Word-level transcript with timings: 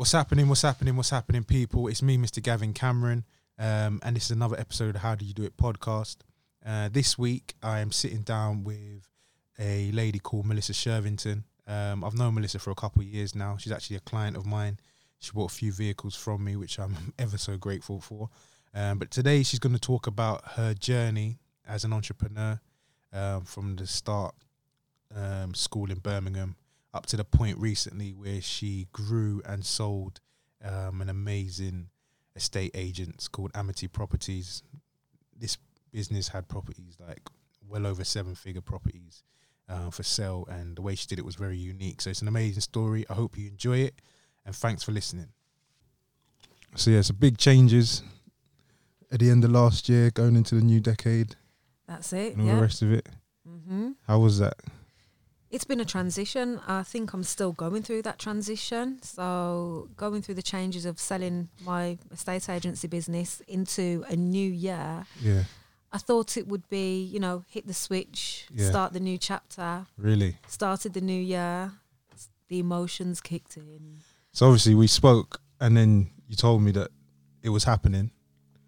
What's 0.00 0.12
happening? 0.12 0.48
What's 0.48 0.62
happening? 0.62 0.96
What's 0.96 1.10
happening, 1.10 1.44
people? 1.44 1.86
It's 1.86 2.00
me, 2.00 2.16
Mr. 2.16 2.42
Gavin 2.42 2.72
Cameron, 2.72 3.26
um, 3.58 4.00
and 4.02 4.16
this 4.16 4.24
is 4.24 4.30
another 4.30 4.58
episode 4.58 4.96
of 4.96 5.02
How 5.02 5.14
Do 5.14 5.26
You 5.26 5.34
Do 5.34 5.42
It 5.42 5.58
podcast. 5.58 6.16
Uh, 6.64 6.88
this 6.90 7.18
week, 7.18 7.52
I 7.62 7.80
am 7.80 7.92
sitting 7.92 8.22
down 8.22 8.64
with 8.64 9.06
a 9.58 9.92
lady 9.92 10.18
called 10.18 10.46
Melissa 10.46 10.72
Shervington. 10.72 11.42
Um, 11.66 12.02
I've 12.02 12.16
known 12.16 12.32
Melissa 12.32 12.58
for 12.58 12.70
a 12.70 12.74
couple 12.74 13.02
of 13.02 13.08
years 13.08 13.34
now. 13.34 13.58
She's 13.58 13.72
actually 13.72 13.96
a 13.96 14.00
client 14.00 14.38
of 14.38 14.46
mine. 14.46 14.78
She 15.18 15.32
bought 15.32 15.52
a 15.52 15.54
few 15.54 15.70
vehicles 15.70 16.16
from 16.16 16.44
me, 16.44 16.56
which 16.56 16.78
I'm 16.78 16.96
ever 17.18 17.36
so 17.36 17.58
grateful 17.58 18.00
for. 18.00 18.30
Um, 18.72 18.98
but 18.98 19.10
today, 19.10 19.42
she's 19.42 19.60
going 19.60 19.74
to 19.74 19.78
talk 19.78 20.06
about 20.06 20.42
her 20.52 20.72
journey 20.72 21.40
as 21.68 21.84
an 21.84 21.92
entrepreneur 21.92 22.58
um, 23.12 23.42
from 23.44 23.76
the 23.76 23.86
start 23.86 24.34
um, 25.14 25.52
school 25.52 25.90
in 25.90 25.98
Birmingham 25.98 26.56
up 26.92 27.06
to 27.06 27.16
the 27.16 27.24
point 27.24 27.58
recently 27.58 28.10
where 28.12 28.40
she 28.40 28.88
grew 28.92 29.42
and 29.46 29.64
sold 29.64 30.20
um, 30.64 31.00
an 31.00 31.08
amazing 31.08 31.88
estate 32.36 32.70
agents 32.74 33.28
called 33.28 33.50
Amity 33.54 33.86
Properties. 33.88 34.62
This 35.36 35.56
business 35.92 36.28
had 36.28 36.48
properties 36.48 36.96
like 37.06 37.22
well 37.68 37.86
over 37.86 38.04
seven 38.04 38.34
figure 38.34 38.60
properties 38.60 39.22
uh, 39.68 39.90
for 39.90 40.02
sale, 40.02 40.46
and 40.50 40.76
the 40.76 40.82
way 40.82 40.94
she 40.96 41.06
did 41.06 41.18
it 41.18 41.24
was 41.24 41.36
very 41.36 41.56
unique. 41.56 42.00
So 42.00 42.10
it's 42.10 42.22
an 42.22 42.28
amazing 42.28 42.60
story. 42.62 43.06
I 43.08 43.14
hope 43.14 43.38
you 43.38 43.46
enjoy 43.48 43.78
it, 43.78 43.94
and 44.44 44.54
thanks 44.54 44.82
for 44.82 44.90
listening. 44.92 45.28
So 46.76 46.90
yeah, 46.90 47.02
so 47.02 47.14
big 47.14 47.38
changes 47.38 48.02
at 49.12 49.18
the 49.20 49.30
end 49.30 49.44
of 49.44 49.50
last 49.50 49.88
year, 49.88 50.10
going 50.10 50.36
into 50.36 50.54
the 50.56 50.60
new 50.62 50.80
decade, 50.80 51.36
That's 51.86 52.12
it. 52.12 52.32
and 52.34 52.42
all 52.42 52.48
Yeah. 52.48 52.54
the 52.56 52.62
rest 52.62 52.82
of 52.82 52.92
it. 52.92 53.08
hmm 53.44 53.92
How 54.06 54.18
was 54.20 54.38
that? 54.38 54.54
It's 55.50 55.64
been 55.64 55.80
a 55.80 55.84
transition. 55.84 56.60
I 56.68 56.84
think 56.84 57.12
I'm 57.12 57.24
still 57.24 57.52
going 57.52 57.82
through 57.82 58.02
that 58.02 58.18
transition. 58.20 59.02
So, 59.02 59.88
going 59.96 60.22
through 60.22 60.36
the 60.36 60.42
changes 60.42 60.84
of 60.84 61.00
selling 61.00 61.48
my 61.64 61.98
estate 62.12 62.48
agency 62.48 62.86
business 62.86 63.42
into 63.48 64.04
a 64.08 64.14
new 64.14 64.48
year, 64.48 65.06
Yeah, 65.20 65.44
I 65.92 65.98
thought 65.98 66.36
it 66.36 66.46
would 66.46 66.68
be, 66.68 67.02
you 67.02 67.18
know, 67.18 67.44
hit 67.48 67.66
the 67.66 67.74
switch, 67.74 68.46
Yeah. 68.54 68.68
start 68.70 68.92
the 68.92 69.00
new 69.00 69.18
chapter, 69.18 69.86
really. 69.98 70.36
started 70.46 70.92
the 70.92 71.00
new 71.00 71.20
year, 71.20 71.72
the 72.48 72.60
emotions 72.60 73.20
kicked 73.20 73.56
in. 73.56 73.98
So 74.32 74.46
obviously 74.46 74.76
we 74.76 74.86
spoke, 74.86 75.40
and 75.60 75.76
then 75.76 76.10
you 76.28 76.36
told 76.36 76.62
me 76.62 76.70
that 76.72 76.92
it 77.42 77.48
was 77.48 77.64
happening. 77.64 78.12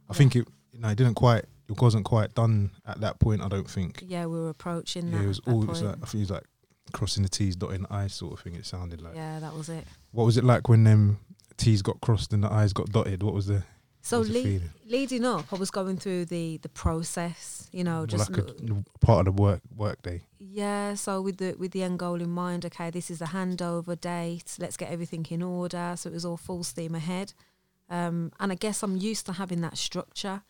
I 0.08 0.14
Yeah. 0.14 0.19
think 0.19 0.34
it, 0.34 0.48
you 0.72 0.80
know, 0.80 0.89
it 0.89 0.96
didn't 0.96 1.14
quite, 1.14 1.44
it 1.69 1.80
wasn't 1.80 2.05
quite 2.05 2.34
done 2.34 2.72
at 2.84 3.00
that 3.02 3.20
point. 3.20 3.41
I 3.41 3.46
don't 3.48 3.70
think. 3.70 4.02
Yeah, 4.05 4.27
we 4.27 4.41
were 4.41 4.48
approaching 4.50 5.06
Yeah, 5.12 5.19
that. 5.19 5.24
it 5.24 5.28
was 5.28 5.39
all. 5.46 5.62
It 5.62 5.69
was 5.69 5.83
like, 5.83 5.96
I 6.02 6.06
think 6.06 6.14
it 6.14 6.19
was 6.27 6.30
like 6.30 6.44
crossing 6.92 7.22
the 7.22 7.28
T's, 7.28 7.56
dotting 7.56 7.83
the 7.83 7.92
I's, 7.92 8.14
sort 8.14 8.33
of 8.34 8.41
thing. 8.41 8.55
It 8.55 8.66
sounded 8.66 9.00
like. 9.00 9.14
yeah, 9.14 9.38
that 9.41 9.55
was 9.55 9.69
it. 9.69 9.84
What 10.11 10.25
was 10.25 10.36
it 10.36 10.44
like 10.44 10.69
when 10.69 10.84
them 10.84 11.19
T's 11.56 11.83
got 11.83 12.00
crossed 12.00 12.33
and 12.33 12.42
the 12.44 12.52
I's 12.52 12.72
got 12.72 12.91
dotted? 12.91 13.22
What 13.22 13.34
was 13.34 13.47
the, 13.47 13.62
So, 14.02 14.19
was 14.20 14.30
feeling? 14.30 14.70
leading 14.86 15.24
up, 15.24 15.52
I 15.52 15.56
was 15.56 15.70
going 15.70 15.97
through 15.97 16.24
the 16.27 16.58
the 16.58 16.69
process, 16.69 17.69
you 17.72 17.84
know, 17.84 18.05
just 18.06 18.30
like 18.30 18.39
a, 18.41 18.55
part 19.00 19.27
of 19.27 19.36
the 19.36 19.42
work 19.42 19.61
work 19.77 20.02
day. 20.02 20.22
Yeah, 20.39 20.94
so 20.94 21.22
with 21.22 21.36
the 21.39 21.55
with 21.58 21.70
the 21.72 21.83
end 21.83 21.98
goal 21.98 22.20
in 22.20 22.30
mind, 22.30 22.64
okay, 22.66 22.91
this 22.91 23.11
is 23.11 23.20
the 23.20 23.27
handover 23.27 23.98
date. 24.00 24.56
Let's 24.58 24.77
get 24.77 24.91
everything 24.91 25.24
in 25.30 25.42
order. 25.42 25.94
So 25.96 26.11
it 26.11 26.14
was 26.14 26.24
all 26.24 26.36
full 26.36 26.64
steam 26.64 26.94
ahead. 26.94 27.33
Um, 27.89 28.33
and 28.41 28.50
I 28.52 28.55
guess 28.55 28.83
I'm 28.83 28.96
used 28.96 29.27
to 29.27 29.33
having 29.34 29.61
that 29.61 29.77
structure. 29.77 30.42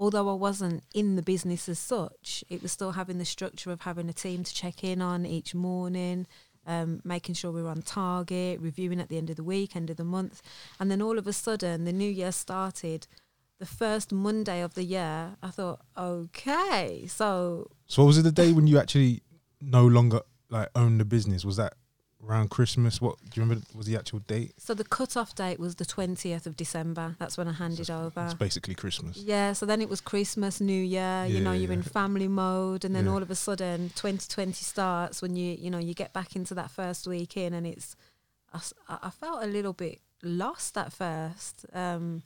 Although 0.00 0.30
I 0.30 0.32
wasn't 0.32 0.82
in 0.94 1.16
the 1.16 1.22
business 1.22 1.68
as 1.68 1.78
such, 1.78 2.42
it 2.48 2.62
was 2.62 2.72
still 2.72 2.92
having 2.92 3.18
the 3.18 3.26
structure 3.26 3.70
of 3.70 3.82
having 3.82 4.08
a 4.08 4.14
team 4.14 4.44
to 4.44 4.54
check 4.54 4.82
in 4.82 5.02
on 5.02 5.26
each 5.26 5.54
morning, 5.54 6.26
um, 6.66 7.02
making 7.04 7.34
sure 7.34 7.52
we 7.52 7.62
were 7.62 7.68
on 7.68 7.82
target, 7.82 8.60
reviewing 8.60 8.98
at 8.98 9.10
the 9.10 9.18
end 9.18 9.28
of 9.28 9.36
the 9.36 9.44
week, 9.44 9.76
end 9.76 9.90
of 9.90 9.98
the 9.98 10.04
month. 10.04 10.40
And 10.80 10.90
then 10.90 11.02
all 11.02 11.18
of 11.18 11.26
a 11.26 11.34
sudden, 11.34 11.84
the 11.84 11.92
new 11.92 12.08
year 12.08 12.32
started. 12.32 13.06
The 13.58 13.66
first 13.66 14.10
Monday 14.10 14.62
of 14.62 14.72
the 14.72 14.84
year, 14.84 15.36
I 15.42 15.50
thought, 15.50 15.82
okay, 15.94 17.04
so 17.06 17.70
So 17.86 18.06
was 18.06 18.16
it 18.16 18.22
the 18.22 18.32
day 18.32 18.52
when 18.52 18.66
you 18.66 18.78
actually 18.78 19.20
no 19.60 19.86
longer 19.86 20.22
like 20.48 20.70
owned 20.74 20.98
the 20.98 21.04
business? 21.04 21.44
Was 21.44 21.56
that 21.56 21.74
around 22.26 22.50
Christmas? 22.50 23.00
What 23.00 23.16
do 23.30 23.40
you 23.40 23.42
remember? 23.42 23.64
Was 23.74 23.86
the 23.86 23.96
actual 23.96 24.18
date? 24.20 24.52
So 24.58 24.74
the 24.74 24.84
cut-off 24.84 25.34
date 25.34 25.58
was 25.58 25.76
the 25.76 25.84
20th 25.84 26.46
of 26.46 26.56
December. 26.56 27.16
That's 27.18 27.36
when 27.38 27.48
I 27.48 27.52
handed 27.52 27.80
It's 27.80 27.90
over. 27.90 28.24
It's 28.24 28.34
basically 28.34 28.74
Christmas. 28.74 29.16
Yeah, 29.18 29.52
so 29.52 29.66
then 29.66 29.80
it 29.80 29.88
was 29.88 30.00
Christmas, 30.00 30.60
New 30.60 30.82
Year, 30.82 31.24
you 31.26 31.40
know, 31.40 31.52
you're 31.52 31.72
in 31.72 31.82
family 31.82 32.28
mode 32.28 32.84
and 32.84 32.94
then 32.94 33.06
Yeah. 33.06 33.12
all 33.12 33.22
of 33.22 33.30
a 33.30 33.34
sudden 33.34 33.88
2020 33.90 34.52
starts 34.52 35.22
when 35.22 35.36
you, 35.36 35.56
you 35.58 35.70
know, 35.70 35.78
you 35.78 35.94
get 35.94 36.12
back 36.12 36.36
into 36.36 36.54
that 36.54 36.70
first 36.70 37.06
week 37.06 37.36
in 37.36 37.54
and 37.54 37.66
it's, 37.66 37.96
I, 38.52 38.60
I 38.88 39.10
felt 39.10 39.42
a 39.42 39.46
little 39.46 39.72
bit 39.72 40.00
lost 40.22 40.76
at 40.76 40.92
first. 40.92 41.64
Um, 41.72 42.22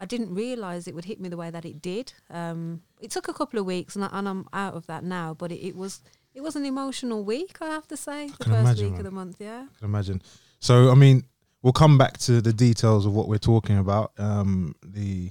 I 0.00 0.06
didn't 0.06 0.34
realise 0.34 0.88
it 0.88 0.94
would 0.94 1.04
hit 1.04 1.20
me 1.20 1.28
the 1.28 1.36
way 1.36 1.50
that 1.50 1.64
it 1.64 1.80
did. 1.80 2.12
Um, 2.30 2.82
it 3.00 3.10
took 3.10 3.28
a 3.28 3.32
couple 3.32 3.60
of 3.60 3.66
weeks 3.66 3.94
and, 3.94 4.04
I, 4.04 4.08
and 4.12 4.28
I'm 4.28 4.48
out 4.52 4.74
of 4.74 4.86
that 4.86 5.04
now, 5.04 5.34
but 5.34 5.52
it, 5.52 5.60
it 5.64 5.76
was 5.76 6.00
it 6.34 6.42
was 6.42 6.56
an 6.56 6.64
emotional 6.64 7.24
week, 7.24 7.56
I 7.60 7.66
have 7.66 7.86
to 7.88 7.96
say, 7.96 8.28
the 8.28 8.44
first 8.44 8.48
imagine, 8.48 8.84
week 8.86 8.92
man. 8.92 9.00
of 9.00 9.04
the 9.04 9.10
month, 9.10 9.36
yeah. 9.40 9.66
I 9.74 9.78
can 9.78 9.84
imagine. 9.84 10.22
So, 10.58 10.90
I 10.90 10.94
mean, 10.94 11.24
we'll 11.62 11.72
come 11.72 11.96
back 11.98 12.18
to 12.18 12.40
the 12.40 12.52
details 12.52 13.06
of 13.06 13.14
what 13.14 13.28
we're 13.28 13.38
talking 13.38 13.78
about. 13.78 14.12
Um, 14.18 14.74
the 14.84 15.30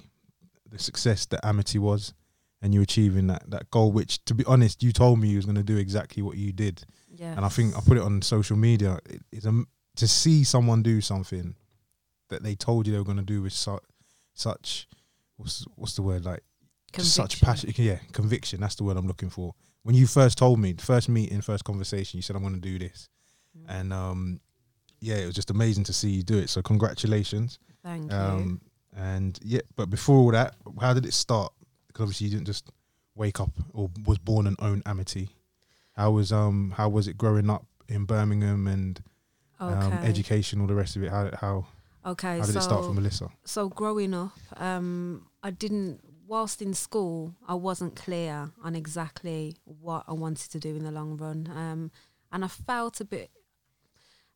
the 0.69 0.79
success 0.79 1.25
that 1.27 1.45
Amity 1.45 1.77
was, 1.77 2.13
and 2.61 2.73
you 2.73 2.81
achieving 2.81 3.27
that 3.27 3.49
that 3.49 3.69
goal. 3.69 3.91
Which, 3.91 4.23
to 4.25 4.33
be 4.33 4.43
honest, 4.45 4.81
you 4.83 4.91
told 4.91 5.19
me 5.19 5.27
you 5.27 5.37
was 5.37 5.45
going 5.45 5.55
to 5.55 5.63
do 5.63 5.77
exactly 5.77 6.23
what 6.23 6.37
you 6.37 6.51
did, 6.51 6.83
Yeah. 7.11 7.35
and 7.35 7.45
I 7.45 7.49
think 7.49 7.75
I 7.77 7.81
put 7.81 7.97
it 7.97 8.03
on 8.03 8.21
social 8.21 8.57
media. 8.57 8.99
It, 9.09 9.21
it's 9.31 9.45
a, 9.45 9.63
to 9.97 10.07
see 10.07 10.43
someone 10.43 10.81
do 10.81 11.01
something 11.01 11.55
that 12.29 12.41
they 12.43 12.55
told 12.55 12.87
you 12.87 12.93
they 12.93 12.99
were 12.99 13.05
going 13.05 13.17
to 13.17 13.23
do 13.23 13.41
with 13.43 13.53
such 13.53 13.83
such 14.33 14.87
what's 15.37 15.65
what's 15.75 15.95
the 15.95 16.01
word 16.01 16.25
like 16.25 16.41
just 16.93 17.13
such 17.13 17.41
passion. 17.41 17.71
Yeah, 17.75 17.99
conviction. 18.11 18.59
That's 18.61 18.75
the 18.75 18.83
word 18.83 18.97
I'm 18.97 19.07
looking 19.07 19.29
for. 19.29 19.53
When 19.83 19.95
you 19.95 20.07
first 20.07 20.37
told 20.37 20.59
me, 20.59 20.73
first 20.79 21.09
meeting, 21.09 21.41
first 21.41 21.63
conversation, 21.65 22.17
you 22.17 22.21
said 22.21 22.35
I'm 22.35 22.41
going 22.41 22.55
to 22.55 22.59
do 22.59 22.79
this 22.79 23.09
Mm. 23.55 23.65
and 23.79 23.93
um, 23.93 24.39
yeah, 24.99 25.15
it 25.17 25.25
was 25.27 25.35
just 25.35 25.51
amazing 25.51 25.83
to 25.83 25.93
see 25.93 26.09
you 26.09 26.23
do 26.23 26.39
it. 26.39 26.49
So 26.49 26.61
congratulations. 26.63 27.59
Thank 27.83 28.11
you. 28.11 28.17
Um, 28.17 28.61
and 28.95 29.37
yeah, 29.43 29.61
but 29.75 29.89
before 29.91 30.17
all 30.17 30.31
that, 30.31 30.55
how 30.81 30.93
did 30.95 31.05
it 31.05 31.13
start? 31.13 31.53
Because 31.87 32.01
obviously 32.03 32.27
you 32.27 32.33
didn't 32.33 32.47
just 32.47 32.71
wake 33.13 33.39
up 33.39 33.51
or 33.73 33.91
was 34.07 34.17
born 34.17 34.47
and 34.47 34.55
own 34.59 34.81
Amity. 34.87 35.29
How 35.95 36.09
was 36.11 36.31
um 36.31 36.73
how 36.75 36.89
was 36.89 37.07
it 37.07 37.15
growing 37.15 37.47
up 37.49 37.67
in 37.87 38.05
Birmingham 38.05 38.65
and 38.65 38.99
um, 39.59 39.93
education, 40.01 40.59
all 40.59 40.65
the 40.67 40.73
rest 40.73 40.95
of 40.95 41.03
it? 41.03 41.11
How 41.11 41.29
how 41.39 41.65
Okay, 42.05 42.39
how 42.39 42.45
did 42.45 42.53
so 42.53 42.59
it 42.59 42.63
start 42.63 42.85
for 42.85 42.93
Melissa? 42.93 43.29
so 43.45 43.69
growing 43.69 44.13
up, 44.15 44.31
um, 44.57 45.27
I 45.43 45.51
didn't. 45.51 46.01
Whilst 46.25 46.61
in 46.61 46.73
school, 46.73 47.35
I 47.47 47.55
wasn't 47.55 47.95
clear 47.95 48.51
on 48.63 48.75
exactly 48.75 49.57
what 49.65 50.03
I 50.07 50.13
wanted 50.13 50.51
to 50.51 50.59
do 50.59 50.75
in 50.75 50.83
the 50.83 50.91
long 50.91 51.17
run, 51.17 51.49
um, 51.53 51.91
and 52.31 52.43
I 52.45 52.47
felt 52.47 53.01
a 53.01 53.05
bit, 53.05 53.29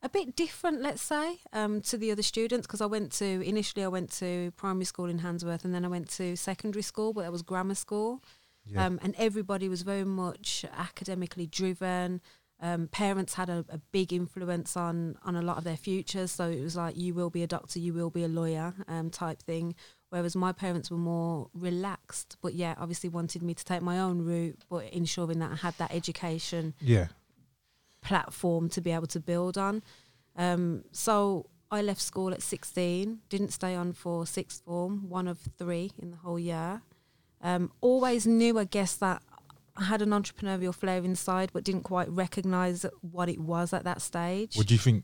a 0.04 0.10
bit 0.10 0.36
different, 0.36 0.82
let's 0.82 1.02
say, 1.02 1.40
um, 1.54 1.82
to 1.82 1.98
the 1.98 2.12
other 2.12 2.22
students 2.22 2.68
because 2.68 2.82
I 2.82 2.86
went 2.86 3.12
to 3.14 3.26
initially 3.26 3.84
I 3.84 3.88
went 3.88 4.12
to 4.14 4.52
primary 4.58 4.86
school 4.86 5.06
in 5.06 5.20
Handsworth, 5.20 5.64
and 5.66 5.74
then 5.74 5.86
I 5.86 5.88
went 5.88 6.10
to 6.12 6.36
secondary 6.36 6.84
school, 6.84 7.14
but 7.14 7.22
that 7.22 7.32
was 7.32 7.42
grammar 7.42 7.76
school. 7.76 8.22
Yeah, 8.66 8.86
Um, 8.86 9.00
and 9.02 9.16
everybody 9.18 9.70
was 9.70 9.84
very 9.84 10.04
much 10.04 10.66
academically 10.78 11.48
driven. 11.48 12.22
Um, 12.60 12.88
parents 12.90 13.36
had 13.36 13.50
a, 13.50 13.64
a 13.70 13.78
big 13.92 14.12
influence 14.12 14.76
on 14.76 15.18
on 15.24 15.36
a 15.36 15.42
lot 15.42 15.58
of 15.58 15.64
their 15.64 15.78
futures. 15.78 16.32
So 16.32 16.50
it 16.50 16.62
was 16.62 16.76
like, 16.76 16.98
you 16.98 17.14
will 17.14 17.30
be 17.30 17.44
a 17.44 17.48
doctor, 17.48 17.80
you 17.80 17.94
will 17.94 18.10
be 18.10 18.24
a 18.24 18.28
lawyer, 18.28 18.74
um, 18.88 19.10
type 19.10 19.42
thing. 19.42 19.76
Whereas 20.10 20.36
my 20.36 20.54
parents 20.54 20.90
were 20.90 20.98
more 20.98 21.50
relaxed, 21.54 22.38
but 22.42 22.54
yeah, 22.54 22.76
obviously 22.78 23.10
wanted 23.10 23.44
me 23.44 23.54
to 23.54 23.66
take 23.66 23.82
my 23.82 24.00
own 24.00 24.24
route, 24.24 24.60
but 24.70 24.86
ensuring 24.94 25.40
that 25.40 25.52
I 25.52 25.56
had 25.56 25.78
that 25.80 25.94
education 25.94 26.74
yeah, 26.80 27.08
platform 28.02 28.70
to 28.70 28.82
be 28.82 28.92
able 28.92 29.08
to 29.08 29.20
build 29.20 29.58
on. 29.58 29.84
Um, 30.38 30.86
so 30.92 31.48
I 31.70 31.82
left 31.82 32.02
school 32.02 32.32
at 32.34 32.42
16, 32.42 33.20
didn't 33.28 33.52
stay 33.52 33.76
on 33.76 33.92
for 33.92 34.26
sixth 34.26 34.64
form, 34.64 35.10
one 35.10 35.28
of 35.28 35.40
three 35.58 35.92
in 36.00 36.12
the 36.12 36.18
whole 36.18 36.40
year. 36.40 36.82
Um, 37.42 37.72
always 37.82 38.26
knew, 38.26 38.58
I 38.58 38.64
guess, 38.64 38.96
that 38.96 39.22
I 39.76 39.86
had 39.86 40.02
an 40.02 40.10
entrepreneurial 40.10 40.74
flair 40.74 41.04
inside, 41.04 41.52
but 41.54 41.64
didn't 41.64 41.84
quite 41.84 42.10
recognise 42.10 42.86
what 43.02 43.30
it 43.30 43.40
was 43.40 43.74
at 43.74 43.84
that 43.84 44.02
stage. 44.02 44.56
What 44.56 44.68
do 44.68 44.74
you 44.74 44.80
think? 44.80 45.04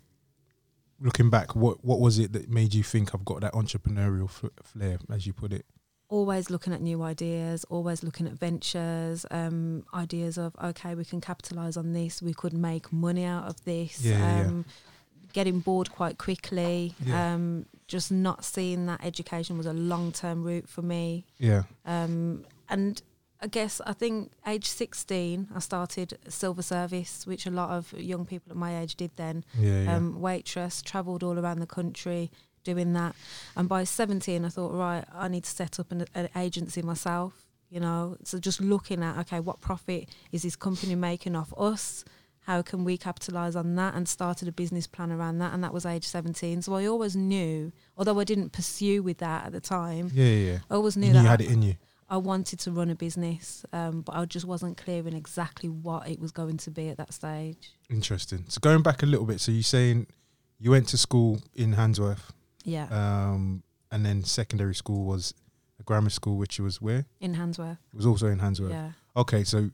Looking 1.01 1.29
back, 1.29 1.55
what 1.55 1.83
what 1.83 1.99
was 1.99 2.19
it 2.19 2.33
that 2.33 2.49
made 2.49 2.73
you 2.73 2.83
think 2.83 3.13
I've 3.13 3.25
got 3.25 3.41
that 3.41 3.53
entrepreneurial 3.53 4.29
flair, 4.63 4.97
as 5.11 5.25
you 5.27 5.33
put 5.33 5.51
it? 5.53 5.65
always 6.09 6.51
looking 6.51 6.71
at 6.73 6.79
new 6.81 7.01
ideas, 7.01 7.65
always 7.71 8.03
looking 8.03 8.27
at 8.27 8.33
ventures, 8.33 9.25
um, 9.31 9.83
ideas 9.95 10.37
of 10.37 10.55
okay, 10.63 10.93
we 10.93 11.03
can 11.03 11.19
capitalize 11.19 11.75
on 11.75 11.93
this, 11.93 12.21
we 12.21 12.33
could 12.35 12.53
make 12.53 12.93
money 12.93 13.23
out 13.25 13.45
of 13.45 13.63
this. 13.65 13.99
Yeah, 14.05 14.19
yeah, 14.19 14.37
yeah. 14.41 14.45
um, 14.47 14.65
Getting 15.33 15.59
bored 15.61 15.89
quite 15.91 16.19
quickly, 16.19 16.93
Yeah. 17.03 17.33
um, 17.33 17.65
just 17.87 18.11
not 18.11 18.45
seeing 18.45 18.85
that 18.85 19.03
education 19.03 19.57
was 19.57 19.65
a 19.65 19.73
long 19.73 20.11
term 20.11 20.43
route 20.43 20.69
for 20.69 20.83
me. 20.83 21.25
Yeah, 21.39 21.63
Um, 21.85 22.45
and 22.69 23.01
I 23.43 23.47
guess 23.47 23.81
I 23.85 23.91
think 23.93 24.31
age 24.47 24.67
16, 24.69 25.49
I 25.53 25.59
started 25.59 26.17
silver 26.29 26.61
service, 26.61 27.27
which 27.27 27.45
a 27.45 27.51
lot 27.51 27.71
of 27.71 27.91
young 27.93 28.25
people 28.25 28.51
at 28.51 28.57
my 28.57 28.79
age 28.79 28.95
did 28.95 29.11
then. 29.17 29.43
yeah, 29.59 29.83
yeah. 29.83 29.95
Um, 29.95 30.21
waitress, 30.21 30.81
travelled 30.81 31.23
all 31.23 31.37
around 31.37 31.59
the 31.59 31.67
country, 31.67 32.31
doing 32.63 32.93
that. 32.93 33.15
And 33.57 33.67
by 33.67 33.83
17, 33.83 34.45
I 34.45 34.49
thought, 34.49 34.73
right, 34.73 35.03
I 35.13 35.27
need 35.27 35.43
to 35.43 35.49
set 35.49 35.79
up 35.79 35.91
an, 35.91 36.05
an 36.15 36.29
agency 36.37 36.81
myself. 36.81 37.33
You 37.69 37.79
know, 37.81 38.17
so 38.23 38.37
just 38.39 38.61
looking 38.61 39.01
at 39.03 39.17
okay, 39.21 39.39
what 39.39 39.59
profit 39.59 40.07
is 40.31 40.43
this 40.43 40.55
company 40.55 40.93
making 40.95 41.35
off 41.35 41.51
us? 41.57 42.05
How 42.41 42.61
can 42.61 42.83
we 42.83 42.97
capitalize 42.97 43.55
on 43.55 43.75
that? 43.75 43.95
And 43.95 44.07
started 44.07 44.47
a 44.47 44.51
business 44.51 44.85
plan 44.85 45.11
around 45.11 45.39
that, 45.39 45.53
and 45.53 45.63
that 45.63 45.73
was 45.73 45.85
age 45.85 46.05
17. 46.05 46.61
So 46.61 46.75
I 46.75 46.85
always 46.85 47.15
knew, 47.15 47.71
although 47.97 48.19
I 48.19 48.25
didn't 48.25 48.51
pursue 48.51 49.01
with 49.01 49.17
that 49.17 49.47
at 49.47 49.51
the 49.53 49.59
time, 49.59 50.11
Yeah, 50.13 50.25
yeah. 50.25 50.51
yeah. 50.51 50.57
I 50.69 50.75
always 50.75 50.95
knew 50.95 51.07
You, 51.07 51.13
that 51.13 51.23
you 51.23 51.27
had 51.27 51.41
it 51.41 51.49
in 51.51 51.61
you. 51.63 51.75
I 52.09 52.17
wanted 52.17 52.59
to 52.59 52.71
run 52.71 52.89
a 52.89 52.95
business, 52.95 53.65
um, 53.73 54.01
but 54.01 54.15
I 54.15 54.25
just 54.25 54.45
wasn't 54.45 54.77
clear 54.77 55.07
in 55.07 55.15
exactly 55.15 55.69
what 55.69 56.07
it 56.07 56.19
was 56.19 56.31
going 56.31 56.57
to 56.57 56.71
be 56.71 56.89
at 56.89 56.97
that 56.97 57.13
stage. 57.13 57.73
Interesting. 57.89 58.45
So 58.47 58.59
going 58.59 58.81
back 58.83 59.03
a 59.03 59.05
little 59.05 59.25
bit, 59.25 59.39
so 59.39 59.51
you're 59.51 59.63
saying 59.63 60.07
you 60.59 60.71
went 60.71 60.87
to 60.89 60.97
school 60.97 61.39
in 61.55 61.73
Handsworth, 61.73 62.31
Yeah, 62.63 62.87
um, 62.91 63.63
and 63.91 64.05
then 64.05 64.23
secondary 64.23 64.75
school 64.75 65.05
was 65.05 65.33
a 65.79 65.83
grammar 65.83 66.09
school, 66.09 66.37
which 66.37 66.59
was 66.59 66.81
where 66.81 67.05
in 67.19 67.33
Handsworth. 67.35 67.77
it 67.93 67.95
was 67.97 68.05
also 68.05 68.27
in 68.27 68.39
Handsworth. 68.39 68.71
Yeah, 68.71 68.91
Okay, 69.15 69.43
so 69.43 69.69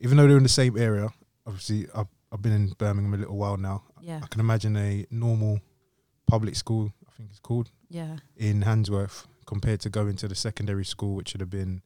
even 0.00 0.16
though 0.16 0.26
they're 0.26 0.36
in 0.36 0.42
the 0.42 0.48
same 0.48 0.76
area, 0.78 1.08
obviously 1.46 1.86
I've, 1.94 2.08
I've 2.32 2.42
been 2.42 2.52
in 2.52 2.68
Birmingham 2.78 3.14
a 3.14 3.16
little 3.18 3.36
while 3.36 3.56
now. 3.56 3.84
yeah, 4.00 4.20
I 4.22 4.26
can 4.26 4.40
imagine 4.40 4.76
a 4.76 5.06
normal 5.10 5.60
public 6.26 6.56
school, 6.56 6.92
I 7.08 7.12
think 7.16 7.30
it's 7.30 7.40
called, 7.40 7.70
yeah. 7.88 8.16
in 8.36 8.62
Handsworth 8.62 9.26
compared 9.46 9.80
to 9.80 9.90
going 9.90 10.16
to 10.16 10.28
the 10.28 10.34
secondary 10.34 10.84
school, 10.84 11.14
which 11.14 11.28
should 11.30 11.40
have 11.40 11.50
been 11.50 11.82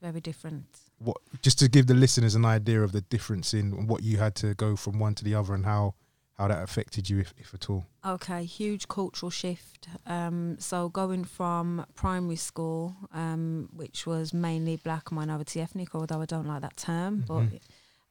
Very 0.00 0.20
different. 0.20 0.66
what 0.98 1.16
just 1.42 1.58
to 1.58 1.68
give 1.68 1.86
the 1.86 1.94
listeners 1.94 2.34
an 2.34 2.44
idea 2.44 2.82
of 2.82 2.92
the 2.92 3.00
difference 3.00 3.52
in 3.54 3.86
what 3.86 4.02
you 4.02 4.18
had 4.18 4.34
to 4.36 4.54
go 4.54 4.76
from 4.76 4.98
one 4.98 5.14
to 5.14 5.24
the 5.24 5.34
other 5.34 5.54
and 5.54 5.64
how 5.64 5.94
how 6.38 6.46
that 6.46 6.62
affected 6.62 7.10
you 7.10 7.18
if, 7.18 7.34
if 7.36 7.52
at 7.52 7.68
all. 7.68 7.84
Okay, 8.06 8.44
huge 8.44 8.86
cultural 8.86 9.28
shift. 9.28 9.88
Um, 10.06 10.56
so 10.60 10.88
going 10.88 11.24
from 11.24 11.84
primary 11.96 12.36
school, 12.36 12.94
um, 13.12 13.68
which 13.74 14.06
was 14.06 14.32
mainly 14.32 14.76
black 14.76 15.10
minority 15.10 15.60
ethnic, 15.60 15.96
although 15.96 16.20
I 16.22 16.26
don't 16.26 16.46
like 16.46 16.62
that 16.62 16.76
term, 16.76 17.22
Mhm. 17.22 17.26
but 17.26 17.60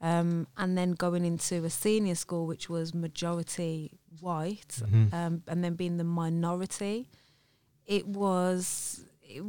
um, 0.02 0.46
and 0.58 0.78
then 0.78 0.92
going 0.92 1.24
into 1.26 1.64
a 1.64 1.70
senior 1.70 2.16
school, 2.16 2.46
which 2.48 2.70
was 2.70 2.94
majority 2.94 3.98
white, 4.20 4.76
Mhm. 4.82 5.14
um, 5.14 5.44
and 5.48 5.64
then 5.64 5.76
being 5.76 5.96
the 5.98 6.04
minority, 6.04 7.10
it 7.88 8.06
was 8.06 9.04
it, 9.24 9.44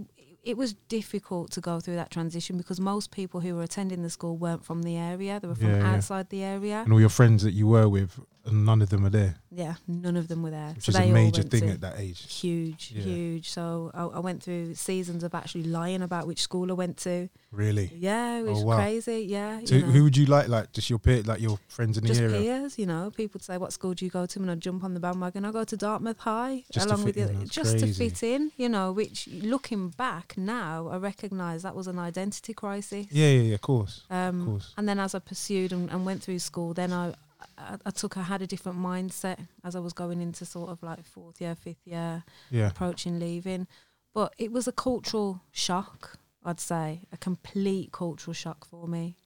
it 0.45 0.57
was 0.57 0.73
difficult 0.89 1.51
to 1.51 1.61
go 1.61 1.81
through 1.81 1.97
that 1.97 2.11
transition 2.11 2.57
because 2.57 2.81
most 2.81 3.11
people 3.11 3.41
who 3.41 3.55
were 3.55 3.63
attending 3.63 4.03
the 4.03 4.11
school 4.11 4.37
weren't 4.37 4.65
from 4.65 4.83
the 4.83 4.97
area; 4.97 5.39
they 5.41 5.49
were 5.49 5.55
from 5.55 5.71
Yeah, 5.71 5.79
yeah. 5.79 5.95
outside 5.95 6.31
the 6.31 6.43
area. 6.43 6.83
And 6.85 6.93
all 6.93 7.01
your 7.01 7.11
friends 7.11 7.43
that 7.43 7.53
you 7.53 7.67
were 7.67 7.89
with, 7.89 8.19
none 8.53 8.83
of 8.83 8.89
them 8.91 9.05
are 9.05 9.11
there, 9.11 9.37
Yeah, 9.51 9.75
none 9.87 10.17
of 10.17 10.29
them 10.29 10.43
were 10.43 10.51
there. 10.51 10.73
which 10.75 10.85
So 10.85 10.91
is 10.91 10.97
a 10.97 11.07
major 11.13 11.43
thing 11.43 11.69
at 11.71 11.81
that 11.81 11.99
age. 11.99 12.21
huge, 12.33 12.93
Yeah. 12.95 13.03
huge. 13.03 13.51
So 13.51 13.91
I, 13.95 14.05
I 14.05 14.19
went 14.21 14.43
through 14.43 14.75
seasons 14.75 15.23
of 15.25 15.35
actually 15.35 15.65
lying 15.65 16.03
about 16.03 16.27
which 16.27 16.43
school 16.43 16.71
I 16.71 16.75
went 16.75 16.97
to. 16.99 17.29
Really. 17.51 17.91
Yeah, 17.97 18.39
it 18.41 18.45
was 18.45 18.59
Oh, 18.63 18.67
wow. 18.67 18.77
crazy. 18.77 19.27
Yeah, 19.29 19.61
So 19.65 19.75
you 19.77 19.81
know. 19.83 19.89
who 19.93 20.05
would 20.05 20.17
you 20.17 20.27
like? 20.27 20.49
Like 20.49 20.73
just 20.73 20.91
your 20.91 20.99
peer, 20.99 21.23
like 21.23 21.41
your 21.41 21.59
friends 21.69 21.97
in 21.97 22.03
the 22.05 22.09
just 22.09 22.21
area, 22.21 22.39
peers, 22.41 22.79
you 22.79 22.85
know. 22.87 23.11
People 23.11 23.41
say, 23.41 23.57
"What 23.57 23.73
school 23.73 23.95
do 23.95 24.05
you 24.05 24.11
go 24.11 24.27
to?" 24.27 24.39
And 24.41 24.51
I'd 24.51 24.61
jump 24.61 24.85
on 24.85 24.93
the 24.95 25.01
bandwagon. 25.01 25.45
I 25.47 25.51
go 25.51 25.65
to 25.65 25.77
Dartmouth 25.77 26.19
High, 26.19 26.65
Just 26.71 26.87
along 26.87 27.05
with 27.05 27.15
the 27.15 27.31
in, 27.31 27.39
that's 27.39 27.51
just 27.51 27.71
crazy. 27.79 27.87
to 27.87 27.95
fit 27.95 28.23
in, 28.23 28.53
you 28.59 28.69
know. 28.69 28.93
Which, 28.93 29.29
looking 29.33 29.89
back 29.91 30.35
now, 30.37 30.89
I 30.89 30.97
recognise 30.99 31.63
that 31.63 31.75
was 31.75 31.87
an 31.87 31.99
identity 31.99 32.53
crisis. 32.53 33.07
Yeah, 33.11 33.29
yeah, 33.31 33.41
yeah. 33.43 33.55
Of 33.55 33.63
course, 33.63 34.03
Um, 34.11 34.41
of 34.41 34.47
course. 34.47 34.75
And 34.77 34.87
then 34.89 34.99
as 35.01 35.15
I 35.15 35.19
pursued 35.21 35.73
and, 35.73 35.89
and 35.91 36.05
went 36.05 36.23
through 36.23 36.41
school, 36.41 36.75
then 36.75 36.93
I, 36.93 37.15
I, 37.57 37.77
I 37.87 37.91
took, 37.91 38.17
I 38.17 38.23
had 38.23 38.43
a 38.43 38.47
different 38.47 38.79
mindset 38.79 39.39
as 39.65 39.77
I 39.77 39.81
was 39.81 39.93
going 39.93 40.21
into 40.21 40.45
sort 40.45 40.71
of 40.71 40.83
like 40.83 41.05
fourth 41.05 41.41
year, 41.41 41.55
fifth 41.55 41.87
year, 41.87 42.25
Yeah. 42.51 42.69
approaching 42.69 43.19
leaving. 43.19 43.67
But 44.15 44.35
it 44.39 44.51
was 44.53 44.67
a 44.67 44.73
cultural 44.73 45.43
shock, 45.53 46.19
I'd 46.45 46.61
say, 46.61 47.03
a 47.13 47.17
complete 47.17 47.93
cultural 47.93 48.35
shock 48.35 48.65
for 48.67 48.89
me. 48.89 49.17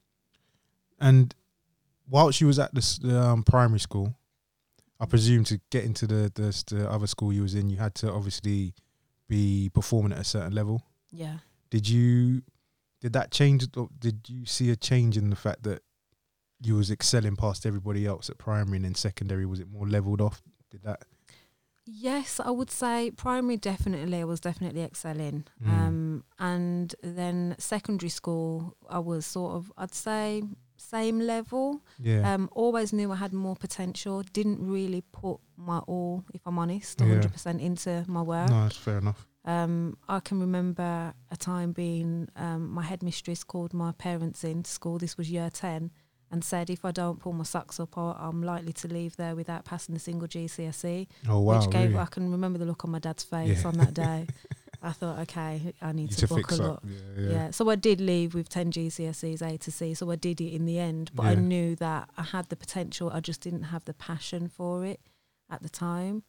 And 1.01 1.35
whilst 2.09 2.41
you 2.41 2.47
was 2.47 2.59
at 2.59 2.75
the 2.75 3.19
um, 3.21 3.43
primary 3.43 3.81
school, 3.81 4.15
I 5.01 5.07
presume 5.07 5.45
to 5.45 5.61
get 5.71 5.85
into 5.85 6.07
the, 6.07 6.31
the 6.35 6.75
the 6.77 6.91
other 6.91 7.07
school 7.07 7.33
you 7.33 7.43
was 7.43 7.55
in, 7.55 7.71
you 7.71 7.79
had 7.79 7.95
to 7.97 8.13
obviously 8.13 8.75
be 9.29 9.71
performing 9.75 10.13
at 10.13 10.19
a 10.19 10.25
certain 10.25 10.53
level. 10.55 10.83
Yeah. 11.11 11.39
Did 11.71 11.89
you? 11.89 12.43
Did 13.01 13.15
that 13.15 13.33
change? 13.33 13.67
or 13.77 13.89
Did 13.99 14.29
you 14.29 14.47
see 14.47 14.71
a 14.71 14.77
change 14.77 15.17
in 15.17 15.31
the 15.31 15.37
fact 15.37 15.65
that 15.65 15.83
you 16.63 16.77
was 16.77 16.91
excelling 16.91 17.37
past 17.37 17.67
everybody 17.67 18.07
else 18.07 18.31
at 18.31 18.39
primary 18.39 18.77
and 18.77 18.85
then 18.85 18.95
secondary? 18.95 19.47
Was 19.47 19.61
it 19.61 19.69
more 19.71 19.87
leveled 19.89 20.21
off? 20.21 20.43
Did 20.71 20.83
that? 20.85 21.03
Yes, 21.85 22.39
I 22.39 22.51
would 22.51 22.71
say 22.71 23.11
primary 23.11 23.57
definitely 23.57 24.21
I 24.21 24.25
was 24.25 24.39
definitely 24.41 24.83
excelling. 24.83 25.45
Mm. 25.65 25.69
Um 25.71 26.25
and 26.39 26.95
then 27.03 27.57
secondary 27.59 28.09
school 28.11 28.77
I 28.89 29.01
was 29.01 29.27
sort 29.27 29.57
of 29.57 29.73
I'd 29.77 29.93
say 29.95 30.45
same 30.77 31.19
level. 31.19 31.83
Yeah. 31.99 32.33
Um 32.35 32.49
always 32.53 32.93
knew 32.93 33.11
I 33.11 33.17
had 33.17 33.33
more 33.33 33.57
potential. 33.57 34.23
Didn't 34.33 34.65
really 34.65 35.03
put 35.13 35.39
my 35.57 35.79
all, 35.81 36.25
if 36.33 36.43
I'm 36.47 36.59
honest, 36.59 37.01
Yeah. 37.01 37.07
100% 37.21 37.61
into 37.61 38.05
my 38.07 38.23
work. 38.23 38.49
no, 38.51 38.63
that's 38.63 38.77
fair 38.77 38.99
enough. 38.99 39.27
Um, 39.45 39.97
I 40.09 40.21
can 40.21 40.39
remember 40.39 41.13
a 41.33 41.37
time 41.37 41.73
being 41.73 42.29
um, 42.37 42.71
my 42.71 42.83
headmistress 42.85 43.43
called 43.43 43.75
my 43.75 43.91
parents 43.91 44.45
into 44.45 44.71
school. 44.71 44.99
This 44.99 45.19
was 45.19 45.33
year 45.33 45.51
ten, 45.51 45.91
and 46.33 46.43
said 46.43 46.71
if 46.71 46.85
I 46.85 46.91
don't 46.91 47.21
pull 47.21 47.33
my 47.35 47.45
socks 47.45 47.79
up, 47.79 47.97
I'm 47.97 48.43
likely 48.43 48.73
to 48.73 48.89
leave 48.89 49.17
there 49.17 49.37
without 49.37 49.65
passing 49.65 49.95
a 49.95 49.99
single 50.01 50.27
GCSE. 50.27 51.07
Oh 51.29 51.41
wow, 51.41 51.61
which 51.61 51.71
gave 51.71 51.91
really? 51.91 51.99
I 51.99 52.07
can 52.07 52.33
remember 52.33 52.59
the 52.59 52.65
look 52.65 52.85
on 52.85 52.91
my 52.91 52.99
dad's 52.99 53.23
face 53.23 53.63
Yeah. 53.63 53.69
on 53.69 53.75
that 53.79 53.95
day. 53.95 54.27
I 54.85 54.91
thought, 54.91 55.21
okay, 55.21 55.73
I 55.81 55.93
need 55.93 56.11
You 56.11 56.17
to, 56.17 56.27
to 56.27 56.35
buckle 56.35 56.63
up. 56.63 56.71
up. 56.79 56.85
Yeah, 56.85 57.23
Yeah. 57.23 57.31
yeah. 57.31 57.51
so 57.53 57.71
I 57.71 57.77
did 57.77 58.01
leave 58.01 58.35
with 58.35 58.49
10 58.49 58.73
GCSEs 58.73 59.41
A 59.41 59.57
to 59.59 59.71
C, 59.71 59.95
so 59.95 60.11
I 60.11 60.17
did 60.17 60.41
it 60.41 60.53
in 60.53 60.65
the 60.67 60.81
end, 60.81 61.13
but 61.15 61.27
I 61.27 61.35
knew 61.37 61.77
that 61.77 62.09
I 62.17 62.23
had 62.23 62.49
the 62.49 62.57
potential, 62.57 63.09
I 63.13 63.21
just 63.21 63.41
didn't 63.43 63.65
have 63.65 63.85
the 63.85 63.95
passion 63.95 64.49
for 64.49 64.85
it 64.85 64.99
at 65.49 65.63
the 65.63 65.69
time. 65.69 66.25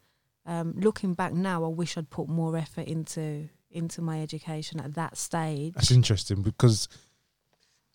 Um, 0.46 0.74
looking 0.76 1.14
back 1.14 1.32
now, 1.32 1.64
I 1.64 1.68
wish 1.68 1.96
I'd 1.98 2.10
put 2.10 2.28
more 2.28 2.56
effort 2.56 2.86
into 2.86 3.48
into 3.72 4.00
my 4.00 4.22
education 4.22 4.78
at 4.78 4.94
that 4.94 5.16
stage. 5.16 5.74
That's 5.74 5.90
interesting 5.90 6.42
because 6.42 6.86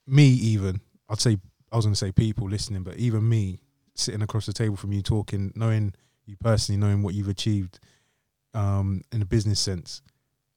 me, 0.05 0.25
even 0.27 0.81
I'd 1.07 1.21
say 1.21 1.37
I 1.71 1.75
was 1.75 1.85
going 1.85 1.93
to 1.93 1.97
say 1.99 2.11
people 2.11 2.49
listening, 2.49 2.83
but 2.83 2.97
even 2.97 3.27
me 3.27 3.59
sitting 3.95 4.21
across 4.21 4.45
the 4.45 4.53
table 4.53 4.75
from 4.75 4.91
you, 4.93 5.01
talking, 5.01 5.51
knowing 5.55 5.93
you 6.25 6.35
personally, 6.37 6.79
knowing 6.79 7.03
what 7.03 7.13
you've 7.13 7.27
achieved 7.27 7.79
um, 8.53 9.01
in 9.11 9.21
a 9.21 9.25
business 9.25 9.59
sense. 9.59 10.01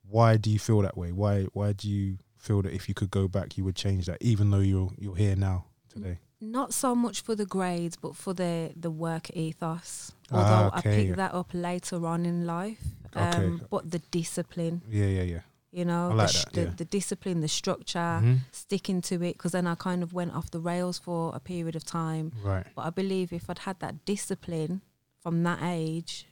Why 0.09 0.37
do 0.37 0.51
you 0.51 0.59
feel 0.59 0.83
that 0.83 0.97
way? 0.97 1.13
Why 1.13 1.45
Why 1.53 1.73
do 1.73 1.89
you 1.89 2.19
feel 2.39 2.63
that 2.63 2.73
if 2.73 2.89
you 2.89 2.95
could 2.95 3.11
go 3.11 3.29
back, 3.29 3.57
you 3.57 3.65
would 3.65 3.77
change 3.77 4.07
that, 4.07 4.19
even 4.21 4.51
though 4.51 4.61
you're 4.61 4.91
you're 4.99 5.17
here 5.17 5.37
now 5.37 5.67
today? 5.89 6.19
Not 6.41 6.75
so 6.75 6.95
much 6.95 7.21
for 7.23 7.35
the 7.37 7.47
grades, 7.47 7.97
but 7.97 8.17
for 8.17 8.35
the 8.35 8.73
the 8.77 8.91
work 8.91 9.31
ethos. 9.37 10.13
Ah, 10.31 10.39
Although 10.39 10.77
okay. 10.79 10.91
I 10.91 10.97
picked 11.05 11.17
that 11.17 11.35
up 11.35 11.51
later 11.55 12.05
on 12.07 12.27
in 12.27 12.47
life, 12.47 12.83
Okay. 13.17 13.47
um, 13.47 13.63
but 13.71 13.91
the 13.91 14.01
discipline, 14.11 14.83
Yeah, 14.89 15.07
yeah, 15.07 15.23
yeah. 15.23 15.41
You 15.73 15.85
know, 15.87 16.11
like 16.15 16.31
the, 16.31 16.51
that, 16.53 16.61
yeah. 16.69 16.75
the 16.77 16.85
discipline, 16.85 17.41
the 17.41 17.49
structure, 17.49 17.99
Mhm. 18.23 18.41
sticking 18.53 19.01
to 19.03 19.15
it. 19.23 19.33
Because 19.39 19.53
then 19.53 19.67
I 19.67 19.75
kind 19.75 20.03
of 20.03 20.13
went 20.13 20.33
off 20.33 20.51
the 20.51 20.61
rails 20.61 20.99
for 20.99 21.35
a 21.35 21.41
period 21.41 21.75
of 21.75 21.85
time. 21.85 22.33
Right. 22.45 22.67
But 22.77 22.83
I 22.83 22.91
believe 22.91 23.33
if 23.33 23.49
I'd 23.49 23.61
had 23.61 23.81
that 23.81 24.05
discipline 24.05 24.83
from 25.23 25.43
that 25.45 25.61
age, 25.63 26.27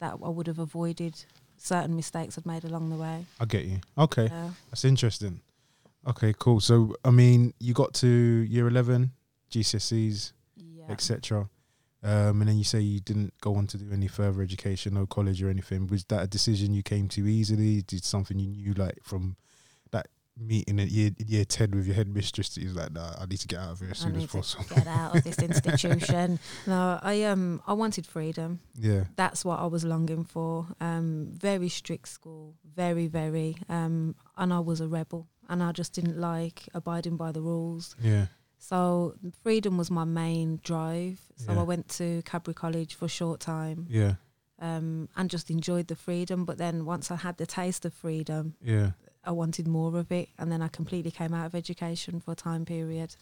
that 0.00 0.18
I 0.22 0.28
would 0.28 0.46
have 0.46 0.58
avoided 0.58 1.24
certain 1.56 1.96
mistakes 1.96 2.36
I'd 2.36 2.44
made 2.44 2.64
along 2.64 2.90
the 2.90 2.96
way. 2.96 3.24
I 3.40 3.46
get 3.46 3.64
you. 3.64 3.78
Okay. 3.96 4.26
Yeah. 4.26 4.50
That's 4.70 4.84
interesting. 4.84 5.40
Okay, 6.06 6.34
cool. 6.38 6.60
So, 6.60 6.94
I 7.04 7.10
mean, 7.10 7.54
you 7.58 7.72
got 7.72 7.94
to 7.94 8.06
year 8.06 8.68
11, 8.68 9.12
GCSEs, 9.50 10.32
Yeah. 10.56 10.84
etc. 10.90 11.48
Um, 12.04 12.42
and 12.42 12.48
then 12.48 12.58
you 12.58 12.64
say 12.64 12.80
you 12.80 13.00
didn't 13.00 13.32
go 13.40 13.54
on 13.56 13.66
to 13.68 13.78
do 13.78 13.90
any 13.90 14.08
further 14.08 14.42
education, 14.42 14.92
no 14.94 15.06
college 15.06 15.42
or 15.42 15.48
anything. 15.48 15.86
Was 15.86 16.04
that 16.04 16.22
a 16.22 16.26
decision 16.26 16.74
you 16.74 16.82
came 16.82 17.08
to 17.08 17.26
easily? 17.26 17.80
Did 17.82 18.04
something 18.04 18.38
you 18.38 18.48
knew, 18.48 18.74
like 18.74 18.98
from 19.02 19.36
that 19.90 20.08
meeting 20.38 20.80
at 20.80 20.88
year 20.88 21.12
year 21.26 21.46
ten 21.46 21.70
with 21.70 21.86
your 21.86 21.94
headmistress? 21.94 22.50
That 22.54 22.60
you 22.60 22.68
was 22.68 22.76
like, 22.76 22.92
nah, 22.92 23.14
I 23.18 23.24
need 23.24 23.38
to 23.38 23.48
get 23.48 23.58
out 23.58 23.70
of 23.72 23.78
here 23.80 23.88
as 23.92 24.04
I 24.04 24.08
soon 24.08 24.16
as 24.16 24.26
possible. 24.26 24.64
get 24.76 24.86
out 24.86 25.16
of 25.16 25.24
this 25.24 25.38
institution. 25.50 26.38
No, 26.66 26.98
I 27.02 27.22
um 27.22 27.62
I 27.66 27.72
wanted 27.72 28.06
freedom. 28.06 28.60
yeah, 28.78 29.04
That's 29.16 29.42
what 29.42 29.58
I 29.60 29.66
was 29.66 29.82
longing 29.84 30.24
for. 30.24 30.66
Um, 30.82 31.30
very 31.32 31.70
strict 31.70 32.08
school, 32.08 32.54
very 32.76 33.06
very. 33.06 33.56
Um, 33.70 34.14
and 34.36 34.52
I 34.52 34.58
was 34.60 34.82
a 34.82 34.88
rebel, 34.88 35.26
and 35.48 35.62
I 35.62 35.72
just 35.72 35.94
didn't 35.94 36.18
like 36.20 36.68
abiding 36.74 37.16
by 37.16 37.32
the 37.32 37.40
rules. 37.40 37.96
yeah, 38.02 38.26
So 38.64 39.14
freedom 39.42 39.76
was 39.76 39.90
my 39.90 40.04
main 40.04 40.58
drive. 40.62 41.20
So 41.36 41.52
Yeah. 41.52 41.60
I 41.60 41.62
went 41.64 41.88
to 42.00 42.22
Cadbury 42.24 42.54
College 42.54 42.94
for 42.94 43.04
a 43.04 43.08
short 43.08 43.38
time, 43.40 43.86
yeah, 43.90 44.14
um, 44.58 45.08
and 45.16 45.28
just 45.28 45.50
enjoyed 45.50 45.88
the 45.88 45.96
freedom. 45.96 46.46
But 46.46 46.56
then 46.56 46.86
once 46.86 47.10
I 47.10 47.16
had 47.16 47.36
the 47.36 47.46
taste 47.46 47.84
of 47.84 47.92
freedom, 47.92 48.54
yeah. 48.62 48.92
I 49.22 49.32
wanted 49.32 49.66
more 49.68 49.94
of 49.98 50.10
it, 50.10 50.30
and 50.38 50.50
then 50.50 50.62
I 50.62 50.68
completely 50.68 51.10
came 51.10 51.34
out 51.34 51.44
of 51.46 51.54
education 51.54 52.20
for 52.20 52.32
a 52.32 52.36
time 52.36 52.64
period. 52.64 53.16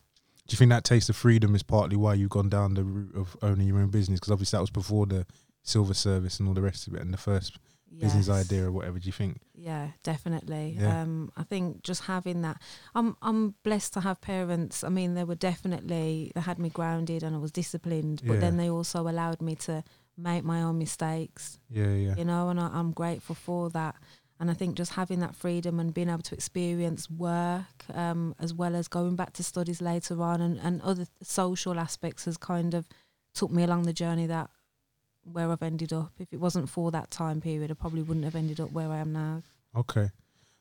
Do 0.47 0.55
you 0.55 0.59
think 0.59 0.71
that 0.71 0.85
taste 0.85 1.09
of 1.09 1.17
freedom 1.17 1.55
is 1.55 1.63
partly 1.65 1.97
why 1.97 2.15
you've 2.15 2.31
gone 2.31 2.49
down 2.49 2.75
the 2.75 2.85
route 2.85 3.15
of 3.17 3.37
owning 3.43 3.67
your 3.67 3.79
own 3.81 3.91
business? 3.91 4.21
Because 4.21 4.33
obviously 4.33 4.57
that 4.57 4.63
was 4.63 4.71
before 4.71 5.07
the 5.07 5.27
silver 5.63 5.95
service 5.95 6.39
and 6.39 6.49
all 6.49 6.55
the 6.55 6.63
rest 6.63 6.87
of 6.87 6.95
it, 6.95 7.01
and 7.01 7.13
the 7.13 7.19
first 7.19 7.59
business 8.01 8.29
Yes. 8.29 8.47
idea 8.47 8.65
or 8.67 8.73
whatever? 8.73 8.99
Do 8.99 9.07
you 9.07 9.13
think? 9.13 9.41
Yeah, 9.55 9.89
definitely. 10.03 10.77
Yeah. 10.81 11.03
Um, 11.03 11.31
I 11.37 11.43
think 11.45 11.83
just 11.83 12.03
having 12.05 12.43
that, 12.43 12.61
I'm 12.95 13.17
I'm 13.23 13.55
blessed 13.63 13.93
to 13.95 14.01
have 14.01 14.21
parents. 14.21 14.83
I 14.85 14.89
mean, 14.89 15.15
they 15.15 15.25
were 15.25 15.35
definitely 15.35 16.33
they 16.35 16.41
had 16.41 16.59
me 16.59 16.69
grounded 16.71 17.23
and 17.23 17.35
I 17.35 17.39
was 17.39 17.53
disciplined, 17.53 18.23
but 18.27 18.35
Yeah. 18.35 18.41
then 18.41 18.57
they 18.57 18.71
also 18.71 19.09
allowed 19.09 19.41
me 19.41 19.55
to 19.57 19.85
make 20.17 20.45
my 20.45 20.63
own 20.63 20.79
mistakes. 20.79 21.59
Yeah, 21.71 21.95
yeah, 21.95 22.15
You 22.17 22.25
know, 22.25 22.49
and 22.51 22.61
I, 22.61 22.69
I'm 22.73 22.93
grateful 22.93 23.35
for 23.35 23.71
that. 23.71 23.95
And 24.41 24.51
I 24.51 24.55
think 24.55 24.77
just 24.77 24.93
having 24.95 25.21
that 25.21 25.37
freedom 25.37 25.79
and 25.79 25.95
being 25.95 26.09
able 26.09 26.23
to 26.23 26.35
experience 26.35 27.09
work 27.09 27.85
um, 27.95 28.35
as 28.41 28.53
well 28.53 28.75
as 28.75 28.89
going 28.89 29.15
back 29.15 29.33
to 29.35 29.45
studies 29.45 29.81
later 29.81 30.21
on 30.21 30.41
and, 30.41 30.59
and 30.59 30.83
other 30.83 31.07
social 31.23 31.79
aspects 31.79 32.25
has 32.25 32.37
kind 32.37 32.75
of 32.75 32.87
took 33.35 33.53
me 33.53 33.63
along 33.63 33.83
the 33.85 33.93
journey 33.93 34.27
that 34.27 34.51
where 35.25 35.51
I've 35.51 35.63
ended 35.63 35.93
up. 35.93 36.13
If 36.19 36.33
it 36.33 36.41
wasn't 36.41 36.69
for 36.69 36.91
that 36.91 37.11
time 37.11 37.41
period, 37.41 37.71
I 37.71 37.75
probably 37.75 38.03
wouldn't 38.03 38.25
have 38.25 38.35
ended 38.35 38.61
up 38.61 38.73
where 38.73 38.91
I 38.91 38.99
am 38.99 39.13
now. 39.13 39.43
Okay. 39.77 40.11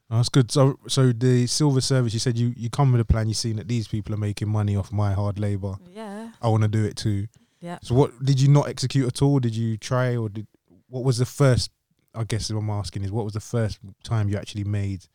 Oh, 0.10 0.18
that's 0.18 0.30
good. 0.30 0.51
So, 0.51 0.77
so 0.88 1.12
the 1.12 1.48
silver 1.48 1.80
service, 1.82 2.13
you 2.13 2.20
said 2.20 2.38
you, 2.38 2.53
you 2.58 2.70
come 2.70 2.91
with 2.91 3.01
a 3.01 3.06
plan. 3.06 3.27
You've 3.27 3.38
seen 3.38 3.56
that 3.56 3.68
these 3.68 3.88
people 3.88 4.13
are 4.13 4.18
making 4.18 4.50
money 4.50 4.75
off 4.75 4.91
my 4.91 5.13
hard 5.13 5.39
labor. 5.39 5.75
Yeah. 5.89 6.32
I 6.41 6.50
want 6.50 6.63
to 6.63 6.68
do 6.68 6.84
it 6.84 6.98
too. 6.98 7.27
Yeah. 7.62 7.80
So, 7.82 7.96
what 7.96 8.24
did 8.24 8.41
you 8.41 8.48
not 8.50 8.68
execute 8.68 9.08
at 9.08 9.22
all? 9.22 9.39
Did 9.39 9.56
you 9.56 9.77
try, 9.77 10.15
or 10.15 10.27
did 10.27 10.48
what 10.89 11.03
was 11.03 11.20
the 11.20 11.25
first? 11.25 11.72
I 12.13 12.25
guess 12.25 12.51
what 12.51 12.60
I'm 12.60 12.70
asking 12.70 13.03
is, 13.03 13.12
what 13.12 13.24
was 13.24 13.36
the 13.36 13.39
first 13.39 13.80
time 14.03 14.27
you 14.27 14.36
actually 14.36 14.65
made 14.65 15.06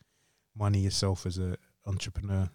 money 0.57 0.79
yourself 0.79 1.27
as 1.27 1.37
a 1.37 1.57
entrepreneur? 1.85 2.49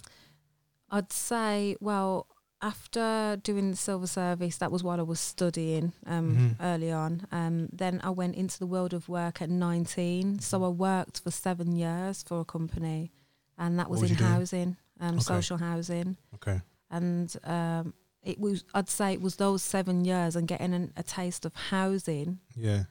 I'd 0.91 1.13
say, 1.13 1.77
well, 1.81 2.27
after 2.62 3.37
doing 3.42 3.71
the 3.73 3.76
silver 3.76 4.07
service, 4.07 4.57
that 4.59 4.71
was 4.71 4.83
while 4.85 5.00
I 5.00 5.02
was 5.02 5.21
studying 5.21 5.92
um, 6.07 6.37
Mhm. 6.37 6.57
early 6.61 6.92
on. 6.92 7.26
Um, 7.33 7.69
then 7.73 8.00
I 8.04 8.11
went 8.11 8.37
into 8.37 8.59
the 8.59 8.66
world 8.66 8.95
of 8.95 9.09
work 9.09 9.42
at 9.42 9.50
19. 9.50 10.38
So 10.38 10.64
I 10.64 10.69
worked 10.69 11.21
for 11.21 11.31
seven 11.31 11.73
years 11.75 12.23
for 12.23 12.40
a 12.40 12.45
company, 12.45 13.11
and 13.59 13.78
that 13.78 13.90
was 13.90 14.00
was 14.00 14.11
in 14.11 14.16
housing, 14.16 14.76
um, 15.00 15.14
Okay. 15.16 15.23
social 15.25 15.59
housing. 15.59 16.16
Okay. 16.35 16.61
And 16.90 17.35
um, 17.45 17.95
it 18.23 18.38
was, 18.38 18.64
I'd 18.75 18.88
say, 18.88 19.12
it 19.14 19.21
was 19.21 19.37
those 19.37 19.62
seven 19.62 20.04
years 20.04 20.37
and 20.37 20.47
getting 20.47 20.73
an, 20.73 20.92
a 20.97 21.02
taste 21.02 21.45
of 21.45 21.54
housing 21.54 22.38
Yeah. 22.54 22.85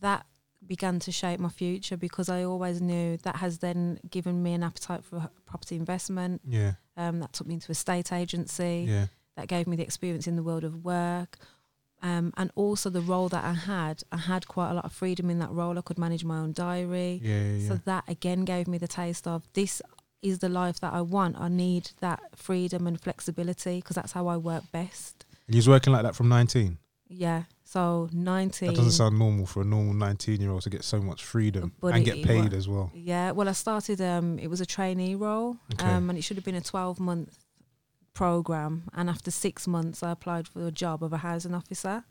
that 0.00 0.26
began 0.66 0.98
to 1.00 1.12
shape 1.12 1.40
my 1.40 1.48
future 1.48 1.96
because 1.96 2.28
I 2.28 2.44
always 2.44 2.80
knew 2.80 3.16
that 3.18 3.36
has 3.36 3.58
then 3.58 3.98
given 4.10 4.42
me 4.42 4.52
an 4.54 4.62
appetite 4.62 5.04
for 5.04 5.28
property 5.46 5.76
investment. 5.76 6.42
Yeah. 6.46 6.72
Um, 6.96 7.20
that 7.20 7.32
took 7.32 7.46
me 7.46 7.54
into 7.54 7.70
estate 7.70 8.12
agency. 8.12 8.86
Yeah. 8.88 9.06
That 9.36 9.48
gave 9.48 9.66
me 9.66 9.76
the 9.76 9.82
experience 9.82 10.26
in 10.26 10.36
the 10.36 10.42
world 10.42 10.64
of 10.64 10.84
work. 10.84 11.38
Um, 12.02 12.32
and 12.36 12.50
also 12.54 12.90
the 12.90 13.00
role 13.00 13.30
that 13.30 13.44
I 13.44 13.54
had, 13.54 14.02
I 14.12 14.18
had 14.18 14.46
quite 14.46 14.70
a 14.70 14.74
lot 14.74 14.84
of 14.84 14.92
freedom 14.92 15.30
in 15.30 15.38
that 15.38 15.50
role. 15.50 15.78
I 15.78 15.80
could 15.80 15.98
manage 15.98 16.24
my 16.24 16.38
own 16.38 16.52
diary. 16.52 17.20
Yeah. 17.22 17.40
Yeah. 17.40 17.56
yeah. 17.56 17.68
So 17.68 17.80
that 17.86 18.04
again 18.08 18.44
gave 18.44 18.68
me 18.68 18.78
the 18.78 18.88
taste 18.88 19.26
of 19.26 19.42
this 19.54 19.80
is 20.22 20.38
the 20.38 20.48
life 20.48 20.80
that 20.80 20.92
I 20.92 21.02
want. 21.02 21.38
I 21.38 21.48
need 21.48 21.90
that 22.00 22.20
freedom 22.34 22.86
and 22.86 23.00
flexibility 23.00 23.76
because 23.76 23.96
that's 23.96 24.12
how 24.12 24.26
I 24.26 24.36
work 24.36 24.64
best. 24.72 25.26
you 25.48 25.56
was 25.56 25.68
working 25.68 25.92
like 25.92 26.02
that 26.02 26.16
from 26.16 26.28
19. 26.28 26.78
Yeah. 27.08 27.44
So 27.66 28.08
19. 28.12 28.68
That 28.68 28.76
doesn't 28.76 28.92
sound 28.92 29.18
normal 29.18 29.46
for 29.46 29.62
a 29.62 29.64
normal 29.64 29.94
19 29.94 30.40
year 30.40 30.50
old 30.50 30.62
to 30.62 30.70
get 30.70 30.84
so 30.84 31.00
much 31.00 31.24
freedom 31.24 31.72
But 31.80 31.94
and 31.94 32.04
get 32.04 32.22
paid 32.22 32.52
wa- 32.52 32.56
as 32.58 32.68
well. 32.68 32.90
Yeah, 32.94 33.30
well, 33.32 33.48
I 33.48 33.52
started. 33.52 34.00
Um, 34.00 34.38
it 34.38 34.48
was 34.48 34.60
a 34.60 34.66
trainee 34.66 35.14
role, 35.14 35.56
Okay. 35.72 35.84
um, 35.86 36.10
and 36.10 36.18
it 36.18 36.22
should 36.22 36.36
have 36.36 36.44
been 36.44 36.54
a 36.54 36.60
twelve 36.60 37.00
month 37.00 37.38
program. 38.12 38.84
And 38.92 39.08
after 39.10 39.30
six 39.30 39.66
months, 39.66 40.02
I 40.02 40.10
applied 40.10 40.46
for 40.48 40.66
a 40.66 40.70
job 40.70 41.02
of 41.02 41.12
a 41.12 41.18
housing 41.18 41.54
officer, 41.54 42.04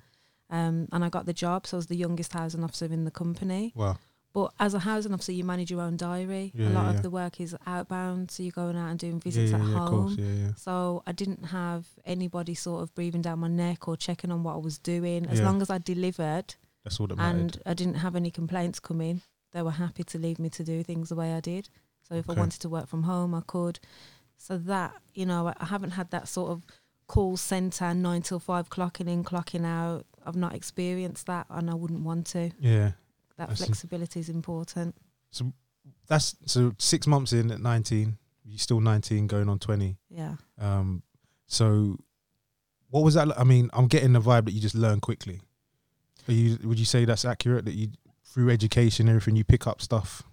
um, 0.49 0.87
and 0.91 1.03
I 1.05 1.09
got 1.09 1.25
the 1.25 1.33
job. 1.33 1.67
So 1.67 1.77
I 1.77 1.79
was 1.79 1.87
the 1.87 1.95
youngest 1.95 2.33
housing 2.33 2.63
officer 2.63 2.85
in 2.85 3.05
the 3.05 3.11
company. 3.11 3.73
Wow. 3.75 3.97
But 4.33 4.51
as 4.59 4.73
a 4.73 4.79
housing 4.79 5.13
officer, 5.13 5.31
you 5.31 5.43
manage 5.43 5.69
your 5.69 5.81
own 5.81 5.95
diary. 5.95 6.51
Yeah, 6.55 6.67
a 6.67 6.69
lot 6.69 6.81
yeah, 6.85 6.89
yeah. 6.91 6.95
of 6.97 7.03
the 7.03 7.09
work 7.11 7.39
is 7.39 7.55
outbound, 7.67 8.31
so 8.31 8.41
you're 8.41 8.51
going 8.51 8.75
out 8.75 8.89
and 8.89 8.97
doing 8.99 9.19
visits 9.19 9.53
at 9.53 9.61
home. 9.61 10.13
of. 10.13 10.19
Yeah, 10.19 10.25
yeah. 10.47 10.53
So 10.55 11.03
I 11.05 11.11
didn't 11.11 11.43
have 11.45 11.85
anybody 12.03 12.55
sort 12.55 12.81
of 12.81 12.93
breathing 12.95 13.21
down 13.21 13.39
my 13.39 13.47
neck 13.47 13.87
or 13.87 13.95
checking 13.95 14.31
on 14.31 14.41
what 14.43 14.53
I 14.55 14.57
was 14.57 14.79
doing. 14.79 15.27
As 15.27 15.39
long 15.39 15.61
as 15.61 15.69
I 15.69 15.77
delivered 15.77 16.55
That's 16.83 16.99
all 16.99 17.05
that 17.07 17.17
mattered. 17.17 17.37
and 17.39 17.61
I 17.67 17.73
didn't 17.75 17.95
have 17.95 18.15
any 18.15 18.31
complaints 18.31 18.79
come 18.79 19.01
in. 19.01 19.21
They 19.51 19.61
were 19.61 19.69
happy 19.71 20.03
to 20.03 20.17
leave 20.17 20.39
me 20.39 20.49
to 20.49 20.63
do 20.63 20.81
things 20.81 21.09
the 21.09 21.15
way 21.15 21.33
I 21.33 21.39
did. 21.39 21.69
So 22.09 22.15
if 22.15 22.27
Okay. 22.27 22.35
I 22.35 22.39
wanted 22.41 22.59
to 22.61 22.69
work 22.69 22.87
from 22.87 23.03
home, 23.03 23.35
I 23.35 23.41
could. 23.45 23.79
So 24.37 24.57
that 24.57 24.95
you 25.13 25.27
know, 25.27 25.47
I- 25.49 25.55
I 25.59 25.65
haven't 25.65 25.91
had 25.91 26.09
that 26.09 26.27
sort 26.27 26.49
of 26.49 26.63
call 27.05 27.37
center 27.37 27.93
nine 27.93 28.23
till 28.23 28.39
five 28.39 28.69
clocking 28.71 29.07
in, 29.07 29.23
clocking 29.23 29.63
out. 29.63 30.07
I've 30.25 30.35
not 30.35 30.55
experienced 30.55 31.27
that, 31.27 31.45
and 31.51 31.69
I 31.69 31.75
wouldn't 31.75 32.01
want 32.01 32.25
to. 32.27 32.49
yeah. 32.59 32.93
That 33.47 33.51
I 33.51 33.55
see. 33.55 33.65
flexibility 33.65 34.19
is 34.19 34.29
important. 34.29 34.95
So 35.31 35.53
that's 36.07 36.35
so 36.45 36.73
six 36.79 37.07
months 37.07 37.33
in 37.33 37.51
at 37.51 37.59
19. 37.59 38.17
You're 38.45 38.57
still 38.59 38.81
19, 38.81 39.27
going 39.27 39.47
on 39.49 39.57
20. 39.59 39.97
Yeah, 40.09 40.35
Um, 40.59 41.01
so 41.47 41.97
what 42.89 43.03
was 43.03 43.13
that? 43.15 43.27
li- 43.27 43.33
I 43.37 43.43
mean, 43.43 43.69
I'm 43.73 43.87
getting 43.87 44.13
the 44.13 44.19
vibe 44.21 44.45
that 44.45 44.51
you 44.51 44.59
just 44.61 44.75
learn 44.75 44.99
quickly. 44.99 45.41
Are 46.27 46.33
you? 46.33 46.57
Would 46.63 46.77
you 46.79 46.85
say 46.85 47.05
that's 47.05 47.25
accurate? 47.25 47.65
That 47.65 47.73
you 47.73 47.89
through 48.25 48.49
education, 48.49 49.07
everything 49.09 49.35
you 49.35 49.43
pick 49.43 49.65
up 49.67 49.81
stuff. 49.81 50.23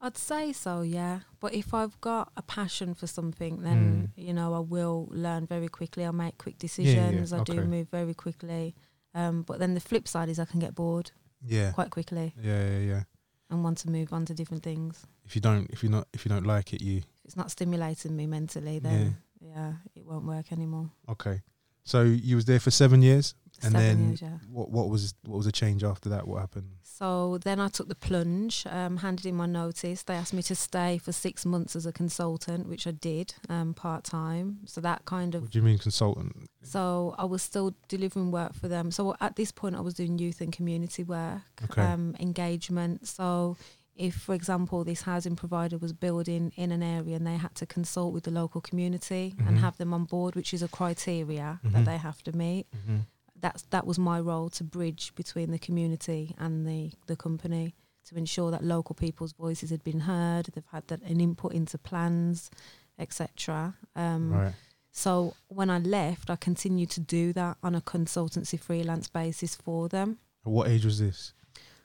I'd 0.00 0.16
say 0.16 0.52
so. 0.52 0.82
Yeah, 0.82 1.20
but 1.40 1.54
if 1.54 1.72
I've 1.74 2.00
got 2.00 2.30
a 2.36 2.42
passion 2.42 2.94
for 2.94 3.06
something, 3.06 3.62
then 3.62 4.12
Hmm. 4.14 4.20
you 4.20 4.32
know 4.32 4.54
I 4.54 4.60
will 4.60 5.08
learn 5.10 5.46
very 5.46 5.68
quickly. 5.68 6.04
I'll 6.04 6.12
make 6.12 6.38
quick 6.38 6.54
yeah, 6.56 6.60
decisions. 6.60 7.32
I 7.32 7.42
do 7.42 7.64
move 7.64 7.88
very 7.90 8.14
quickly. 8.14 8.74
Um, 9.14 9.42
but 9.42 9.58
then 9.58 9.74
the 9.74 9.80
flip 9.80 10.06
side 10.06 10.28
is 10.28 10.38
I 10.38 10.44
can 10.44 10.60
get 10.60 10.74
bored 10.74 11.10
Yeah. 11.46 11.72
quite 11.72 11.90
quickly. 11.90 12.34
Yeah, 12.42 12.68
yeah, 12.68 12.78
yeah. 12.78 13.02
and 13.50 13.62
want 13.64 13.78
to 13.78 13.90
move 13.90 14.12
on 14.12 14.24
to 14.26 14.34
different 14.34 14.62
things. 14.62 15.06
If 15.24 15.34
you 15.34 15.40
don't, 15.40 15.70
if 15.70 15.82
you're 15.82 15.92
not, 15.92 16.08
if 16.12 16.24
you 16.24 16.28
don't 16.28 16.46
like 16.46 16.72
it, 16.72 16.82
you 16.82 16.98
If 16.98 17.04
it's 17.24 17.36
not 17.36 17.50
stimulating 17.50 18.16
me 18.16 18.26
mentally, 18.26 18.78
then 18.78 19.16
yeah, 19.40 19.72
it 19.94 20.04
won't 20.04 20.24
work 20.24 20.52
anymore. 20.52 20.90
okay. 21.08 21.42
So 21.84 22.02
you 22.02 22.34
was 22.34 22.46
there 22.46 22.58
for 22.58 22.72
seven 22.72 23.00
years, 23.00 23.34
and 23.62 23.74
then 23.74 24.08
years, 24.08 24.22
yeah. 24.22 24.38
what? 24.50 24.70
What 24.70 24.88
was 24.88 25.14
what 25.24 25.36
was 25.36 25.46
the 25.46 25.52
change 25.52 25.82
after 25.84 26.08
that? 26.10 26.26
What 26.28 26.40
happened? 26.40 26.70
So 26.82 27.38
then 27.38 27.60
I 27.60 27.68
took 27.68 27.88
the 27.88 27.94
plunge, 27.94 28.64
um, 28.70 28.96
handed 28.98 29.26
in 29.26 29.34
my 29.34 29.44
notice. 29.46 30.02
They 30.02 30.14
asked 30.14 30.32
me 30.32 30.42
to 30.44 30.54
stay 30.54 30.96
for 30.98 31.12
six 31.12 31.44
months 31.44 31.76
as 31.76 31.84
a 31.84 31.92
consultant, 31.92 32.68
which 32.68 32.86
I 32.86 32.92
did 32.92 33.34
um, 33.50 33.74
part 33.74 34.04
time. 34.04 34.60
So 34.64 34.80
that 34.80 35.04
kind 35.04 35.34
of 35.34 35.42
What 35.42 35.50
do 35.50 35.58
you 35.58 35.62
mean 35.64 35.78
consultant? 35.78 36.48
So 36.62 37.14
I 37.18 37.24
was 37.26 37.42
still 37.42 37.74
delivering 37.88 38.30
work 38.30 38.54
for 38.54 38.68
them. 38.68 38.90
So 38.90 39.14
at 39.20 39.36
this 39.36 39.52
point, 39.52 39.76
I 39.76 39.80
was 39.80 39.94
doing 39.94 40.18
youth 40.18 40.40
and 40.40 40.50
community 40.52 41.04
work, 41.04 41.42
Okay. 41.64 41.82
um, 41.82 42.16
engagement. 42.18 43.06
So 43.06 43.56
if, 43.94 44.14
for 44.14 44.34
example, 44.34 44.82
this 44.84 45.02
housing 45.02 45.36
provider 45.36 45.78
was 45.78 45.92
building 45.92 46.52
in 46.56 46.72
an 46.72 46.82
area 46.82 47.16
and 47.16 47.26
they 47.26 47.36
had 47.36 47.54
to 47.56 47.66
consult 47.66 48.12
with 48.14 48.24
the 48.24 48.30
local 48.30 48.60
community 48.60 49.34
Mhm. 49.36 49.48
and 49.48 49.58
have 49.58 49.76
them 49.78 49.92
on 49.94 50.04
board, 50.04 50.34
which 50.34 50.52
is 50.54 50.62
a 50.62 50.68
criteria 50.68 51.60
Mhm. 51.64 51.72
that 51.72 51.84
they 51.84 51.96
have 51.98 52.22
to 52.24 52.32
meet. 52.36 52.66
Mm-hmm. 52.76 52.96
That's 53.40 53.62
that 53.64 53.86
was 53.86 53.98
my 53.98 54.20
role 54.20 54.48
to 54.50 54.64
bridge 54.64 55.14
between 55.14 55.50
the 55.50 55.58
community 55.58 56.34
and 56.38 56.66
the 56.66 56.92
the 57.06 57.16
company 57.16 57.74
to 58.06 58.16
ensure 58.16 58.50
that 58.50 58.64
local 58.64 58.94
people's 58.94 59.32
voices 59.32 59.70
had 59.70 59.82
been 59.84 60.00
heard. 60.00 60.46
They've 60.54 60.64
had 60.72 60.86
that 60.88 61.02
an 61.02 61.20
input 61.20 61.52
into 61.52 61.76
plans, 61.76 62.50
etc. 62.98 63.74
Um, 63.94 64.32
right. 64.32 64.52
so 64.90 65.34
when 65.48 65.70
I 65.70 65.78
left, 65.78 66.30
I 66.30 66.36
continued 66.36 66.90
to 66.90 67.00
do 67.00 67.32
that 67.32 67.56
on 67.62 67.74
a 67.74 67.80
consultancy 67.80 68.58
freelance 68.58 69.08
basis 69.08 69.54
for 69.54 69.88
them. 69.88 70.18
At 70.44 70.52
what 70.52 70.68
age 70.68 70.84
was 70.84 70.98
this? 71.00 71.32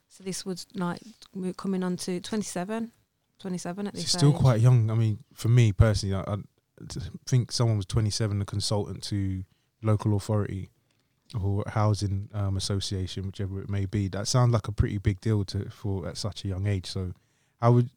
So 0.07 0.23
this 0.23 0.45
was 0.45 0.67
like 0.75 0.99
coming 1.57 1.83
on 1.83 1.97
to 1.97 2.19
27, 2.19 2.91
27 3.39 3.87
at 3.87 3.93
this 3.93 4.11
still 4.11 4.33
age. 4.33 4.35
quite 4.35 4.59
young. 4.59 4.91
I 4.91 4.93
mean, 4.93 5.19
for 5.33 5.47
me 5.47 5.71
personally, 5.71 6.15
I, 6.15 6.33
I 6.33 6.37
think 7.25 7.51
someone 7.51 7.77
was 7.77 7.85
27, 7.85 8.41
a 8.41 8.45
consultant 8.45 9.03
to 9.03 9.43
local 9.81 10.15
authority 10.15 10.69
or 11.39 11.63
housing 11.67 12.29
um, 12.33 12.57
association, 12.57 13.25
whichever 13.25 13.61
it 13.61 13.69
may 13.69 13.85
be. 13.85 14.07
That 14.07 14.27
sounds 14.27 14.53
like 14.53 14.67
a 14.67 14.71
pretty 14.71 14.97
big 14.97 15.21
deal 15.21 15.43
to 15.45 15.69
for 15.69 16.07
at 16.07 16.17
such 16.17 16.43
a 16.45 16.47
young 16.47 16.67
age. 16.67 16.87
So, 16.87 17.13
how 17.61 17.73
would 17.73 17.89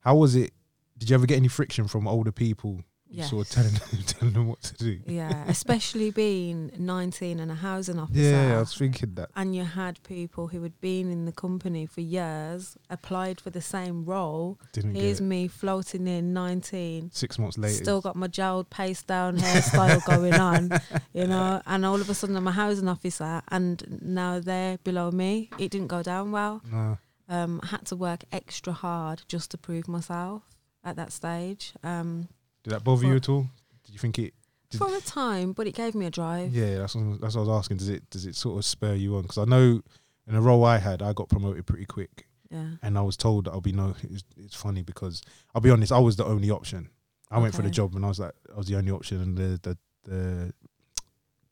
how 0.00 0.16
was 0.16 0.34
it? 0.34 0.52
Did 0.98 1.10
you 1.10 1.14
ever 1.14 1.26
get 1.26 1.36
any 1.36 1.48
friction 1.48 1.88
from 1.88 2.06
older 2.06 2.32
people? 2.32 2.82
You 3.16 3.24
Sort 3.24 3.46
of 3.48 3.52
telling 3.52 3.72
them, 3.72 4.04
telling 4.06 4.34
them 4.34 4.46
what 4.48 4.62
to 4.62 4.74
do. 4.74 5.00
yeah, 5.06 5.44
especially 5.48 6.12
being 6.12 6.70
19 6.78 7.40
and 7.40 7.50
a 7.50 7.56
housing 7.56 7.98
officer. 7.98 8.20
Yeah, 8.20 8.56
I 8.56 8.60
was 8.60 8.72
thinking 8.76 9.14
that. 9.14 9.30
and 9.34 9.54
you 9.56 9.64
had 9.64 10.00
people 10.04 10.46
who 10.48 10.62
had 10.62 10.80
been 10.80 11.10
in 11.10 11.24
the 11.24 11.32
company 11.32 11.86
for 11.86 12.02
years, 12.02 12.76
applied 12.88 13.40
for 13.40 13.50
the 13.50 13.60
same 13.60 14.04
role. 14.04 14.60
Didn't 14.72 14.94
Here's 14.94 15.20
me 15.20 15.48
floating 15.48 16.06
in 16.06 16.32
19, 16.32 17.10
six 17.12 17.36
months 17.38 17.58
later. 17.58 17.82
still 17.82 18.00
got 18.00 18.14
my 18.14 18.28
gelled 18.28 18.70
paste 18.70 19.08
down 19.08 19.38
hairstyle 19.38 20.04
going 20.14 20.34
on, 20.34 20.70
you 21.12 21.26
know, 21.26 21.60
and 21.66 21.84
all 21.84 22.00
of 22.00 22.08
a 22.08 22.14
sudden 22.14 22.36
I'm 22.36 22.46
a 22.46 22.52
housing 22.52 22.86
officer 22.88 23.42
and 23.48 23.98
now 24.02 24.38
they're 24.38 24.78
below 24.84 25.10
me. 25.10 25.50
It 25.58 25.72
didn't 25.72 25.88
go 25.88 26.02
down 26.04 26.30
well. 26.30 26.62
No. 26.70 26.98
Um, 27.28 27.60
had 27.60 27.86
to 27.86 27.96
work 27.96 28.22
extra 28.30 28.72
hard 28.72 29.22
just 29.26 29.50
to 29.50 29.58
prove 29.58 29.88
myself 29.88 30.42
at 30.84 30.94
that 30.96 31.10
stage. 31.12 31.72
Um, 31.82 32.28
Did 32.64 32.70
that 32.72 32.84
bother 32.84 33.06
you 33.06 33.16
at 33.16 33.28
all? 33.28 33.46
Did 33.84 33.92
you 33.92 33.98
think 33.98 34.18
it? 34.18 34.34
Did- 34.70 34.78
for 34.78 34.94
a 34.94 35.00
time, 35.00 35.52
but 35.52 35.66
it 35.66 35.74
gave 35.74 35.94
me 35.94 36.06
a 36.06 36.10
drive. 36.10 36.52
Yeah, 36.54 36.78
that's 36.78 36.94
what, 36.94 37.20
that's 37.20 37.34
what 37.34 37.42
I 37.42 37.46
was 37.46 37.58
asking. 37.58 37.78
Does 37.78 37.88
it 37.88 38.08
does 38.10 38.26
it 38.26 38.36
sort 38.36 38.58
of 38.58 38.64
spur 38.64 38.94
you 38.94 39.16
on? 39.16 39.22
Because 39.22 39.38
I 39.38 39.44
know 39.44 39.80
in 40.26 40.34
the 40.34 40.40
role 40.40 40.64
I 40.64 40.78
had, 40.78 41.02
I 41.02 41.12
got 41.12 41.28
promoted 41.28 41.66
pretty 41.66 41.86
quick. 41.86 42.26
Yeah. 42.52 42.70
and 42.82 42.98
I 42.98 43.02
was 43.02 43.16
told 43.16 43.44
that 43.44 43.52
I'll 43.52 43.60
be 43.60 43.70
no. 43.72 43.94
It's, 44.02 44.24
it's 44.36 44.56
funny 44.56 44.82
because 44.82 45.22
I'll 45.54 45.60
be 45.60 45.70
honest, 45.70 45.92
I 45.92 45.98
was 46.00 46.16
the 46.16 46.24
only 46.24 46.50
option. 46.50 46.90
I 47.30 47.38
went 47.38 47.54
for 47.54 47.62
the 47.62 47.70
job 47.70 47.94
and 47.94 48.04
I 48.04 48.08
was 48.08 48.18
like, 48.18 48.32
I 48.52 48.58
was 48.58 48.66
the 48.66 48.74
only 48.76 48.90
option, 48.90 49.20
and 49.20 49.36
the 49.38 49.60
the, 49.62 49.78
the 50.10 50.52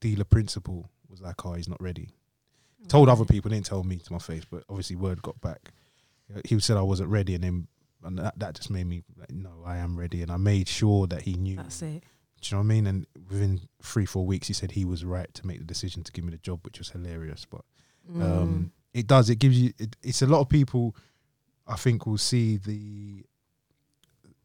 dealer 0.01 0.25
principal 0.25 0.91
was 1.09 1.21
like, 1.21 1.45
"Oh, 1.47 1.55
he's 1.55 1.69
not 1.69 1.81
ready." 1.81 2.11
Told 2.89 3.09
other 3.09 3.25
people, 3.25 3.51
didn't 3.51 3.67
tell 3.67 3.85
me 3.85 3.97
to 3.99 4.13
my 4.13 4.19
face, 4.19 4.45
but 4.51 4.65
obviously 4.69 4.97
word 4.97 5.21
got 5.23 5.41
back. 5.41 5.71
He 6.45 6.59
said 6.61 6.77
I 6.77 6.83
wasn't 6.83 7.11
ready, 7.11 7.35
and 7.35 7.45
then 7.45 7.69
and 8.09 8.19
that, 8.19 8.39
that 8.39 8.55
just 8.57 8.71
made 8.71 8.87
me 8.87 9.03
like, 9.17 9.31
no, 9.31 9.63
I 9.65 9.77
am 9.77 9.97
ready, 9.99 10.23
and 10.23 10.31
I 10.33 10.37
made 10.37 10.67
sure 10.69 11.07
that 11.07 11.23
he 11.23 11.35
knew. 11.35 11.57
That's 11.57 11.81
it. 11.83 12.03
Do 12.41 12.49
you 12.49 12.53
know 12.53 12.59
what 12.59 12.65
I 12.65 12.67
mean? 12.75 12.87
And 12.87 13.07
within 13.29 13.61
three, 13.83 14.07
four 14.07 14.25
weeks, 14.27 14.47
he 14.49 14.55
said 14.55 14.73
he 14.73 14.85
was 14.85 15.05
right 15.05 15.33
to 15.35 15.47
make 15.47 15.59
the 15.59 15.65
decision 15.65 16.03
to 16.05 16.13
give 16.13 16.25
me 16.25 16.31
the 16.31 16.39
job, 16.39 16.61
which 16.65 16.79
was 16.79 16.91
hilarious. 16.91 17.45
But 17.49 17.63
Mm. 18.11 18.23
um, 18.23 18.73
it 18.95 19.07
does. 19.07 19.29
It 19.29 19.37
gives 19.37 19.61
you. 19.61 19.73
It, 19.79 19.95
it's 20.03 20.23
a 20.23 20.27
lot 20.27 20.41
of 20.41 20.49
people. 20.49 20.97
I 21.67 21.77
think 21.77 22.07
will 22.07 22.17
see 22.17 22.57
the 22.57 23.25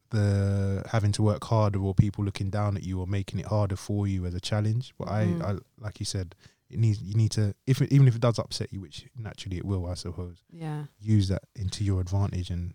the 0.10 0.84
having 0.91 1.12
to 1.13 1.24
work 1.24 1.43
harder, 1.43 1.79
or 1.79 1.93
people 1.93 2.24
looking 2.24 2.50
down 2.50 2.75
at 2.77 2.84
you, 2.84 3.00
or 3.00 3.08
making 3.08 3.39
it 3.39 3.46
harder 3.48 3.75
for 3.75 4.08
you 4.08 4.25
as 4.25 4.34
a 4.36 4.39
challenge. 4.39 4.93
But 4.98 5.08
Mhm. 5.08 5.41
I, 5.43 5.51
I, 5.51 5.58
like 5.79 6.00
you 6.00 6.05
said, 6.05 6.36
it 6.70 6.77
needs. 6.79 7.01
You 7.01 7.15
need 7.15 7.32
to, 7.32 7.55
if 7.65 7.82
it, 7.82 7.91
even 7.91 8.08
if 8.08 8.15
it 8.15 8.22
does 8.22 8.38
upset 8.39 8.72
you, 8.72 8.82
which 8.82 9.05
naturally 9.17 9.58
it 9.58 9.65
will, 9.65 9.86
I 9.88 9.96
suppose, 9.96 10.38
yeah. 10.51 10.86
use 11.00 11.27
that 11.29 11.43
into 11.55 11.84
your 11.84 12.01
advantage 12.01 12.50
and, 12.50 12.74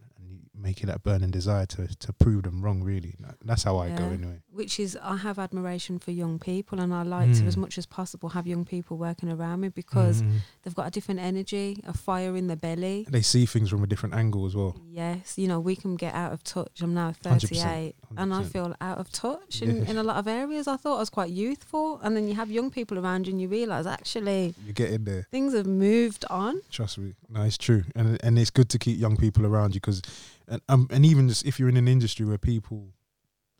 you 0.66 0.86
that 0.86 1.02
burning 1.02 1.30
desire 1.30 1.66
to 1.66 1.86
to 1.98 2.12
prove 2.12 2.42
them 2.42 2.62
wrong. 2.62 2.82
Really, 2.82 3.14
that's 3.44 3.62
how 3.62 3.78
I 3.78 3.90
go 3.90 4.04
anyway. 4.04 4.40
Which 4.52 4.78
is, 4.80 4.98
I 5.02 5.16
have 5.16 5.38
admiration 5.38 5.98
for 5.98 6.10
young 6.10 6.38
people, 6.38 6.80
and 6.80 6.92
I 6.92 7.02
like 7.04 7.32
to, 7.34 7.42
Mm. 7.42 7.46
as 7.46 7.56
much 7.56 7.78
as 7.78 7.86
possible, 7.86 8.30
have 8.30 8.46
young 8.46 8.64
people 8.64 8.96
working 8.98 9.30
around 9.30 9.60
me 9.60 9.68
because 9.68 10.20
Mhm. 10.22 10.38
they've 10.62 10.74
got 10.74 10.86
a 10.88 10.90
different 10.90 11.20
energy, 11.20 11.80
a 11.86 11.92
fire 11.92 12.36
in 12.36 12.46
their 12.48 12.56
belly. 12.56 13.06
they 13.08 13.22
see 13.22 13.46
things 13.46 13.70
from 13.70 13.82
a 13.82 13.86
different 13.86 14.14
angle 14.14 14.44
as 14.46 14.54
well. 14.54 14.76
Yes, 14.90 15.38
you 15.38 15.46
know, 15.46 15.60
we 15.60 15.76
can 15.76 15.96
get 15.96 16.14
out 16.14 16.32
of 16.32 16.42
touch. 16.42 16.80
I'm 16.82 16.92
now 16.94 17.08
100%, 17.12 17.40
38 17.50 17.94
and 18.16 18.34
I 18.34 18.42
feel 18.42 18.74
out 18.80 18.98
of 18.98 19.10
touch 19.10 19.62
in, 19.62 19.84
in 19.86 19.96
a 19.96 20.02
lot 20.02 20.16
of 20.16 20.26
areas. 20.26 20.66
I 20.66 20.76
thought 20.76 20.96
I 20.96 21.00
was 21.00 21.10
quite 21.10 21.30
youthful. 21.30 22.00
And 22.02 22.16
then 22.16 22.26
you 22.28 22.34
have 22.34 22.50
young 22.50 22.70
people 22.70 22.98
around 22.98 23.26
you 23.26 23.32
and 23.32 23.40
you 23.40 23.48
realise 23.48 23.86
actually 23.86 24.54
You 24.66 24.72
get 24.72 24.90
in 24.90 25.04
there. 25.04 25.26
things 25.30 25.54
have 25.54 25.66
moved 25.66 26.24
on. 26.30 26.60
Trust 26.70 26.98
me, 26.98 27.14
no, 27.28 27.42
it's 27.42 27.56
true, 27.58 27.84
and 27.94 28.18
and 28.24 28.38
it's 28.38 28.50
good 28.50 28.68
to 28.70 28.78
keep 28.78 28.98
young 28.98 29.16
people 29.16 29.46
around 29.46 29.74
you 29.74 29.80
because, 29.80 30.02
and 30.48 30.60
um, 30.68 30.88
and 30.90 31.04
even 31.04 31.28
just 31.28 31.44
if 31.46 31.58
you're 31.58 31.68
in 31.68 31.76
an 31.76 31.88
industry 31.88 32.24
where 32.26 32.38
people 32.38 32.92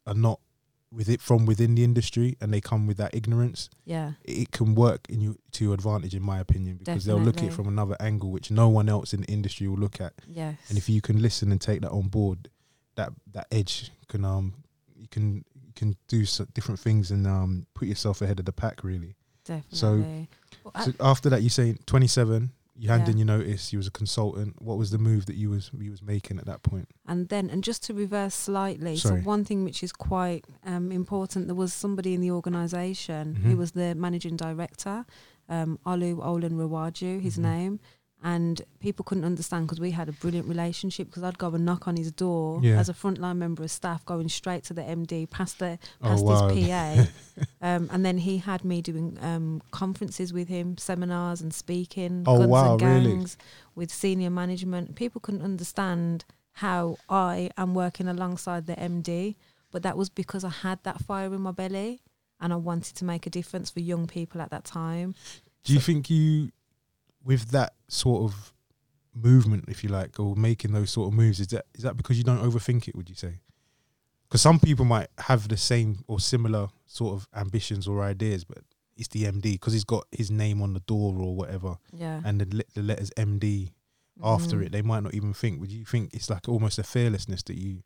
are 0.06 0.14
not 0.14 0.40
with 0.90 1.08
it 1.10 1.20
from 1.20 1.44
within 1.44 1.74
the 1.74 1.84
industry 1.84 2.34
and 2.40 2.52
they 2.52 2.62
come 2.62 2.86
with 2.86 2.96
that 2.96 3.14
ignorance, 3.14 3.68
Yeah, 3.84 4.12
it 4.24 4.50
can 4.52 4.74
work 4.74 5.06
in 5.10 5.20
you 5.20 5.36
to 5.52 5.64
your 5.64 5.74
advantage, 5.74 6.14
in 6.14 6.22
my 6.22 6.38
opinion, 6.40 6.78
because 6.78 7.04
they'll 7.04 7.20
look 7.20 7.36
at 7.38 7.44
it 7.44 7.52
from 7.52 7.68
another 7.68 7.94
angle 8.00 8.30
which 8.30 8.50
no 8.50 8.68
one 8.70 8.88
else 8.88 9.12
in 9.12 9.20
the 9.20 9.26
industry 9.28 9.68
will 9.68 9.76
look 9.76 10.00
at, 10.00 10.14
yes. 10.26 10.56
and 10.70 10.78
if 10.78 10.88
you 10.88 11.02
can 11.02 11.20
listen 11.20 11.52
and 11.52 11.60
take 11.60 11.82
that 11.82 11.90
on 11.90 12.08
board, 12.08 12.48
that 12.96 13.12
that 13.32 13.46
edge 13.52 13.90
can 14.08 14.24
um 14.24 14.54
you 14.96 15.06
can 15.08 15.44
you 15.54 15.72
can 15.74 15.94
do 16.08 16.24
so 16.24 16.46
different 16.54 16.80
things 16.80 17.10
and 17.10 17.26
um 17.26 17.66
put 17.74 17.86
yourself 17.86 18.22
ahead 18.22 18.38
of 18.38 18.46
the 18.46 18.52
pack 18.52 18.82
really. 18.82 19.14
Definitely. 19.44 20.28
Well, 20.64 20.84
So 20.84 20.92
after 21.00 21.30
that, 21.30 21.42
you 21.42 21.48
say 21.48 21.74
27, 21.86 22.50
you 22.78 22.88
hand 22.90 23.02
Yeah. 23.06 23.10
in 23.12 23.18
your 23.18 23.26
notice. 23.26 23.72
You 23.72 23.78
was 23.78 23.86
a 23.88 23.90
consultant. 23.90 24.62
What 24.62 24.78
was 24.78 24.90
the 24.90 24.98
move 24.98 25.26
that 25.26 25.36
you 25.36 25.50
was 25.50 25.70
you 25.78 25.90
was 25.90 26.02
making 26.02 26.38
at 26.38 26.46
that 26.46 26.62
point? 26.62 26.88
and 27.06 27.28
then, 27.28 27.50
and 27.50 27.64
just 27.64 27.82
to 27.84 27.94
reverse 27.94 28.34
slightly, 28.34 28.96
Sorry. 28.96 29.20
so 29.22 29.26
one 29.26 29.44
thing 29.44 29.64
which 29.64 29.82
is 29.82 29.92
quite 29.92 30.44
um, 30.64 30.92
important, 30.92 31.46
there 31.46 31.54
was 31.54 31.72
somebody 31.72 32.14
in 32.14 32.20
the 32.20 32.30
organisation 32.30 33.34
Mhm. 33.34 33.42
who 33.50 33.56
was 33.56 33.72
the 33.72 33.94
managing 33.94 34.36
director, 34.36 35.04
um, 35.48 35.78
Olu 35.86 36.16
Olanrewaju, 36.18 37.20
his 37.20 37.36
Mhm. 37.38 37.42
name. 37.42 37.80
And 38.22 38.60
people 38.80 39.04
couldn't 39.04 39.24
understand 39.24 39.66
because 39.66 39.78
we 39.78 39.92
had 39.92 40.08
a 40.08 40.12
brilliant 40.12 40.48
relationship. 40.48 41.06
Because 41.06 41.22
I'd 41.22 41.38
go 41.38 41.48
and 41.54 41.64
knock 41.64 41.86
on 41.86 41.96
his 41.96 42.10
door 42.10 42.58
Yeah. 42.62 42.78
as 42.78 42.88
a 42.88 42.92
frontline 42.92 43.36
member 43.36 43.62
of 43.62 43.70
staff, 43.70 44.04
going 44.04 44.28
straight 44.28 44.64
to 44.64 44.74
the 44.74 44.82
MD, 44.82 45.30
past 45.30 45.60
the 45.60 45.78
Oh 46.02 46.08
past 46.08 46.24
wow! 46.24 46.48
his 46.48 46.66
PA, 46.68 47.06
um, 47.62 47.88
and 47.92 48.04
then 48.04 48.18
he 48.18 48.38
had 48.38 48.64
me 48.64 48.82
doing 48.82 49.16
um, 49.22 49.62
conferences 49.70 50.32
with 50.32 50.48
him, 50.48 50.76
seminars 50.78 51.40
and 51.40 51.54
speaking, 51.54 52.24
Oh, 52.26 52.38
guns 52.38 52.50
wow, 52.50 52.72
and 52.72 52.82
really? 52.82 53.12
gangs 53.12 53.36
with 53.76 53.92
senior 53.92 54.30
management. 54.30 54.96
People 54.96 55.20
couldn't 55.20 55.42
understand 55.42 56.24
how 56.54 56.96
I 57.08 57.50
am 57.56 57.72
working 57.72 58.08
alongside 58.08 58.66
the 58.66 58.74
MD, 58.74 59.36
but 59.70 59.84
that 59.84 59.96
was 59.96 60.08
because 60.08 60.42
I 60.42 60.48
had 60.50 60.82
that 60.82 61.00
fire 61.02 61.32
in 61.32 61.40
my 61.40 61.52
belly 61.52 62.00
and 62.40 62.52
I 62.52 62.56
wanted 62.56 62.96
to 62.96 63.04
make 63.04 63.26
a 63.28 63.30
difference 63.30 63.70
for 63.70 63.78
young 63.78 64.08
people 64.08 64.40
at 64.40 64.50
that 64.50 64.64
time. 64.64 65.14
Do 65.62 65.72
you 65.72 65.78
think 65.80 66.10
you, 66.10 66.50
with 67.28 67.50
that 67.50 67.74
sort 67.88 68.20
of 68.24 68.52
movement, 69.14 69.64
if 69.68 69.82
you 69.84 69.90
like, 69.90 70.18
or 70.18 70.34
making 70.34 70.72
those 70.72 70.90
sort 70.90 71.08
of 71.08 71.14
moves, 71.14 71.38
is 71.40 71.48
that 71.48 71.66
is 71.74 71.82
that 71.84 71.96
because 71.96 72.16
you 72.18 72.24
don't 72.24 72.42
overthink 72.42 72.88
it? 72.88 72.96
Would 72.96 73.08
you 73.10 73.14
say? 73.14 73.34
Because 74.26 74.42
some 74.42 74.58
people 74.58 74.84
might 74.84 75.08
have 75.18 75.48
the 75.48 75.56
same 75.56 75.90
or 76.08 76.18
similar 76.20 76.68
sort 76.86 77.14
of 77.16 77.28
ambitions 77.34 77.86
or 77.88 78.02
ideas, 78.02 78.44
but 78.44 78.58
it's 78.96 79.08
the 79.08 79.24
MD 79.24 79.52
because 79.52 79.72
he's 79.74 79.84
got 79.84 80.04
his 80.10 80.30
name 80.30 80.60
on 80.62 80.72
the 80.74 80.80
door 80.80 81.14
or 81.20 81.34
whatever, 81.36 81.76
Yeah. 81.92 82.20
and 82.24 82.40
the, 82.40 82.64
the 82.74 82.82
letters 82.82 83.10
MD 83.16 83.72
after 84.22 84.56
Mhm. 84.56 84.66
it. 84.66 84.72
They 84.72 84.82
might 84.82 85.02
not 85.04 85.14
even 85.14 85.32
think. 85.34 85.60
Would 85.60 85.70
you 85.70 85.84
think 85.84 86.12
it's 86.14 86.28
like 86.30 86.48
almost 86.48 86.78
a 86.78 86.82
fearlessness 86.82 87.42
that 87.44 87.56
you 87.56 87.82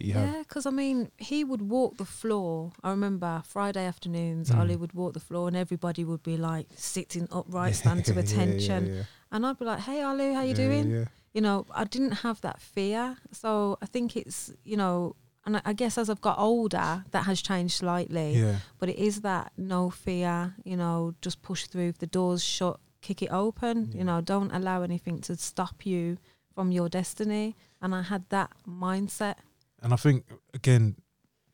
that 0.00 0.06
you 0.06 0.14
have? 0.14 0.28
Yeah, 0.32 0.42
because 0.42 0.66
I 0.66 0.70
mean, 0.70 1.10
he 1.18 1.44
would 1.44 1.62
walk 1.62 1.96
the 1.98 2.04
floor. 2.04 2.72
I 2.82 2.90
remember 2.90 3.42
Friday 3.46 3.84
afternoons, 3.86 4.50
Mm. 4.50 4.58
Ollie 4.58 4.76
would 4.76 4.92
walk 4.94 5.12
the 5.14 5.20
floor, 5.20 5.48
and 5.48 5.56
everybody 5.56 6.04
would 6.04 6.22
be 6.22 6.36
like 6.36 6.66
sitting 6.76 7.28
upright, 7.30 7.76
stand 7.76 8.04
to 8.06 8.12
Yeah, 8.14 8.16
yeah, 8.20 8.24
attention. 8.24 8.80
yeah. 8.94 9.02
And 9.32 9.46
I'd 9.46 9.58
be 9.58 9.64
like, 9.64 9.80
"Hey, 9.80 10.02
Ollie, 10.02 10.34
how 10.34 10.42
you 10.42 10.48
Yeah, 10.48 10.54
doing?" 10.66 10.90
Yeah. 10.90 11.04
You 11.34 11.40
know, 11.42 11.64
I 11.72 11.84
didn't 11.84 12.16
have 12.26 12.40
that 12.40 12.60
fear, 12.60 13.16
so 13.30 13.78
I 13.80 13.86
think 13.86 14.16
it's 14.16 14.52
you 14.64 14.76
know, 14.76 15.14
and 15.46 15.56
I- 15.58 15.62
I 15.70 15.72
guess 15.74 15.96
as 15.98 16.10
I've 16.10 16.20
got 16.20 16.38
older, 16.38 17.04
that 17.12 17.24
has 17.30 17.40
changed 17.40 17.74
slightly. 17.76 18.36
Yeah. 18.36 18.56
But 18.78 18.88
it 18.88 18.98
is 18.98 19.20
that 19.20 19.52
no 19.56 19.90
fear. 19.90 20.54
You 20.64 20.76
know, 20.76 21.14
just 21.22 21.42
push 21.42 21.66
through. 21.66 21.88
If 21.94 21.98
the 21.98 22.06
door's 22.18 22.42
shut, 22.42 22.80
kick 23.00 23.22
it 23.22 23.30
open. 23.32 23.76
Yeah. 23.92 23.98
You 23.98 24.04
know, 24.04 24.20
don't 24.20 24.50
allow 24.52 24.82
anything 24.82 25.20
to 25.26 25.36
stop 25.36 25.86
you 25.86 26.18
from 26.54 26.72
your 26.72 26.88
destiny. 26.88 27.54
And 27.80 27.94
I 27.94 28.02
had 28.02 28.22
that 28.30 28.50
mindset. 28.68 29.36
And 29.82 29.92
I 29.92 29.96
think 29.96 30.24
again, 30.54 30.96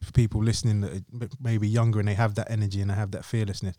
for 0.03 0.13
people 0.13 0.43
listening 0.43 0.81
that 0.83 1.31
maybe 1.41 1.67
younger 1.69 1.99
and 1.99 2.09
they 2.09 2.15
have 2.15 2.35
that 2.35 2.51
energy 2.51 2.81
and 2.81 2.91
they 2.91 2.95
have 2.95 3.11
that 3.13 3.25
fearlessness, 3.25 3.77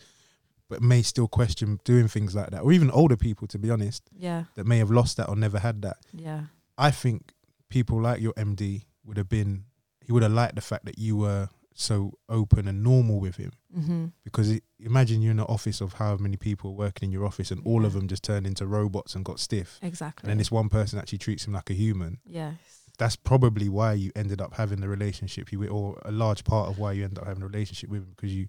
but 0.69 0.81
may 0.81 1.01
still 1.01 1.27
question 1.27 1.79
doing 1.85 2.07
things 2.07 2.35
like 2.35 2.49
that, 2.49 2.61
or 2.63 2.71
even 2.71 2.91
older 2.91 3.15
people, 3.15 3.47
to 3.47 3.57
be 3.59 3.69
honest, 3.69 4.09
Yeah, 4.17 4.45
that 4.55 4.65
may 4.65 4.79
have 4.79 4.91
lost 4.91 5.17
that 5.17 5.29
or 5.29 5.35
never 5.35 5.59
had 5.59 5.81
that. 5.83 5.97
yeah, 6.11 6.45
I 6.77 6.91
think 6.91 7.33
people 7.69 8.01
like 8.01 8.19
your 8.21 8.33
MD 8.33 8.83
would 9.05 9.17
have 9.17 9.29
been, 9.29 9.65
he 10.05 10.11
would 10.11 10.23
have 10.23 10.31
liked 10.33 10.55
the 10.55 10.61
fact 10.61 10.85
that 10.85 10.97
you 10.97 11.15
were 11.17 11.49
so 11.73 12.13
open 12.27 12.67
and 12.67 12.83
normal 12.83 13.19
with 13.19 13.35
him. 13.37 13.51
hmm 13.73 14.05
Because 14.23 14.49
it, 14.49 14.63
imagine 14.79 15.21
you're 15.21 15.31
in 15.31 15.39
an 15.39 15.45
office 15.45 15.79
of 15.79 15.93
however 15.93 16.23
many 16.23 16.35
people 16.37 16.75
working 16.75 17.07
in 17.07 17.13
your 17.13 17.25
office, 17.25 17.51
and 17.51 17.61
all 17.63 17.85
of 17.85 17.93
them 17.93 18.07
just 18.07 18.23
turned 18.23 18.47
into 18.47 18.65
robots 18.65 19.15
and 19.15 19.23
got 19.23 19.39
stiff. 19.39 19.79
exactly. 19.81 20.23
And 20.25 20.31
then 20.31 20.37
this 20.39 20.51
one 20.51 20.67
person 20.69 20.97
actually 20.99 21.19
treats 21.19 21.45
him 21.45 21.53
like 21.53 21.69
a 21.69 21.73
human. 21.75 22.17
yes, 22.25 22.57
that's 22.97 23.15
probably 23.15 23.69
why 23.69 23.93
you 23.93 24.11
ended 24.15 24.41
up 24.41 24.53
having 24.55 24.81
the 24.81 24.89
relationship 24.89 25.51
you 25.51 25.59
with, 25.59 25.69
or 25.69 25.99
a 26.05 26.11
large 26.11 26.43
part 26.43 26.69
of 26.69 26.79
why 26.79 26.91
you 26.93 27.03
ended 27.03 27.19
up 27.19 27.27
having 27.27 27.43
a 27.43 27.47
relationship 27.47 27.89
with 27.89 28.01
him 28.01 28.13
because 28.15 28.33
you 28.33 28.47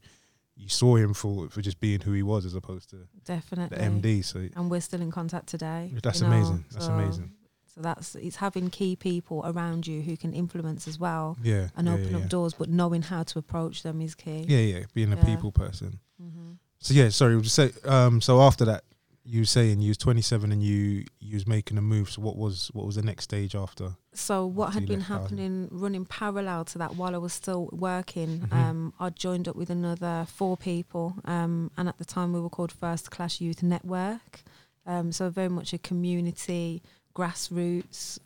you 0.57 0.69
saw 0.69 0.97
him 0.97 1.15
for 1.15 1.49
for 1.51 1.61
just 1.63 1.79
being 1.81 2.01
who 2.01 2.13
he 2.13 2.23
was 2.23 2.45
as 2.45 2.55
opposed 2.55 2.91
to 2.91 2.97
definitely. 3.25 3.77
the 3.79 3.85
MD. 3.85 4.25
So 4.25 4.49
And 4.57 4.71
we're 4.71 4.81
still 4.81 5.01
in 5.03 5.11
contact 5.11 5.47
today. 5.49 5.93
that's 6.03 6.21
you 6.21 6.27
know, 6.27 6.33
amazing. 6.35 6.65
That's 6.73 6.87
so- 6.87 6.93
amazing. 6.93 7.33
So 7.75 7.83
that's 7.83 8.17
it's 8.17 8.37
having 8.37 8.71
key 8.71 8.97
people 8.97 9.43
around 9.45 9.87
you 9.87 10.01
who 10.03 10.17
can 10.17 10.33
influence 10.33 10.89
as 10.89 10.99
well 10.99 11.37
Yeah, 11.45 11.69
and 11.77 11.87
yeah, 11.87 11.93
open 11.95 12.11
yeah. 12.11 12.17
up 12.19 12.29
doors, 12.29 12.55
but 12.55 12.69
knowing 12.69 13.03
how 13.03 13.23
to 13.23 13.39
approach 13.39 13.85
them 13.85 14.01
is 14.01 14.17
key. 14.17 14.47
Yeah, 14.49 14.59
yeah, 14.79 14.85
being 14.95 15.13
a 15.13 15.17
people 15.17 15.53
person. 15.53 16.01
hmm 16.21 16.53
So 16.81 16.93
yeah, 16.95 17.11
sorry, 17.11 17.35
we'll 17.35 17.43
just 17.45 17.55
say. 17.55 17.71
Um, 17.85 18.21
so 18.21 18.41
after 18.41 18.65
that, 18.65 18.83
you 19.31 19.41
were 19.43 19.47
saying 19.47 19.81
you 19.81 19.91
was 19.91 19.99
27 19.99 20.51
and 20.53 20.63
you 20.63 21.05
you 21.21 21.35
was 21.35 21.47
making 21.47 21.77
a 21.79 21.83
move. 21.83 22.11
So 22.11 22.23
what 22.23 22.37
was 22.37 22.71
what 22.73 22.87
was 22.87 22.95
the 22.97 23.03
next 23.03 23.25
stage 23.25 23.55
after? 23.55 23.97
So 24.15 24.47
what 24.47 24.69
After 24.69 24.81
had 24.81 24.89
been 24.89 25.01
Garden. 25.01 25.21
happening, 25.23 25.69
running 25.71 26.05
parallel 26.07 26.65
to 26.67 26.79
that 26.79 26.97
while 26.97 27.15
I 27.15 27.19
was 27.19 27.33
still 27.33 27.69
working, 27.73 28.41
Mhm. 28.41 28.53
um, 28.53 28.93
I 28.99 29.11
joined 29.11 29.47
up 29.47 29.55
with 29.57 29.71
another 29.71 30.27
four 30.29 30.57
people, 30.57 31.15
um, 31.25 31.71
and 31.77 31.89
at 31.89 31.99
the 31.99 32.05
time 32.05 32.33
we 32.33 32.41
were 32.41 32.51
called 32.51 32.73
First 32.73 33.11
Class 33.11 33.41
Youth 33.41 33.63
Network. 33.63 34.43
Um, 34.87 35.13
so 35.13 35.29
very 35.31 35.51
much 35.51 35.73
a 35.75 35.79
community, 35.79 36.83
grassroots 37.15 38.19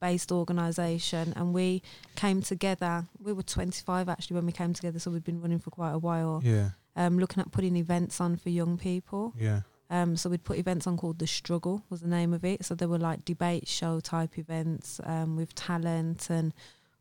based 0.00 0.30
organisation, 0.30 1.32
and 1.34 1.54
we 1.54 1.82
came 2.14 2.42
together. 2.42 3.06
We 3.18 3.32
were 3.32 3.42
25 3.42 4.08
actually 4.08 4.34
when 4.36 4.44
we 4.46 4.52
came 4.52 4.74
together, 4.74 4.98
so 4.98 5.10
we've 5.10 5.24
been 5.24 5.40
running 5.40 5.58
for 5.60 5.70
quite 5.70 5.92
a 5.92 5.98
while. 5.98 6.40
Yeah, 6.44 6.70
Um, 6.94 7.18
looking 7.18 7.40
at 7.40 7.50
putting 7.50 7.74
events 7.76 8.20
on 8.20 8.36
for 8.36 8.50
young 8.50 8.76
people. 8.76 9.32
yeah, 9.38 9.62
Um, 9.96 10.16
so 10.16 10.28
we'd 10.30 10.44
put 10.50 10.58
events 10.58 10.86
on 10.88 10.96
called 10.96 11.18
The 11.20 11.26
Struggle 11.26 11.76
was 11.90 12.00
the 12.00 12.08
name 12.08 12.32
of 12.34 12.44
it. 12.44 12.64
So 12.64 12.74
there 12.74 12.88
were 12.88 12.98
like 13.10 13.24
debate 13.24 13.66
show 13.68 14.00
type 14.00 14.38
events 14.38 15.00
um, 15.04 15.36
with 15.36 15.54
talent, 15.54 16.20
and 16.30 16.52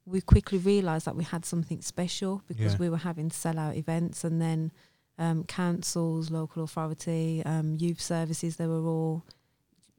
we 0.06 0.21
quickly 0.21 0.60
realised 0.60 1.06
that 1.08 1.15
we 1.15 1.23
had 1.23 1.43
something 1.45 1.82
special 1.82 2.43
because 2.47 2.73
Yeah. 2.73 2.79
we 2.84 2.89
were 2.89 2.97
having 3.10 3.29
sellout 3.32 3.75
events, 3.77 4.23
and 4.23 4.39
then 4.45 4.71
um, 5.17 5.43
councils, 5.45 6.29
local 6.32 6.63
authority, 6.63 7.41
um, 7.45 7.67
youth 7.79 8.01
services, 8.01 8.58
they 8.58 8.67
were 8.67 8.86
all 8.95 9.23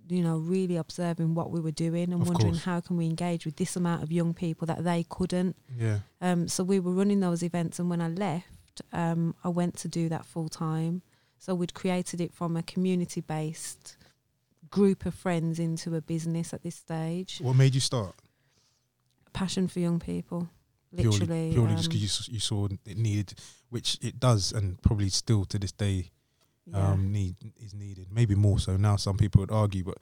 you 0.06 0.22
know, 0.22 0.36
really 0.36 0.76
observing 0.76 1.34
what 1.34 1.50
we 1.50 1.58
were 1.60 1.70
doing 1.86 2.12
and 2.12 2.20
Of 2.20 2.28
wondering 2.28 2.52
course. 2.52 2.64
how 2.64 2.78
can 2.80 2.98
we 2.98 3.06
engage 3.06 3.46
with 3.46 3.56
this 3.56 3.74
amount 3.74 4.02
of 4.02 4.12
young 4.12 4.34
people 4.34 4.66
that 4.66 4.84
they 4.84 5.06
couldn't. 5.08 5.56
Yeah. 5.78 6.00
Um, 6.20 6.46
so 6.46 6.62
we 6.62 6.78
were 6.78 6.92
running 6.92 7.20
those 7.20 7.42
events, 7.42 7.78
and 7.78 7.88
when 7.88 8.02
I 8.02 8.08
left, 8.08 8.82
um, 8.92 9.34
I 9.42 9.48
went 9.48 9.76
to 9.78 9.88
do 9.88 10.10
that 10.10 10.26
full 10.26 10.50
time. 10.50 11.00
So 11.38 11.54
we'd 11.54 11.74
created 11.74 12.20
it 12.20 12.32
from 12.32 12.56
a 12.56 12.62
community 12.62 13.20
based 13.20 13.96
group 14.70 15.06
of 15.06 15.14
friends 15.14 15.58
into 15.60 15.94
a 15.94 16.00
business 16.00 16.52
at 16.52 16.62
this 16.62 16.74
stage. 16.74 17.38
What 17.40 17.54
made 17.54 17.74
you 17.74 17.80
start? 17.80 18.14
Passion 19.32 19.68
for 19.68 19.78
young 19.78 20.00
people, 20.00 20.48
Purely, 20.96 21.18
literally. 21.18 21.52
purely 21.52 21.74
just 21.74 21.86
um, 21.86 21.92
because 21.92 22.28
you, 22.28 22.34
you 22.34 22.40
saw 22.40 22.66
it 22.66 22.96
needed, 22.96 23.34
which 23.70 23.98
it 24.00 24.18
does, 24.18 24.52
and 24.52 24.80
probably 24.82 25.08
still 25.10 25.44
to 25.46 25.58
this 25.58 25.72
day 25.72 26.10
yeah. 26.66 26.92
um, 26.92 27.12
need 27.12 27.36
is 27.62 27.74
needed. 27.74 28.08
Maybe 28.10 28.34
more 28.34 28.58
so 28.58 28.76
now. 28.76 28.96
Some 28.96 29.16
people 29.16 29.40
would 29.40 29.50
argue, 29.50 29.84
but 29.84 29.98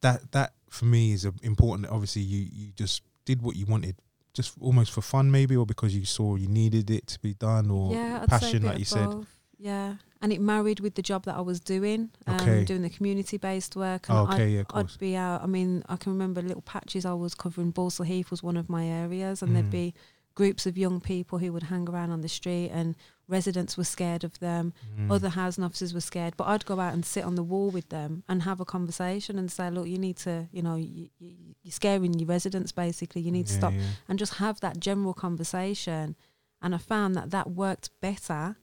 that 0.00 0.32
that 0.32 0.54
for 0.70 0.86
me 0.86 1.12
is 1.12 1.24
a, 1.24 1.32
important. 1.42 1.88
Obviously, 1.88 2.22
you 2.22 2.48
you 2.52 2.72
just 2.72 3.02
did 3.24 3.42
what 3.42 3.56
you 3.56 3.66
wanted, 3.66 3.96
just 4.34 4.54
almost 4.60 4.90
for 4.92 5.02
fun, 5.02 5.30
maybe, 5.30 5.56
or 5.56 5.66
because 5.66 5.94
you 5.94 6.04
saw 6.04 6.36
you 6.36 6.48
needed 6.48 6.90
it 6.90 7.06
to 7.08 7.20
be 7.20 7.34
done, 7.34 7.70
or 7.70 7.92
yeah, 7.92 8.20
I'd 8.22 8.30
say 8.30 8.36
a 8.36 8.40
passion, 8.40 8.62
like 8.64 8.78
you 8.78 8.84
said. 8.84 9.26
Yeah, 9.58 9.94
and 10.20 10.32
it 10.32 10.40
married 10.40 10.80
with 10.80 10.94
the 10.94 11.02
job 11.02 11.24
that 11.24 11.36
I 11.36 11.40
was 11.40 11.60
doing, 11.60 12.10
um, 12.26 12.36
Okay. 12.36 12.64
doing 12.64 12.82
the 12.82 12.90
community-based 12.90 13.76
work. 13.76 14.08
And 14.08 14.18
Oh, 14.18 14.26
I'd, 14.26 14.34
okay, 14.34 14.48
yeah. 14.50 14.62
I'd 14.74 14.98
be 14.98 15.14
out. 15.16 15.42
I 15.42 15.46
mean, 15.46 15.84
I 15.88 15.96
can 15.96 16.12
remember 16.12 16.42
little 16.42 16.62
patches 16.62 17.04
I 17.06 17.14
was 17.14 17.34
covering. 17.34 17.72
Balsall 17.72 18.06
Heath 18.06 18.30
was 18.30 18.42
one 18.42 18.56
of 18.56 18.68
my 18.68 18.84
areas, 18.86 19.42
and 19.42 19.50
Mm. 19.50 19.54
there'd 19.54 19.70
be 19.70 19.94
groups 20.34 20.66
of 20.66 20.78
young 20.78 21.00
people 21.00 21.38
who 21.38 21.52
would 21.52 21.64
hang 21.64 21.88
around 21.88 22.10
on 22.12 22.20
the 22.20 22.28
street, 22.28 22.70
and 22.70 22.94
residents 23.26 23.76
were 23.76 23.82
scared 23.84 24.22
of 24.22 24.38
them. 24.38 24.72
Mm. 24.96 25.10
Other 25.10 25.30
housing 25.30 25.64
officers 25.64 25.92
were 25.92 26.00
scared, 26.00 26.34
but 26.36 26.46
I'd 26.46 26.64
go 26.64 26.78
out 26.78 26.94
and 26.94 27.04
sit 27.04 27.24
on 27.24 27.34
the 27.34 27.42
wall 27.42 27.70
with 27.70 27.88
them 27.88 28.22
and 28.28 28.42
have 28.42 28.60
a 28.60 28.64
conversation 28.64 29.36
and 29.38 29.50
say, 29.50 29.68
"Look, 29.68 29.88
you 29.88 29.98
need 29.98 30.16
to, 30.18 30.48
you 30.52 30.62
know, 30.62 30.76
you, 30.76 31.10
you, 31.18 31.34
you're 31.64 31.72
scaring 31.72 32.14
your 32.18 32.28
residents. 32.28 32.70
Basically, 32.72 33.20
you 33.20 33.32
need 33.32 33.48
to 33.48 33.52
stop 33.52 33.72
yeah. 33.72 33.80
and 34.08 34.18
just 34.18 34.34
have 34.34 34.60
that 34.60 34.78
general 34.80 35.12
conversation. 35.12 36.16
And 36.62 36.74
I 36.74 36.78
found 36.78 37.14
that 37.16 37.30
that 37.30 37.50
worked 37.50 37.90
better 38.00 38.56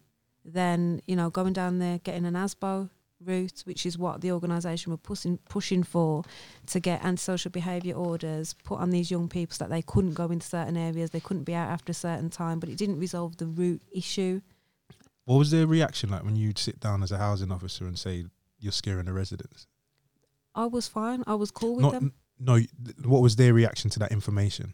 than 0.45 1.01
you 1.07 1.15
know 1.15 1.29
going 1.29 1.53
down 1.53 1.79
there 1.79 1.97
getting 1.99 2.25
an 2.25 2.35
ASBO 2.35 2.89
route, 3.23 3.61
which 3.65 3.85
is 3.85 3.97
what 3.97 4.21
the 4.21 4.31
organisation 4.31 4.91
were 4.91 4.97
pushing 4.97 5.37
pushing 5.49 5.83
for 5.83 6.23
to 6.67 6.79
get 6.79 7.03
antisocial 7.03 7.51
behaviour 7.51 7.95
orders 7.95 8.53
put 8.63 8.79
on 8.79 8.91
these 8.91 9.09
young 9.09 9.27
people 9.27 9.55
so 9.55 9.63
that 9.63 9.69
they 9.69 9.81
couldn't 9.81 10.13
go 10.13 10.25
into 10.25 10.47
certain 10.47 10.77
areas, 10.77 11.09
they 11.09 11.19
couldn't 11.19 11.43
be 11.43 11.55
out 11.55 11.69
after 11.69 11.91
a 11.91 11.95
certain 11.95 12.29
time, 12.29 12.59
but 12.59 12.69
it 12.69 12.77
didn't 12.77 12.99
resolve 12.99 13.37
the 13.37 13.47
root 13.47 13.81
issue. 13.91 14.41
What 15.25 15.37
was 15.37 15.51
their 15.51 15.65
reaction 15.65 16.09
like 16.11 16.23
when 16.23 16.35
you'd 16.35 16.59
sit 16.59 16.79
down 16.79 17.01
as 17.01 17.11
a 17.11 17.17
housing 17.17 17.51
officer 17.51 17.85
and 17.85 17.97
say 17.97 18.25
you're 18.59 18.71
scaring 18.71 19.05
the 19.05 19.13
residents? 19.13 19.67
I 20.53 20.67
was 20.67 20.87
fine. 20.87 21.23
I 21.25 21.35
was 21.35 21.51
cool 21.51 21.75
with 21.75 21.83
Not 21.83 21.93
them, 21.93 22.13
no. 22.39 22.59
What 23.03 23.21
was 23.21 23.35
their 23.35 23.53
reaction 23.53 23.89
to 23.91 23.99
that 23.99 24.11
information? 24.11 24.73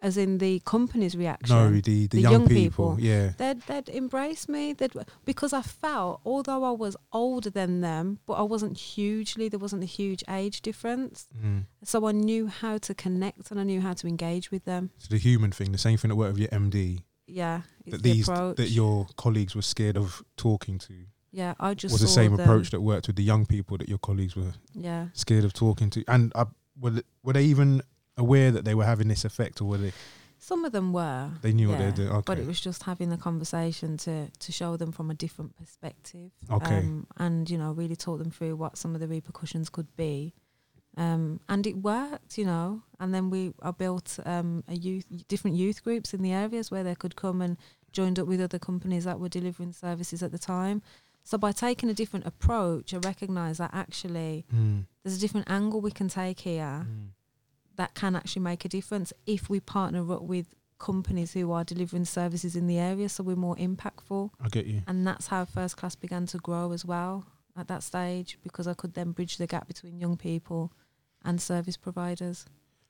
As 0.00 0.16
in 0.16 0.38
the 0.38 0.60
company's 0.64 1.16
reaction. 1.16 1.56
No, 1.56 1.70
the 1.72 1.80
the, 1.80 2.06
The 2.06 2.20
young, 2.20 2.32
young 2.32 2.48
people. 2.48 2.96
people. 2.96 3.00
Yeah. 3.00 3.32
they'd 3.36 3.60
they'd 3.62 3.88
embrace 3.88 4.48
me. 4.48 4.72
They'd 4.72 4.92
because 5.24 5.52
I 5.52 5.62
felt, 5.62 6.20
although 6.24 6.62
I 6.64 6.70
was 6.70 6.96
older 7.12 7.50
than 7.50 7.80
them, 7.80 8.18
but 8.26 8.34
I 8.34 8.42
wasn't 8.42 8.76
hugely. 8.78 9.48
There 9.48 9.58
wasn't 9.58 9.82
a 9.82 9.86
huge 9.86 10.22
age 10.28 10.62
difference, 10.62 11.26
Mm. 11.44 11.64
so 11.84 12.06
I 12.06 12.12
knew 12.12 12.46
how 12.46 12.78
to 12.78 12.94
connect 12.94 13.50
and 13.50 13.58
I 13.60 13.64
knew 13.64 13.80
how 13.80 13.94
to 13.94 14.06
engage 14.06 14.50
with 14.50 14.64
them. 14.64 14.90
So 14.98 15.08
the 15.10 15.18
human 15.18 15.50
thing, 15.52 15.72
the 15.72 15.78
same 15.78 15.96
thing 15.98 16.10
that 16.10 16.16
worked 16.16 16.34
with 16.34 16.42
your 16.42 16.50
MD, 16.60 17.02
Yeah, 17.26 17.62
it's 17.84 17.92
that 17.96 18.02
the 18.02 18.12
these 18.12 18.26
that 18.26 18.70
your 18.70 19.06
colleagues 19.16 19.54
were 19.54 19.62
scared 19.62 19.96
of 19.96 20.22
talking 20.36 20.78
to 20.78 20.94
yeah, 21.30 21.54
I 21.60 21.74
just 21.74 21.92
was 21.92 22.00
the 22.00 22.08
same 22.08 22.30
them- 22.36 22.40
approach 22.40 22.70
that 22.70 22.80
worked 22.80 23.06
with 23.08 23.16
the 23.16 23.22
young 23.22 23.44
people 23.46 23.76
that 23.78 23.88
your 23.88 23.98
colleagues 23.98 24.34
were 24.34 24.54
Yeah, 24.72 25.08
scared 25.12 25.44
of 25.44 25.52
talking 25.52 25.90
to. 25.90 26.02
And 26.08 26.32
uh, 26.34 26.46
were 26.80 27.02
were 27.22 27.34
they 27.34 27.44
even 27.44 27.82
aware 28.18 28.50
that 28.50 28.64
they 28.66 28.74
were 28.74 28.84
having 28.84 29.08
this 29.08 29.24
effect, 29.24 29.60
or 29.62 29.64
were 29.64 29.78
they 29.78 29.92
some 30.40 30.64
of 30.64 30.72
them 30.72 30.92
were. 30.92 31.30
they 31.42 31.52
knew 31.52 31.68
what 31.68 31.78
they 31.78 31.86
were 31.86 31.90
doing? 31.90 32.08
Okay. 32.10 32.22
But 32.24 32.38
it 32.38 32.46
was 32.46 32.60
just 32.60 32.84
having 32.84 33.10
the 33.10 33.16
conversation 33.16 33.96
to 33.98 34.28
to 34.30 34.52
show 34.52 34.76
them 34.76 34.92
from 34.92 35.10
a 35.10 35.14
different 35.14 35.56
perspective. 35.56 36.30
Okay. 36.50 36.78
Um, 36.78 37.06
and 37.16 37.48
you 37.50 37.58
know, 37.58 37.72
really 37.72 37.96
talk 37.96 38.18
them 38.18 38.30
through 38.30 38.56
what 38.56 38.76
some 38.78 38.94
of 38.94 39.00
the 39.00 39.08
repercussions 39.08 39.68
could 39.70 39.94
be. 39.96 40.34
Um, 40.96 41.40
and 41.48 41.66
it 41.66 41.76
worked, 41.76 42.38
you 42.38 42.44
know. 42.44 42.82
And 43.00 43.14
then 43.14 43.30
we 43.30 43.52
I 43.62 43.70
built 43.70 44.18
um, 44.26 44.64
a 44.68 44.74
youth 44.74 45.06
different 45.28 45.56
youth 45.56 45.82
groups 45.84 46.12
in 46.14 46.22
the 46.22 46.32
areas 46.32 46.70
where 46.70 46.84
they 46.84 46.94
could 46.94 47.14
come 47.16 47.40
and 47.42 47.56
joined 47.92 48.18
up 48.18 48.26
with 48.28 48.40
other 48.40 48.58
companies 48.58 49.04
that 49.04 49.18
were 49.20 49.28
delivering 49.28 49.72
services 49.72 50.22
at 50.22 50.30
the 50.32 50.38
time. 50.38 50.82
So 51.24 51.36
by 51.36 51.52
taking 51.52 51.90
a 51.90 51.94
different 51.94 52.26
approach, 52.26 52.94
I 52.94 52.98
recognise 52.98 53.58
that 53.58 53.70
actually 53.74 54.44
Mm. 54.54 54.86
there's 55.02 55.16
a 55.16 55.20
different 55.20 55.50
angle 55.50 55.80
we 55.80 55.90
can 55.90 56.08
take 56.08 56.40
here 56.40 56.86
Mm. 56.88 57.08
That 57.78 57.94
can 57.94 58.14
actually 58.14 58.42
make 58.42 58.64
a 58.64 58.68
difference 58.68 59.12
if 59.26 59.48
we 59.48 59.58
partner 59.60 60.12
up 60.12 60.22
with 60.22 60.54
companies 60.78 61.32
who 61.32 61.50
are 61.50 61.64
delivering 61.64 62.04
services 62.04 62.54
in 62.54 62.66
the 62.68 62.78
area 62.78 63.08
so 63.08 63.22
we're 63.24 63.34
more 63.48 63.56
impactful 63.56 64.30
I 64.40 64.48
get 64.48 64.66
you. 64.66 64.82
and 64.86 65.04
that's 65.06 65.26
how 65.28 65.44
first 65.44 65.76
class 65.76 65.96
began 65.96 66.26
to 66.26 66.38
grow 66.38 66.70
as 66.72 66.84
well 66.84 67.24
at 67.56 67.66
that 67.68 67.82
stage 67.82 68.38
because 68.44 68.68
I 68.68 68.74
could 68.74 68.94
then 68.94 69.10
bridge 69.12 69.38
the 69.38 69.48
gap 69.48 69.66
between 69.66 69.98
young 69.98 70.16
people 70.16 70.70
and 71.24 71.40
service 71.40 71.76
providers 71.76 72.44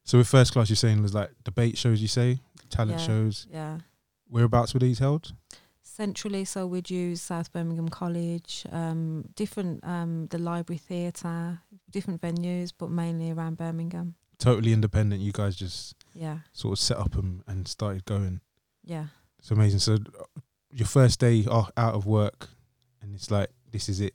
So 0.04 0.18
with 0.18 0.28
first 0.28 0.52
class, 0.52 0.68
you're 0.68 0.76
saying 0.84 0.98
there's 1.02 1.14
like 1.14 1.30
debate 1.44 1.78
shows, 1.78 2.02
you 2.02 2.08
say 2.08 2.40
talent 2.68 2.98
Yeah. 3.00 3.06
shows. 3.06 3.46
yeah 3.50 3.78
Whereabouts 4.28 4.74
were 4.74 4.80
these 4.80 4.98
held? 4.98 5.32
centrally 5.82 6.44
so 6.44 6.66
we'd 6.66 6.90
use 6.90 7.20
South 7.22 7.52
Birmingham 7.52 7.88
College 7.88 8.64
um, 8.70 9.24
different 9.34 9.82
um, 9.84 10.26
the 10.30 10.38
library 10.38 10.78
theatre 10.78 11.60
different 11.90 12.20
venues 12.20 12.72
but 12.76 12.90
mainly 12.90 13.30
around 13.30 13.56
Birmingham 13.56 14.14
Totally 14.38 14.72
independent. 14.72 15.20
You 15.20 15.32
guys 15.32 15.56
just 15.56 15.94
yeah 16.14 16.38
sort 16.52 16.72
of 16.72 16.78
set 16.78 16.96
up 16.96 17.14
and, 17.16 17.42
and 17.46 17.66
started 17.68 18.04
going. 18.04 18.40
yeah 18.84 19.06
It's 19.38 19.50
amazing. 19.50 19.80
So 19.80 19.98
your 20.70 20.86
first 20.86 21.18
day 21.20 21.44
out 21.48 21.94
of 21.94 22.06
work, 22.06 22.48
and 23.02 23.14
it's 23.14 23.30
like 23.30 23.48
this 23.70 23.88
is 23.88 24.00
it. 24.00 24.14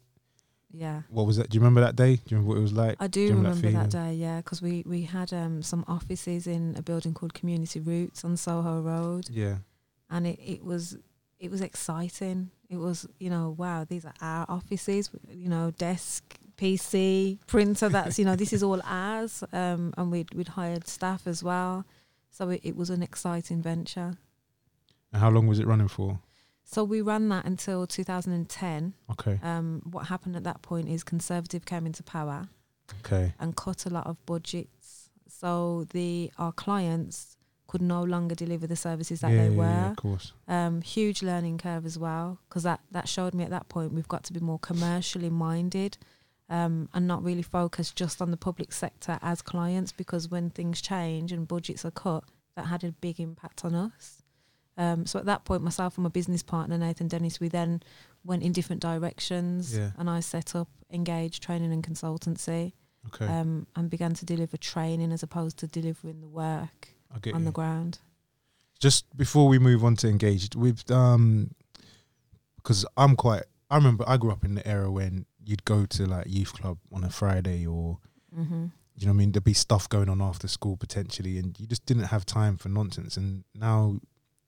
yeah 0.71 1.01
What 1.09 1.25
was 1.27 1.37
that? 1.37 1.49
Do 1.49 1.55
you 1.55 1.61
remember 1.61 1.81
that 1.81 1.95
day? 1.95 2.15
Do 2.15 2.21
you 2.27 2.37
remember 2.37 2.49
what 2.53 2.57
it 2.59 2.61
was 2.61 2.73
like? 2.73 2.95
I 2.99 3.07
do 3.07 3.21
Do 3.27 3.33
you 3.33 3.35
remember 3.35 3.69
that 3.71 3.89
that, 3.89 3.89
day, 3.91 4.13
yeah, 4.15 4.37
because 4.37 4.61
we 4.61 4.83
we 4.85 5.03
had 5.03 5.33
um, 5.33 5.61
some 5.61 5.83
offices 5.87 6.47
in 6.47 6.75
a 6.77 6.81
building 6.81 7.13
called 7.13 7.33
Community 7.33 7.79
Roots 7.79 8.23
on 8.23 8.37
Soho 8.37 8.81
Road, 8.81 9.27
Yeah. 9.29 9.57
and 10.09 10.25
it, 10.27 10.39
it 10.39 10.63
was 10.63 10.97
it 11.39 11.51
was 11.51 11.61
exciting. 11.61 12.51
It 12.69 12.77
was 12.77 13.05
you 13.19 13.29
know 13.29 13.53
wow 13.57 13.83
these 13.83 14.05
are 14.05 14.13
our 14.21 14.45
offices, 14.49 15.09
you 15.29 15.49
know 15.49 15.71
desk, 15.71 16.23
PC, 16.63 17.39
printer. 17.47 17.89
That's 17.89 18.17
you 18.17 18.25
know 18.25 18.35
this 18.35 18.53
is 18.53 18.63
all 18.63 18.81
ours, 18.85 19.43
um, 19.51 19.93
and 19.97 20.11
we'd 20.11 20.33
we'd 20.33 20.49
hired 20.49 20.87
staff 20.87 21.27
as 21.27 21.43
well, 21.43 21.85
so 22.31 22.49
it, 22.49 22.61
it 22.63 22.75
was 22.75 22.89
an 22.89 23.03
exciting 23.03 23.61
venture. 23.61 24.17
And 25.11 25.21
how 25.21 25.29
long 25.29 25.47
was 25.47 25.59
it 25.59 25.67
running 25.67 25.89
for? 25.89 26.19
So 26.63 26.83
we 26.83 27.01
ran 27.01 27.29
that 27.29 27.45
until 27.45 27.85
2010. 27.85 28.93
Okay. 29.11 29.39
Um, 29.43 29.81
what 29.91 30.07
happened 30.07 30.35
at 30.35 30.43
that 30.45 30.61
point 30.61 30.89
is 30.89 31.03
Conservative 31.03 31.65
came 31.65 31.85
into 31.85 32.01
power. 32.01 32.47
Okay. 32.99 33.33
and 33.39 33.55
cut 33.55 33.85
a 33.85 33.89
lot 33.89 34.07
of 34.07 34.23
budgets. 34.25 35.09
So 35.27 35.85
the 35.91 36.31
our 36.37 36.51
clients 36.51 37.37
could 37.67 37.81
no 37.81 38.03
longer 38.03 38.35
deliver 38.35 38.67
the 38.67 38.75
services 38.75 39.21
that 39.21 39.31
yeah, 39.31 39.43
they 39.43 39.49
were. 39.49 39.63
yeah, 39.63 39.91
of 39.91 39.97
course. 39.97 40.33
Um, 40.47 40.81
huge 40.81 41.23
learning 41.23 41.57
curve 41.57 41.85
as 41.85 41.97
well, 41.97 42.39
because 42.47 42.63
that 42.63 42.81
that 42.91 43.09
showed 43.09 43.33
me 43.33 43.43
at 43.43 43.49
that 43.49 43.67
point 43.67 43.93
we've 43.93 44.07
got 44.07 44.23
to 44.25 44.33
be 44.33 44.39
more 44.39 44.59
commercially 44.59 45.29
minded. 45.29 45.97
Um, 46.49 46.89
and 46.93 47.07
not 47.07 47.23
really 47.23 47.41
focus 47.41 47.91
just 47.91 48.21
on 48.21 48.29
the 48.29 48.37
public 48.37 48.73
sector 48.73 49.17
as 49.21 49.41
clients 49.41 49.91
because 49.91 50.29
when 50.29 50.49
things 50.49 50.81
change 50.81 51.31
and 51.31 51.47
budgets 51.47 51.85
are 51.85 51.91
cut, 51.91 52.25
that 52.55 52.65
had 52.65 52.83
a 52.83 52.91
big 52.91 53.19
impact 53.19 53.63
on 53.65 53.73
us. 53.73 54.21
Um, 54.77 55.05
so 55.05 55.17
at 55.19 55.25
that 55.25 55.45
point, 55.45 55.63
myself 55.63 55.97
and 55.97 56.03
my 56.03 56.09
business 56.09 56.43
partner 56.43 56.77
Nathan 56.77 57.07
Dennis, 57.07 57.39
we 57.39 57.47
then 57.47 57.81
went 58.25 58.43
in 58.43 58.51
different 58.51 58.81
directions, 58.81 59.75
Yeah. 59.75 59.91
and 59.97 60.09
I 60.09 60.19
set 60.19 60.53
up 60.55 60.67
Engage 60.91 61.39
Training 61.39 61.71
and 61.71 61.81
Consultancy, 61.81 62.73
Okay. 63.07 63.25
um, 63.25 63.65
and 63.75 63.89
began 63.89 64.13
to 64.15 64.25
deliver 64.25 64.57
training 64.57 65.11
as 65.11 65.23
opposed 65.23 65.57
to 65.59 65.67
delivering 65.67 66.21
the 66.21 66.27
work 66.27 66.89
on 67.11 67.21
you. 67.23 67.45
the 67.45 67.51
ground. 67.51 67.99
Just 68.79 69.05
before 69.15 69.47
we 69.47 69.59
move 69.59 69.83
on 69.83 69.95
to 69.97 70.09
engaged, 70.09 70.55
with 70.55 70.91
um, 70.91 71.51
because 72.57 72.85
I'm 72.97 73.15
quite. 73.15 73.43
I 73.69 73.77
remember 73.77 74.03
I 74.07 74.17
grew 74.17 74.31
up 74.31 74.43
in 74.45 74.55
the 74.55 74.67
era 74.67 74.91
when 74.91 75.25
you'd 75.45 75.65
go 75.65 75.85
to 75.85 76.05
like 76.05 76.25
youth 76.27 76.53
club 76.53 76.77
on 76.91 77.03
a 77.03 77.09
Friday 77.09 77.65
or 77.67 77.99
hmm 78.35 78.65
you 78.95 79.07
know 79.07 79.11
what 79.11 79.15
I 79.15 79.17
mean? 79.17 79.31
There'd 79.31 79.43
be 79.43 79.53
stuff 79.55 79.89
going 79.89 80.07
on 80.07 80.21
after 80.21 80.47
school 80.47 80.77
potentially 80.77 81.39
and 81.39 81.59
you 81.59 81.65
just 81.65 81.83
didn't 81.87 82.03
have 82.03 82.27
time 82.27 82.57
for 82.57 82.69
nonsense. 82.69 83.17
And 83.17 83.43
now 83.55 83.95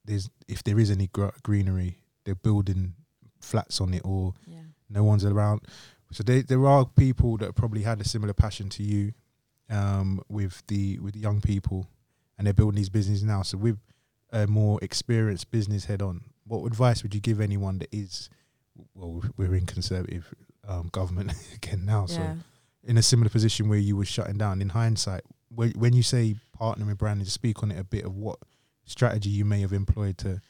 there's 0.05 0.29
if 0.47 0.63
there 0.63 0.77
is 0.79 0.91
any 0.91 1.07
gr- 1.07 1.29
greenery 1.41 1.97
they're 2.25 2.35
building 2.35 2.93
flats 3.41 3.81
on 3.81 3.93
it 3.95 4.03
or 4.05 4.33
Yeah. 4.45 4.59
no 4.87 5.03
one's 5.03 5.25
around. 5.25 5.61
So 6.11 6.21
they, 6.21 6.43
there 6.43 6.63
are 6.67 6.85
people 6.85 7.37
that 7.37 7.55
probably 7.55 7.81
had 7.81 7.99
a 7.99 8.03
similar 8.07 8.33
passion 8.33 8.69
to 8.69 8.83
you 8.83 9.13
um, 9.69 10.21
with 10.29 10.61
the 10.67 10.99
with 10.99 11.13
the 11.15 11.19
young 11.21 11.41
people 11.41 11.87
and 12.37 12.45
they're 12.45 12.53
building 12.53 12.75
these 12.77 12.89
businesses 12.89 13.23
now. 13.23 13.41
So 13.41 13.57
with 13.57 13.79
a 14.31 14.45
more 14.45 14.77
experienced 14.83 15.49
business 15.49 15.85
head 15.85 16.03
on 16.03 16.21
what 16.45 16.63
advice 16.67 17.01
would 17.01 17.15
you 17.15 17.19
give 17.21 17.41
anyone 17.41 17.79
that 17.79 17.89
is 17.91 18.29
well 18.93 19.23
we're 19.37 19.55
in 19.55 19.65
conservative 19.65 20.33
um, 20.67 20.89
government 20.91 21.31
again 21.55 21.85
now 21.85 22.05
so 22.05 22.19
yeah. 22.19 22.35
in 22.83 22.97
a 22.97 23.01
similar 23.03 23.29
position 23.29 23.69
where 23.69 23.79
you 23.79 23.95
were 23.95 24.05
shutting 24.05 24.37
down. 24.37 24.61
In 24.61 24.69
hindsight, 24.69 25.21
when 25.49 25.71
when 25.71 25.93
you 25.93 26.03
say 26.03 26.35
partner 26.53 26.85
with 26.85 26.97
branding, 26.97 27.25
speak 27.27 27.63
on 27.63 27.71
it 27.71 27.79
a 27.79 27.83
bit 27.83 28.05
of 28.05 28.15
what 28.15 28.39
strategy 28.85 29.29
you 29.29 29.45
may 29.45 29.61
have 29.61 29.73
employed 29.73 30.17
to 30.19 30.41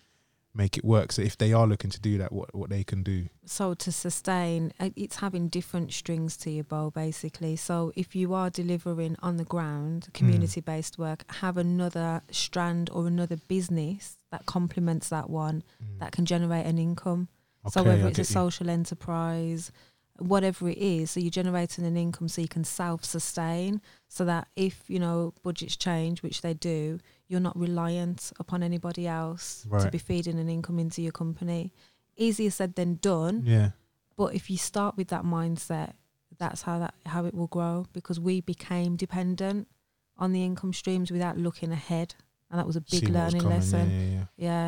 make 0.54 0.78
it 0.78 0.86
work. 0.86 1.12
So 1.12 1.22
if 1.22 1.38
they 1.38 1.52
are 1.52 1.68
looking 1.68 1.90
to 1.92 2.00
do 2.00 2.18
that, 2.18 2.32
what 2.32 2.54
what 2.56 2.70
they 2.70 2.84
can 2.84 3.04
do. 3.04 3.28
So 3.46 3.74
to 3.74 3.92
sustain, 3.92 4.72
uh, 4.80 4.90
it's 4.96 5.18
having 5.18 5.50
different 5.50 5.92
strings 5.94 6.38
to 6.38 6.50
your 6.50 6.64
bow, 6.64 6.92
basically. 6.92 7.56
So 7.58 7.92
if 7.96 8.16
you 8.16 8.34
are 8.34 8.50
delivering 8.50 9.16
on 9.22 9.38
the 9.38 9.44
ground, 9.44 10.08
community-based 10.14 10.98
work, 10.98 11.26
have 11.42 11.58
another 11.58 12.22
strand 12.32 12.90
or 12.90 13.06
another 13.08 13.38
business 13.48 14.18
that 14.32 14.46
complements 14.46 15.10
that 15.10 15.30
one 15.30 15.64
Mm. 15.84 16.00
that 16.00 16.12
can 16.12 16.26
generate 16.26 16.66
an 16.66 16.78
income. 16.78 17.28
so 17.70 17.84
whether 17.84 18.08
it's 18.08 18.20
a 18.20 18.22
get 18.22 18.30
you. 18.30 18.34
social 18.34 18.70
enterprise, 18.70 19.72
whatever 20.20 20.70
it 20.70 20.78
is, 20.78 21.12
so 21.12 21.20
you're 21.20 21.30
generating 21.30 21.86
an 21.86 21.98
income 21.98 22.28
so 22.28 22.42
you 22.42 22.48
can 22.48 22.64
self-sustain. 22.64 23.82
So 24.08 24.26
that 24.26 24.48
if 24.56 24.84
you 24.88 25.00
know 25.00 25.34
budgets 25.44 25.76
change, 25.76 26.24
which 26.24 26.42
they 26.42 26.54
do, 26.54 27.00
you're 27.28 27.40
not 27.40 27.58
reliant 27.58 28.32
upon 28.40 28.64
anybody 28.64 29.08
else 29.08 29.68
to 29.80 29.90
be 29.92 29.98
feeding 29.98 30.40
an 30.40 30.50
income 30.50 30.80
into 30.80 31.02
your 31.02 31.12
company. 31.12 31.72
Easier 32.18 32.52
said 32.52 32.76
than 32.76 32.96
done. 32.96 33.44
Yeah. 33.46 33.72
But 34.16 34.34
if 34.34 34.50
you 34.50 34.58
start 34.58 34.96
with 34.96 35.10
that 35.10 35.24
mindset, 35.24 35.94
that's 36.38 36.62
how 36.62 36.80
that 36.80 36.94
how 37.06 37.26
it 37.26 37.34
will 37.34 37.48
grow 37.48 37.86
because 37.94 38.20
we 38.20 38.42
became 38.42 38.96
dependent 38.96 39.68
on 40.18 40.32
the 40.32 40.44
income 40.44 40.74
streams 40.74 41.12
without 41.12 41.38
looking 41.38 41.72
ahead, 41.72 42.16
and 42.52 42.60
that 42.60 42.68
was 42.68 42.76
a 42.76 42.82
big 42.82 43.00
Seeing 43.02 43.14
what 43.14 43.26
was 43.26 43.34
learning 43.34 43.42
coming, 43.42 43.58
lesson. 43.58 43.90
Yeah, 43.92 43.98
yeah, 43.98 44.14
yeah. 44.14 44.26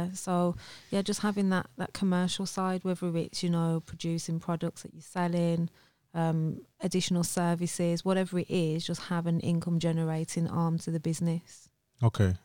Yeah. 0.08 0.14
So 0.14 0.56
yeah, 0.92 1.02
just 1.02 1.22
having 1.22 1.50
that 1.50 1.68
that 1.78 1.94
commercial 1.94 2.46
side, 2.46 2.84
whether 2.84 3.16
it's 3.18 3.44
you 3.44 3.50
know 3.50 3.82
producing 3.86 4.40
products 4.40 4.84
that 4.84 4.94
you're 4.94 5.02
selling, 5.02 5.70
um, 6.14 6.62
additional 6.82 7.24
services, 7.24 8.04
whatever 8.04 8.40
it 8.40 8.50
is, 8.50 8.86
just 8.86 9.04
have 9.04 9.28
an 9.28 9.40
income 9.42 9.80
generating 9.80 10.48
arm 10.48 10.78
to 10.80 10.92
the 10.92 11.00
business. 11.00 11.70
Okay. 12.02 12.36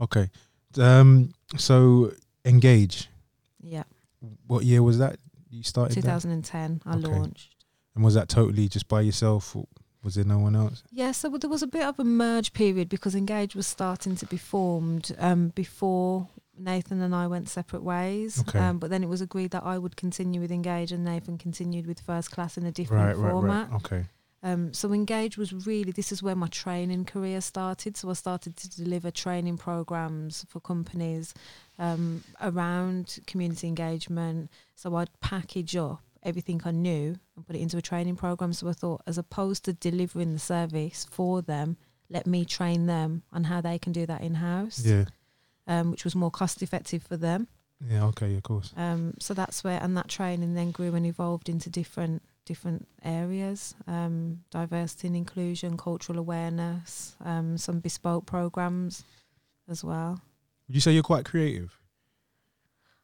Okay. 0.00 0.30
Um. 0.78 1.32
So 1.56 2.12
engage. 2.44 3.08
Yeah. 3.60 3.84
What 4.46 4.64
year 4.64 4.82
was 4.82 4.98
that? 4.98 5.18
You 5.50 5.62
started 5.62 5.94
that? 5.96 6.02
2010, 6.02 6.82
I 6.84 6.96
Okay. 6.96 7.06
launched. 7.06 7.54
and 7.94 8.04
was 8.04 8.14
that 8.14 8.28
totally 8.28 8.68
just 8.68 8.88
by 8.88 9.00
yourself? 9.00 9.56
Was 10.06 10.14
there 10.14 10.24
no 10.24 10.38
one 10.38 10.54
else? 10.54 10.84
Yeah, 10.92 11.10
so 11.10 11.28
there 11.30 11.50
was 11.50 11.64
a 11.64 11.66
bit 11.66 11.82
of 11.84 11.98
a 11.98 12.04
merge 12.04 12.52
period 12.52 12.88
because 12.88 13.16
Engage 13.16 13.56
was 13.56 13.66
starting 13.66 14.14
to 14.14 14.26
be 14.26 14.36
formed 14.36 15.10
um, 15.18 15.48
before 15.48 16.28
Nathan 16.56 17.02
and 17.02 17.12
I 17.12 17.26
went 17.26 17.48
separate 17.48 17.82
ways. 17.82 18.40
Okay. 18.48 18.60
Um, 18.60 18.78
but 18.78 18.88
then 18.88 19.02
it 19.02 19.08
was 19.08 19.20
agreed 19.20 19.50
that 19.50 19.64
I 19.64 19.78
would 19.78 19.96
continue 19.96 20.40
with 20.40 20.52
Engage 20.52 20.92
and 20.92 21.04
Nathan 21.04 21.38
continued 21.38 21.88
with 21.88 21.98
First 21.98 22.30
Class 22.30 22.56
in 22.56 22.64
a 22.64 22.70
different 22.70 23.04
Right, 23.04 23.16
right, 23.16 23.30
format. 23.32 23.68
right. 23.70 23.76
Okay. 23.84 24.04
Um, 24.44 24.72
so 24.72 24.92
Engage 24.92 25.36
was 25.36 25.66
really 25.66 25.90
this 25.90 26.12
is 26.12 26.22
where 26.22 26.36
my 26.36 26.46
training 26.46 27.04
career 27.06 27.40
started. 27.40 27.96
So 27.96 28.08
I 28.08 28.12
started 28.12 28.56
to 28.58 28.70
deliver 28.76 29.10
training 29.10 29.58
programs 29.58 30.46
for 30.48 30.60
companies 30.60 31.34
um, 31.80 32.22
around 32.40 33.18
community 33.26 33.66
engagement. 33.66 34.50
So 34.76 34.94
I'd 34.94 35.10
package 35.20 35.74
up 35.74 36.00
everything 36.26 36.60
I 36.64 36.72
knew 36.72 37.16
and 37.36 37.46
put 37.46 37.56
it 37.56 37.60
into 37.60 37.78
a 37.78 37.82
training 37.82 38.16
program. 38.16 38.52
So 38.52 38.68
I 38.68 38.72
thought, 38.72 39.02
as 39.06 39.16
opposed 39.18 39.64
to 39.64 39.72
delivering 39.72 40.32
the 40.32 40.38
service 40.38 41.06
for 41.10 41.40
them, 41.42 41.76
let 42.10 42.26
me 42.26 42.44
train 42.44 42.86
them 42.86 43.22
on 43.32 43.44
how 43.44 43.60
they 43.60 43.78
can 43.78 43.92
do 43.92 44.04
that 44.06 44.20
in 44.20 44.34
house, 44.34 44.84
Yeah. 44.84 45.04
um, 45.66 45.90
which 45.90 46.04
was 46.04 46.14
more 46.14 46.30
cost 46.30 46.62
effective 46.62 47.02
for 47.02 47.16
them. 47.16 47.48
Yeah. 47.86 48.04
Okay. 48.06 48.34
Of 48.36 48.42
course. 48.42 48.72
Um, 48.76 49.14
so 49.18 49.34
that's 49.34 49.62
where, 49.64 49.80
and 49.82 49.96
that 49.96 50.08
training 50.08 50.54
then 50.54 50.70
grew 50.70 50.94
and 50.94 51.06
evolved 51.06 51.48
into 51.48 51.70
different 51.70 52.22
different 52.46 52.86
areas: 53.02 53.74
um, 53.88 54.44
diversity 54.50 55.08
and 55.08 55.16
inclusion, 55.16 55.76
cultural 55.76 56.18
awareness, 56.18 57.16
um, 57.24 57.58
some 57.58 57.80
bespoke 57.80 58.24
programs 58.24 59.02
as 59.68 59.82
well. 59.84 60.20
Would 60.68 60.74
you 60.76 60.80
say 60.80 60.92
you're 60.92 61.02
quite 61.02 61.24
creative? 61.24 61.78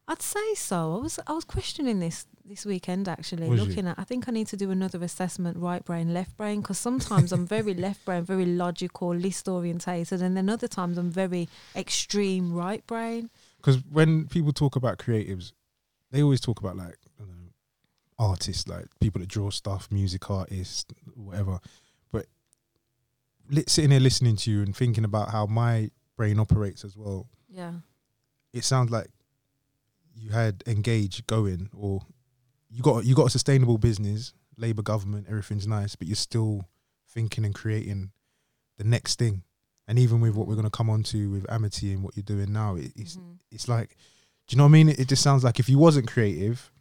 I'd 0.07 0.21
say 0.21 0.53
so. 0.55 0.97
I 0.97 1.01
was 1.01 1.19
I 1.27 1.31
was 1.33 1.45
questioning 1.45 1.99
this 1.99 2.25
this 2.45 2.65
weekend 2.65 3.07
actually, 3.07 3.47
Was 3.47 3.61
you? 3.61 3.67
looking 3.67 3.87
at. 3.87 3.97
I 3.97 4.03
think 4.03 4.27
I 4.27 4.31
need 4.33 4.47
to 4.47 4.57
do 4.57 4.69
another 4.69 5.01
assessment, 5.01 5.57
right 5.57 5.83
brain, 5.83 6.13
left 6.13 6.35
brain, 6.35 6.59
because 6.61 6.77
sometimes 6.77 7.31
I'm 7.31 7.47
very 7.47 7.73
left 7.87 8.03
brain, 8.03 8.23
very 8.23 8.45
logical, 8.45 9.15
list 9.15 9.47
orientated, 9.47 10.21
and 10.21 10.35
then 10.35 10.49
other 10.49 10.67
times 10.67 10.97
I'm 10.97 11.09
very 11.09 11.47
extreme 11.75 12.53
right 12.53 12.85
brain. 12.85 13.29
Because 13.57 13.77
when 13.89 14.27
people 14.27 14.51
talk 14.51 14.75
about 14.75 14.97
creatives, 14.97 15.53
they 16.11 16.21
always 16.21 16.41
talk 16.41 16.59
about 16.59 16.75
like 16.75 16.97
I 17.17 17.23
know, 17.23 17.51
artists, 18.19 18.67
like 18.67 18.87
people 18.99 19.19
that 19.21 19.29
draw 19.29 19.49
stuff, 19.51 19.87
music 19.89 20.29
artists, 20.29 20.85
whatever. 21.15 21.59
But 22.11 22.25
li- 23.49 23.63
sitting 23.67 23.91
here 23.91 24.01
listening 24.01 24.35
to 24.35 24.51
you 24.51 24.63
and 24.63 24.75
thinking 24.75 25.05
about 25.05 25.29
how 25.31 25.45
my 25.45 25.91
brain 26.17 26.39
operates 26.39 26.83
as 26.83 26.97
well, 26.97 27.27
Yeah. 27.49 27.75
it 28.51 28.65
sounds 28.65 28.91
like 28.91 29.07
you 30.15 30.31
had 30.31 30.63
engage 30.67 31.25
going, 31.27 31.69
or 31.75 32.01
you 32.69 32.81
got 32.81 33.05
you 33.05 33.15
got 33.15 33.27
a 33.27 33.29
sustainable 33.29 33.77
business, 33.77 34.33
Labour 34.57 34.81
government, 34.83 35.27
everything's 35.29 35.67
nice, 35.67 35.95
but 35.95 36.07
you're 36.07 36.15
still 36.15 36.67
thinking 37.09 37.45
and 37.45 37.53
creating 37.55 38.11
the 38.77 38.83
next 38.83 39.19
thing. 39.19 39.43
And 39.87 39.99
even 39.99 40.21
with 40.21 40.35
what 40.35 40.47
we're 40.47 40.55
going 40.55 40.63
to 40.65 40.71
come 40.71 40.89
on 40.89 41.03
to 41.03 41.29
with 41.29 41.45
Amity 41.51 41.91
and 41.93 42.03
what 42.03 42.15
you're 42.15 42.23
doing 42.23 42.53
now, 42.53 42.75
it, 42.75 42.91
it's 42.95 43.17
Mhm. 43.17 43.37
it's 43.51 43.67
like, 43.67 43.97
do 44.47 44.53
you 44.53 44.57
know 44.57 44.63
what 44.63 44.69
I 44.69 44.71
mean? 44.71 44.89
It, 44.89 44.99
it 44.99 45.07
just 45.09 45.21
sounds 45.21 45.43
like 45.43 45.59
if 45.59 45.67
you 45.69 45.77
wasn't 45.77 46.07
creative, 46.07 46.71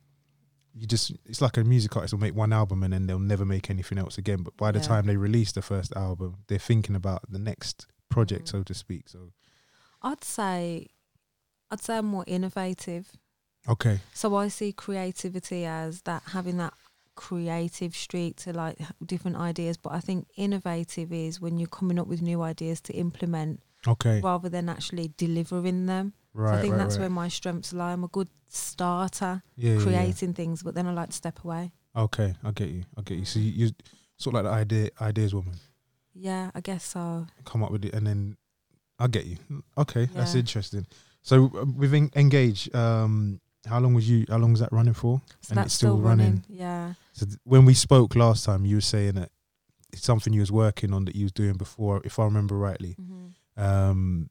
you 0.75 0.87
just 0.87 1.13
it's 1.27 1.41
like 1.43 1.57
a 1.57 1.65
music 1.65 1.95
artist 1.97 2.15
will 2.15 2.21
make 2.21 2.35
one 2.35 2.53
album 2.53 2.83
and 2.83 2.93
then 2.93 3.07
they'll 3.07 3.19
never 3.19 3.45
make 3.45 3.69
anything 3.71 3.99
else 3.99 4.17
again. 4.19 4.43
But 4.43 4.57
by 4.57 4.71
the 4.73 4.79
Yeah. 4.79 4.87
time 4.87 5.07
they 5.07 5.17
release 5.17 5.53
the 5.53 5.63
first 5.63 5.93
album, 5.97 6.37
they're 6.47 6.59
thinking 6.59 6.95
about 6.95 7.23
the 7.31 7.39
next 7.39 7.87
project, 8.09 8.47
Mhm. 8.47 8.51
so 8.51 8.63
to 8.63 8.75
speak. 8.75 9.09
So 9.09 9.33
I'd 10.01 10.25
say, 10.25 10.89
I'd 11.71 11.81
say 11.83 11.99
I'm 11.99 12.07
more 12.07 12.25
innovative. 12.27 13.13
Okay, 13.69 14.01
So 14.15 14.35
I 14.37 14.49
see 14.49 14.73
creativity 14.73 15.65
as 15.65 16.03
that 16.03 16.23
having 16.33 16.57
that 16.59 16.75
creative 17.15 17.95
streak 17.95 18.37
to 18.37 18.53
like 18.53 18.79
different 19.05 19.37
ideas. 19.37 19.77
But 19.77 19.93
I 19.93 20.01
think 20.01 20.27
innovative 20.37 21.13
is 21.13 21.41
when 21.41 21.59
you're 21.59 21.69
coming 21.69 21.99
up 21.99 22.07
with 22.07 22.23
new 22.23 22.43
ideas 22.43 22.81
to 22.83 22.93
implement 22.95 23.61
okay, 23.87 24.21
rather 24.23 24.49
than 24.49 24.69
actually 24.69 25.13
delivering 25.17 25.87
them. 25.87 26.15
right, 26.35 26.55
so 26.55 26.59
I 26.59 26.61
think 26.63 26.73
right, 26.73 26.79
that's 26.79 26.95
right. 26.97 27.03
where 27.03 27.11
my 27.11 27.29
strengths 27.29 27.73
lie. 27.73 27.93
I'm 27.93 28.05
a 28.05 28.09
good 28.09 28.29
starter, 28.49 29.43
yeah, 29.57 29.73
yeah, 29.73 29.77
yeah. 29.79 29.83
creating 29.85 30.35
things, 30.35 30.63
but 30.63 30.75
then 30.75 30.87
I 30.87 30.93
like 30.93 31.11
to 31.11 31.15
step 31.17 31.45
away. 31.45 31.73
Okay, 31.95 32.35
I 32.43 32.51
get 32.53 32.69
you. 32.71 32.85
I 32.97 33.03
get 33.03 33.19
you. 33.19 33.25
So 33.25 33.39
you, 33.39 33.51
you 33.67 33.71
sort 34.17 34.37
of 34.37 34.45
like 34.45 34.69
the 34.69 34.73
idea 34.73 34.91
ideas 35.01 35.35
woman, 35.35 35.55
Yeah, 36.15 36.51
I 36.55 36.61
guess 36.61 36.85
so. 36.85 37.27
come 37.45 37.63
up 37.63 37.71
with 37.71 37.85
it, 37.85 37.95
and 37.95 38.07
then 38.07 38.37
I 38.99 39.07
get 39.09 39.27
you. 39.27 39.37
Okay, 39.77 40.07
that's 40.15 40.35
interesting. 40.35 40.87
So 41.23 41.51
uh, 41.57 41.67
with 41.67 41.95
En- 41.95 42.11
engage, 42.17 42.75
um, 42.75 43.41
how 43.67 43.79
long 43.81 43.95
was 43.95 44.09
you? 44.09 44.25
How 44.29 44.39
long 44.39 44.51
was 44.53 44.61
that 44.61 44.73
running 44.73 44.95
for? 44.95 45.21
So 45.41 45.51
And 45.51 45.59
that's 45.59 45.67
it's 45.67 45.75
still 45.75 45.97
still 45.97 46.01
running. 46.01 46.27
running. 46.27 46.45
Yeah. 46.49 46.95
So 47.13 47.27
th- 47.27 47.39
when 47.45 47.65
we 47.65 47.75
spoke 47.75 48.15
last 48.17 48.45
time, 48.45 48.65
you 48.67 48.77
were 48.77 48.81
saying 48.81 49.15
that 49.15 49.31
it's 49.93 50.05
something 50.05 50.33
you 50.33 50.41
was 50.41 50.51
working 50.53 50.93
on 50.93 51.05
that 51.05 51.15
you 51.15 51.25
was 51.25 51.33
doing 51.33 51.55
before, 51.55 52.01
if 52.05 52.19
I 52.19 52.25
remember 52.25 52.57
rightly. 52.57 52.93
hmm 52.95 53.29
Um, 53.57 54.31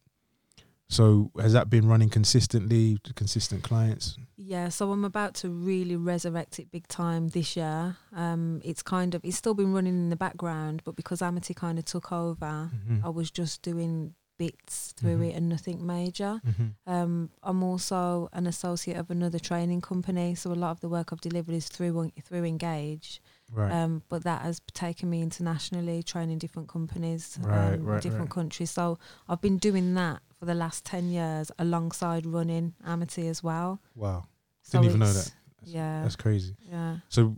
so 0.89 1.31
has 1.39 1.53
that 1.53 1.69
been 1.69 1.87
running 1.87 2.09
consistently? 2.09 2.97
Consistent 3.15 3.63
clients? 3.63 4.17
Yeah, 4.35 4.67
so 4.69 4.91
I'm 4.91 5.05
about 5.05 5.35
to 5.35 5.49
really 5.49 5.95
resurrect 5.95 6.59
it 6.59 6.69
big 6.69 6.85
time 6.89 7.29
this 7.29 7.55
year. 7.55 7.95
Um, 8.13 8.59
it's 8.65 8.83
kind 8.83 9.15
of 9.15 9.23
it's 9.23 9.37
still 9.37 9.53
been 9.53 9.71
running 9.71 9.93
in 9.93 10.09
the 10.09 10.17
background, 10.17 10.81
but 10.83 10.97
because 10.97 11.21
Amity 11.21 11.53
kind 11.53 11.79
of 11.79 11.85
took 11.85 12.11
over, 12.11 12.71
Mhm. 12.73 13.05
I 13.05 13.09
was 13.09 13.31
just 13.31 13.61
doing 13.61 14.15
bits 14.43 14.93
through 14.97 15.19
Mhm. 15.19 15.27
it 15.29 15.33
and 15.37 15.45
nothing 15.55 15.77
major. 15.85 16.33
Mhm. 16.51 16.69
Um, 16.87 17.11
I'm 17.49 17.61
also 17.63 18.29
an 18.33 18.45
associate 18.47 18.97
of 18.97 19.07
another 19.11 19.39
training 19.49 19.81
company, 19.81 20.35
so 20.35 20.51
a 20.51 20.59
lot 20.63 20.71
of 20.71 20.79
the 20.79 20.89
work 20.89 21.07
I've 21.11 21.21
delivered 21.29 21.55
is 21.61 21.67
through 21.75 21.93
through 22.25 22.45
Engage. 22.45 23.21
Right. 23.59 23.71
Um, 23.77 24.01
but 24.11 24.23
that 24.23 24.41
has 24.47 24.61
taken 24.73 25.09
me 25.09 25.21
internationally, 25.21 26.01
training 26.03 26.39
different 26.39 26.67
companies, 26.69 27.37
Right, 27.41 27.67
um, 27.67 27.73
in 27.73 27.83
right, 27.85 28.01
different 28.01 28.29
countries. 28.31 28.71
So 28.71 28.97
I've 29.29 29.41
been 29.47 29.57
doing 29.57 29.93
that 29.95 30.21
for 30.39 30.45
the 30.45 30.55
last 30.63 30.85
ten 30.85 31.05
years, 31.11 31.51
alongside 31.59 32.25
running 32.25 32.73
Amity 32.93 33.27
as 33.27 33.43
well. 33.43 33.79
wow. 33.95 34.23
So 34.63 34.71
Didn't 34.79 34.85
even 34.91 34.99
know 35.05 35.13
that. 35.13 35.31
That's, 35.59 35.71
yeah. 35.77 36.01
That's 36.03 36.15
crazy. 36.15 36.55
Yeah. 36.69 36.97
So 37.09 37.35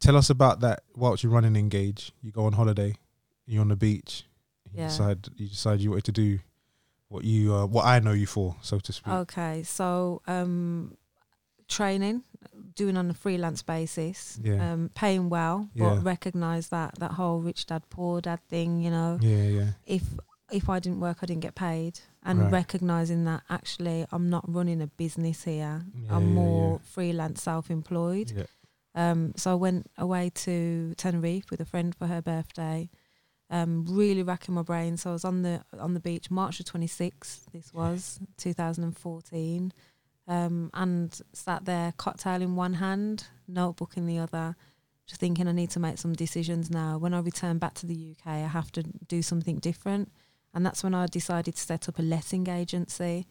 tell 0.00 0.16
us 0.16 0.30
about 0.30 0.60
that 0.60 0.78
whilst 0.94 1.22
you're 1.22 1.32
running 1.32 1.56
Engage. 1.56 2.12
You 2.22 2.30
go 2.32 2.44
on 2.46 2.52
holiday, 2.52 2.94
you're 3.46 3.62
on 3.62 3.68
the 3.68 3.76
beach, 3.88 4.24
Yeah. 4.76 4.88
decide 4.88 5.28
you 5.36 5.48
decide 5.48 5.80
you 5.80 5.90
wanted 5.90 6.04
to 6.06 6.12
do 6.12 6.38
what 7.08 7.24
you 7.24 7.54
uh, 7.54 7.66
what 7.66 7.84
I 7.84 7.98
know 8.00 8.12
you 8.12 8.26
for, 8.26 8.56
so 8.62 8.78
to 8.78 8.92
speak. 8.92 9.12
Okay. 9.12 9.62
So 9.62 10.22
um, 10.26 10.96
training, 11.68 12.22
doing 12.74 12.96
on 12.96 13.10
a 13.10 13.14
freelance 13.14 13.62
basis, 13.62 14.38
Yeah. 14.42 14.72
um, 14.72 14.90
paying 14.94 15.28
well, 15.28 15.68
Yeah. 15.74 15.94
but 15.94 16.04
recognise 16.04 16.68
that 16.68 16.94
that 16.98 17.12
whole 17.12 17.40
rich 17.40 17.66
dad 17.66 17.82
poor 17.90 18.20
dad 18.20 18.40
thing. 18.48 18.80
You 18.82 18.90
know, 18.90 19.18
Yeah, 19.20 19.42
yeah. 19.58 19.70
if 19.86 20.02
if 20.50 20.68
I 20.68 20.78
didn't 20.78 21.00
work, 21.00 21.18
I 21.22 21.26
didn't 21.26 21.42
get 21.42 21.56
paid, 21.56 21.98
and 22.22 22.38
Right. 22.40 22.52
recognising 22.52 23.24
that 23.24 23.42
actually 23.50 24.06
I'm 24.12 24.30
not 24.30 24.44
running 24.46 24.80
a 24.80 24.86
business 24.86 25.42
here. 25.44 25.84
Yeah, 25.92 26.16
I'm 26.16 26.34
more 26.34 26.78
freelance, 26.84 27.42
self-employed. 27.42 28.30
Yeah. 28.32 28.44
Um, 28.94 29.32
so 29.36 29.50
I 29.50 29.54
went 29.54 29.90
away 29.98 30.30
to 30.46 30.94
Tenerife 30.96 31.50
with 31.50 31.60
a 31.60 31.64
friend 31.64 31.94
for 31.94 32.06
her 32.06 32.22
birthday. 32.22 32.88
Um, 33.48 33.84
really 33.88 34.24
racking 34.24 34.54
my 34.56 34.62
brain. 34.62 34.96
So 34.96 35.10
I 35.10 35.12
was 35.12 35.24
on 35.24 35.42
the 35.42 35.62
on 35.78 35.94
the 35.94 36.00
beach 36.00 36.30
March 36.32 36.58
the 36.58 36.64
26th. 36.64 37.44
This 37.52 37.72
was 37.72 38.18
2014, 38.38 39.72
um, 40.26 40.70
and 40.74 41.20
sat 41.32 41.64
there, 41.64 41.92
cocktail 41.96 42.42
in 42.42 42.56
one 42.56 42.74
hand, 42.74 43.28
notebook 43.46 43.96
in 43.96 44.06
the 44.06 44.18
other, 44.18 44.56
just 45.06 45.20
thinking 45.20 45.46
I 45.46 45.52
need 45.52 45.70
to 45.70 45.80
make 45.80 45.98
some 45.98 46.12
decisions 46.12 46.70
now. 46.70 46.98
When 46.98 47.14
I 47.14 47.20
return 47.20 47.58
back 47.58 47.74
to 47.74 47.86
the 47.86 48.16
UK, 48.16 48.26
I 48.26 48.38
have 48.48 48.72
to 48.72 48.82
do 48.82 49.22
something 49.22 49.58
different, 49.58 50.10
and 50.52 50.66
that's 50.66 50.82
when 50.82 50.94
I 50.94 51.06
decided 51.06 51.54
to 51.54 51.60
set 51.60 51.88
up 51.88 52.00
a 52.00 52.02
letting 52.02 52.48
agency. 52.48 53.26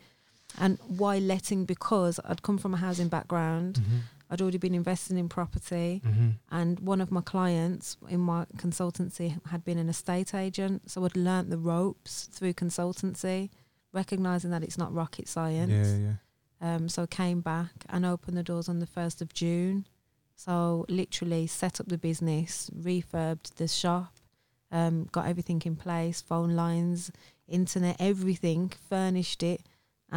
And 0.57 0.79
why 0.87 1.17
letting? 1.17 1.65
Because 1.65 2.19
I'd 2.23 2.41
come 2.41 2.57
from 2.57 2.73
a 2.73 2.77
housing 2.77 3.09
background. 3.09 3.75
Mm-hmm. 3.75 3.97
I'd 4.29 4.41
already 4.41 4.57
been 4.57 4.73
investing 4.75 5.17
in 5.17 5.29
property, 5.29 6.01
Mm-hmm. 6.05 6.29
and 6.51 6.79
one 6.79 6.99
of 7.01 7.11
my 7.11 7.21
clients 7.21 7.97
in 8.09 8.19
my 8.21 8.45
consultancy 8.57 9.39
had 9.47 9.63
been 9.63 9.77
an 9.77 9.89
estate 9.89 10.33
agent. 10.33 10.89
So 10.89 11.05
I'd 11.05 11.15
learnt 11.15 11.49
the 11.49 11.57
ropes 11.59 12.25
through 12.31 12.53
consultancy, 12.53 13.49
recognizing 13.93 14.51
that 14.51 14.63
it's 14.63 14.77
not 14.77 14.93
rocket 14.93 15.27
science. 15.27 15.71
Yeah, 15.89 15.97
yeah. 16.07 16.15
Um, 16.75 16.89
so 16.89 17.03
I 17.03 17.07
came 17.07 17.41
back 17.41 17.71
and 17.89 18.05
opened 18.05 18.37
the 18.37 18.43
doors 18.43 18.67
on 18.69 18.79
the 18.79 18.87
1st 18.87 19.21
of 19.21 19.33
June. 19.33 19.85
So 20.35 20.85
literally 20.89 21.47
set 21.47 21.79
up 21.79 21.87
the 21.87 21.97
business, 21.97 22.69
refurbed 22.75 23.53
the 23.55 23.67
shop, 23.67 24.13
um, 24.71 25.07
got 25.11 25.27
everything 25.27 25.61
in 25.65 25.75
place, 25.75 26.21
phone 26.21 26.55
lines, 26.55 27.11
internet, 27.47 27.95
everything, 27.99 28.71
furnished 28.89 29.43
it, 29.43 29.61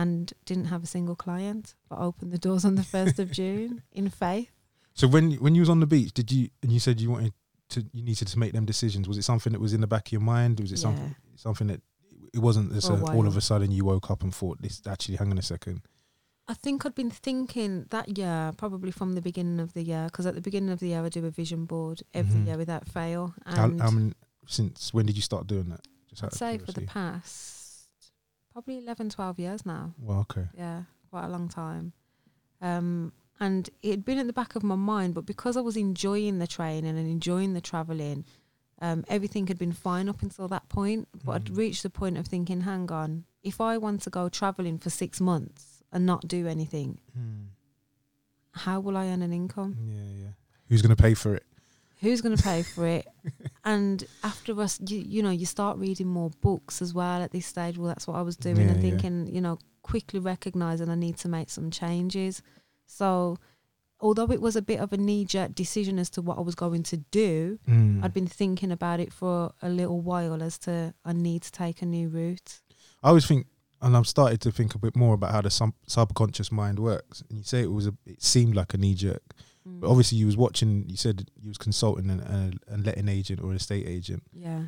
and 0.03 0.33
didn't 0.45 0.67
have 0.67 0.83
a 0.83 0.87
single 0.87 1.17
client. 1.17 1.75
But 1.89 1.99
opened 2.09 2.33
the 2.33 2.39
doors 2.39 2.65
on 2.65 2.75
the 2.77 2.83
1st 2.95 3.19
of 3.19 3.31
June 3.41 3.83
in 3.93 4.09
faith. 4.11 4.51
So 4.95 5.07
when 5.15 5.33
when 5.45 5.55
you 5.55 5.63
was 5.63 5.71
on 5.75 5.81
the 5.81 5.87
beach, 5.97 6.13
did 6.13 6.31
you 6.33 6.49
and 6.63 6.71
you 6.73 6.81
said 6.81 7.01
you 7.01 7.11
wanted 7.11 7.33
to 7.75 7.79
you 7.93 8.03
needed 8.03 8.29
to 8.29 8.39
make 8.39 8.53
them 8.53 8.65
decisions? 8.65 9.07
Was 9.09 9.19
it 9.19 9.25
something 9.25 9.53
that 9.53 9.61
was 9.61 9.73
in 9.73 9.81
the 9.81 9.87
back 9.95 10.09
of 10.09 10.13
your 10.13 10.21
mind? 10.37 10.61
Was 10.61 10.73
it 10.73 10.79
something 10.79 11.05
Yeah. 11.11 11.37
something 11.47 11.69
that 11.73 11.81
it 12.37 12.41
wasn't 12.41 12.73
just 12.73 12.87
For 12.89 12.95
a 12.95 13.05
a, 13.05 13.15
all 13.17 13.27
of 13.27 13.37
a 13.37 13.41
sudden 13.41 13.71
you 13.71 13.85
woke 13.85 14.11
up 14.11 14.23
and 14.23 14.35
thought 14.35 14.61
this 14.63 14.83
actually 14.87 15.17
hang 15.17 15.31
on 15.31 15.39
a 15.39 15.43
second. 15.55 15.83
I 16.51 16.55
think 16.55 16.85
I'd 16.87 16.95
been 16.95 17.11
thinking 17.11 17.87
that 17.91 18.17
year, 18.17 18.53
probably 18.57 18.91
from 18.91 19.13
the 19.15 19.21
beginning 19.21 19.61
of 19.61 19.71
the 19.75 19.83
year, 19.83 20.05
because 20.07 20.25
at 20.27 20.35
the 20.35 20.41
beginning 20.41 20.71
of 20.71 20.79
the 20.81 20.89
year 20.89 21.05
I 21.05 21.11
do 21.11 21.25
a 21.27 21.31
vision 21.31 21.67
board 21.67 22.03
every 22.15 22.41
Mhm. 22.41 22.47
year 22.47 22.57
without 22.57 22.89
fail. 22.89 23.35
And 23.45 23.81
how 23.81 23.91
many, 23.91 24.13
since 24.47 24.95
when 24.95 25.05
did 25.07 25.17
you 25.17 25.23
start 25.23 25.47
doing 25.47 25.69
that? 25.69 25.83
Just 26.09 26.25
I'd 26.25 26.33
say 26.33 26.57
for 26.59 26.73
the 26.73 26.83
past 26.83 27.58
probably 28.59 28.79
11, 28.79 29.11
12 29.11 29.39
years 29.39 29.65
now. 29.65 29.95
Well, 30.01 30.19
okay. 30.29 30.49
Yeah, 30.53 30.83
quite 31.11 31.27
a 31.27 31.29
long 31.29 31.49
time. 31.49 31.93
Um, 32.61 33.13
and 33.39 33.71
it 33.83 33.91
had 33.91 34.05
been 34.05 34.19
at 34.19 34.27
the 34.27 34.33
back 34.33 34.57
of 34.57 34.65
my 34.65 34.75
mind, 34.75 35.15
but 35.15 35.25
because 35.27 35.57
I 35.57 35.61
was 35.61 35.77
enjoying 35.77 36.41
the 36.41 36.49
training 36.49 36.99
and 36.99 37.09
enjoying 37.09 37.55
the 37.55 37.61
travelling, 37.61 38.25
um, 38.81 39.05
everything 39.07 39.47
had 39.47 39.59
been 39.59 39.73
fine 39.73 40.09
up 40.09 40.23
until 40.23 40.49
that 40.49 40.69
point. 40.69 41.07
But 41.25 41.33
I'd 41.33 41.45
Mhm. 41.45 41.57
reached 41.57 41.85
the 41.85 41.91
point 41.91 42.19
of 42.19 42.27
thinking, 42.27 42.63
hang 42.63 42.91
on, 42.91 43.27
if 43.45 43.61
I 43.61 43.79
want 43.79 44.03
to 44.03 44.11
go 44.11 44.29
travelling 44.29 44.77
for 44.79 44.91
six 44.91 45.21
months 45.21 45.85
and 45.93 46.05
not 46.05 46.27
do 46.27 46.49
anything, 46.49 46.99
how 48.55 48.81
will 48.81 48.97
I 48.97 49.07
earn 49.07 49.23
an 49.23 49.33
income? 49.33 49.77
Yeah, 49.87 50.03
yeah. 50.25 50.33
Who's 50.69 50.83
gonna 50.83 50.97
pay 50.97 51.15
for 51.15 51.37
it? 51.37 51.47
Who's 52.01 52.21
going 52.21 52.37
to 52.37 52.43
pay 52.43 52.63
for 52.63 52.87
it? 52.87 53.07
and 53.65 54.05
after 54.23 54.61
us, 54.61 54.79
you, 54.87 54.99
you 54.99 55.23
know, 55.23 55.31
you 55.31 55.47
start 55.47 55.79
reading 55.79 56.07
more 56.07 56.31
books 56.41 56.81
as 56.81 56.95
well 56.95 57.23
at 57.23 57.33
this 57.33 57.47
stage. 57.47 57.77
Well, 57.77 57.89
that's 57.89 58.07
what 58.07 58.17
I 58.17 58.23
was 58.23 58.37
doing 58.37 58.57
Yeah, 58.57 58.63
and 58.69 58.83
yeah. 58.83 58.91
thinking, 58.91 59.27
you 59.27 59.41
know, 59.41 59.59
quickly 59.83 60.21
recognizing 60.21 60.89
I 60.91 60.95
need 60.95 61.17
to 61.19 61.29
make 61.29 61.51
some 61.51 61.71
changes. 61.71 62.43
So, 62.87 63.39
although 64.01 64.31
it 64.31 64.41
was 64.41 64.55
a 64.55 64.63
bit 64.63 64.79
of 64.81 64.93
a 64.93 64.97
knee 64.97 65.25
jerk 65.25 65.55
decision 65.55 65.99
as 65.99 66.09
to 66.11 66.23
what 66.23 66.39
I 66.39 66.43
was 66.43 66.55
going 66.55 66.85
to 66.85 66.99
do, 67.11 67.59
Mm. 67.69 68.05
I'd 68.05 68.15
been 68.15 68.27
thinking 68.29 68.71
about 68.71 69.01
it 69.01 69.13
for 69.13 69.53
a 69.61 69.69
little 69.69 70.01
while 70.01 70.41
as 70.43 70.59
to 70.61 70.95
I 71.05 71.13
need 71.13 71.43
to 71.43 71.53
take 71.53 71.83
a 71.83 71.87
new 71.87 72.09
route. 72.09 72.61
I 73.03 73.09
always 73.09 73.27
think, 73.27 73.47
and 73.83 73.97
I've 73.97 74.07
started 74.07 74.41
to 74.43 74.53
think 74.53 74.75
a 74.75 74.79
bit 74.79 74.95
more 74.97 75.15
about 75.15 75.33
how 75.33 75.41
the 75.41 75.51
sub- 75.51 75.75
subconscious 75.87 76.53
mind 76.53 76.79
works. 76.79 77.23
And 77.29 77.39
you 77.39 77.45
say 77.45 77.61
it 77.63 77.73
was 77.73 77.87
a, 77.89 77.95
it 78.07 78.23
seemed 78.23 78.55
like 78.55 78.73
a 78.75 78.79
knee 78.79 78.95
jerk. 78.95 79.23
But 79.81 79.89
obviously 79.89 80.19
you 80.19 80.27
was 80.27 80.37
watching. 80.37 80.85
You 80.89 80.97
said 80.97 81.29
you 81.41 81.49
was 81.49 81.59
consulting 81.59 82.11
an, 82.11 82.21
an, 82.21 82.61
an 82.69 82.83
letting 82.83 83.09
agent 83.09 83.41
or 83.41 83.51
an 83.51 83.57
estate 83.57 83.87
agent, 83.87 84.23
yeah, 84.33 84.63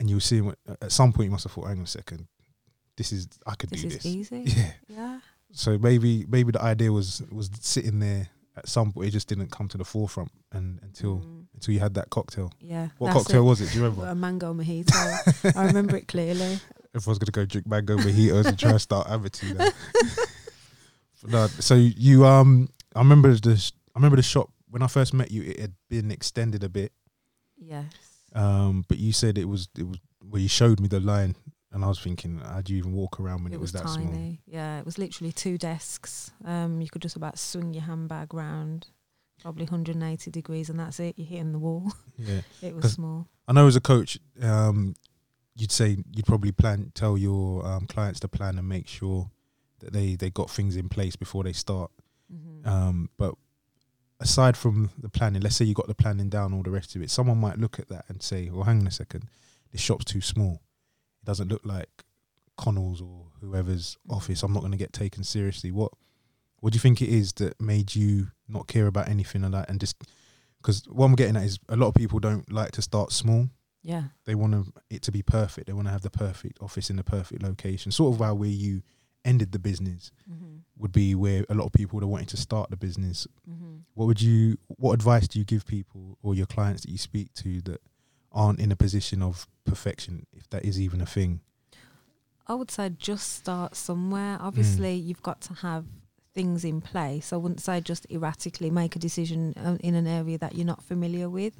and 0.00 0.08
you 0.08 0.16
were 0.16 0.20
seeing 0.20 0.46
what, 0.46 0.58
at 0.82 0.92
some 0.92 1.12
point 1.12 1.26
you 1.26 1.30
must 1.30 1.44
have 1.44 1.52
thought, 1.52 1.66
hang 1.68 1.78
on 1.78 1.84
a 1.84 1.86
second, 1.86 2.26
this 2.96 3.12
is 3.12 3.28
I 3.46 3.54
could 3.54 3.70
this 3.70 3.82
do 3.82 3.88
is 3.88 3.94
this. 3.94 4.06
easy. 4.06 4.44
Yeah. 4.56 4.70
Yeah. 4.88 5.18
So 5.52 5.78
maybe 5.78 6.24
maybe 6.28 6.52
the 6.52 6.62
idea 6.62 6.92
was 6.92 7.22
was 7.30 7.50
sitting 7.60 8.00
there 8.00 8.28
at 8.56 8.68
some 8.68 8.92
point. 8.92 9.08
It 9.08 9.12
just 9.12 9.28
didn't 9.28 9.50
come 9.50 9.68
to 9.68 9.78
the 9.78 9.84
forefront, 9.84 10.30
and 10.52 10.78
until 10.82 11.18
Mm. 11.20 11.44
until 11.54 11.74
you 11.74 11.80
had 11.80 11.94
that 11.94 12.10
cocktail. 12.10 12.52
Yeah. 12.60 12.88
What 12.98 13.12
cocktail 13.12 13.40
it. 13.42 13.48
was 13.48 13.60
it? 13.60 13.70
Do 13.70 13.78
you 13.78 13.84
remember? 13.84 14.06
A 14.06 14.14
mango 14.14 14.52
mojito. 14.52 15.56
I 15.56 15.66
remember 15.66 15.96
it 15.96 16.06
clearly. 16.08 16.58
Everyone's 16.94 17.18
gonna 17.18 17.30
go 17.32 17.44
drink 17.46 17.66
mango 17.66 17.96
mojitos 17.96 18.46
and 18.46 18.58
try 18.58 18.72
to 18.72 18.78
start 18.78 19.08
now. 19.08 19.68
no, 21.26 21.46
so 21.46 21.74
you 21.74 22.24
um, 22.26 22.68
I 22.94 23.00
remember 23.00 23.32
the 23.34 23.72
I 23.98 24.00
remember 24.00 24.16
the 24.16 24.22
shop 24.22 24.50
when 24.70 24.80
I 24.80 24.86
first 24.86 25.12
met 25.12 25.32
you. 25.32 25.42
It 25.42 25.58
had 25.58 25.72
been 25.90 26.12
extended 26.12 26.62
a 26.62 26.68
bit, 26.68 26.92
Yes. 27.56 27.86
um, 28.32 28.84
but 28.86 28.96
you 28.98 29.12
said 29.12 29.36
it 29.36 29.46
was 29.46 29.68
it 29.76 29.88
was 29.88 29.98
well, 30.22 30.40
you 30.40 30.46
showed 30.48 30.78
me 30.78 30.86
the 30.86 31.00
line, 31.00 31.34
and 31.72 31.84
I 31.84 31.88
was 31.88 31.98
thinking, 31.98 32.38
how 32.38 32.60
do 32.60 32.72
you 32.72 32.78
even 32.78 32.92
walk 32.92 33.18
around 33.18 33.42
when 33.42 33.52
it, 33.52 33.56
it 33.56 33.60
was, 33.60 33.72
was, 33.72 33.82
that 33.82 33.88
tiny. 33.88 34.06
small? 34.06 34.36
Yeah, 34.46 34.78
it 34.78 34.84
was 34.86 34.98
literally 34.98 35.32
two 35.32 35.58
desks. 35.58 36.30
Um, 36.44 36.80
you 36.80 36.88
could 36.88 37.02
just 37.02 37.16
about 37.16 37.40
swing 37.40 37.74
your 37.74 37.82
handbag 37.82 38.32
round, 38.32 38.86
probably 39.42 39.64
180 39.64 40.30
degrees, 40.30 40.70
and 40.70 40.78
that's 40.78 41.00
it. 41.00 41.14
You're 41.18 41.26
hitting 41.26 41.50
the 41.52 41.58
wall. 41.58 41.92
Yeah, 42.20 42.42
It 42.62 42.74
was 42.76 42.92
small. 42.92 43.26
I 43.48 43.52
know 43.52 43.66
as 43.66 43.74
a 43.74 43.80
coach, 43.80 44.18
um, 44.40 44.94
you'd 45.56 45.72
say 45.72 45.96
you'd 46.14 46.26
probably 46.26 46.52
plan 46.52 46.92
tell 46.94 47.18
your 47.18 47.66
um, 47.66 47.86
clients 47.88 48.20
to 48.20 48.28
plan 48.28 48.58
and 48.58 48.68
make 48.68 48.86
sure 48.86 49.30
that 49.80 49.92
they 49.92 50.14
they 50.14 50.30
got 50.30 50.50
things 50.50 50.76
in 50.76 50.88
place 50.88 51.16
before 51.16 51.42
they 51.42 51.52
start. 51.52 51.90
hmm 52.30 52.68
Um, 52.68 53.10
but 53.16 53.34
aside 54.20 54.56
from 54.56 54.90
the 54.98 55.08
planning, 55.08 55.42
let's 55.42 55.56
say 55.56 55.64
you 55.64 55.74
got 55.74 55.86
the 55.86 55.94
planning 55.94 56.28
down, 56.28 56.52
all 56.52 56.62
the 56.62 56.70
rest 56.70 56.96
of 56.96 57.02
it, 57.02 57.10
someone 57.10 57.38
might 57.38 57.58
look 57.58 57.78
at 57.78 57.88
that 57.88 58.04
and 58.08 58.22
say, 58.22 58.50
"Well, 58.50 58.64
hang 58.64 58.80
on 58.80 58.86
a 58.86 58.90
second, 58.90 59.28
this 59.72 59.80
shop's 59.80 60.04
too 60.04 60.20
small. 60.20 60.62
It 61.22 61.26
doesn't 61.26 61.48
look 61.48 61.64
like 61.64 62.04
Connell's 62.56 63.00
or 63.00 63.26
whoever's 63.40 63.96
office. 64.08 64.42
I'm 64.42 64.52
not 64.52 64.60
going 64.60 64.72
to 64.72 64.78
get 64.78 64.92
taken 64.92 65.24
seriously." 65.24 65.70
What 65.70 65.92
What 66.60 66.72
do 66.72 66.76
you 66.76 66.80
think 66.80 67.00
it 67.02 67.08
is 67.08 67.32
that 67.34 67.60
made 67.60 67.94
you 67.94 68.28
not 68.48 68.66
care 68.66 68.86
about 68.86 69.08
anything 69.08 69.42
like 69.42 69.52
that 69.52 69.70
and 69.70 69.78
just 69.78 69.96
because 70.60 70.82
what 70.88 71.06
I'm 71.06 71.14
getting 71.14 71.36
at 71.36 71.44
is 71.44 71.58
a 71.68 71.76
lot 71.76 71.88
of 71.88 71.94
people 71.94 72.18
don't 72.18 72.50
like 72.50 72.72
to 72.72 72.82
start 72.82 73.12
small. 73.12 73.48
Yeah. 73.82 74.04
They 74.24 74.34
want 74.34 74.52
to, 74.52 74.72
it 74.90 75.02
to 75.02 75.12
be 75.12 75.22
perfect. 75.22 75.66
They 75.66 75.72
want 75.72 75.86
to 75.86 75.92
have 75.92 76.02
the 76.02 76.10
perfect 76.10 76.58
office 76.60 76.90
in 76.90 76.96
the 76.96 77.04
perfect 77.04 77.42
location. 77.42 77.92
Sort 77.92 78.14
of 78.14 78.20
how 78.20 78.34
where 78.34 78.48
you 78.48 78.82
ended 79.24 79.52
the 79.52 79.58
business 79.58 80.12
hmm 80.26 80.56
would 80.76 80.92
be 80.92 81.12
where 81.14 81.44
a 81.48 81.54
lot 81.54 81.64
of 81.66 81.72
people 81.72 81.98
that 82.00 82.06
wanted 82.06 82.28
to 82.28 82.36
start 82.36 82.70
the 82.70 82.76
business 82.76 83.26
hmm 83.46 83.76
what 83.94 84.06
would 84.06 84.22
you 84.22 84.56
what 84.68 84.92
advice 84.92 85.26
do 85.28 85.38
you 85.38 85.44
give 85.44 85.66
people 85.66 86.16
or 86.22 86.34
your 86.34 86.46
clients 86.46 86.82
that 86.82 86.90
you 86.90 86.98
speak 86.98 87.32
to 87.34 87.60
that 87.62 87.80
aren't 88.32 88.60
in 88.60 88.70
a 88.70 88.76
position 88.76 89.22
of 89.22 89.46
perfection 89.64 90.26
if 90.32 90.48
that 90.50 90.64
is 90.64 90.80
even 90.80 91.00
a 91.00 91.06
thing 91.06 91.40
I 92.50 92.54
would 92.54 92.70
say 92.70 92.88
just 92.88 93.34
start 93.34 93.72
Mm. 93.72 93.76
somewhere. 93.76 94.38
Obviously, 94.40 94.94
you've 94.94 95.22
got 95.22 95.42
to 95.42 95.54
have 95.54 95.84
things 96.34 96.64
in 96.64 96.80
place. 96.80 97.30
I 97.30 97.36
wouldn't 97.36 97.60
say 97.60 97.82
just 97.82 98.06
erratically 98.10 98.70
make 98.70 98.96
a 98.96 98.98
decision 98.98 99.52
uh, 99.56 99.76
in 99.80 99.94
an 99.94 100.06
area 100.06 100.38
that 100.38 100.54
you're 100.54 100.64
not 100.74 100.82
familiar 100.82 101.28
with. 101.28 101.54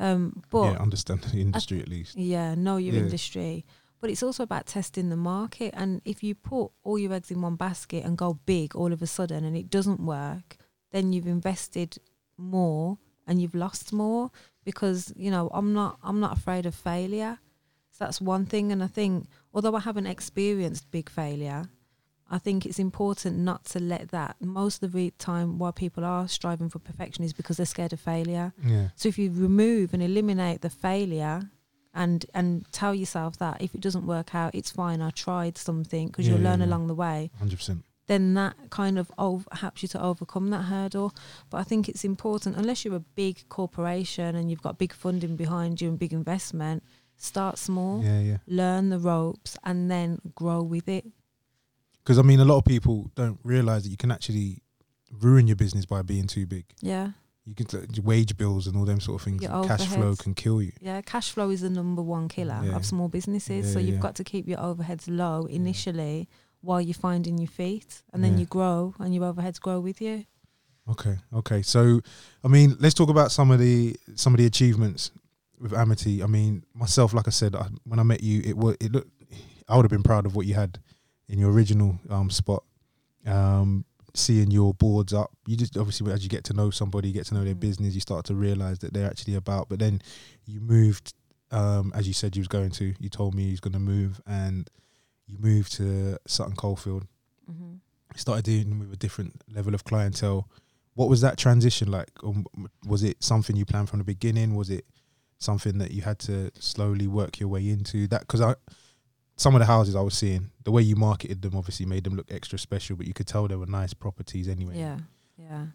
Um, 0.00 0.42
but 0.50 0.72
yeah 0.72 0.78
understand 0.78 1.22
the 1.22 1.40
industry 1.46 1.80
at 1.80 1.88
least 1.88 2.16
Yeah, 2.16 2.54
know 2.56 2.78
your 2.78 2.94
Yeah. 2.96 3.02
industry. 3.02 3.64
But 4.00 4.10
it's 4.10 4.22
also 4.22 4.42
about 4.44 4.66
testing 4.66 5.08
the 5.08 5.16
market. 5.16 5.74
And 5.76 6.00
if 6.04 6.22
you 6.22 6.34
put 6.34 6.70
all 6.84 6.98
your 6.98 7.12
eggs 7.12 7.30
in 7.30 7.40
one 7.40 7.56
basket 7.56 8.04
and 8.04 8.16
go 8.16 8.38
big 8.46 8.76
all 8.76 8.92
of 8.92 9.02
a 9.02 9.06
sudden 9.06 9.44
and 9.44 9.56
it 9.56 9.70
doesn't 9.70 10.00
work, 10.00 10.56
then 10.92 11.12
you've 11.12 11.26
invested 11.26 11.98
more 12.36 12.98
and 13.26 13.42
you've 13.42 13.54
lost 13.54 13.92
more 13.92 14.30
because, 14.64 15.12
you 15.16 15.30
know, 15.30 15.50
I'm 15.52 15.72
not 15.72 15.98
I'm 16.02 16.20
not 16.20 16.36
afraid 16.38 16.66
of 16.66 16.74
failure. 16.74 17.38
So 17.90 18.04
that's 18.04 18.20
one 18.20 18.46
thing. 18.46 18.70
And 18.70 18.82
I 18.82 18.86
think 18.86 19.26
although 19.52 19.74
I 19.74 19.80
haven't 19.80 20.06
experienced 20.06 20.90
big 20.90 21.10
failure, 21.10 21.64
I 22.30 22.38
think 22.38 22.66
it's 22.66 22.78
important 22.78 23.38
not 23.38 23.64
to 23.66 23.80
let 23.80 24.10
that 24.10 24.36
most 24.40 24.82
of 24.82 24.92
the 24.92 25.10
time 25.18 25.58
why 25.58 25.70
people 25.70 26.04
are 26.04 26.28
striving 26.28 26.68
for 26.68 26.78
perfection 26.78 27.24
is 27.24 27.32
because 27.32 27.56
they're 27.56 27.66
scared 27.66 27.92
of 27.92 28.00
failure. 28.00 28.52
yeah 28.64 28.88
So 28.96 29.08
if 29.08 29.18
you 29.18 29.32
remove 29.32 29.94
and 29.94 30.02
eliminate 30.02 30.60
the 30.60 30.70
failure 30.70 31.50
and 31.94 32.24
and 32.34 32.64
tell 32.72 32.94
yourself 32.94 33.38
that 33.38 33.60
if 33.62 33.74
it 33.74 33.80
doesn't 33.80 34.06
work 34.06 34.34
out, 34.34 34.54
it's 34.54 34.70
fine. 34.70 35.00
I 35.02 35.10
tried 35.10 35.56
something 35.58 36.08
because 36.08 36.26
Yeah, 36.26 36.34
you'll 36.34 36.42
yeah, 36.42 36.50
learn 36.50 36.60
yeah. 36.60 36.66
along 36.66 36.86
the 36.88 36.94
way. 36.94 37.30
100% 37.42 37.82
Then 38.06 38.34
that 38.34 38.54
kind 38.70 38.98
of 38.98 39.10
ov- 39.18 39.48
helps 39.52 39.82
you 39.82 39.88
to 39.88 40.02
overcome 40.02 40.48
that 40.50 40.62
hurdle. 40.64 41.14
But 41.50 41.58
I 41.58 41.64
think 41.64 41.88
it's 41.88 42.04
important, 42.04 42.56
unless 42.56 42.84
you're 42.84 42.96
a 42.96 43.00
big 43.16 43.48
corporation 43.48 44.34
and 44.36 44.50
you've 44.50 44.62
got 44.62 44.78
big 44.78 44.92
funding 44.92 45.36
behind 45.36 45.80
you 45.80 45.88
and 45.90 45.98
big 45.98 46.12
investment, 46.12 46.82
start 47.16 47.58
small, 47.58 48.02
yeah 48.04 48.20
yeah 48.20 48.36
learn 48.46 48.90
the 48.90 48.98
ropes, 48.98 49.56
and 49.64 49.90
then 49.90 50.20
grow 50.34 50.62
with 50.62 50.88
it. 50.88 51.04
because 52.02 52.18
i 52.18 52.22
mean 52.22 52.40
a 52.40 52.44
lot 52.44 52.58
of 52.58 52.64
people 52.64 53.10
don't 53.14 53.38
realize 53.42 53.82
that 53.82 53.90
you 53.90 53.96
can 53.96 54.10
actually 54.12 54.62
ruin 55.20 55.46
your 55.48 55.56
business 55.56 55.84
by 55.86 56.00
being 56.02 56.26
too 56.26 56.46
big 56.46 56.64
Yeah, 56.80 57.08
You 57.48 57.54
can 57.54 57.88
wage 58.04 58.36
bills 58.36 58.66
and 58.66 58.76
all 58.76 58.84
them 58.84 59.00
sort 59.00 59.20
of 59.20 59.24
things. 59.24 59.42
Your 59.42 59.64
Cash 59.64 59.86
flow 59.86 60.14
can 60.14 60.34
kill 60.34 60.60
you. 60.60 60.72
Yeah, 60.80 61.00
cash 61.00 61.30
flow 61.30 61.48
is 61.50 61.62
the 61.62 61.70
number 61.70 62.02
one 62.02 62.28
killer 62.28 62.60
Yeah. 62.62 62.76
of 62.76 62.84
small 62.84 63.08
businesses. 63.08 63.66
Yeah, 63.66 63.72
so 63.72 63.78
you've 63.78 63.94
yeah. 63.94 64.00
got 64.00 64.14
to 64.16 64.24
keep 64.24 64.46
your 64.46 64.58
overheads 64.58 65.04
low 65.08 65.46
initially 65.46 66.28
while 66.60 66.80
you're 66.80 66.92
finding 66.94 67.38
your 67.38 67.48
feet, 67.48 68.02
and 68.12 68.22
then 68.22 68.36
you 68.36 68.44
grow, 68.44 68.94
and 68.98 69.14
your 69.14 69.32
overheads 69.32 69.60
grow 69.60 69.80
with 69.80 70.00
you. 70.00 70.24
Okay, 70.90 71.16
okay. 71.32 71.62
So, 71.62 72.00
I 72.42 72.48
mean, 72.48 72.76
let's 72.80 72.94
talk 72.94 73.10
about 73.10 73.30
some 73.30 73.50
of 73.50 73.58
the 73.60 73.96
some 74.14 74.34
of 74.34 74.38
the 74.38 74.46
achievements 74.46 75.10
with 75.58 75.72
Amity. 75.72 76.22
I 76.22 76.26
mean, 76.26 76.64
myself, 76.74 77.12
like 77.14 77.28
I 77.28 77.30
said, 77.30 77.54
I, 77.54 77.68
when 77.84 77.98
I 77.98 78.02
met 78.02 78.22
you, 78.22 78.42
it 78.44 78.56
was 78.56 78.76
it 78.80 78.92
looked. 78.92 79.10
I 79.68 79.76
would 79.76 79.84
have 79.84 79.90
been 79.90 80.02
proud 80.02 80.26
of 80.26 80.34
what 80.34 80.46
you 80.46 80.54
had 80.54 80.78
in 81.28 81.38
your 81.38 81.52
original 81.52 81.98
um, 82.10 82.30
spot. 82.30 82.64
Um, 83.26 83.84
seeing 84.18 84.50
your 84.50 84.74
boards 84.74 85.12
up, 85.12 85.30
you 85.46 85.56
just 85.56 85.76
obviously 85.76 86.12
as 86.12 86.22
you 86.22 86.28
get 86.28 86.44
to 86.44 86.52
know 86.52 86.70
somebody, 86.70 87.08
you 87.08 87.14
get 87.14 87.26
to 87.26 87.34
know 87.34 87.44
their 87.44 87.54
Mm. 87.54 87.60
business, 87.60 87.94
you 87.94 88.00
start 88.00 88.24
to 88.26 88.34
realize 88.34 88.78
that 88.80 88.92
they're 88.92 89.06
actually 89.10 89.34
about. 89.34 89.68
But 89.68 89.78
then 89.78 90.02
you 90.44 90.60
moved, 90.60 91.14
um, 91.50 91.92
as 91.94 92.06
you 92.06 92.12
said 92.14 92.36
you 92.36 92.40
was 92.40 92.48
going 92.48 92.70
to. 92.72 92.94
You 92.98 93.08
told 93.08 93.34
me 93.34 93.44
you 93.44 93.50
was 93.52 93.60
going 93.60 93.72
to 93.74 93.78
move, 93.78 94.20
and 94.26 94.68
you 95.26 95.38
moved 95.38 95.72
to 95.74 96.18
Sutton 96.26 96.56
Coldfield 96.56 97.06
hmm 97.46 97.74
started 98.16 98.44
dealing 98.44 98.78
with 98.80 98.92
a 98.92 98.96
different 98.96 99.42
level 99.54 99.74
of 99.74 99.84
clientele. 99.84 100.48
What 100.94 101.08
was 101.08 101.20
that 101.20 101.36
transition 101.36 101.88
like? 101.90 102.10
Um, 102.24 102.46
was 102.84 103.04
it 103.04 103.22
something 103.22 103.54
you 103.54 103.64
planned 103.64 103.88
from 103.90 104.00
the 104.00 104.04
beginning? 104.04 104.56
Was 104.56 104.70
it 104.70 104.84
something 105.38 105.78
that 105.78 105.92
you 105.92 106.02
had 106.02 106.18
to 106.20 106.50
slowly 106.58 107.06
work 107.06 107.38
your 107.38 107.48
way 107.50 107.68
into? 107.68 108.08
That 108.08 108.22
because 108.22 108.40
I, 108.40 108.56
some 109.38 109.54
of 109.54 109.60
the 109.60 109.66
houses 109.66 109.94
I 109.94 110.00
was 110.00 110.14
seeing, 110.14 110.50
the 110.64 110.72
way 110.72 110.82
you 110.82 110.96
marketed 110.96 111.40
them 111.40 111.56
obviously 111.56 111.86
made 111.86 112.04
them 112.04 112.16
look 112.16 112.30
extra 112.30 112.58
special, 112.58 112.96
but 112.96 113.06
you 113.06 113.14
could 113.14 113.28
tell 113.28 113.46
they 113.46 113.54
were 113.54 113.66
nice 113.66 113.94
properties 113.94 114.48
anyway. 114.48 114.76
Yeah, 114.76 114.98
yeah. 115.38 115.66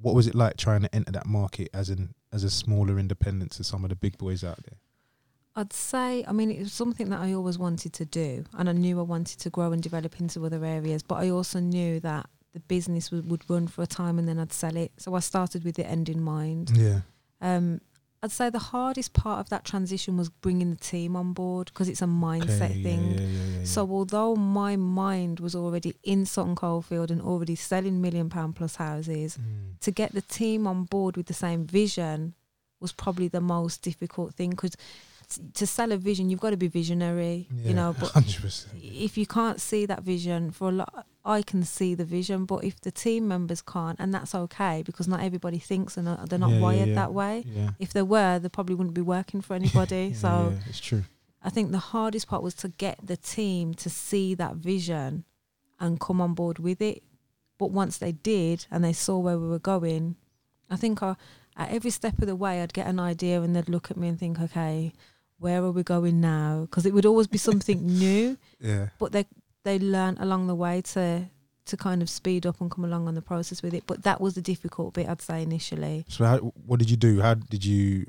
What 0.00 0.16
was 0.16 0.26
it 0.26 0.34
like 0.34 0.56
trying 0.56 0.82
to 0.82 0.94
enter 0.94 1.12
that 1.12 1.26
market 1.26 1.70
as 1.72 1.88
an 1.88 2.14
as 2.32 2.42
a 2.42 2.50
smaller 2.50 2.98
independent 2.98 3.52
to 3.52 3.64
some 3.64 3.84
of 3.84 3.90
the 3.90 3.96
big 3.96 4.18
boys 4.18 4.42
out 4.42 4.58
there? 4.64 4.78
I'd 5.54 5.72
say, 5.72 6.24
I 6.26 6.32
mean, 6.32 6.50
it 6.50 6.58
was 6.60 6.72
something 6.72 7.10
that 7.10 7.20
I 7.20 7.32
always 7.34 7.58
wanted 7.58 7.92
to 7.94 8.04
do, 8.04 8.44
and 8.58 8.68
I 8.68 8.72
knew 8.72 8.98
I 8.98 9.02
wanted 9.02 9.38
to 9.40 9.50
grow 9.50 9.70
and 9.70 9.82
develop 9.82 10.18
into 10.18 10.44
other 10.44 10.64
areas. 10.64 11.02
But 11.02 11.16
I 11.16 11.30
also 11.30 11.60
knew 11.60 12.00
that 12.00 12.28
the 12.54 12.60
business 12.60 13.10
would, 13.12 13.30
would 13.30 13.48
run 13.48 13.68
for 13.68 13.82
a 13.82 13.86
time, 13.86 14.18
and 14.18 14.26
then 14.26 14.38
I'd 14.40 14.52
sell 14.52 14.76
it. 14.76 14.92
So 14.96 15.14
I 15.14 15.20
started 15.20 15.62
with 15.62 15.76
the 15.76 15.86
end 15.86 16.08
in 16.08 16.22
mind. 16.22 16.72
Yeah. 16.74 17.00
Um, 17.40 17.80
I'd 18.24 18.30
say 18.30 18.50
the 18.50 18.58
hardest 18.60 19.12
part 19.14 19.40
of 19.40 19.48
that 19.48 19.64
transition 19.64 20.16
was 20.16 20.28
bringing 20.30 20.70
the 20.70 20.76
team 20.76 21.16
on 21.16 21.32
board 21.32 21.66
because 21.72 21.88
it's 21.88 22.02
a 22.02 22.06
mindset 22.06 22.66
Okay, 22.70 22.74
yeah, 22.76 22.82
thing. 22.84 23.18
yeah, 23.18 23.58
yeah. 23.58 23.64
So 23.64 23.90
although 23.90 24.36
my 24.36 24.76
mind 24.76 25.40
was 25.40 25.56
already 25.56 25.94
in 26.04 26.24
Sutton 26.24 26.54
Coldfield 26.54 27.10
and 27.10 27.20
already 27.20 27.56
selling 27.56 28.00
million 28.00 28.28
pound 28.30 28.54
plus 28.54 28.76
houses, 28.76 29.38
Mm. 29.38 29.80
to 29.80 29.90
get 29.90 30.12
the 30.12 30.22
team 30.22 30.66
on 30.68 30.84
board 30.84 31.16
with 31.16 31.26
the 31.26 31.34
same 31.34 31.66
vision 31.66 32.34
was 32.80 32.92
probably 32.92 33.26
the 33.28 33.40
most 33.40 33.82
difficult 33.82 34.34
thing 34.34 34.50
because 34.50 34.76
to 35.54 35.66
sell 35.66 35.92
a 35.92 35.96
vision 35.96 36.28
you've 36.30 36.40
got 36.40 36.50
to 36.50 36.56
be 36.56 36.68
visionary 36.68 37.48
Yeah, 37.54 37.68
you 37.68 37.74
know 37.74 37.94
but 38.00 38.10
100%. 38.10 38.66
if 38.82 39.16
you 39.16 39.26
can't 39.26 39.60
see 39.60 39.86
that 39.86 40.02
vision 40.02 40.50
for 40.50 40.68
a 40.68 40.72
lot 40.72 41.06
i 41.24 41.40
can 41.42 41.62
see 41.64 41.94
the 41.94 42.04
vision 42.04 42.44
but 42.44 42.64
if 42.64 42.80
the 42.80 42.90
team 42.90 43.28
members 43.28 43.62
can't 43.62 43.98
and 44.00 44.12
that's 44.12 44.34
okay 44.34 44.82
because 44.84 45.06
not 45.08 45.20
everybody 45.22 45.58
thinks 45.58 45.96
and 45.96 46.08
uh, 46.08 46.24
they're 46.28 46.38
not 46.38 46.50
Yeah, 46.50 46.60
wired 46.60 46.88
yeah. 46.90 46.94
that 46.96 47.12
way 47.14 47.44
if 47.78 47.92
they 47.92 48.02
were 48.02 48.38
they 48.38 48.48
probably 48.48 48.74
wouldn't 48.74 48.94
be 48.94 49.00
working 49.02 49.40
for 49.40 49.54
anybody 49.54 50.12
so 50.24 50.52
yeah, 50.52 50.58
it's 50.68 50.80
true. 50.80 51.04
I 51.44 51.50
think 51.50 51.72
the 51.72 51.78
hardest 51.78 52.28
part 52.28 52.42
was 52.42 52.54
to 52.62 52.68
get 52.68 52.98
the 53.04 53.16
team 53.16 53.74
to 53.74 53.90
see 53.90 54.34
that 54.36 54.54
vision 54.56 55.24
and 55.80 55.98
come 55.98 56.20
on 56.20 56.34
board 56.34 56.60
with 56.60 56.80
it. 56.80 57.02
But 57.58 57.72
once 57.72 57.98
they 57.98 58.12
did 58.12 58.66
and 58.70 58.84
they 58.84 58.92
saw 58.92 59.18
where 59.18 59.36
we 59.36 59.48
were 59.48 59.58
going, 59.58 60.14
I 60.70 60.76
think 60.76 61.02
I, 61.02 61.16
at 61.56 61.72
every 61.72 61.90
step 61.90 62.16
of 62.20 62.28
the 62.28 62.36
way, 62.36 62.62
I'd 62.62 62.72
get 62.72 62.86
an 62.86 63.00
idea 63.00 63.42
and 63.42 63.56
they'd 63.56 63.68
look 63.68 63.90
at 63.90 63.96
me 63.96 64.06
and 64.06 64.16
think, 64.20 64.38
okay, 64.40 64.92
where 65.42 65.62
are 65.62 65.72
we 65.72 65.82
going 65.82 66.20
now? 66.20 66.62
Because 66.62 66.86
it 66.86 66.94
would 66.94 67.06
always 67.06 67.26
be 67.26 67.38
something 67.38 67.84
new, 68.04 68.38
Yeah. 68.60 68.88
but 68.98 69.12
they 69.12 69.26
they 69.64 69.78
learn 69.78 70.16
along 70.18 70.46
the 70.46 70.54
way 70.54 70.80
to 70.94 71.28
to 71.64 71.76
kind 71.76 72.02
of 72.02 72.08
speed 72.10 72.44
up 72.46 72.60
and 72.60 72.70
come 72.70 72.84
along 72.84 73.06
on 73.08 73.14
the 73.14 73.22
process 73.22 73.62
with 73.62 73.74
it. 73.74 73.84
But 73.86 74.02
that 74.02 74.20
was 74.20 74.34
the 74.34 74.42
difficult 74.42 74.94
bit, 74.94 75.08
I'd 75.08 75.22
say 75.22 75.42
initially. 75.42 76.04
So, 76.08 76.24
how, 76.24 76.38
what 76.66 76.78
did 76.80 76.90
you 76.90 76.96
do? 76.96 77.20
How 77.20 77.34
did 77.34 77.64
you? 77.64 78.06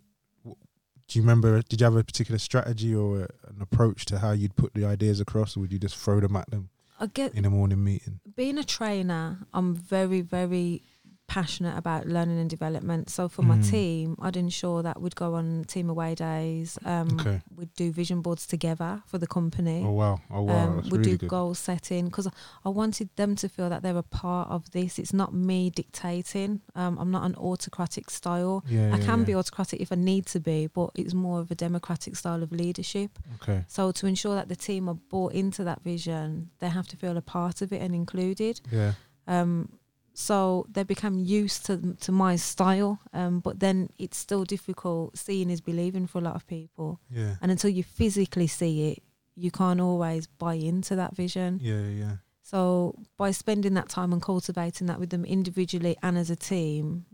Do 1.08 1.20
you 1.20 1.22
remember? 1.22 1.62
Did 1.62 1.82
you 1.82 1.86
have 1.86 1.96
a 1.96 2.04
particular 2.04 2.40
strategy 2.40 2.96
or 2.96 3.10
a, 3.24 3.28
an 3.50 3.62
approach 3.62 4.06
to 4.06 4.20
how 4.20 4.32
you'd 4.32 4.56
put 4.56 4.74
the 4.74 4.86
ideas 4.86 5.20
across, 5.20 5.56
or 5.56 5.60
would 5.62 5.72
you 5.74 5.80
just 5.80 5.98
throw 5.98 6.20
them 6.22 6.36
at 6.36 6.50
them 6.50 6.70
I 7.00 7.08
get 7.08 7.36
in 7.36 7.46
a 7.46 7.50
morning 7.50 7.84
meeting? 7.84 8.20
being 8.36 8.58
a 8.58 8.64
trainer, 8.64 9.38
I'm 9.54 9.76
very, 9.76 10.22
very 10.22 10.82
passionate 11.28 11.76
about 11.78 12.06
learning 12.06 12.38
and 12.38 12.50
development. 12.50 13.10
So 13.10 13.28
for 13.28 13.42
my 13.44 13.58
Mm. 13.58 13.70
team, 13.70 14.16
I'd 14.22 14.36
ensure 14.38 14.84
that 14.84 15.02
we'd 15.02 15.16
go 15.16 15.34
on 15.36 15.64
team 15.66 15.90
away 15.90 16.16
days. 16.16 16.78
Um, 16.86 17.08
Okay. 17.20 17.42
We'd 17.56 17.74
do 17.76 17.92
vision 17.92 18.22
boards 18.22 18.46
together 18.46 19.02
for 19.08 19.18
the 19.18 19.26
company. 19.26 19.84
Oh 19.86 19.92
wow! 19.92 20.20
Oh 20.30 20.42
wow! 20.44 20.54
um, 20.68 20.76
we'd 20.84 20.92
really 20.92 21.12
do 21.12 21.18
good. 21.18 21.30
goal 21.30 21.54
setting 21.56 22.06
because 22.06 22.28
I 22.66 22.70
wanted 22.70 23.10
them 23.16 23.36
to 23.38 23.48
feel 23.50 23.70
that 23.70 23.82
they're 23.84 23.98
a 23.98 24.04
part 24.04 24.50
of 24.50 24.70
this. 24.72 25.00
It's 25.00 25.14
not 25.14 25.34
me 25.34 25.70
dictating. 25.70 26.62
Um, 26.76 26.98
I'm 27.00 27.10
not 27.12 27.24
an 27.24 27.36
autocratic 27.36 28.10
style. 28.10 28.64
yeah, 28.68 28.94
I 28.94 28.98
yeah, 28.98 29.06
can 29.06 29.20
yeah. 29.20 29.26
be 29.26 29.36
autocratic 29.36 29.80
if 29.82 29.92
I 29.92 29.96
need 29.96 30.26
to 30.28 30.40
be, 30.40 30.68
but 30.68 30.92
it's 30.96 31.14
more 31.14 31.40
of 31.40 31.50
a 31.52 31.56
democratic 31.56 32.16
style 32.16 32.44
of 32.44 32.52
leadership. 32.52 33.18
Okay. 33.42 33.64
So 33.68 33.92
to 33.92 34.08
ensure 34.08 34.36
that 34.36 34.50
the 34.50 34.56
team 34.56 34.90
are 34.90 34.96
bought 35.10 35.34
into 35.34 35.64
that 35.64 35.82
vision, 35.84 36.50
they 36.60 36.70
have 36.70 36.88
to 36.90 36.98
feel 36.98 37.16
a 37.18 37.22
part 37.22 37.62
of 37.62 37.72
it 37.72 37.82
and 37.82 37.96
included. 37.96 38.62
Yeah. 38.72 38.94
Um, 39.26 39.70
so 40.14 40.66
they 40.72 40.84
become 40.84 41.18
used 41.20 41.66
to 41.66 41.96
to 42.02 42.12
my 42.12 42.36
style, 42.36 43.00
um, 43.14 43.40
but 43.40 43.60
then 43.60 43.90
it's 43.98 44.18
still 44.18 44.44
difficult. 44.44 45.18
Seeing 45.18 45.50
is 45.50 45.62
believing 45.62 46.08
for 46.08 46.20
a 46.20 46.22
lot 46.22 46.36
of 46.36 46.46
people, 46.48 47.00
Yeah. 47.10 47.36
and 47.42 47.52
until 47.52 47.70
you 47.70 47.84
physically 47.84 48.48
see 48.48 48.92
it, 48.92 49.04
you 49.36 49.50
can't 49.52 49.80
always 49.82 50.28
buy 50.28 50.54
into 50.56 50.96
that 50.96 51.16
vision. 51.16 51.60
Yeah. 51.62 51.88
Yeah. 51.88 52.16
So 52.42 52.96
by 53.18 53.32
spending 53.32 53.74
that 53.76 53.90
time 53.90 54.14
and 54.14 54.22
cultivating 54.22 54.88
that 54.88 55.00
with 55.00 55.10
them 55.10 55.26
individually 55.26 55.96
and 56.04 56.18
as 56.18 56.30
a 56.30 56.36
team, 56.36 57.06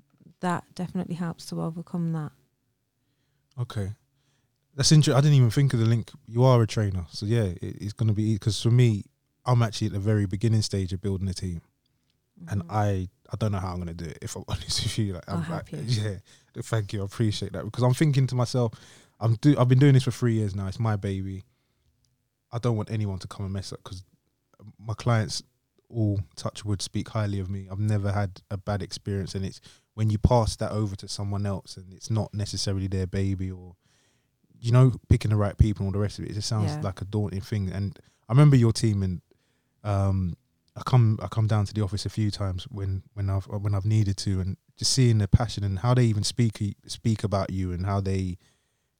that 0.41 0.63
definitely 0.75 1.15
helps 1.15 1.45
to 1.47 1.61
overcome 1.61 2.11
that. 2.13 2.31
Okay. 3.59 3.91
That's 4.75 4.91
interesting. 4.91 5.17
I 5.17 5.21
didn't 5.21 5.35
even 5.37 5.51
think 5.51 5.73
of 5.73 5.79
the 5.79 5.85
link. 5.85 6.11
You 6.27 6.43
are 6.43 6.61
a 6.61 6.67
trainer, 6.67 7.05
so 7.11 7.25
yeah, 7.25 7.43
it, 7.43 7.57
it's 7.61 7.93
going 7.93 8.07
to 8.07 8.13
be 8.13 8.33
because 8.33 8.61
for 8.61 8.71
me, 8.71 9.03
I'm 9.45 9.61
actually 9.61 9.87
at 9.87 9.93
the 9.93 9.99
very 9.99 10.25
beginning 10.25 10.61
stage 10.61 10.93
of 10.93 11.01
building 11.01 11.27
a 11.27 11.33
team. 11.33 11.61
And 12.47 12.63
Mhm. 12.63 12.71
I 12.71 13.09
I 13.31 13.35
don't 13.37 13.51
know 13.51 13.59
how 13.59 13.73
I'm 13.73 13.79
gonna 13.79 13.93
do 13.93 14.05
it. 14.05 14.19
If 14.21 14.35
I'm 14.35 14.43
honest 14.47 14.83
with 14.83 14.97
you, 14.97 15.13
like, 15.13 15.23
I'm 15.27 15.47
like, 15.49 15.71
you. 15.71 15.79
yeah, 15.79 16.15
thank 16.63 16.93
you, 16.93 17.01
I 17.01 17.05
appreciate 17.05 17.53
that 17.53 17.65
because 17.65 17.83
I'm 17.83 17.93
thinking 17.93 18.27
to 18.27 18.35
myself, 18.35 18.73
I'm 19.19 19.35
do 19.35 19.55
I've 19.57 19.67
been 19.67 19.79
doing 19.79 19.93
this 19.93 20.03
for 20.03 20.11
three 20.11 20.33
years 20.33 20.55
now. 20.55 20.67
It's 20.67 20.79
my 20.79 20.95
baby. 20.95 21.43
I 22.51 22.57
don't 22.57 22.75
want 22.77 22.89
anyone 22.91 23.19
to 23.19 23.27
come 23.27 23.45
and 23.45 23.53
mess 23.53 23.71
up 23.73 23.79
because 23.83 24.03
my 24.79 24.93
clients 24.95 25.43
all 25.89 26.19
touch 26.35 26.63
wood 26.65 26.81
speak 26.81 27.09
highly 27.09 27.39
of 27.39 27.49
me. 27.49 27.67
I've 27.71 27.79
never 27.79 28.11
had 28.11 28.41
a 28.49 28.57
bad 28.57 28.81
experience, 28.81 29.35
and 29.35 29.45
it's 29.45 29.59
when 29.93 30.09
you 30.09 30.17
pass 30.17 30.55
that 30.57 30.71
over 30.71 30.95
to 30.95 31.07
someone 31.07 31.45
else 31.45 31.75
and 31.77 31.93
it's 31.93 32.09
not 32.09 32.33
necessarily 32.33 32.87
their 32.87 33.05
baby 33.07 33.51
or 33.51 33.75
you 34.61 34.71
know 34.71 34.93
picking 35.09 35.31
the 35.31 35.37
right 35.37 35.57
people 35.57 35.85
and 35.85 35.93
all 35.93 35.99
the 35.99 36.03
rest 36.03 36.19
of 36.19 36.25
it. 36.25 36.31
It 36.31 36.35
just 36.35 36.47
sounds 36.47 36.71
Yeah. 36.75 36.81
like 36.81 37.01
a 37.01 37.05
daunting 37.05 37.41
thing. 37.41 37.69
And 37.69 37.97
I 38.27 38.31
remember 38.33 38.55
your 38.55 38.71
team 38.73 39.03
and 39.03 39.21
um, 39.83 40.35
I 40.79 40.83
come 40.89 41.19
I 41.21 41.27
come 41.27 41.47
down 41.47 41.65
to 41.65 41.73
the 41.73 41.81
office 41.83 42.05
a 42.05 42.09
few 42.09 42.31
times 42.31 42.63
when 42.71 43.03
when 43.13 43.29
I've 43.29 43.45
when 43.47 43.75
I've 43.75 43.85
needed 43.85 44.17
to, 44.17 44.39
and 44.41 44.57
just 44.77 44.93
seeing 44.93 45.17
the 45.19 45.27
passion 45.27 45.63
and 45.63 45.79
how 45.79 45.93
they 45.93 46.05
even 46.05 46.23
speak 46.23 46.53
speak 46.87 47.23
about 47.23 47.49
you 47.51 47.71
and 47.73 47.85
how 47.85 47.99
they, 47.99 48.37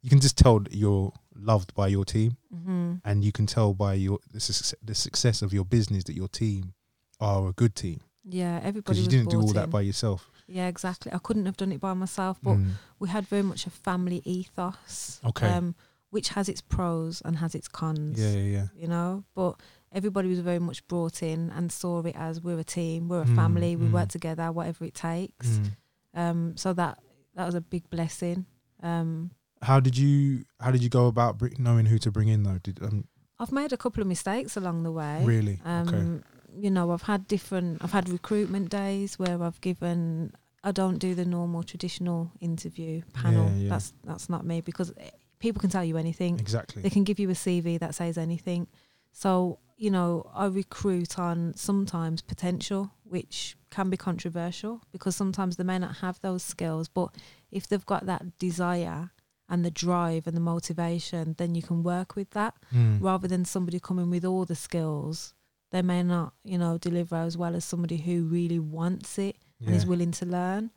you 0.01 0.09
can 0.09 0.19
just 0.19 0.38
tell 0.38 0.61
you're 0.71 1.13
loved 1.36 1.73
by 1.73 1.88
your 1.88 2.05
team, 2.05 2.38
hmm 2.53 2.95
and 3.05 3.23
you 3.23 3.32
can 3.32 3.45
tell 3.45 3.73
by 3.73 3.93
your 3.93 4.19
the, 4.34 4.39
suc- 4.39 4.80
the 4.84 4.93
success 4.93 5.41
of 5.41 5.53
your 5.53 5.63
business 5.65 6.03
that 6.03 6.15
your 6.15 6.27
team 6.27 6.73
are 7.21 7.47
a 7.49 7.53
good 7.53 7.75
team 7.75 7.99
Yeah, 8.25 8.57
everybody 8.57 8.82
because 8.82 8.99
you 9.01 9.07
didn't 9.07 9.30
do 9.30 9.38
all 9.38 9.45
bought 9.45 9.55
that 9.55 9.69
by 9.69 9.82
yourself. 9.82 10.30
Yeah, 10.47 10.67
exactly. 10.67 11.11
I 11.13 11.19
couldn't 11.19 11.45
have 11.45 11.57
done 11.57 11.71
it 11.71 11.80
by 11.80 11.93
myself, 11.93 12.39
but 12.41 12.55
Mm. 12.57 12.71
we 12.99 13.07
had 13.09 13.27
very 13.27 13.43
much 13.43 13.67
a 13.67 13.69
family 13.69 14.21
ethos. 14.25 15.21
Okay. 15.23 15.47
Um, 15.47 15.75
which 16.11 16.30
has 16.30 16.49
its 16.49 16.59
pros 16.61 17.21
and 17.23 17.38
has 17.38 17.53
its 17.53 17.67
cons. 17.67 18.19
Yeah, 18.19 18.32
yeah, 18.39 18.51
yeah. 18.57 18.67
You 18.75 18.88
know, 18.88 19.23
but 19.36 19.59
everybody 19.91 20.29
was 20.29 20.39
very 20.39 20.59
much 20.59 20.87
brought 20.87 21.23
in 21.23 21.49
and 21.51 21.71
saw 21.71 22.01
it 22.03 22.15
as 22.15 22.41
we're 22.41 22.59
a 22.59 22.63
team, 22.63 23.07
we're 23.09 23.21
a 23.21 23.25
Mm, 23.25 23.35
family, 23.35 23.75
we 23.75 23.87
mm. 23.87 23.91
work 23.91 24.09
together, 24.09 24.51
whatever 24.51 24.85
it 24.85 24.93
takes. 24.93 25.47
Mm. 25.47 25.75
Um, 26.13 26.57
so 26.57 26.73
that 26.73 26.99
that 27.35 27.45
was 27.45 27.55
a 27.55 27.61
big 27.61 27.89
blessing. 27.89 28.45
Um, 28.83 29.31
How 29.61 29.79
did 29.79 29.97
you 29.97 30.45
How 30.59 30.71
did 30.71 30.81
you 30.83 30.89
go 30.89 31.07
about 31.07 31.37
br- 31.37 31.47
knowing 31.57 31.85
who 31.85 31.97
to 31.99 32.11
bring 32.11 32.27
in 32.27 32.43
though? 32.43 32.59
Did 32.61 32.81
um, 32.83 33.05
I've 33.39 33.51
made 33.51 33.71
a 33.73 33.77
couple 33.77 34.01
of 34.01 34.07
mistakes 34.07 34.57
along 34.57 34.83
the 34.83 34.91
way. 34.91 35.21
really? 35.23 35.59
Um, 35.65 35.87
okay. 35.87 36.25
You 36.61 36.71
know, 36.71 36.91
I've 36.91 37.03
had 37.03 37.27
different. 37.27 37.83
I've 37.83 37.91
had 37.91 38.09
recruitment 38.09 38.69
days 38.69 39.19
where 39.19 39.41
I've 39.41 39.61
given. 39.61 40.33
I 40.63 40.71
don't 40.73 40.97
do 40.97 41.15
the 41.15 41.23
normal 41.23 41.63
traditional 41.63 42.31
interview 42.41 43.01
panel. 43.13 43.45
Yeah, 43.51 43.55
yeah. 43.63 43.69
That's 43.69 43.93
that's 44.03 44.29
not 44.29 44.45
me 44.45 44.61
because 44.61 44.91
eh, 44.97 45.09
people 45.39 45.61
can 45.61 45.69
tell 45.69 45.85
you 45.85 45.95
anything. 45.97 46.39
Exactly. 46.39 46.81
They 46.81 46.89
can 46.89 47.03
give 47.03 47.19
you 47.19 47.29
a 47.29 47.33
CV 47.33 47.79
that 47.79 47.95
says 47.95 48.17
anything. 48.17 48.67
So 49.13 49.59
you 49.80 49.89
know, 49.89 50.30
I 50.36 50.45
recruit 50.47 51.17
on 51.17 51.53
sometimes 51.55 52.21
potential 52.21 52.91
which 53.05 53.57
can 53.71 53.89
be 53.89 53.97
controversial 53.97 54.82
because 54.91 55.15
sometimes 55.15 55.55
they 55.55 55.63
may 55.63 55.80
not 55.80 55.97
have 55.97 56.19
those 56.21 56.43
skills, 56.43 56.88
but 56.89 57.09
if 57.49 57.67
they've 57.67 57.86
got 57.86 58.05
that 58.05 58.38
desire 58.38 59.09
and 59.47 59.63
the 59.65 59.71
drive 59.71 60.27
and 60.27 60.36
the 60.38 60.41
motivation, 60.41 61.34
then 61.39 61.55
you 61.55 61.63
can 61.63 61.82
work 61.82 62.15
with 62.15 62.30
that 62.32 62.53
Mm. 62.73 63.01
rather 63.01 63.27
than 63.27 63.45
somebody 63.45 63.80
coming 63.80 64.09
with 64.11 64.25
all 64.25 64.45
the 64.45 64.53
skills. 64.55 65.34
They 65.71 65.82
may 65.82 66.03
not, 66.03 66.34
you 66.43 66.57
know, 66.57 66.77
deliver 66.77 67.15
as 67.15 67.36
well 67.38 67.55
as 67.55 67.63
somebody 67.65 67.97
who 67.97 68.25
really 68.25 68.59
wants 68.59 69.17
it 69.17 69.38
and 69.65 69.73
is 69.75 69.86
willing 69.86 70.11
to 70.11 70.25
learn. 70.25 70.71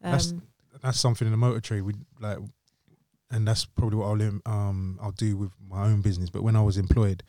That's- 0.00 0.32
Um, 0.32 0.42
that's 0.82 1.00
something 1.00 1.26
in 1.26 1.32
the 1.32 1.36
motor 1.38 1.60
trade 1.60 1.82
we 1.82 1.94
like 2.20 2.38
and 3.30 3.48
that's 3.48 3.64
probably 3.64 3.98
what 3.98 4.06
I'll 4.08 4.40
um 4.54 4.98
I'll 5.02 5.12
do 5.12 5.36
with 5.36 5.52
my 5.74 5.84
own 5.86 6.00
business 6.02 6.28
but 6.30 6.42
when 6.42 6.54
I 6.56 6.62
was 6.62 6.76
employed 6.76 7.22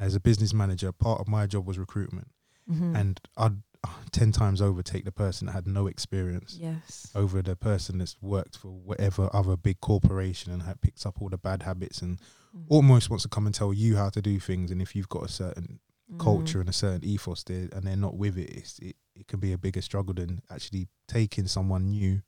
as 0.00 0.14
a 0.14 0.20
business 0.20 0.52
manager 0.54 0.90
part 0.92 1.20
of 1.20 1.28
my 1.28 1.46
job 1.46 1.66
was 1.66 1.78
recruitment 1.78 2.28
mhm. 2.68 2.96
and 2.96 3.20
I'd 3.36 3.58
uh, 3.84 3.88
10 4.10 4.32
times 4.32 4.60
over 4.60 4.82
take 4.82 5.04
the 5.04 5.12
person 5.12 5.46
that 5.46 5.52
had 5.52 5.66
no 5.66 5.86
experience 5.86 6.58
yes, 6.60 7.10
over 7.14 7.40
the 7.42 7.56
person 7.56 7.98
that's 7.98 8.16
worked 8.20 8.56
for 8.58 8.68
whatever 8.68 9.30
other 9.32 9.56
big 9.56 9.80
corporation 9.80 10.52
and 10.52 10.62
had 10.64 10.80
picked 10.82 11.06
up 11.06 11.22
all 11.22 11.30
the 11.30 11.38
bad 11.38 11.62
habits 11.62 12.02
and 12.02 12.18
Mhm. 12.54 12.66
almost 12.68 13.08
wants 13.10 13.22
to 13.22 13.28
come 13.28 13.46
and 13.46 13.54
tell 13.54 13.72
you 13.72 13.96
how 13.96 14.10
to 14.10 14.20
do 14.20 14.38
things 14.40 14.70
and 14.70 14.82
if 14.82 14.94
you've 14.96 15.08
got 15.08 15.24
a 15.24 15.28
certain 15.28 15.80
Mhm. 16.10 16.18
culture 16.18 16.60
and 16.60 16.68
a 16.68 16.72
certain 16.74 17.04
ethos 17.04 17.42
there 17.44 17.68
and 17.72 17.84
they're 17.86 17.96
not 17.96 18.16
with 18.16 18.36
it 18.36 18.50
it's, 18.50 18.78
it, 18.80 18.96
it 19.14 19.26
can 19.28 19.40
be 19.40 19.52
a 19.52 19.58
bigger 19.58 19.80
struggle 19.82 20.12
than 20.14 20.42
actually 20.50 20.88
taking 21.06 21.46
someone 21.46 21.88
new 21.90 22.20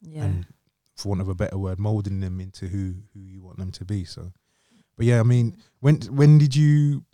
yeah, 0.00 0.24
and 0.24 0.46
for 0.96 1.08
want 1.08 1.20
of 1.20 1.28
a 1.28 1.34
better 1.34 1.58
word, 1.58 1.78
molding 1.78 2.20
them 2.20 2.40
into 2.40 2.68
who 2.68 2.94
who 3.12 3.20
you 3.20 3.42
want 3.42 3.58
them 3.58 3.72
to 3.72 3.84
be. 3.84 4.04
So, 4.04 4.32
but 4.96 5.06
yeah, 5.06 5.18
I 5.18 5.22
mean, 5.24 5.56
when 5.80 5.96
when 6.02 6.38
did 6.38 6.54
you 6.54 7.04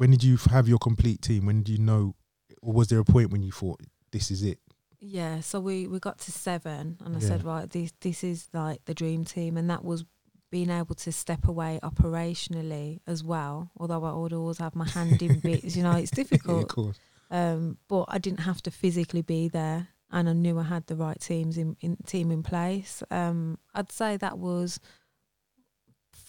when 0.00 0.10
did 0.10 0.24
you 0.24 0.38
have 0.50 0.66
your 0.66 0.78
complete 0.78 1.20
team? 1.20 1.44
When 1.44 1.62
did 1.62 1.72
you 1.72 1.78
know, 1.78 2.14
or 2.62 2.72
was 2.72 2.88
there 2.88 2.98
a 3.00 3.04
point 3.04 3.30
when 3.30 3.42
you 3.42 3.52
thought 3.52 3.80
this 4.12 4.30
is 4.30 4.42
it? 4.42 4.58
Yeah, 4.98 5.40
so 5.40 5.60
we, 5.60 5.86
we 5.86 5.98
got 5.98 6.18
to 6.20 6.32
seven, 6.32 6.96
and 7.04 7.14
I 7.16 7.20
Yeah. 7.20 7.28
said, 7.28 7.44
right, 7.44 7.68
this 7.68 7.92
this 8.00 8.24
is 8.24 8.48
like 8.54 8.84
the 8.86 8.94
dream 8.94 9.24
team, 9.26 9.58
and 9.58 9.68
that 9.68 9.84
was 9.84 10.04
being 10.50 10.70
able 10.70 10.94
to 10.94 11.12
step 11.12 11.46
away 11.46 11.78
operationally 11.82 13.00
as 13.06 13.22
well. 13.22 13.70
Although 13.76 14.04
I 14.04 14.12
would 14.12 14.32
always 14.32 14.58
have 14.58 14.74
my 14.74 14.86
hand 14.88 15.20
in 15.22 15.38
bits, 15.48 15.76
you 15.76 15.82
know, 15.82 15.96
it's 15.96 16.10
yeah, 16.12 16.16
of 16.22 16.28
difficult. 16.28 16.68
course. 16.68 16.98
Um, 17.30 17.76
but 17.88 18.06
I 18.08 18.18
didn't 18.18 18.40
have 18.40 18.62
to 18.62 18.70
physically 18.70 19.22
be 19.22 19.48
there, 19.48 19.88
and 20.10 20.28
I 20.30 20.32
knew 20.32 20.58
I 20.58 20.64
had 20.64 20.86
the 20.86 20.96
right 20.96 21.20
teams 21.20 21.58
in, 21.58 21.76
in 21.80 21.96
team 22.06 22.30
in 22.30 22.42
place. 22.42 23.02
Um, 23.10 23.58
I'd 23.74 23.92
say 23.92 24.16
that 24.16 24.38
was 24.38 24.80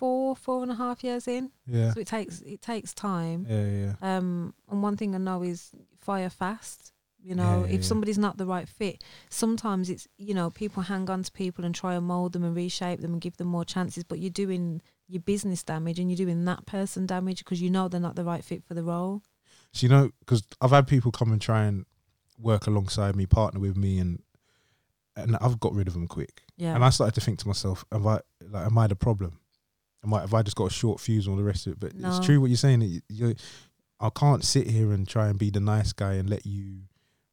four 0.01 0.35
four 0.35 0.63
and 0.63 0.71
a 0.71 0.75
half 0.83 1.03
years 1.03 1.27
in, 1.27 1.51
Yeah, 1.67 1.91
so 1.93 1.99
it 2.01 2.07
takes 2.07 2.41
it 2.41 2.61
takes 2.61 2.93
time. 2.93 3.45
yeah, 3.49 3.67
yeah. 3.83 3.93
Um, 4.17 4.53
and 4.69 4.81
one 4.83 4.97
thing 4.97 5.13
I 5.15 5.19
know 5.19 5.43
is 5.43 5.71
fire 6.07 6.29
fast. 6.31 6.91
You 7.23 7.35
know, 7.35 7.43
Yeah, 7.51 7.59
yeah, 7.67 7.75
if 7.75 7.81
yeah. 7.81 7.87
somebody's 7.91 8.17
not 8.17 8.37
the 8.37 8.47
right 8.47 8.67
fit, 8.67 9.03
sometimes 9.29 9.89
it's 9.93 10.07
you 10.17 10.33
know 10.33 10.49
people 10.49 10.81
hang 10.83 11.07
on 11.09 11.21
to 11.23 11.31
people 11.31 11.63
and 11.65 11.73
try 11.75 11.93
and 11.95 12.05
mold 12.07 12.33
them 12.33 12.43
and 12.43 12.55
reshape 12.55 12.99
them 13.01 13.13
and 13.13 13.21
give 13.21 13.37
them 13.37 13.47
more 13.47 13.65
chances. 13.65 14.03
But 14.03 14.17
you're 14.19 14.31
doing 14.45 14.81
your 15.07 15.21
business 15.21 15.61
damage 15.63 15.99
and 15.99 16.09
you're 16.09 16.25
doing 16.25 16.45
that 16.45 16.65
person 16.65 17.05
damage 17.05 17.39
because 17.43 17.61
you 17.61 17.69
know 17.69 17.87
they're 17.87 17.99
not 18.07 18.15
the 18.15 18.23
right 18.23 18.43
fit 18.43 18.63
for 18.63 18.73
the 18.73 18.83
role. 18.83 19.21
So 19.71 19.85
you 19.85 19.89
know, 19.89 20.09
because 20.21 20.41
I've 20.61 20.71
had 20.71 20.87
people 20.87 21.11
come 21.11 21.31
and 21.31 21.39
try 21.41 21.63
and 21.69 21.85
work 22.39 22.65
alongside 22.65 23.15
me, 23.15 23.25
partner 23.27 23.59
with 23.59 23.77
me, 23.77 23.99
and 23.99 24.23
and 25.15 25.37
I've 25.41 25.59
got 25.59 25.75
rid 25.75 25.87
of 25.87 25.93
them 25.93 26.07
quick. 26.07 26.41
Yeah, 26.57 26.73
And 26.73 26.83
I 26.83 26.89
started 26.89 27.13
to 27.15 27.21
think 27.21 27.37
to 27.39 27.47
myself, 27.47 27.85
am 27.91 28.07
I 28.07 28.21
like, 28.49 28.65
am 28.65 28.77
I 28.79 28.87
the 28.87 28.95
problem? 28.95 29.40
I 30.03 30.19
have 30.21 30.33
I 30.33 30.41
just 30.41 30.55
got 30.57 30.65
a 30.65 30.73
short 30.73 30.99
fuse 30.99 31.25
and 31.27 31.33
all 31.33 31.37
the 31.37 31.43
rest 31.43 31.67
of 31.67 31.73
it? 31.73 31.79
But 31.79 31.95
No. 31.95 32.09
it's 32.09 32.25
true 32.25 32.39
what 32.41 32.49
you're 32.49 32.57
saying. 32.57 32.81
You, 32.81 33.01
you, 33.09 33.35
I 33.99 34.09
can't 34.09 34.43
sit 34.43 34.67
here 34.67 34.91
and 34.93 35.07
try 35.07 35.27
and 35.27 35.37
be 35.37 35.49
the 35.51 35.59
nice 35.59 35.93
guy 35.93 36.13
and 36.13 36.29
let 36.29 36.45
you 36.45 36.79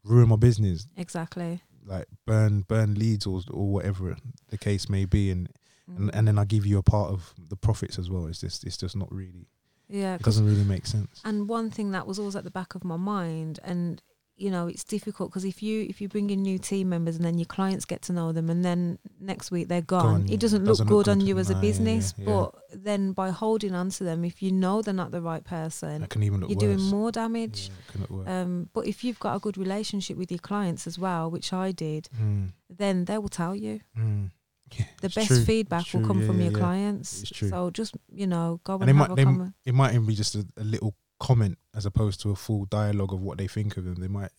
ruin 0.05 0.29
my 0.29 0.37
business, 0.37 0.87
exactly. 0.97 1.63
like 1.85 2.07
burn 2.27 2.63
burn 2.63 2.95
leads 2.95 3.27
or 3.27 3.41
or 3.51 3.73
whatever 3.73 4.17
the 4.49 4.59
case 4.59 4.89
may 4.89 5.05
be, 5.07 5.31
and 5.31 5.49
and, 5.87 6.11
Mm. 6.11 6.11
and 6.13 6.29
then 6.29 6.39
I 6.39 6.45
give 6.45 6.67
you 6.67 6.77
a 6.77 6.83
part 6.83 7.11
of 7.11 7.33
the 7.39 7.57
profits 7.57 7.99
as 7.99 8.11
well. 8.11 8.27
It's 8.27 8.41
just 8.41 8.65
it's 8.65 8.77
just 8.77 8.95
not 8.97 9.11
really. 9.11 9.49
yeah, 9.89 10.17
It 10.17 10.23
doesn't 10.23 10.45
really 10.45 10.65
make 10.65 10.85
sense. 10.87 11.23
and 11.25 11.49
one 11.49 11.71
thing 11.71 11.93
that 11.93 12.07
was 12.07 12.19
always 12.19 12.37
at 12.37 12.45
the 12.45 12.51
back 12.51 12.75
of 12.75 12.85
my 12.85 12.99
mind 12.99 13.59
and 13.65 14.03
you 14.39 14.51
know 14.51 14.69
it's 14.69 14.85
difficult 14.85 15.31
because 15.31 15.45
if 15.45 15.63
you 15.63 15.85
if 15.89 16.01
you 16.01 16.09
bring 16.09 16.31
in 16.31 16.41
new 16.43 16.59
team 16.59 16.89
members 16.89 17.17
and 17.17 17.25
then 17.25 17.39
your 17.39 17.45
clients 17.47 17.85
get 17.85 18.01
to 18.03 18.13
know 18.13 18.31
them 18.33 18.49
and 18.49 18.65
then 18.65 18.99
next 19.21 19.51
week 19.51 19.67
they're 19.69 19.81
gone, 19.83 20.23
Gone, 20.23 20.33
it 20.33 20.39
doesn't, 20.41 20.65
Doesn't 20.65 20.87
look 20.87 20.91
look 20.97 21.07
good 21.07 21.11
on 21.11 21.21
you 21.21 21.39
as 21.39 21.51
a 21.51 21.55
yeah, 21.55 21.59
yeah, 21.59 21.63
business 21.63 22.15
yeah. 22.17 22.25
but 22.25 22.55
then 22.73 23.13
by 23.13 23.31
holding 23.31 23.75
on 23.75 23.91
to 23.91 24.05
them 24.05 24.25
if 24.25 24.41
you 24.41 24.53
know 24.53 24.81
they're 24.81 24.95
not 24.95 25.11
the 25.11 25.21
right 25.21 25.45
person 25.45 26.05
It 26.05 26.11
can 26.11 26.23
even 26.23 26.41
look 26.41 26.51
you're 26.51 26.57
worse. 26.71 26.79
doing 26.79 26.91
more 26.91 27.11
damage 27.11 27.71
it 27.95 28.11
worse. 28.11 28.29
um, 28.29 28.69
but 28.73 28.87
if 28.87 29.03
you've 29.05 29.19
got 29.19 29.35
a 29.35 29.41
good 29.41 29.59
relationship 29.59 30.17
with 30.17 30.31
your 30.31 30.39
clients 30.51 30.87
as 30.87 30.99
well 30.99 31.31
which 31.31 31.53
i 31.53 31.73
did 31.73 32.09
Mm, 32.23 32.53
then 32.71 33.05
they 33.07 33.19
will 33.19 33.29
tell 33.29 33.55
you 33.57 33.81
mm. 33.99 34.31
Yeah, 34.79 34.85
the 35.01 35.09
best 35.09 35.29
true. 35.29 35.45
feedback 35.45 35.87
will 35.95 36.07
come 36.07 36.21
Yeah, 36.21 36.27
from 36.27 36.41
your 36.43 36.53
yeah. 36.53 36.59
clients 36.59 37.23
It's 37.23 37.31
true. 37.31 37.49
so 37.49 37.71
just 37.71 37.97
you 38.13 38.27
know 38.27 38.61
go 38.65 38.75
and, 38.75 38.83
And 38.83 38.89
they 38.91 38.93
have 38.93 39.09
might 39.09 39.13
a 39.13 39.17
they, 39.17 39.25
conver- 39.25 39.55
it 39.65 39.75
might 39.75 39.95
even 39.95 40.07
be 40.07 40.15
just 40.15 40.35
a, 40.35 40.47
a 40.59 40.65
little 40.65 40.95
comment 41.19 41.59
as 41.75 41.85
opposed 41.87 42.21
to 42.23 42.31
a 42.31 42.37
full 42.37 42.65
dialogue 42.67 43.13
of 43.13 43.21
what 43.21 43.39
they 43.39 43.47
think 43.47 43.77
of 43.77 43.85
them. 43.85 43.97
They 43.97 44.09
might, 44.09 44.31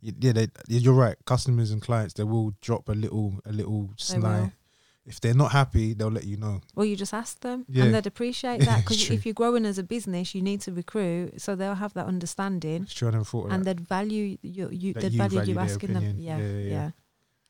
yeah, 0.00 0.32
they, 0.32 0.48
you're 0.68 0.94
right. 0.94 1.16
Customers 1.26 1.70
and 1.70 1.82
clients, 1.82 2.14
they 2.14 2.24
will 2.24 2.54
drop 2.60 2.88
a 2.88 2.92
little, 2.92 3.40
a 3.44 3.52
little 3.52 3.90
snide. 3.96 4.52
If 5.06 5.20
they're 5.20 5.34
not 5.34 5.50
happy, 5.52 5.94
they'll 5.94 6.08
let 6.10 6.24
you 6.24 6.36
know. 6.36 6.60
Well, 6.74 6.84
you 6.86 6.94
just 6.94 7.14
ask 7.14 7.40
them, 7.40 7.64
Yeah. 7.68 7.84
and 7.84 7.94
they'd 7.94 8.06
appreciate 8.06 8.60
that 8.66 8.80
because 8.82 9.10
if 9.10 9.24
you're 9.26 9.34
growing 9.34 9.64
as 9.66 9.78
a 9.78 9.82
business, 9.82 10.34
you 10.34 10.42
need 10.42 10.60
to 10.62 10.72
recruit, 10.72 11.40
so 11.40 11.56
they'll 11.56 11.74
have 11.74 11.94
that 11.94 12.06
understanding, 12.06 12.82
It's 12.82 12.94
true. 12.94 13.08
I 13.08 13.12
never 13.12 13.24
thought 13.24 13.46
of 13.46 13.52
and 13.52 13.64
that. 13.64 13.78
they'd 13.78 13.86
value 13.88 14.36
you. 14.42 14.68
you 14.70 14.92
they'd 14.94 15.12
you 15.12 15.18
value, 15.18 15.38
value 15.38 15.54
you 15.54 15.58
asking 15.60 15.94
them. 15.94 16.04
opinion. 16.04 16.22
Yeah, 16.22 16.38
Yeah, 16.38 16.44
yeah, 16.46 16.58
yeah, 16.58 16.70
yeah. 16.70 16.90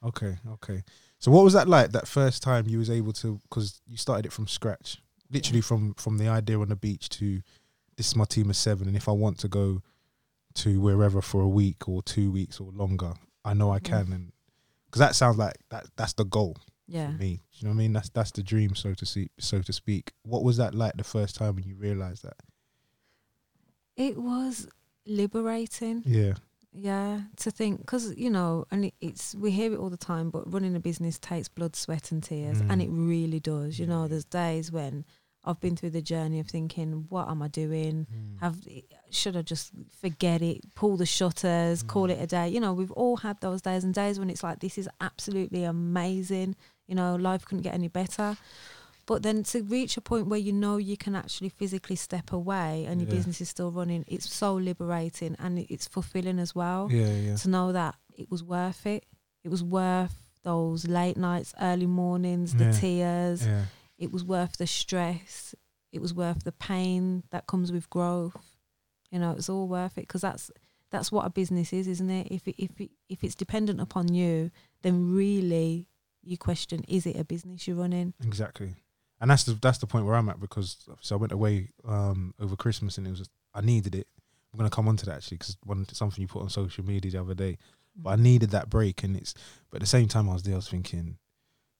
Okay, 0.08 0.38
okay. 0.52 0.82
So 1.18 1.30
what 1.30 1.44
was 1.44 1.52
that 1.52 1.68
like? 1.68 1.90
That 1.92 2.08
first 2.08 2.42
time 2.42 2.66
you 2.66 2.78
was 2.78 2.88
able 2.88 3.12
to, 3.14 3.38
because 3.50 3.82
you 3.86 3.98
started 3.98 4.24
it 4.26 4.32
from 4.32 4.46
scratch, 4.46 5.02
literally 5.30 5.60
from 5.60 5.92
from 5.94 6.16
the 6.16 6.28
idea 6.28 6.58
on 6.58 6.68
the 6.70 6.76
beach 6.76 7.08
to 7.10 7.42
this 8.01 8.09
is 8.09 8.16
my 8.16 8.24
team 8.24 8.48
of 8.48 8.57
seven, 8.57 8.88
and 8.88 8.96
if 8.96 9.11
I 9.11 9.12
want 9.12 9.36
to 9.40 9.48
go 9.48 9.82
to 10.55 10.80
wherever 10.80 11.20
for 11.20 11.42
a 11.42 11.48
week 11.48 11.86
or 11.86 12.03
two 12.03 12.30
weeks 12.32 12.59
or 12.59 12.72
longer, 12.72 13.12
I 13.44 13.53
know 13.53 13.70
I 13.70 13.78
Mhm. 13.78 13.84
can, 13.84 14.12
and 14.14 14.32
because 14.86 15.01
that 15.01 15.14
sounds 15.14 15.36
like 15.36 15.59
that 15.68 15.86
that's 15.96 16.14
the 16.14 16.24
goal 16.24 16.57
yeah. 16.88 17.12
for 17.12 17.18
me. 17.18 17.42
Do 17.53 17.59
you 17.59 17.64
know 17.64 17.70
what 17.72 17.74
I 17.74 17.84
mean? 17.84 17.92
That's 17.92 18.09
that's 18.09 18.30
the 18.30 18.42
dream, 18.42 18.74
so 18.74 18.94
to 18.94 19.05
see, 19.05 19.28
so 19.38 19.61
to 19.61 19.72
speak. 19.74 20.12
What 20.22 20.42
was 20.42 20.57
that 20.57 20.74
like 20.74 20.94
the 20.96 21.05
first 21.05 21.36
time 21.36 21.57
when 21.57 21.64
you 21.64 21.74
realized 21.74 22.22
that? 22.24 22.38
It 23.96 24.16
was 24.16 24.66
liberating. 25.05 26.03
Yeah, 26.07 26.34
Yeah, 26.72 27.22
to 27.36 27.51
think 27.51 27.80
because 27.80 28.16
you 28.16 28.30
know, 28.30 28.64
and 28.70 28.86
it, 28.86 28.94
it's 29.03 29.34
we 29.34 29.51
hear 29.51 29.74
it 29.74 29.78
all 29.78 29.90
the 29.90 29.98
time, 29.98 30.30
but 30.30 30.51
running 30.51 30.74
a 30.74 30.80
business 30.80 31.18
takes 31.18 31.48
blood, 31.48 31.76
sweat, 31.76 32.12
and 32.12 32.22
tears, 32.22 32.61
and 32.61 32.80
Mm. 32.80 32.84
it 32.84 32.88
really 32.90 33.40
does. 33.40 33.78
You 33.78 33.86
know, 33.86 34.09
there's 34.09 34.24
days 34.24 34.72
when 34.72 35.05
I've 35.45 35.59
been 35.61 35.74
through 35.76 35.91
the 35.91 36.03
journey 36.03 36.38
of 36.41 36.49
thinking, 36.49 37.07
what 37.09 37.28
am 37.28 37.41
I 37.43 37.49
doing? 37.49 38.07
have 38.41 38.57
should 39.11 39.36
I 39.36 39.43
just 39.43 39.72
forget 40.01 40.41
it, 40.43 40.61
pull 40.74 40.97
the 40.97 41.07
shutters, 41.07 41.82
call 41.82 42.09
Mm. 42.09 42.12
it 42.12 42.22
a 42.22 42.26
day? 42.26 42.49
You 42.49 42.61
know, 42.61 42.72
we've 42.72 42.93
all 42.93 43.16
had 43.18 43.41
those 43.41 43.61
days 43.62 43.82
and 43.84 43.93
days 43.95 44.18
when 44.18 44.30
it's 44.30 44.43
like 44.43 44.61
this 44.61 44.76
is 44.78 44.88
absolutely 45.01 45.64
amazing. 45.64 46.55
You 46.86 46.95
know, 46.95 47.16
life 47.16 47.45
couldn't 47.45 47.62
get 47.62 47.74
any 47.74 47.88
better. 47.88 48.36
But 49.07 49.22
then 49.24 49.43
to 49.45 49.62
reach 49.62 49.97
a 49.97 50.01
point 50.01 50.28
where 50.28 50.38
you 50.38 50.53
know 50.53 50.76
you 50.76 50.97
can 50.97 51.16
actually 51.16 51.49
physically 51.49 51.97
step 51.97 52.32
away 52.32 52.84
and 52.86 53.01
your 53.01 53.09
Yeah. 53.11 53.16
business 53.16 53.41
is 53.41 53.49
still 53.49 53.72
running, 53.72 54.05
it's 54.07 54.32
so 54.32 54.55
liberating 54.55 55.34
and 55.38 55.59
it's 55.59 55.88
fulfilling 55.88 56.38
as 56.38 56.55
well. 56.55 56.88
yeah, 56.93 57.12
yeah. 57.12 57.36
To 57.36 57.49
know 57.49 57.72
that 57.72 57.97
it 58.16 58.30
was 58.30 58.45
worth 58.45 58.86
it. 58.86 59.05
It 59.43 59.49
was 59.49 59.64
worth 59.64 60.14
those 60.45 60.86
late 60.86 61.16
nights, 61.16 61.53
early 61.61 61.86
mornings, 61.86 62.55
the 62.55 62.72
tears 62.72 63.45
Yeah, 63.47 63.64
it 64.01 64.11
was 64.11 64.24
worth 64.24 64.57
the 64.57 64.66
stress 64.66 65.55
it 65.92 66.01
was 66.01 66.12
worth 66.12 66.42
the 66.42 66.53
pain 66.53 67.22
that 67.30 67.46
comes 67.46 67.70
with 67.70 67.88
growth 67.88 68.57
you 69.12 69.18
know 69.18 69.30
it's 69.32 69.48
all 69.48 69.68
worth 69.68 69.96
it 69.96 70.03
because 70.03 70.22
that's 70.22 70.51
that's 70.90 71.12
what 71.12 71.24
a 71.24 71.30
business 71.30 71.72
is 71.72 71.86
isn't 71.86 72.11
it 72.11 72.26
if 72.32 72.48
it, 72.48 72.57
if 72.59 72.80
it, 72.80 72.90
if 73.09 73.22
it's 73.22 73.36
dependent 73.36 73.80
upon 73.80 74.12
you 74.12 74.51
then 74.82 75.14
really 75.14 75.86
you 76.22 76.36
question 76.36 76.84
is 76.88 77.07
it 77.07 77.16
a 77.16 77.24
business 77.24 77.68
you're 77.68 77.76
running 77.76 78.12
exactly. 78.24 78.74
And 79.20 79.30
that's 79.30 79.44
the 79.44 79.53
that's 79.53 79.78
the 79.78 79.86
point 79.86 80.07
where 80.07 80.14
I'm 80.14 80.28
at 80.30 80.40
because 80.40 80.88
so 81.01 81.14
I 81.14 81.18
went 81.18 81.32
away 81.32 81.68
um, 81.86 82.34
over 82.40 82.57
Christmas 82.57 82.96
and 82.96 83.07
it 83.07 83.11
was 83.11 83.20
just, 83.20 83.30
I 83.55 83.61
needed 83.61 83.94
it. 83.94 84.07
I'm 84.53 84.59
gonna 84.59 84.70
come 84.70 84.88
on 84.88 84.96
to 84.96 85.07
that 85.07 85.16
actually 85.16 85.36
because 85.38 85.57
one 85.64 85.86
something 85.92 86.22
you 86.22 86.28
put 86.28 86.42
on 86.42 86.48
social 86.48 86.84
media 86.84 87.11
the 87.11 87.20
other 87.20 87.34
day. 87.34 87.59
But 87.94 88.11
I 88.11 88.16
needed 88.16 88.51
that 88.51 88.70
break, 88.70 89.03
and 89.03 89.16
it's. 89.16 89.34
But 89.68 89.76
at 89.76 89.80
the 89.80 89.86
same 89.86 90.09
time, 90.09 90.30
I 90.30 90.32
was 90.32 90.42
there. 90.42 90.55
I 90.55 90.57
was 90.57 90.68
thinking, 90.68 91.18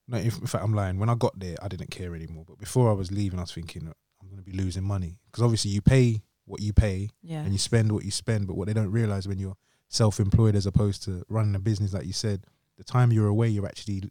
no. 0.07 0.17
If, 0.17 0.39
in 0.39 0.47
fact, 0.47 0.63
I'm 0.63 0.73
lying. 0.73 0.99
When 0.99 1.09
I 1.09 1.15
got 1.15 1.37
there, 1.39 1.55
I 1.61 1.67
didn't 1.67 1.91
care 1.91 2.15
anymore. 2.15 2.43
But 2.47 2.57
before 2.59 2.89
I 2.89 2.93
was 2.93 3.11
leaving, 3.11 3.39
I 3.39 3.43
was 3.43 3.53
thinking 3.53 3.87
I'm 4.21 4.27
going 4.27 4.37
to 4.43 4.43
be 4.51 4.57
losing 4.57 4.83
money 4.83 5.19
because 5.25 5.43
obviously 5.43 5.71
you 5.71 5.81
pay 5.81 6.21
what 6.45 6.59
you 6.61 6.73
pay 6.73 7.09
yeah 7.21 7.41
and 7.43 7.53
you 7.53 7.57
spend 7.59 7.91
what 7.91 8.03
you 8.05 8.11
spend. 8.11 8.47
But 8.47 8.55
what 8.57 8.67
they 8.67 8.73
don't 8.73 8.91
realize 8.91 9.27
when 9.27 9.39
you're 9.39 9.55
self-employed 9.89 10.55
as 10.55 10.65
opposed 10.65 11.03
to 11.03 11.23
running 11.29 11.55
a 11.55 11.59
business, 11.59 11.93
like 11.93 12.05
you 12.05 12.13
said, 12.13 12.45
the 12.77 12.83
time 12.83 13.11
you're 13.11 13.27
away, 13.27 13.49
you're 13.49 13.65
actually 13.67 14.03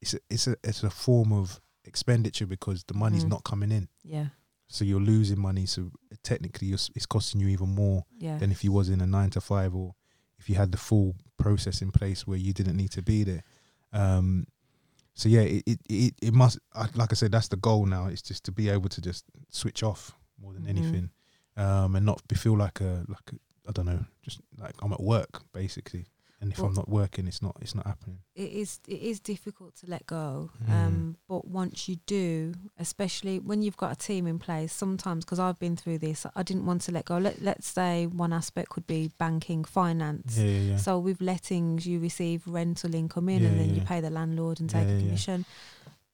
it's 0.00 0.14
a, 0.14 0.18
it's 0.30 0.46
a 0.46 0.56
it's 0.62 0.82
a 0.82 0.90
form 0.90 1.32
of 1.32 1.60
expenditure 1.84 2.46
because 2.46 2.84
the 2.84 2.94
money's 2.94 3.24
Mhm. 3.24 3.30
not 3.30 3.44
coming 3.44 3.70
in. 3.72 3.88
yeah 4.02 4.28
So 4.68 4.84
you're 4.84 5.00
losing 5.00 5.40
money. 5.40 5.66
So 5.66 5.90
technically, 6.22 6.68
you're, 6.68 6.78
it's 6.94 7.06
costing 7.06 7.40
you 7.40 7.48
even 7.48 7.70
more 7.74 8.04
yeah 8.18 8.38
than 8.38 8.50
if 8.50 8.64
you 8.64 8.72
was 8.72 8.88
in 8.88 9.00
a 9.00 9.06
nine 9.06 9.30
to 9.30 9.40
five 9.40 9.74
or 9.74 9.94
if 10.38 10.48
you 10.48 10.54
had 10.56 10.72
the 10.72 10.78
full 10.78 11.16
process 11.38 11.80
in 11.82 11.90
place 11.90 12.26
where 12.26 12.38
you 12.38 12.52
didn't 12.52 12.76
need 12.76 12.90
to 12.92 13.02
be 13.02 13.24
there. 13.24 13.42
Um, 13.92 14.46
so 15.14 15.28
yeah, 15.28 15.40
it 15.42 15.62
it 15.66 15.78
it, 15.88 16.14
it 16.22 16.34
must 16.34 16.58
like 16.94 17.12
I 17.12 17.14
said, 17.14 17.32
that's 17.32 17.48
the 17.48 17.56
goal 17.56 17.86
now. 17.86 18.06
It's 18.08 18.22
just 18.22 18.44
to 18.44 18.52
be 18.52 18.68
able 18.68 18.88
to 18.88 19.00
just 19.00 19.24
switch 19.50 19.82
off 19.82 20.12
more 20.40 20.52
than 20.52 20.64
Mhm. 20.64 20.68
anything, 20.68 21.10
um, 21.56 21.96
and 21.96 22.04
not 22.06 22.26
be, 22.28 22.34
feel 22.36 22.56
like 22.56 22.80
a 22.80 23.04
like 23.08 23.32
a, 23.32 23.36
I 23.68 23.72
don't 23.72 23.86
know, 23.86 24.04
just 24.22 24.40
like 24.58 24.74
I'm 24.82 24.92
at 24.92 25.00
work 25.02 25.42
basically. 25.52 26.06
And 26.44 26.52
if 26.52 26.58
Well- 26.58 26.68
I'm 26.68 26.74
not 26.74 26.90
working, 26.90 27.26
it's 27.26 27.40
not 27.40 27.56
it's 27.62 27.74
not 27.74 27.86
happening. 27.86 28.18
it 28.34 28.50
is 28.62 28.80
it 28.86 29.00
is 29.00 29.18
difficult 29.20 29.74
to 29.76 29.86
let 29.94 30.04
go 30.06 30.50
Mm. 30.62 30.70
um 30.78 31.16
but 31.28 31.46
once 31.46 31.88
you 31.88 31.96
do 32.06 32.52
especially 32.78 33.38
when 33.38 33.62
you've 33.62 33.76
got 33.84 33.92
a 33.92 33.96
team 34.08 34.26
in 34.26 34.38
place 34.40 34.72
sometimes 34.72 35.24
because 35.24 35.38
i've 35.38 35.58
been 35.60 35.76
through 35.76 35.98
this 35.98 36.26
i 36.34 36.42
didn't 36.42 36.66
want 36.66 36.82
to 36.82 36.90
let 36.92 37.04
go 37.06 37.16
Let, 37.18 37.40
let's 37.40 37.68
say 37.68 38.06
one 38.24 38.32
aspect 38.32 38.68
could 38.70 38.86
be 38.88 39.10
banking 39.24 39.62
finance 39.64 40.36
Yeah, 40.36 40.44
yeah, 40.44 40.60
yeah. 40.72 40.76
so 40.86 40.98
with 40.98 41.20
lettings 41.20 41.86
you 41.86 41.96
receive 42.00 42.40
rental 42.46 42.92
income 42.94 43.28
in 43.34 43.44
and 43.44 43.56
then 43.60 43.70
you 43.76 43.80
pay 43.82 44.00
the 44.00 44.10
landlord 44.10 44.60
and 44.60 44.68
take 44.68 44.88
a 44.88 44.98
commission 45.02 45.46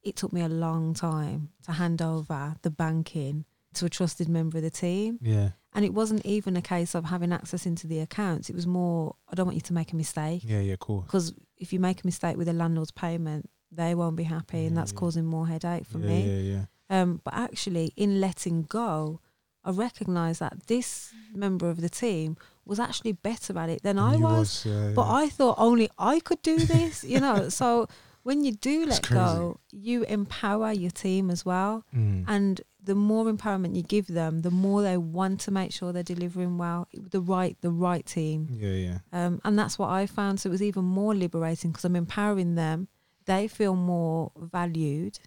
it 0.03 0.14
took 0.16 0.33
me 0.33 0.43
a 0.43 0.49
long 0.66 0.95
time 0.95 1.41
to 1.66 1.72
hand 1.72 2.01
over 2.03 2.41
the 2.62 2.70
banking 2.70 3.45
to 3.74 3.86
a 3.86 3.88
trusted 3.88 4.28
member 4.28 4.58
of 4.58 4.64
the 4.64 4.70
team 4.70 5.18
yeah, 5.22 5.50
and 5.74 5.84
it 5.84 5.94
wasn't 5.94 6.24
even 6.26 6.56
a 6.56 6.62
case 6.62 6.94
of 6.94 7.04
having 7.04 7.32
access 7.32 7.66
into 7.66 7.86
the 7.86 8.00
accounts 8.00 8.50
it 8.50 8.56
was 8.56 8.66
more 8.66 9.14
i 9.30 9.34
don't 9.34 9.46
want 9.46 9.54
you 9.54 9.60
to 9.60 9.72
make 9.72 9.92
a 9.92 9.96
mistake 9.96 10.42
yeah, 10.44 10.60
yeah, 10.60 10.76
cool. 10.78 11.02
because 11.02 11.32
if 11.60 11.72
you 11.72 11.78
make 11.78 12.02
a 12.02 12.06
mistake 12.06 12.36
with 12.36 12.48
a 12.48 12.52
landlord's 12.52 12.90
payment, 12.90 13.48
they 13.70 13.94
won't 13.94 14.16
be 14.16 14.24
happy, 14.24 14.66
and 14.66 14.76
that's 14.76 14.92
yeah. 14.92 14.98
causing 14.98 15.24
more 15.24 15.46
headache 15.46 15.86
for 15.86 15.98
yeah, 15.98 16.06
me. 16.06 16.22
Yeah, 16.22 16.56
yeah. 16.56 16.64
Um, 17.02 17.20
but 17.22 17.34
actually, 17.34 17.92
in 17.96 18.20
letting 18.20 18.62
go, 18.62 19.20
I 19.62 19.70
recognise 19.70 20.40
that 20.40 20.66
this 20.66 21.12
member 21.32 21.68
of 21.68 21.80
the 21.80 21.88
team 21.88 22.36
was 22.64 22.80
actually 22.80 23.12
better 23.12 23.56
at 23.58 23.68
it 23.68 23.82
than 23.82 23.98
I 23.98 24.14
You 24.16 24.22
was. 24.22 24.64
yeah, 24.66 24.92
But 24.94 25.06
yeah. 25.06 25.12
I 25.12 25.28
thought 25.28 25.56
only 25.58 25.88
I 25.98 26.18
could 26.20 26.42
do 26.42 26.58
this, 26.74 27.04
you 27.04 27.20
know. 27.20 27.48
So 27.50 27.86
when 28.22 28.42
you 28.42 28.52
do 28.52 28.86
let 28.86 29.08
go, 29.08 29.60
you 29.70 30.04
empower 30.04 30.72
your 30.72 30.90
team 30.90 31.30
as 31.30 31.44
well. 31.44 31.84
Mm. 31.94 32.24
And 32.26 32.60
the 32.83 32.95
more 32.95 33.26
empowerment 33.26 33.76
you 33.76 33.83
give 33.83 34.07
them, 34.07 34.41
the 34.41 34.51
more 34.51 34.83
they 34.83 34.97
want 34.97 35.41
to 35.41 35.51
make 35.51 35.72
sure 35.72 35.93
they're 35.93 36.03
delivering 36.03 36.59
well, 36.59 36.89
the 36.93 37.20
right, 37.20 37.57
the 37.61 37.70
right 37.70 38.05
team. 38.05 38.49
yeah, 38.53 38.70
yeah. 38.70 38.99
Um, 39.12 39.41
and 39.45 39.59
that's 39.59 39.78
what 39.78 39.91
I 39.91 40.07
found. 40.07 40.41
So 40.41 40.49
it 40.49 40.53
was 40.53 40.62
even 40.62 40.85
more 40.85 41.14
liberating 41.14 41.70
because 41.70 41.85
I'm 41.85 41.97
empowering 41.97 42.55
them. 42.55 42.89
They 43.26 43.49
feel 43.49 43.76
more 43.76 44.33
valued, 44.37 45.18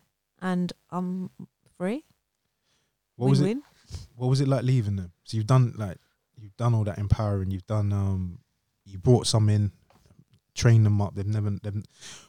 and 0.42 0.74
I'm 0.90 1.30
free. 1.78 2.06
What 3.16 3.30
was 3.30 3.42
it? 3.42 3.58
What 4.16 4.28
was 4.28 4.42
it 4.42 4.48
like 4.48 4.64
leaving 4.64 4.96
them? 4.96 5.12
So 5.24 5.38
you've 5.38 5.48
done 5.48 5.74
like 5.78 5.98
you've 6.40 6.58
done 6.58 6.74
all 6.74 6.84
that 6.86 6.98
empowering. 6.98 7.52
You've 7.52 7.68
done 7.68 7.94
um, 7.94 8.40
you 8.86 8.98
brought 8.98 9.28
some 9.28 9.50
in, 9.50 9.72
trained 10.56 10.86
them 10.86 11.02
up. 11.02 11.16
They've 11.16 11.26
never. 11.26 11.52
They've, 11.52 11.84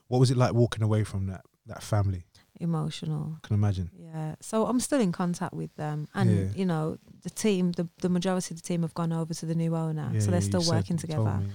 what 0.09 0.19
was 0.19 0.31
it 0.31 0.37
like 0.37 0.53
walking 0.53 0.83
away 0.83 1.05
from 1.05 1.27
that 1.27 1.43
that 1.67 1.83
family? 1.83 2.25
Emotional. 2.61 3.37
I 3.43 3.47
can 3.47 3.55
imagine. 3.55 3.91
Yeah. 3.99 4.37
So 4.41 4.67
I'm 4.67 4.81
still 4.81 5.01
in 5.01 5.13
contact 5.13 5.55
with 5.55 5.75
them, 5.77 6.09
and 6.15 6.31
Yeah. 6.31 6.47
you 6.55 6.65
know 6.65 6.99
the 7.23 7.31
team. 7.31 7.73
The 7.73 7.89
the 8.01 8.09
majority 8.09 8.55
of 8.55 8.63
the 8.63 8.67
team 8.67 8.83
have 8.83 8.95
gone 8.95 9.13
over 9.13 9.35
to 9.35 9.47
the 9.47 9.55
new 9.55 9.75
owner, 9.77 10.11
Yeah, 10.13 10.21
so 10.21 10.31
they're 10.31 10.41
still 10.41 10.65
working 10.69 10.97
together. 10.97 11.39
me, 11.39 11.51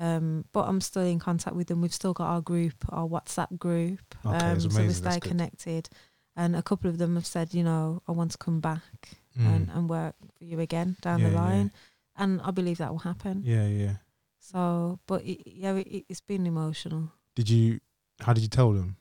Um, 0.00 0.44
but 0.52 0.68
I'm 0.68 0.80
still 0.80 1.02
in 1.02 1.18
contact 1.18 1.56
with 1.56 1.66
them. 1.66 1.80
We've 1.80 1.92
still 1.92 2.12
got 2.12 2.28
our 2.28 2.40
group, 2.40 2.74
our 2.90 3.06
WhatsApp 3.08 3.58
group. 3.58 4.14
Okay, 4.24 4.36
um, 4.36 4.60
so 4.60 4.68
we. 4.68 4.86
That's 4.86 4.98
stay 4.98 5.18
good. 5.18 5.28
connected. 5.30 5.88
And 6.36 6.54
a 6.54 6.62
couple 6.62 6.88
of 6.88 6.98
them 6.98 7.16
have 7.16 7.26
said, 7.26 7.52
you 7.52 7.64
know, 7.64 8.00
I 8.06 8.12
want 8.12 8.30
to 8.30 8.38
come 8.38 8.60
back 8.60 9.18
yeah. 9.34 9.48
and, 9.50 9.66
Mm. 9.66 9.76
and 9.76 9.88
work 9.90 10.14
for 10.38 10.44
you 10.44 10.60
again 10.60 10.96
down 11.00 11.20
the 11.20 11.30
line. 11.32 11.72
And 12.14 12.40
I 12.42 12.52
believe 12.52 12.78
that 12.78 12.90
will 12.92 13.00
happen. 13.00 13.42
Yeah, 13.44 13.66
yeah. 13.66 13.96
So, 14.38 15.00
but 15.08 15.24
it, 15.24 15.42
yeah, 15.46 15.74
it, 15.74 16.04
it's 16.08 16.20
been 16.20 16.46
emotional. 16.46 17.10
Did 17.34 17.50
you? 17.50 17.80
How 18.20 18.32
did 18.34 18.42
you 18.42 18.48
tell 18.48 18.72
them 18.72 18.96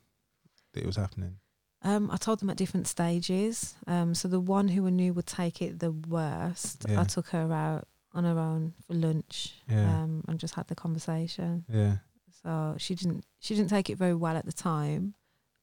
that 0.77 0.83
it 0.83 0.87
was 0.87 0.95
happening? 0.95 1.37
Um, 1.83 2.09
I 2.11 2.17
told 2.17 2.39
them 2.39 2.49
at 2.49 2.57
different 2.57 2.87
stages. 2.87 3.75
Um, 3.85 4.15
so 4.15 4.27
the 4.27 4.39
one 4.39 4.67
who 4.69 4.87
I 4.87 4.89
knew 4.89 5.13
would 5.13 5.27
take 5.27 5.61
it 5.61 5.79
the 5.79 5.91
worst, 5.91 6.85
Yeah. 6.89 7.01
I 7.01 7.03
took 7.03 7.27
her 7.29 7.51
out 7.53 7.87
on 8.13 8.23
her 8.23 8.39
own 8.39 8.73
for 8.85 8.93
lunch. 8.93 9.53
Yeah. 9.69 10.01
Um, 10.03 10.23
and 10.27 10.39
just 10.39 10.55
had 10.55 10.67
the 10.67 10.75
conversation. 10.75 11.65
Yeah, 11.71 11.97
So 12.43 12.75
she 12.77 12.95
didn't 12.95 13.25
she 13.39 13.55
didn't 13.55 13.69
take 13.69 13.89
it 13.89 13.97
very 13.97 14.15
well 14.15 14.35
at 14.35 14.45
the 14.45 14.51
time, 14.53 15.13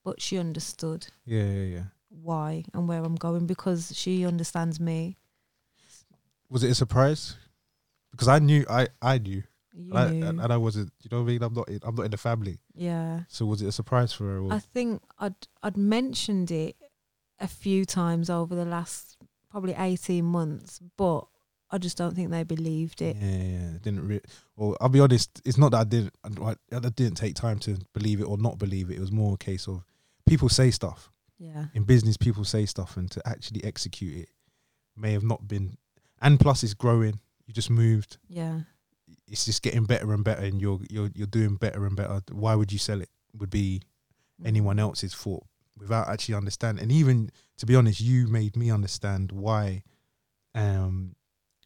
but 0.04 0.20
she 0.20 0.38
understood 0.38 1.08
yeah, 1.24 1.44
yeah, 1.44 1.62
yeah. 1.76 1.84
why 2.08 2.64
and 2.72 2.86
where 2.88 3.02
I'm 3.02 3.16
going 3.16 3.46
because 3.46 3.92
she 3.96 4.24
understands 4.24 4.78
me. 4.78 5.16
Was 6.48 6.62
it 6.62 6.70
a 6.70 6.74
surprise? 6.74 7.36
Because 8.12 8.28
I 8.28 8.38
knew, 8.38 8.64
I, 8.70 8.86
I 9.02 9.18
knew, 9.18 9.42
You 9.76 9.90
and 9.90 9.98
I, 9.98 10.10
knew. 10.10 10.26
and 10.42 10.52
I 10.52 10.56
wasn't. 10.56 10.92
You 11.02 11.08
know 11.10 11.22
what 11.22 11.28
I 11.28 11.32
mean? 11.32 11.42
I'm 11.42 11.54
not. 11.54 11.68
In, 11.68 11.80
I'm 11.82 11.94
not 11.94 12.04
in 12.04 12.10
the 12.10 12.16
family. 12.16 12.58
yeah. 12.74 13.20
So 13.28 13.44
was 13.46 13.60
it 13.60 13.66
a 13.66 13.72
surprise 13.72 14.12
for 14.12 14.24
her? 14.24 14.38
Or? 14.40 14.52
I 14.52 14.58
think 14.60 15.02
I'd 15.18 15.34
I'd 15.62 15.76
mentioned 15.76 16.50
it 16.50 16.76
a 17.40 17.48
few 17.48 17.84
times 17.84 18.30
over 18.30 18.54
the 18.54 18.64
last 18.64 19.16
probably 19.50 19.74
eighteen 19.76 20.26
months, 20.26 20.80
but 20.96 21.26
I 21.70 21.78
just 21.78 21.96
don't 21.96 22.14
think 22.14 22.30
they 22.30 22.44
believed 22.44 23.02
it. 23.02 23.16
Yeah, 23.20 23.42
yeah. 23.42 23.70
Didn't 23.82 24.06
re- 24.06 24.20
or 24.56 24.76
I'll 24.80 24.88
be 24.88 25.00
honest, 25.00 25.42
it's 25.44 25.58
not 25.58 25.72
that 25.72 25.78
I 25.78 25.84
didn't 25.84 26.14
I, 26.40 26.54
I 26.72 26.78
didn't 26.78 27.14
take 27.16 27.34
time 27.34 27.58
to 27.60 27.78
believe 27.92 28.20
it 28.20 28.24
or 28.24 28.38
not 28.38 28.58
believe 28.58 28.90
it. 28.90 28.96
It 28.96 29.00
was 29.00 29.10
more 29.10 29.34
a 29.34 29.38
case 29.38 29.66
of 29.66 29.82
people 30.24 30.48
say 30.48 30.70
stuff. 30.70 31.10
Yeah. 31.38 31.64
In 31.74 31.82
business 31.82 32.16
people 32.16 32.44
say 32.44 32.64
stuff 32.66 32.96
and 32.96 33.10
to 33.10 33.20
actually 33.26 33.64
execute 33.64 34.16
it 34.16 34.28
may 34.96 35.12
have 35.12 35.24
not 35.24 35.48
been 35.48 35.76
and 36.22 36.38
plus 36.38 36.62
it's 36.62 36.74
growing. 36.74 37.18
You 37.46 37.52
just 37.52 37.70
moved. 37.70 38.18
Yeah. 38.28 38.60
It's 39.26 39.44
just 39.44 39.62
getting 39.62 39.84
better 39.84 40.12
and 40.12 40.24
better 40.24 40.42
and 40.42 40.60
you're 40.60 40.80
you're 40.90 41.10
you're 41.14 41.26
doing 41.26 41.56
better 41.56 41.86
and 41.86 41.96
better. 41.96 42.20
Why 42.30 42.54
would 42.54 42.72
you 42.72 42.78
sell 42.78 43.00
it? 43.00 43.08
Would 43.38 43.50
be 43.50 43.82
anyone 44.44 44.78
else's 44.78 45.14
fault 45.14 45.46
without 45.78 46.08
actually 46.08 46.34
understanding. 46.34 46.82
And 46.82 46.92
even 46.92 47.30
to 47.58 47.66
be 47.66 47.74
honest, 47.74 48.00
you 48.00 48.26
made 48.26 48.56
me 48.56 48.70
understand 48.70 49.32
why, 49.32 49.82
um, 50.54 51.14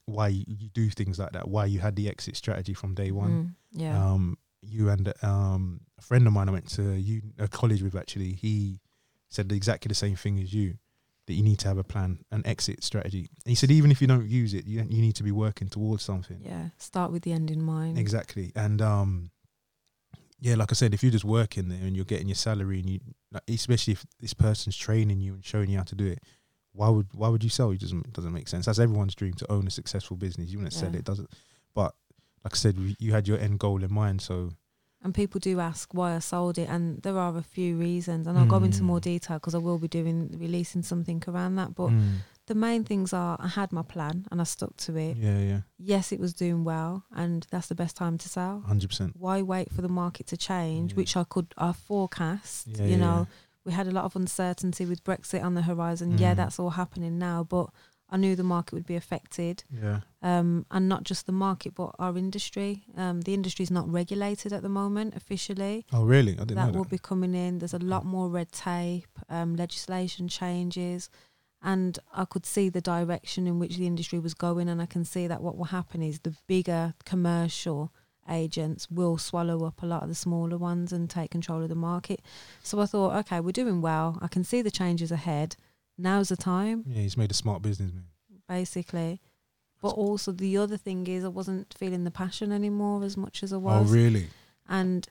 why 0.06 0.28
you, 0.28 0.44
you 0.46 0.68
do 0.68 0.88
things 0.90 1.18
like 1.18 1.32
that. 1.32 1.48
Why 1.48 1.66
you 1.66 1.80
had 1.80 1.96
the 1.96 2.08
exit 2.08 2.36
strategy 2.36 2.74
from 2.74 2.94
day 2.94 3.10
one. 3.10 3.54
Mm, 3.72 3.80
yeah. 3.80 4.12
Um, 4.12 4.38
you 4.60 4.90
and 4.90 5.12
um, 5.22 5.80
a 5.98 6.02
friend 6.02 6.26
of 6.26 6.32
mine 6.32 6.48
I 6.48 6.52
went 6.52 6.68
to 6.70 6.94
you 6.94 7.22
a 7.38 7.48
college 7.48 7.82
with 7.82 7.94
actually. 7.94 8.32
He 8.32 8.80
said 9.28 9.52
exactly 9.52 9.88
the 9.88 9.94
same 9.94 10.16
thing 10.16 10.40
as 10.40 10.52
you. 10.52 10.78
That 11.28 11.34
you 11.34 11.42
need 11.44 11.58
to 11.60 11.68
have 11.68 11.78
a 11.78 11.84
plan, 11.84 12.18
an 12.32 12.42
exit 12.46 12.82
strategy. 12.82 13.28
And 13.44 13.50
he 13.52 13.54
said 13.54 13.70
even 13.70 13.90
if 13.92 14.00
you 14.00 14.08
don't 14.08 14.26
use 14.28 14.52
it, 14.54 14.64
you 14.66 14.78
you 14.88 15.00
need 15.00 15.14
to 15.16 15.22
be 15.22 15.30
working 15.30 15.68
towards 15.68 16.02
something. 16.02 16.40
yeah. 16.42 16.70
Start 16.78 17.12
with 17.12 17.22
the 17.22 17.32
end 17.32 17.50
in 17.50 17.62
mind. 17.62 17.98
Exactly. 17.98 18.50
And 18.56 18.80
um 18.82 19.30
yeah, 20.40 20.54
like 20.54 20.70
I 20.72 20.74
said, 20.74 20.94
if 20.94 21.02
you're 21.02 21.12
just 21.18 21.24
working 21.24 21.68
there 21.68 21.80
and 21.82 21.96
you're 21.96 22.04
getting 22.04 22.28
your 22.28 22.36
salary 22.36 22.78
and 22.80 22.88
you 22.90 23.00
like, 23.32 23.42
especially 23.48 23.92
if 23.94 24.04
this 24.20 24.34
person's 24.34 24.76
training 24.76 25.20
you 25.20 25.34
and 25.34 25.44
showing 25.44 25.68
you 25.70 25.78
how 25.78 25.84
to 25.84 25.94
do 25.96 26.06
it, 26.06 26.20
why 26.72 26.88
would 26.88 27.08
why 27.12 27.28
would 27.28 27.42
you 27.44 27.50
sell? 27.50 27.70
It 27.72 27.80
doesn't 27.80 28.12
doesn't 28.12 28.32
make 28.32 28.48
sense. 28.48 28.66
That's 28.66 28.78
everyone's 28.78 29.14
dream 29.14 29.34
to 29.34 29.52
own 29.52 29.66
a 29.66 29.70
successful 29.70 30.16
business. 30.16 30.50
You 30.50 30.58
want 30.58 30.70
to 30.72 30.78
sell 30.78 30.94
it, 30.94 31.04
doesn't 31.04 31.28
but 31.74 31.94
like 32.44 32.54
I 32.54 32.56
said, 32.56 32.76
you- 32.78 32.96
you 33.00 33.12
had 33.12 33.26
your 33.28 33.38
end 33.38 33.58
goal 33.58 33.82
in 33.84 33.92
mind, 33.92 34.20
so 34.22 34.52
And 35.02 35.14
people 35.14 35.38
do 35.38 35.60
ask 35.60 35.94
why 35.94 36.16
I 36.16 36.18
sold 36.18 36.58
it, 36.58 36.68
and 36.68 37.00
there 37.02 37.16
are 37.18 37.36
a 37.36 37.42
few 37.42 37.76
reasons. 37.76 38.26
And 38.26 38.36
I'll 38.36 38.46
go 38.46 38.56
into 38.64 38.82
more 38.82 38.98
Mm. 38.98 39.02
detail 39.02 39.36
because 39.38 39.54
I 39.54 39.58
will 39.58 39.78
be 39.78 39.86
doing 39.88 40.34
releasing 40.36 40.82
something 40.82 41.22
around 41.28 41.54
that. 41.56 41.74
But 41.76 41.90
Mm. 41.90 42.14
the 42.46 42.54
main 42.56 42.82
things 42.82 43.12
are 43.12 43.36
I 43.40 43.46
had 43.46 43.70
my 43.72 43.82
plan 43.82 44.26
and 44.30 44.40
I 44.40 44.44
stuck 44.44 44.76
to 44.78 44.96
it. 44.96 45.16
yeah, 45.16 45.38
yeah, 45.38 45.60
Yes, 45.78 46.10
it 46.10 46.18
was 46.18 46.32
doing 46.34 46.64
well, 46.64 47.04
and 47.14 47.46
that's 47.50 47.68
the 47.68 47.76
best 47.76 47.96
time 47.96 48.18
to 48.18 48.28
sell. 48.28 48.62
hundred 48.62 48.88
percent. 48.90 49.14
Why 49.16 49.40
wait 49.40 49.70
for 49.72 49.82
the 49.82 49.88
market 50.02 50.26
to 50.28 50.36
change, 50.36 50.92
Yeah. 50.92 50.96
which 50.96 51.16
I 51.16 51.22
could 51.24 51.54
I 51.56 51.72
forecast? 51.72 52.66
Yeah, 52.66 52.82
you 52.84 52.90
yeah, 52.90 52.96
know, 52.96 53.26
we 53.64 53.72
had 53.72 53.86
a 53.86 53.92
lot 53.92 54.04
of 54.04 54.16
uncertainty 54.16 54.84
with 54.84 55.04
Brexit 55.04 55.44
on 55.44 55.54
the 55.54 55.62
horizon. 55.62 56.18
Yeah, 56.18 56.32
Mm. 56.32 56.36
that's 56.38 56.58
all 56.58 56.70
happening 56.70 57.18
now, 57.18 57.44
but 57.44 57.70
I 58.10 58.16
knew 58.16 58.34
the 58.34 58.42
market 58.42 58.72
would 58.74 58.86
be 58.86 58.96
affected, 58.96 59.64
yeah, 59.70 60.00
um, 60.22 60.64
and 60.70 60.88
not 60.88 61.04
just 61.04 61.26
the 61.26 61.32
market, 61.32 61.74
but 61.74 61.94
our 61.98 62.16
industry. 62.16 62.84
Um, 62.96 63.20
the 63.22 63.34
industry 63.34 63.62
is 63.62 63.70
not 63.70 63.90
regulated 63.90 64.52
at 64.52 64.62
the 64.62 64.68
moment 64.68 65.14
officially. 65.14 65.84
Oh, 65.92 66.04
really? 66.04 66.32
I 66.32 66.44
didn't 66.44 66.56
know. 66.56 66.66
that 66.66 66.72
know 66.72 66.78
will 66.78 66.84
be 66.84 66.98
coming 66.98 67.34
in. 67.34 67.58
There's 67.58 67.74
a 67.74 67.78
lot 67.78 68.04
more 68.06 68.28
red 68.28 68.50
tape, 68.52 69.18
um, 69.28 69.56
legislation 69.56 70.28
changes, 70.28 71.10
and 71.62 71.98
I 72.14 72.24
could 72.24 72.46
see 72.46 72.68
the 72.68 72.80
direction 72.80 73.46
in 73.46 73.58
which 73.58 73.76
the 73.76 73.86
industry 73.86 74.18
was 74.18 74.34
going, 74.34 74.68
and 74.68 74.80
I 74.80 74.86
can 74.86 75.04
see 75.04 75.26
that 75.26 75.42
what 75.42 75.56
will 75.56 75.66
happen 75.66 76.02
is 76.02 76.20
the 76.20 76.34
bigger 76.46 76.94
commercial 77.04 77.92
agents 78.30 78.90
will 78.90 79.18
swallow 79.18 79.64
up 79.64 79.82
a 79.82 79.86
lot 79.86 80.02
of 80.02 80.08
the 80.08 80.14
smaller 80.14 80.58
ones 80.58 80.92
and 80.92 81.08
take 81.08 81.30
control 81.30 81.62
of 81.62 81.68
the 81.68 81.74
market. 81.74 82.20
So 82.62 82.80
I 82.80 82.86
thought, 82.86 83.16
okay, 83.20 83.40
we're 83.40 83.52
doing 83.52 83.80
well. 83.80 84.18
I 84.20 84.28
can 84.28 84.44
see 84.44 84.62
the 84.62 84.70
changes 84.70 85.10
ahead. 85.10 85.56
Now's 85.98 86.28
the 86.28 86.36
time, 86.36 86.84
yeah, 86.86 87.02
he's 87.02 87.16
made 87.16 87.30
a 87.30 87.34
smart 87.34 87.60
business 87.62 87.92
man. 87.92 88.04
basically. 88.48 89.20
But 89.80 89.90
also 89.90 90.32
the 90.32 90.56
other 90.56 90.76
thing 90.76 91.06
is 91.06 91.24
I 91.24 91.28
wasn't 91.28 91.74
feeling 91.76 92.04
the 92.04 92.10
passion 92.10 92.50
anymore 92.52 93.04
as 93.04 93.16
much 93.16 93.42
as 93.42 93.52
I 93.52 93.56
oh, 93.56 93.60
was. 93.60 93.90
Oh, 93.90 93.94
really? 93.94 94.28
And 94.68 95.06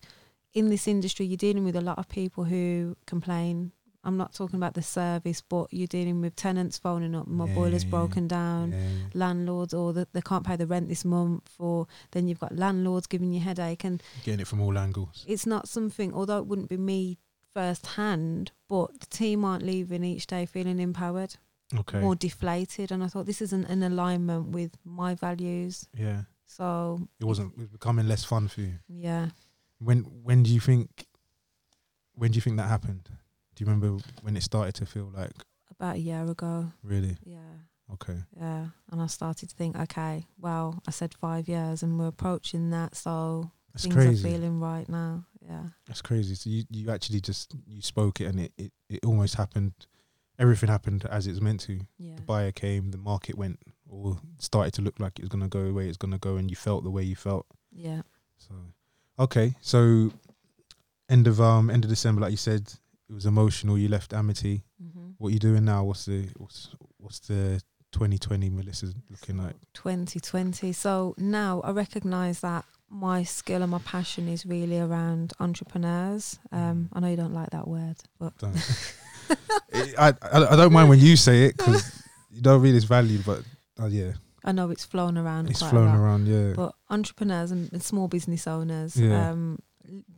in 0.54 0.70
this 0.70 0.88
industry, 0.88 1.26
you're 1.26 1.38
dealing 1.38 1.64
with 1.64 1.76
a 1.76 1.82
lot 1.82 1.98
of 2.00 2.10
people 2.10 2.46
who 2.46 2.96
complain 3.06 3.72
I'm 4.04 4.16
not 4.16 4.34
talking 4.34 4.56
about 4.56 4.74
the 4.74 4.82
service, 4.82 5.42
but 5.42 5.68
you're 5.72 5.86
dealing 5.88 6.22
with 6.22 6.34
tenants 6.38 6.78
phoning 6.78 7.14
up, 7.14 7.28
my 7.28 7.46
Yeah, 7.46 7.56
boiler's 7.56 7.84
broken 7.84 8.26
down, 8.26 8.72
Yeah, 8.72 8.88
landlords, 9.14 9.74
or 9.74 9.92
that 9.94 10.14
they 10.14 10.22
can't 10.22 10.46
pay 10.46 10.56
the 10.56 10.66
rent 10.66 10.88
this 10.88 11.04
month, 11.04 11.50
or 11.60 11.88
then 12.12 12.30
you've 12.30 12.40
got 12.40 12.56
landlords 12.56 13.06
giving 13.06 13.34
you 13.34 13.42
headache, 13.42 13.84
and 13.84 14.02
getting 14.24 14.40
it 14.40 14.48
from 14.48 14.62
all 14.62 14.78
angles. 14.78 15.26
it's 15.28 15.46
not 15.46 15.68
something. 15.68 16.14
Although 16.14 16.38
it 16.38 16.48
wouldn't 16.48 16.70
be 16.70 16.78
me 16.78 17.18
firsthand, 17.62 18.52
but 18.68 19.00
the 19.00 19.06
team 19.08 19.44
aren't 19.44 19.64
leaving 19.64 20.04
each 20.04 20.28
day 20.28 20.46
feeling 20.46 20.80
empowered, 20.80 21.36
Okay. 21.80 22.00
more 22.00 22.16
deflated, 22.16 22.92
and 22.92 23.04
I 23.04 23.08
thought 23.08 23.26
this 23.26 23.42
isn't 23.42 23.66
in 23.70 23.82
alignment 23.84 24.50
with 24.50 24.78
my 24.84 25.16
values. 25.16 25.88
yeah. 25.94 26.24
So 26.46 27.00
It 27.20 27.26
wasn't 27.26 27.54
it 27.54 27.60
was 27.60 27.68
becoming 27.68 28.08
less 28.08 28.24
fun 28.24 28.48
for 28.48 28.62
you. 28.62 28.76
yeah, 28.88 29.30
When 29.80 30.00
when 30.28 30.44
do 30.44 30.50
you 30.54 30.62
think 30.62 31.08
when 32.14 32.32
do 32.32 32.36
you 32.38 32.42
think 32.42 32.58
that 32.58 32.70
happened? 32.70 33.10
Do 33.54 33.58
you 33.64 33.66
remember 33.70 34.02
when 34.22 34.38
it 34.38 34.44
started 34.44 34.74
to 34.76 34.86
feel 34.86 35.12
like 35.16 35.34
about 35.70 35.96
a 35.98 36.00
year 36.00 36.24
ago. 36.26 36.72
really? 36.84 37.18
Yeah. 37.26 37.54
Okay. 37.94 38.20
Yeah, 38.36 38.68
and 38.92 39.02
I 39.02 39.08
started 39.08 39.50
to 39.50 39.56
think, 39.56 39.76
okay, 39.78 40.26
well, 40.40 40.82
I 40.88 40.92
said 40.92 41.14
five 41.14 41.48
years, 41.50 41.84
and 41.84 41.98
we're 42.00 42.08
approaching 42.16 42.70
that, 42.72 42.96
so 42.96 43.52
That's 43.74 43.84
things 43.84 43.96
crazy. 43.96 44.28
are 44.28 44.32
feeling 44.32 44.60
right 44.60 44.88
now. 44.90 45.26
Yeah, 45.48 45.64
That's 45.88 46.02
crazy. 46.02 46.36
So 46.36 46.50
you, 46.50 46.64
you 46.70 46.90
actually 46.92 47.22
just 47.22 47.54
you 47.66 47.82
spoke 47.82 48.20
it 48.22 48.26
and 48.26 48.40
it, 48.42 48.52
it, 48.58 48.72
it 48.90 49.06
almost 49.06 49.36
happened 49.36 49.74
everything 50.40 50.70
happened 50.70 51.04
as 51.10 51.26
it 51.26 51.32
was 51.32 51.42
meant 51.42 51.62
to. 51.62 51.80
yeah, 51.98 52.16
The 52.16 52.22
buyer 52.22 52.52
came, 52.52 52.92
the 52.92 52.98
market 52.98 53.38
went 53.38 53.60
or 53.90 54.18
started 54.40 54.74
to 54.74 54.82
look 54.84 55.00
like 55.00 55.18
it 55.18 55.24
was 55.24 55.30
gonna 55.30 55.48
go 55.48 55.64
the 55.66 55.74
way 55.74 55.88
it's 55.88 55.98
gonna 55.98 56.18
go 56.20 56.36
and 56.36 56.50
you 56.50 56.56
felt 56.56 56.84
the 56.84 56.92
way 56.92 57.04
you 57.04 57.16
felt. 57.16 57.46
yeah. 57.72 58.02
So 58.38 58.54
okay. 59.20 59.56
So 59.62 60.12
end 61.10 61.28
of 61.28 61.40
um 61.42 61.70
end 61.70 61.84
of 61.86 61.90
December, 61.90 62.22
like 62.22 62.32
you 62.32 62.38
said, 62.38 62.72
it 63.10 63.14
was 63.14 63.26
emotional, 63.26 63.78
you 63.78 63.88
left 63.88 64.14
Amity. 64.14 64.64
Mm-hmm. 64.84 65.12
What 65.18 65.34
you 65.34 65.40
doing 65.40 65.66
now? 65.66 65.84
What's 65.86 66.06
the 66.06 66.28
what's 66.38 66.70
what's 66.98 67.20
the 67.20 67.62
twenty 67.92 68.18
twenty 68.20 68.50
Melissa 68.50 68.88
looking 69.10 69.38
like? 69.38 69.56
2020. 69.74 70.72
So 70.74 71.16
now 71.18 71.62
I 71.62 71.72
recognise 71.72 72.42
that 72.42 72.66
my 72.90 73.24
skill 73.24 73.62
and 73.62 73.72
my 73.72 73.80
passion 73.80 74.28
is 74.28 74.46
really 74.46 74.80
around 74.80 75.34
entrepreneurs. 75.40 76.40
Um, 76.52 76.90
I 76.94 77.00
know 77.00 77.08
you 77.10 77.18
don't 77.18 77.34
like 77.34 77.50
that 77.52 77.68
word, 77.68 77.98
but 78.20 78.38
Don't- 78.38 78.56
I, 80.00 80.14
I 80.22 80.46
I 80.52 80.56
don't 80.56 80.72
mind 80.72 80.88
when 80.90 81.00
you 81.00 81.18
say 81.18 81.46
it 81.46 81.58
because 81.58 82.04
you 82.32 82.42
don't 82.42 82.62
read 82.62 82.76
its 82.76 82.86
value, 82.86 83.20
but 83.26 83.42
uh, 83.80 83.88
yeah, 83.88 84.14
I 84.46 84.54
know 84.54 84.70
it's 84.70 84.86
flown 84.86 85.18
around 85.18 85.50
it's 85.50 85.60
quite 85.60 85.72
flown 85.72 85.88
a 85.90 85.92
lot. 85.92 86.00
around. 86.00 86.28
Yeah, 86.28 86.54
But 86.56 86.74
entrepreneurs 86.90 87.52
and, 87.52 87.72
and 87.74 87.84
small 87.84 88.08
business 88.08 88.48
owners, 88.48 88.96
Yeah. 88.96 89.32
um, 89.32 89.60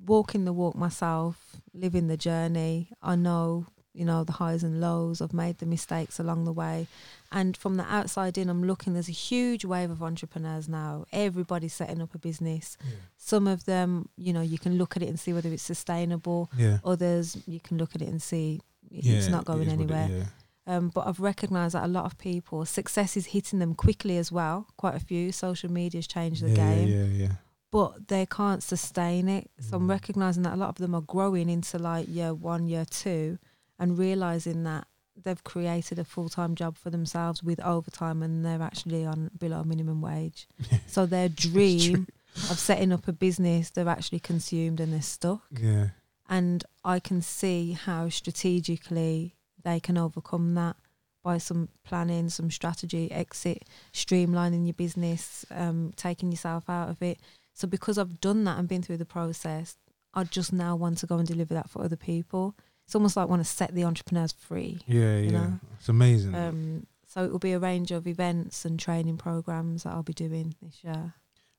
walking 0.05 0.45
the 0.45 0.53
walk 0.53 0.75
myself, 0.75 1.37
living 1.73 2.07
the 2.07 2.17
journey. 2.17 2.89
I 3.01 3.15
know, 3.15 3.65
you 3.93 4.05
know, 4.05 4.23
the 4.23 4.33
highs 4.33 4.63
and 4.63 4.79
lows. 4.79 5.21
I've 5.21 5.33
made 5.33 5.57
the 5.57 5.65
mistakes 5.65 6.19
along 6.19 6.45
the 6.45 6.53
way. 6.53 6.87
And 7.31 7.55
from 7.55 7.75
the 7.75 7.83
outside 7.83 8.37
in, 8.39 8.49
I'm 8.49 8.63
looking, 8.63 8.93
there's 8.93 9.07
a 9.09 9.11
huge 9.11 9.63
wave 9.63 9.91
of 9.91 10.01
entrepreneurs 10.01 10.67
now. 10.67 11.05
Everybody's 11.13 11.73
setting 11.73 12.01
up 12.01 12.15
a 12.15 12.17
business. 12.17 12.75
Some 13.17 13.47
of 13.47 13.65
them, 13.65 14.09
you 14.17 14.33
know, 14.33 14.41
you 14.41 14.57
can 14.57 14.77
look 14.79 14.95
at 14.97 15.03
it 15.03 15.09
and 15.09 15.19
see 15.19 15.31
whether 15.33 15.49
it's 15.49 15.61
sustainable. 15.63 16.49
yeah, 16.57 16.79
Others, 16.83 17.43
you 17.45 17.59
can 17.59 17.77
look 17.77 17.93
at 17.95 18.01
it 18.01 18.07
and 18.07 18.19
see 18.21 18.61
yeah. 18.89 19.13
it's 19.17 19.27
not 19.27 19.45
going 19.45 19.67
it- 19.69 19.73
anywhere. 19.73 20.07
yeah. 20.11 20.23
Um, 20.67 20.89
but 20.93 21.07
I've 21.07 21.19
recognised 21.19 21.73
that 21.73 21.83
a 21.83 21.87
lot 21.87 22.05
of 22.05 22.17
people, 22.19 22.63
success 22.65 23.17
is 23.17 23.27
hitting 23.27 23.57
them 23.57 23.73
quickly 23.73 24.17
as 24.17 24.31
well. 24.31 24.67
Quite 24.77 24.93
a 24.95 24.99
few. 24.99 25.31
Social 25.31 25.71
media's 25.71 26.05
changed 26.05 26.43
the 26.43 26.49
yeah, 26.49 26.55
game, 26.55 26.87
Yeah, 26.87 27.03
yeah, 27.05 27.31
but 27.71 28.07
they 28.07 28.27
can't 28.27 28.61
sustain 28.61 29.27
it. 29.29 29.49
So 29.59 29.77
I'm 29.77 29.87
Mm. 29.87 29.89
recognising 29.89 30.43
that 30.43 30.53
a 30.53 30.57
lot 30.57 30.69
of 30.69 30.75
them 30.75 30.93
are 30.93 31.01
growing 31.01 31.49
into 31.49 31.79
like 31.79 32.07
year 32.07 32.35
one, 32.35 32.67
year 32.67 32.85
two, 32.85 33.39
and 33.79 33.97
realising 33.97 34.63
that 34.65 34.85
they've 35.23 35.43
created 35.43 35.99
a 35.99 36.03
full 36.03 36.29
time 36.29 36.55
job 36.55 36.77
for 36.77 36.89
themselves 36.89 37.43
with 37.43 37.59
overtime 37.61 38.23
and 38.23 38.45
they're 38.45 38.61
actually 38.61 39.05
on 39.05 39.31
below 39.37 39.63
minimum 39.63 40.01
wage. 40.01 40.47
so 40.87 41.05
their 41.05 41.29
dream 41.29 42.07
of 42.49 42.59
setting 42.59 42.91
up 42.91 43.07
a 43.07 43.13
business, 43.13 43.69
they've 43.69 43.87
actually 43.87 44.19
consumed 44.19 44.79
and 44.79 44.93
they're 44.93 45.01
stuck 45.01 45.43
yeah. 45.51 45.87
and 46.29 46.63
I 46.83 46.99
can 46.99 47.21
see 47.21 47.73
how 47.73 48.09
strategically 48.09 49.35
they 49.63 49.79
can 49.79 49.97
overcome 49.97 50.55
that 50.55 50.75
by 51.23 51.37
some 51.37 51.69
planning, 51.83 52.29
some 52.29 52.49
strategy, 52.49 53.11
exit, 53.11 53.63
streamlining 53.93 54.65
your 54.65 54.73
business, 54.73 55.45
um, 55.51 55.93
taking 55.95 56.31
yourself 56.31 56.69
out 56.69 56.89
of 56.89 57.01
it. 57.01 57.19
So 57.53 57.67
because 57.67 57.97
I've 57.97 58.21
done 58.21 58.45
that 58.45 58.57
and 58.57 58.67
been 58.67 58.81
through 58.81 58.97
the 58.97 59.05
process, 59.05 59.75
I 60.13 60.23
just 60.23 60.53
now 60.53 60.75
want 60.75 60.97
to 60.99 61.07
go 61.07 61.17
and 61.17 61.27
deliver 61.27 61.53
that 61.53 61.69
for 61.69 61.83
other 61.83 61.97
people. 61.97 62.55
It's 62.89 62.95
almost 62.95 63.15
like 63.15 63.29
want 63.29 63.39
to 63.43 63.47
set 63.47 63.75
the 63.75 63.83
entrepreneurs 63.83 64.31
free. 64.31 64.79
Yeah, 64.87 65.17
yeah. 65.19 65.29
know? 65.31 65.59
It's 65.77 65.89
amazing. 65.89 66.33
Um, 66.33 66.87
so 67.05 67.23
it 67.23 67.31
will 67.31 67.37
be 67.37 67.51
a 67.51 67.59
range 67.59 67.91
of 67.91 68.07
events 68.07 68.65
and 68.65 68.79
training 68.79 69.17
programs 69.17 69.83
that 69.83 69.93
I'll 69.93 70.01
be 70.01 70.11
doing 70.13 70.55
this 70.59 70.83
year. 70.83 71.13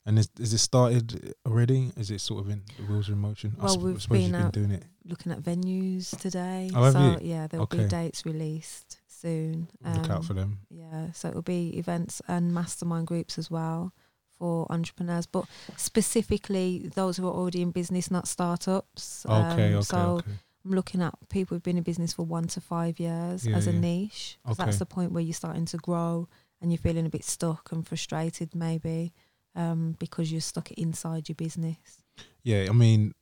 and 0.05 0.19
is 0.19 0.27
is 0.37 0.53
it 0.53 0.57
started 0.57 1.33
already? 1.45 1.93
Is 1.95 2.11
it 2.11 2.19
sort 2.19 2.43
of 2.43 2.49
in 2.51 2.63
the 2.77 2.83
wheels 2.83 3.07
in 3.07 3.17
motion? 3.17 3.55
I 3.59 3.63
Well, 3.63 3.73
sup- 3.75 3.81
we've 3.83 4.01
suppose 4.01 4.17
been 4.23 4.31
been 4.33 4.41
out 4.41 4.51
doing 4.51 4.71
it. 4.71 4.83
Looking 5.05 5.31
at 5.31 5.39
venues 5.41 6.19
today. 6.19 6.69
Oh, 6.75 6.91
so 6.91 7.17
yeah, 7.21 7.47
there'll 7.47 7.63
Okay. 7.63 7.83
be 7.83 7.87
dates 7.87 8.25
released 8.25 8.97
soon. 9.07 9.69
Look 9.85 10.09
out 10.09 10.17
Um, 10.17 10.23
for 10.23 10.33
them. 10.33 10.59
Yeah, 10.69 11.13
so 11.13 11.29
it'll 11.29 11.43
be 11.43 11.77
events 11.77 12.21
and 12.27 12.53
mastermind 12.53 13.07
groups 13.07 13.37
as 13.37 13.49
well 13.49 13.93
for 14.37 14.69
entrepreneurs, 14.69 15.27
but 15.27 15.45
specifically 15.77 16.91
those 16.93 17.15
who 17.15 17.25
are 17.25 17.33
already 17.33 17.61
in 17.61 17.71
business, 17.71 18.11
not 18.11 18.27
startups. 18.27 19.25
Okay, 19.25 19.71
Um, 19.71 19.79
okay, 19.79 19.81
so 19.83 19.97
okay. 20.17 20.31
I'm 20.63 20.71
looking 20.71 21.01
at 21.01 21.13
people 21.29 21.55
who've 21.55 21.63
been 21.63 21.77
in 21.77 21.83
business 21.83 22.13
for 22.13 22.23
one 22.25 22.47
to 22.49 22.61
five 22.61 22.99
years 22.99 23.45
Yeah, 23.45 23.55
as 23.55 23.67
a 23.67 23.71
yeah. 23.71 23.79
niche. 23.79 24.37
Okay. 24.45 24.63
That's 24.63 24.77
the 24.77 24.85
point 24.85 25.11
where 25.11 25.23
you're 25.23 25.33
starting 25.33 25.65
to 25.65 25.77
grow 25.77 26.27
and 26.61 26.71
you're 26.71 26.77
feeling 26.79 27.05
a 27.05 27.09
bit 27.09 27.23
stuck 27.23 27.71
and 27.71 27.87
frustrated, 27.87 28.53
maybe, 28.53 29.13
um, 29.55 29.95
because 29.99 30.31
you're 30.31 30.41
stuck 30.41 30.71
inside 30.73 31.29
your 31.29 31.35
business. 31.35 32.03
Yeah, 32.43 32.67
I 32.69 32.73
mean, 32.73 33.13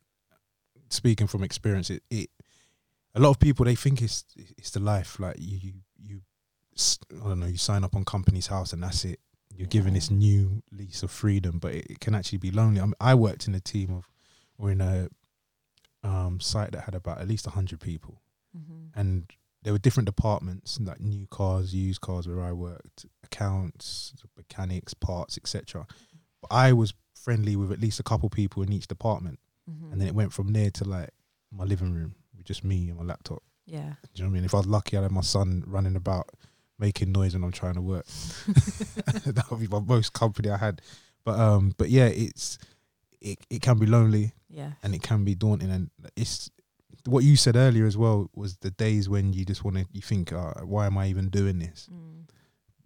speaking 0.89 1.27
from 1.27 1.43
experience, 1.43 1.89
it, 1.89 2.03
it 2.09 2.29
a 3.15 3.19
lot 3.19 3.29
of 3.29 3.39
people 3.39 3.65
they 3.65 3.75
think 3.75 4.01
it's 4.01 4.25
it's 4.57 4.71
the 4.71 4.79
life. 4.79 5.19
Like 5.19 5.37
you 5.39 5.57
you 5.61 5.73
you, 5.97 6.21
I 7.23 7.29
don't 7.29 7.39
know, 7.39 7.47
you 7.47 7.57
sign 7.57 7.83
up 7.83 7.95
on 7.95 8.05
Companies 8.05 8.47
House 8.47 8.73
and 8.73 8.83
that's 8.83 9.05
it. 9.05 9.19
You're 9.55 9.67
given 9.67 9.93
this 9.93 10.09
new 10.09 10.61
lease 10.71 11.03
of 11.03 11.11
freedom, 11.11 11.59
but 11.59 11.73
it, 11.73 11.87
it 11.89 11.99
can 11.99 12.15
actually 12.15 12.37
be 12.37 12.51
lonely. 12.51 12.79
I, 12.79 12.85
mean, 12.85 12.93
I 13.01 13.15
worked 13.15 13.47
in 13.47 13.55
a 13.55 13.59
team 13.59 13.93
of, 13.93 14.07
or 14.57 14.71
in 14.71 14.79
a 14.79 15.09
um, 16.03 16.39
site 16.39 16.71
that 16.71 16.81
had 16.85 16.95
about 16.95 17.19
at 17.19 17.27
least 17.27 17.45
hundred 17.45 17.79
people, 17.79 18.21
Mm-hmm. 18.57 18.99
and 18.99 19.25
there 19.61 19.73
were 19.73 19.79
different 19.79 20.05
departments 20.07 20.79
like 20.79 20.99
new 21.01 21.27
cars, 21.27 21.73
used 21.75 22.01
cars 22.01 22.27
where 22.27 22.41
I 22.41 22.51
worked, 22.53 23.05
accounts, 23.23 24.13
mechanics, 24.37 24.93
parts, 24.93 25.37
etc. 25.37 25.85
But 26.41 26.51
I 26.51 26.73
was 26.73 26.93
friendly 27.13 27.55
with 27.55 27.71
at 27.71 27.79
least 27.81 27.99
a 27.99 28.03
couple 28.03 28.29
people 28.29 28.63
in 28.63 28.71
each 28.73 28.87
department 28.87 29.39
Mm-hmm. 29.69 29.91
and 29.91 30.01
then 30.01 30.07
it 30.07 30.15
went 30.15 30.33
from 30.33 30.51
there 30.53 30.71
to 30.71 30.83
like 30.83 31.11
my 31.51 31.63
living 31.63 31.93
room 31.93 32.15
with 32.35 32.45
just 32.47 32.63
me 32.63 32.89
and 32.89 32.97
my 32.97 33.03
laptop. 33.03 33.43
yeah. 33.67 33.93
Do 34.01 34.09
you 34.15 34.23
know 34.23 34.29
what 34.29 34.31
I 34.31 34.33
mean? 34.33 34.45
If 34.45 34.53
I 34.55 34.57
was 34.57 34.65
lucky, 34.65 34.97
I'd 34.97 35.03
have 35.03 35.11
my 35.11 35.21
son 35.21 35.63
running 35.67 35.95
about 35.95 36.27
making 36.79 37.11
noise 37.11 37.33
when 37.35 37.43
I'm 37.43 37.51
trying 37.51 37.75
to 37.75 37.81
work. 37.81 38.05
that 38.47 39.45
would 39.51 39.59
be 39.59 39.67
my 39.67 39.79
most 39.79 40.13
company 40.13 40.49
I 40.49 40.57
had. 40.57 40.81
But 41.23 41.39
um, 41.39 41.73
but 41.77 41.89
yeah, 41.89 42.05
it's 42.07 42.57
it 43.21 43.37
it 43.51 43.61
can 43.61 43.77
be 43.77 43.85
lonely 43.85 44.33
Yeah. 44.49 44.71
and 44.83 44.95
it 44.95 45.01
can 45.01 45.23
be 45.23 45.35
daunting, 45.35 45.71
and 45.71 45.89
it's 46.15 46.49
what 47.05 47.23
you 47.23 47.35
said 47.35 47.55
earlier 47.55 47.85
as 47.85 47.97
well 47.97 48.29
was 48.35 48.57
the 48.57 48.71
days 48.71 49.07
when 49.07 49.31
you 49.33 49.45
just 49.45 49.63
want 49.63 49.77
to 49.77 49.85
you 49.91 50.01
think, 50.01 50.33
uh, 50.33 50.53
why 50.63 50.85
am 50.85 50.97
I 50.97 51.07
even 51.07 51.29
doing 51.29 51.59
this? 51.59 51.87
Mm. 51.91 52.27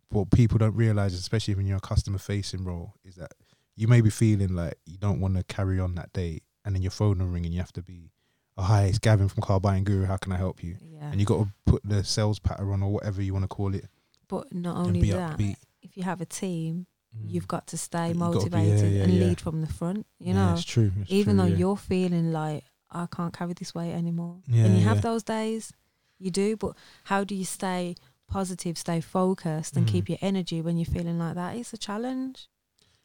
what 0.10 0.30
people 0.30 0.58
don't 0.60 0.76
realize, 0.76 1.14
especially 1.14 1.56
when 1.56 1.66
you're 1.66 1.78
a 1.78 1.82
customer 1.82 2.20
facing 2.20 2.64
role, 2.64 2.94
is 3.04 3.16
that 3.16 3.32
you 3.76 3.88
may 3.88 4.02
be 4.02 4.10
feeling 4.12 4.56
like 4.56 4.76
you 4.86 4.98
don't 4.98 5.20
want 5.20 5.36
to 5.36 5.44
carry 5.44 5.80
on 5.80 5.96
that 5.96 6.14
day, 6.14 6.42
and 6.64 6.76
then 6.76 6.82
your 6.82 6.92
phone 6.92 7.18
will 7.20 7.28
ring 7.28 7.46
and 7.46 7.54
you 7.54 7.60
have 7.60 7.74
to 7.74 7.82
be, 7.82 8.12
oh 8.58 8.64
hi, 8.64 8.84
it's 8.84 9.00
Gavin 9.00 9.28
from 9.30 9.42
Car 9.42 9.60
Buying 9.60 9.84
Guru. 9.84 10.06
How 10.06 10.18
can 10.18 10.32
I 10.32 10.38
help 10.38 10.64
you? 10.64 10.76
Yeah. 10.82 11.10
And 11.12 11.20
you 11.20 11.26
got 11.26 11.40
to 11.40 11.48
put 11.66 11.82
the 11.84 12.04
sales 12.04 12.40
pattern 12.40 12.70
on 12.72 12.84
or 12.84 12.92
whatever 12.94 13.22
you 13.22 13.34
want 13.34 13.44
to 13.44 13.48
call 13.50 13.74
it, 13.74 13.88
but 14.28 14.54
not 14.54 14.78
only 14.78 15.10
that, 15.12 15.38
upbeat. 15.38 15.56
if 15.82 15.98
you 15.98 16.04
have 16.04 16.22
a 16.22 16.26
team, 16.26 16.86
you've 17.22 17.46
Mm. 17.46 17.48
got 17.56 17.68
to 17.68 17.78
stay 17.78 18.10
You 18.10 18.14
gotta 18.16 18.30
be- 18.50 18.58
yeah, 18.58 18.68
motivated 18.70 18.94
yeah, 18.94 19.04
and 19.04 19.14
yeah. 19.14 19.20
lead 19.26 19.42
from 19.42 19.62
the 19.62 19.68
front. 19.68 20.06
You 20.20 20.34
Yeah, 20.34 20.34
know, 20.34 20.54
it's 20.54 20.64
true. 20.64 20.92
it's 21.02 21.12
even 21.12 21.38
true, 21.38 21.46
though 21.50 21.56
you're 21.56 21.78
feeling 21.78 22.32
like 22.32 22.64
I 22.90 23.06
can't 23.08 23.34
carry 23.34 23.54
this 23.54 23.74
weight 23.74 23.94
anymore, 23.94 24.42
and 24.48 24.78
you 24.78 24.84
have 24.84 25.02
those 25.02 25.24
days, 25.24 25.74
you 26.20 26.30
do. 26.32 26.56
But 26.58 26.76
how 27.06 27.24
do 27.24 27.34
you 27.36 27.46
stay 27.46 27.96
positive, 28.28 28.78
stay 28.78 29.02
focused, 29.02 29.76
and 29.78 29.86
Mm. 29.86 29.92
keep 29.92 30.10
your 30.10 30.20
energy 30.22 30.62
when 30.62 30.78
you're 30.78 30.86
feeling 30.86 31.18
like 31.20 31.36
that? 31.36 31.56
It's 31.58 31.74
a 31.74 31.78
challenge. 31.78 32.48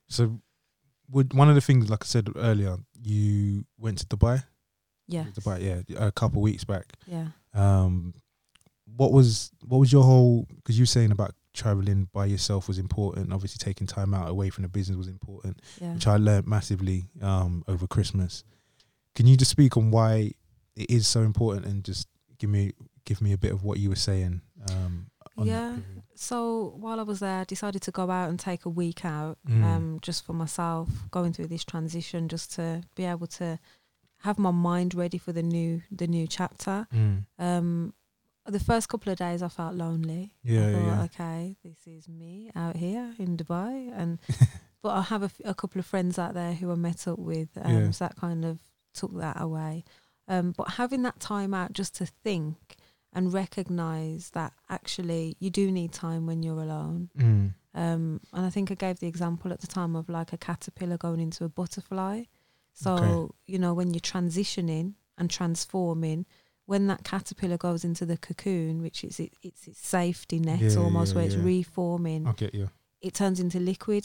So, 0.08 0.40
would 1.10 1.32
one 1.34 1.48
of 1.48 1.54
the 1.54 1.60
things, 1.60 1.88
like 1.90 2.04
I 2.04 2.06
said 2.06 2.28
earlier, 2.36 2.78
you 3.00 3.64
went 3.78 3.98
to 3.98 4.06
Dubai. 4.06 4.44
Yeah, 5.06 5.24
Dubai, 5.32 5.84
yeah, 5.88 6.06
a 6.06 6.12
couple 6.12 6.42
weeks 6.42 6.64
back. 6.64 6.92
yeah. 7.06 7.28
um 7.54 8.12
what 8.96 9.10
was 9.12 9.50
what 9.66 9.78
was 9.78 9.90
your 9.92 10.02
whole 10.04 10.46
because 10.56 10.78
you 10.78 10.82
were 10.82 10.86
saying 10.98 11.10
about 11.10 11.34
traveling 11.62 12.08
by 12.12 12.24
yourself 12.34 12.68
was 12.68 12.78
important 12.78 13.32
obviously 13.32 13.58
taking 13.68 13.86
time 13.86 14.12
out 14.18 14.28
away 14.34 14.48
from 14.50 14.62
the 14.62 14.68
business 14.78 14.96
was 14.96 15.08
important 15.08 15.54
Yeah. 15.80 15.94
which 15.94 16.06
i 16.06 16.16
learned 16.16 16.46
massively 16.46 17.00
um 17.30 17.64
over 17.72 17.86
christmas 17.86 18.44
can 19.16 19.26
you 19.26 19.36
just 19.36 19.50
speak 19.50 19.76
on 19.76 19.90
why 19.90 20.32
it 20.76 20.88
is 20.98 21.08
so 21.14 21.20
important 21.22 21.66
and 21.66 21.84
just 21.84 22.06
give 22.38 22.50
me 22.50 22.72
give 23.04 23.20
me 23.20 23.32
a 23.32 23.38
bit 23.38 23.52
of 23.52 23.64
what 23.64 23.78
you 23.78 23.88
were 23.88 23.96
saying. 24.10 24.42
Um, 24.70 25.06
on 25.38 25.46
Yeah. 25.46 25.76
So 26.14 26.74
while 26.82 27.00
I 27.00 27.04
was 27.04 27.20
there, 27.20 27.40
I 27.40 27.44
decided 27.44 27.80
to 27.82 27.90
go 27.90 28.10
out 28.10 28.28
and 28.28 28.38
take 28.38 28.64
a 28.66 28.68
week 28.68 29.04
out, 29.04 29.38
Mm. 29.48 29.64
um, 29.64 29.98
just 30.02 30.24
for 30.26 30.34
myself, 30.34 30.88
going 31.10 31.32
through 31.32 31.46
this 31.48 31.64
transition, 31.64 32.28
just 32.28 32.52
to 32.56 32.82
be 32.94 33.04
able 33.06 33.26
to 33.40 33.58
have 34.18 34.38
my 34.38 34.50
mind 34.52 34.94
ready 34.94 35.16
for 35.18 35.32
the 35.32 35.42
new 35.42 35.82
the 35.90 36.06
new 36.06 36.26
chapter. 36.28 36.86
Mm. 36.92 37.24
Um, 37.38 37.94
the 38.52 38.60
first 38.60 38.88
couple 38.88 39.12
of 39.12 39.18
days, 39.18 39.42
I 39.42 39.48
felt 39.48 39.74
lonely. 39.74 40.32
Yeah, 40.42 40.72
thought, 40.72 40.82
yeah. 40.86 41.02
okay, 41.04 41.56
this 41.64 41.86
is 41.86 42.08
me 42.08 42.50
out 42.54 42.76
here 42.76 43.14
in 43.18 43.36
Dubai, 43.36 43.92
and 43.96 44.18
but 44.82 44.90
I 44.90 45.02
have 45.02 45.22
a, 45.22 45.26
f- 45.26 45.40
a 45.44 45.54
couple 45.54 45.78
of 45.78 45.86
friends 45.86 46.18
out 46.18 46.34
there 46.34 46.52
who 46.54 46.70
I 46.70 46.74
met 46.76 47.06
up 47.08 47.18
with, 47.18 47.48
um, 47.62 47.72
Yeah. 47.84 47.90
so 47.90 48.04
that 48.04 48.16
kind 48.16 48.44
of 48.44 48.58
took 48.94 49.16
that 49.18 49.40
away. 49.40 49.84
Um, 50.28 50.52
but 50.56 50.70
having 50.72 51.02
that 51.02 51.20
time 51.20 51.54
out 51.54 51.72
just 51.72 51.94
to 51.96 52.06
think 52.06 52.76
and 53.12 53.32
recognize 53.32 54.30
that 54.30 54.52
actually 54.68 55.36
you 55.40 55.48
do 55.50 55.72
need 55.72 55.92
time 55.92 56.26
when 56.26 56.42
you're 56.42 56.60
alone. 56.62 57.10
Mm. 57.18 57.54
Um, 57.74 58.20
and 58.34 58.44
I 58.46 58.50
think 58.50 58.70
I 58.70 58.74
gave 58.74 58.98
the 59.00 59.06
example 59.06 59.52
at 59.52 59.60
the 59.60 59.66
time 59.66 59.96
of 59.96 60.08
like 60.08 60.32
a 60.32 60.36
caterpillar 60.36 60.98
going 60.98 61.20
into 61.20 61.44
a 61.44 61.48
butterfly. 61.48 62.24
So, 62.74 62.92
Okay. 62.94 63.32
you 63.46 63.58
know, 63.58 63.72
when 63.72 63.94
you're 63.94 64.00
transitioning 64.00 64.94
and 65.16 65.30
transforming, 65.30 66.26
when 66.70 66.86
that 66.90 67.02
caterpillar 67.10 67.56
goes 67.68 67.82
into 67.88 68.04
the 68.10 68.18
cocoon, 68.28 68.74
which 68.86 68.98
is 69.08 69.18
it, 69.24 69.32
it's 69.48 69.62
its 69.70 69.80
safety 69.96 70.38
net 70.48 70.60
Yeah, 70.60 70.76
almost, 70.84 71.10
yeah, 71.12 71.16
where 71.16 71.26
it's 71.28 71.34
yeah. 71.40 71.44
reforming, 71.56 72.22
I 72.30 72.32
get 72.32 72.52
you. 72.60 72.66
it 73.08 73.14
turns 73.20 73.38
into 73.44 73.58
liquid. 73.72 74.04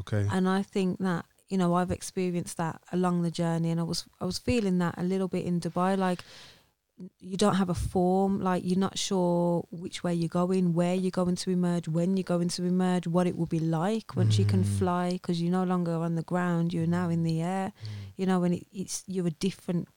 Okay. 0.00 0.24
And 0.30 0.44
I 0.58 0.60
think 0.74 0.98
that, 1.08 1.24
you 1.48 1.56
know, 1.60 1.70
I've 1.78 1.90
experienced 2.00 2.56
that 2.58 2.76
along 2.92 3.22
the 3.22 3.30
journey 3.42 3.70
and 3.72 3.80
I 3.80 3.84
was 3.92 4.00
I 4.22 4.24
was 4.30 4.38
feeling 4.50 4.76
that 4.84 4.94
a 4.98 5.02
little 5.12 5.28
bit 5.36 5.44
in 5.50 5.60
Dubai, 5.66 5.96
like 6.08 6.20
you 7.18 7.36
don't 7.36 7.56
have 7.56 7.70
a 7.70 7.74
form, 7.92 8.32
like 8.40 8.62
you're 8.64 8.78
not 8.88 8.96
sure 8.98 9.66
which 9.72 10.04
way 10.04 10.14
you're 10.14 10.28
going, 10.42 10.74
where 10.74 10.94
you're 10.94 11.10
going 11.22 11.34
to 11.44 11.50
emerge, 11.50 11.88
when 11.88 12.16
you're 12.16 12.22
going 12.36 12.48
to 12.56 12.62
emerge, 12.64 13.06
what 13.08 13.26
it 13.26 13.36
will 13.38 13.46
be 13.58 13.58
like 13.80 14.14
once 14.14 14.38
you 14.38 14.44
can 14.44 14.62
Mm. 14.62 14.78
fly, 14.78 15.10
because 15.12 15.42
you're 15.42 15.50
no 15.60 15.64
longer 15.64 15.94
on 16.06 16.14
the 16.14 16.22
ground, 16.32 16.72
you're 16.74 16.86
now 17.00 17.08
in 17.08 17.22
the 17.24 17.40
air. 17.42 17.72
You 18.16 18.26
know, 18.26 18.38
when 18.38 18.52
it, 18.52 18.64
it's 18.72 19.02
you're 19.08 19.26
a 19.26 19.30
different 19.48 19.88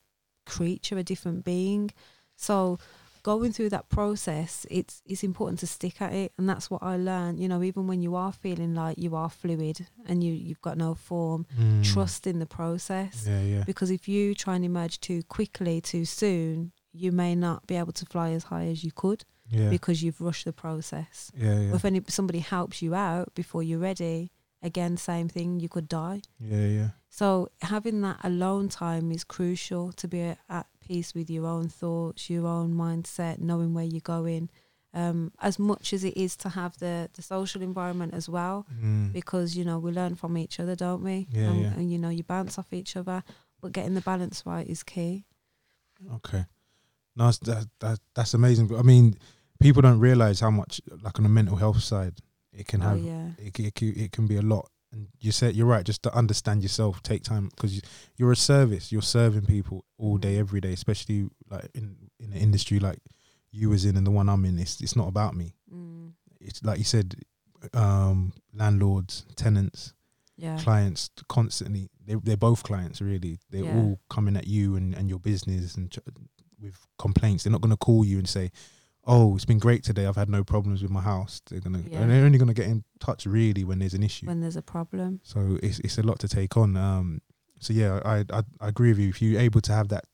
creature, 0.55 0.97
a 0.97 1.03
different 1.03 1.43
being. 1.43 1.91
So 2.35 2.77
going 3.23 3.51
through 3.51 3.69
that 3.71 3.89
process, 3.89 4.65
it's 4.69 5.01
it's 5.05 5.23
important 5.23 5.59
to 5.59 5.67
stick 5.67 6.01
at 6.01 6.13
it, 6.13 6.31
and 6.37 6.47
that's 6.49 6.69
what 6.71 6.81
I 6.83 6.95
learned. 6.97 7.39
You 7.41 7.47
know, 7.49 7.61
even 7.63 7.87
when 7.87 8.01
you 8.01 8.15
are 8.15 8.31
feeling 8.31 8.73
like 8.75 8.97
you 8.97 9.15
are 9.15 9.29
fluid 9.29 9.77
and 10.07 10.23
you 10.23 10.31
you've 10.33 10.61
got 10.61 10.77
no 10.77 10.93
form, 10.95 11.45
Mm. 11.59 11.83
trust 11.93 12.27
in 12.27 12.39
the 12.39 12.45
process 12.59 13.25
Yeah, 13.27 13.41
yeah. 13.53 13.63
because 13.65 13.89
if 13.91 14.07
you 14.07 14.33
try 14.35 14.55
and 14.55 14.65
emerge 14.65 14.99
too 14.99 15.23
quickly, 15.37 15.81
too 15.81 16.05
soon, 16.05 16.71
you 16.93 17.11
may 17.11 17.35
not 17.35 17.67
be 17.67 17.75
able 17.81 17.93
to 17.93 18.05
fly 18.05 18.29
as 18.37 18.43
high 18.45 18.67
as 18.73 18.83
you 18.85 18.91
could 18.91 19.21
Yeah. 19.49 19.69
because 19.69 19.97
you've 20.03 20.21
rushed 20.21 20.45
the 20.45 20.53
process. 20.53 21.31
Yeah, 21.35 21.59
yeah. 21.59 21.75
If 21.75 21.83
any 21.85 22.01
somebody 22.07 22.39
helps 22.39 22.81
you 22.81 22.93
out 22.95 23.27
before 23.35 23.61
you're 23.67 23.79
ready, 23.91 24.31
again, 24.61 24.97
same 24.97 25.27
thing, 25.29 25.59
you 25.59 25.69
could 25.69 25.87
die. 25.87 26.21
Yeah, 26.39 26.67
yeah. 26.79 26.89
So 27.17 27.49
having 27.61 28.01
that 28.01 28.19
alone 28.23 28.69
time 28.69 29.11
is 29.11 29.23
crucial 29.23 29.91
to 29.93 30.07
be 30.07 30.21
at 30.49 30.67
peace 30.87 31.15
with 31.15 31.29
your 31.35 31.45
own 31.55 31.67
thoughts, 31.69 32.29
your 32.29 32.45
own 32.45 32.69
mindset, 32.75 33.39
knowing 33.39 33.73
where 33.73 33.85
you're 33.93 34.01
going. 34.17 34.49
Um, 34.93 35.31
as 35.39 35.57
much 35.59 35.93
as 35.93 36.03
it 36.03 36.15
is 36.25 36.35
to 36.37 36.49
have 36.49 36.77
the 36.77 37.09
the 37.17 37.21
social 37.21 37.61
environment 37.61 38.13
as 38.13 38.27
well, 38.29 38.65
Mm. 38.83 39.13
because 39.13 39.57
you 39.57 39.65
know 39.65 39.79
we 39.79 39.91
learn 39.91 40.15
from 40.15 40.37
each 40.37 40.59
other, 40.59 40.75
don't 40.75 41.03
we? 41.03 41.27
Yeah, 41.31 41.49
and, 41.49 41.61
yeah. 41.61 41.73
and 41.77 41.91
you 41.91 41.97
know 41.99 42.09
you 42.09 42.23
bounce 42.23 42.57
off 42.59 42.71
each 42.71 42.95
other, 42.95 43.23
but 43.61 43.71
getting 43.73 43.95
the 43.95 44.01
balance 44.11 44.43
right 44.45 44.67
is 44.67 44.83
key. 44.83 45.25
Okay. 46.17 46.45
No, 47.15 47.25
that's- 47.31 47.39
that, 47.49 47.67
that 47.79 47.99
that's 48.15 48.33
amazing. 48.33 48.67
But 48.67 48.77
I 48.79 48.83
mean, 48.83 49.15
people 49.59 49.81
don't 49.81 49.99
realize 49.99 50.39
how 50.39 50.51
much, 50.51 50.81
like 51.03 51.17
on 51.19 51.23
the 51.23 51.29
mental 51.29 51.57
health 51.57 51.81
side, 51.83 52.15
it 52.53 52.65
can 52.67 52.81
Oh 52.81 52.89
have. 52.89 52.99
yeah, 52.99 53.27
It, 53.39 53.59
it, 53.59 53.81
it 53.81 54.11
can 54.11 54.27
be 54.27 54.37
a 54.37 54.41
lot. 54.41 54.69
And 54.97 55.07
you 55.19 55.31
said 55.31 55.55
you're 55.55 55.67
right. 55.67 55.85
Just 55.85 56.01
to 56.03 56.13
understand 56.15 56.63
yourself, 56.63 57.01
take 57.03 57.23
time 57.23 57.49
because 57.55 57.75
you, 57.75 57.81
you're 58.17 58.31
a 58.31 58.35
service. 58.35 58.91
You're 58.91 59.01
serving 59.03 59.45
people 59.45 59.85
all 59.97 60.17
day, 60.17 60.35
Mhm. 60.35 60.39
every 60.39 60.61
day. 60.61 60.73
Especially 60.73 61.29
like 61.49 61.69
in 61.73 61.95
in 62.19 62.31
an 62.33 62.37
industry 62.37 62.79
like 62.79 62.99
you 63.51 63.69
was 63.69 63.85
in 63.85 63.95
and 63.97 64.05
the 64.07 64.11
one 64.11 64.27
I'm 64.29 64.45
in. 64.45 64.59
It's 64.59 64.81
it's 64.81 64.95
not 64.95 65.07
about 65.07 65.35
me. 65.35 65.53
mm, 65.73 66.13
It's 66.41 66.63
like 66.63 66.77
you 66.79 66.83
said, 66.85 67.15
um, 67.73 68.33
landlords, 68.53 69.25
tenants, 69.35 69.93
yeah, 70.37 70.57
clients 70.59 71.09
constantly 71.27 71.89
they 72.05 72.15
they're 72.15 72.37
both 72.37 72.63
clients 72.63 73.01
really 73.01 73.39
they're 73.49 73.65
Yeah. 73.65 73.75
all 73.75 73.99
coming 74.09 74.37
at 74.37 74.47
you 74.47 74.75
and, 74.75 74.93
and 74.95 75.09
your 75.09 75.19
business 75.19 75.75
and 75.75 75.89
ch- 75.91 75.99
with 76.61 76.77
complaints 76.97 77.43
they're 77.43 77.51
not 77.51 77.61
going 77.61 77.71
to 77.71 77.77
call 77.77 78.05
you 78.05 78.17
and 78.19 78.29
say 78.29 78.51
oh 79.07 79.35
it's 79.35 79.45
been 79.45 79.57
great 79.59 79.83
today 79.83 80.05
i've 80.05 80.15
had 80.17 80.29
no 80.29 80.43
problems 80.43 80.81
with 80.81 80.91
my 80.91 81.01
house 81.01 81.41
they're 81.49 81.59
to 81.61 81.69
Yeah. 81.89 82.05
they're 82.05 82.25
only 82.25 82.37
going 82.37 82.47
to 82.49 82.53
get 82.61 82.67
in 82.67 82.83
touch 82.99 83.25
really 83.25 83.63
when 83.63 83.79
there's 83.79 83.93
an 83.93 84.03
issue 84.03 84.27
when 84.27 84.41
there's 84.41 84.57
a 84.57 84.61
problem. 84.61 85.19
so 85.23 85.57
it's 85.63 85.79
it's 85.79 85.97
a 85.97 86.03
lot 86.03 86.19
to 86.19 86.27
take 86.27 86.57
on 86.57 86.75
um 86.77 87.21
so 87.59 87.73
yeah 87.73 87.99
i 88.05 88.17
i, 88.37 88.41
I 88.61 88.67
agree 88.67 88.89
with 88.89 88.99
you 88.99 89.09
if 89.09 89.21
you're 89.21 89.39
able 89.41 89.61
to 89.61 89.71
have 89.73 89.87
that 89.89 90.05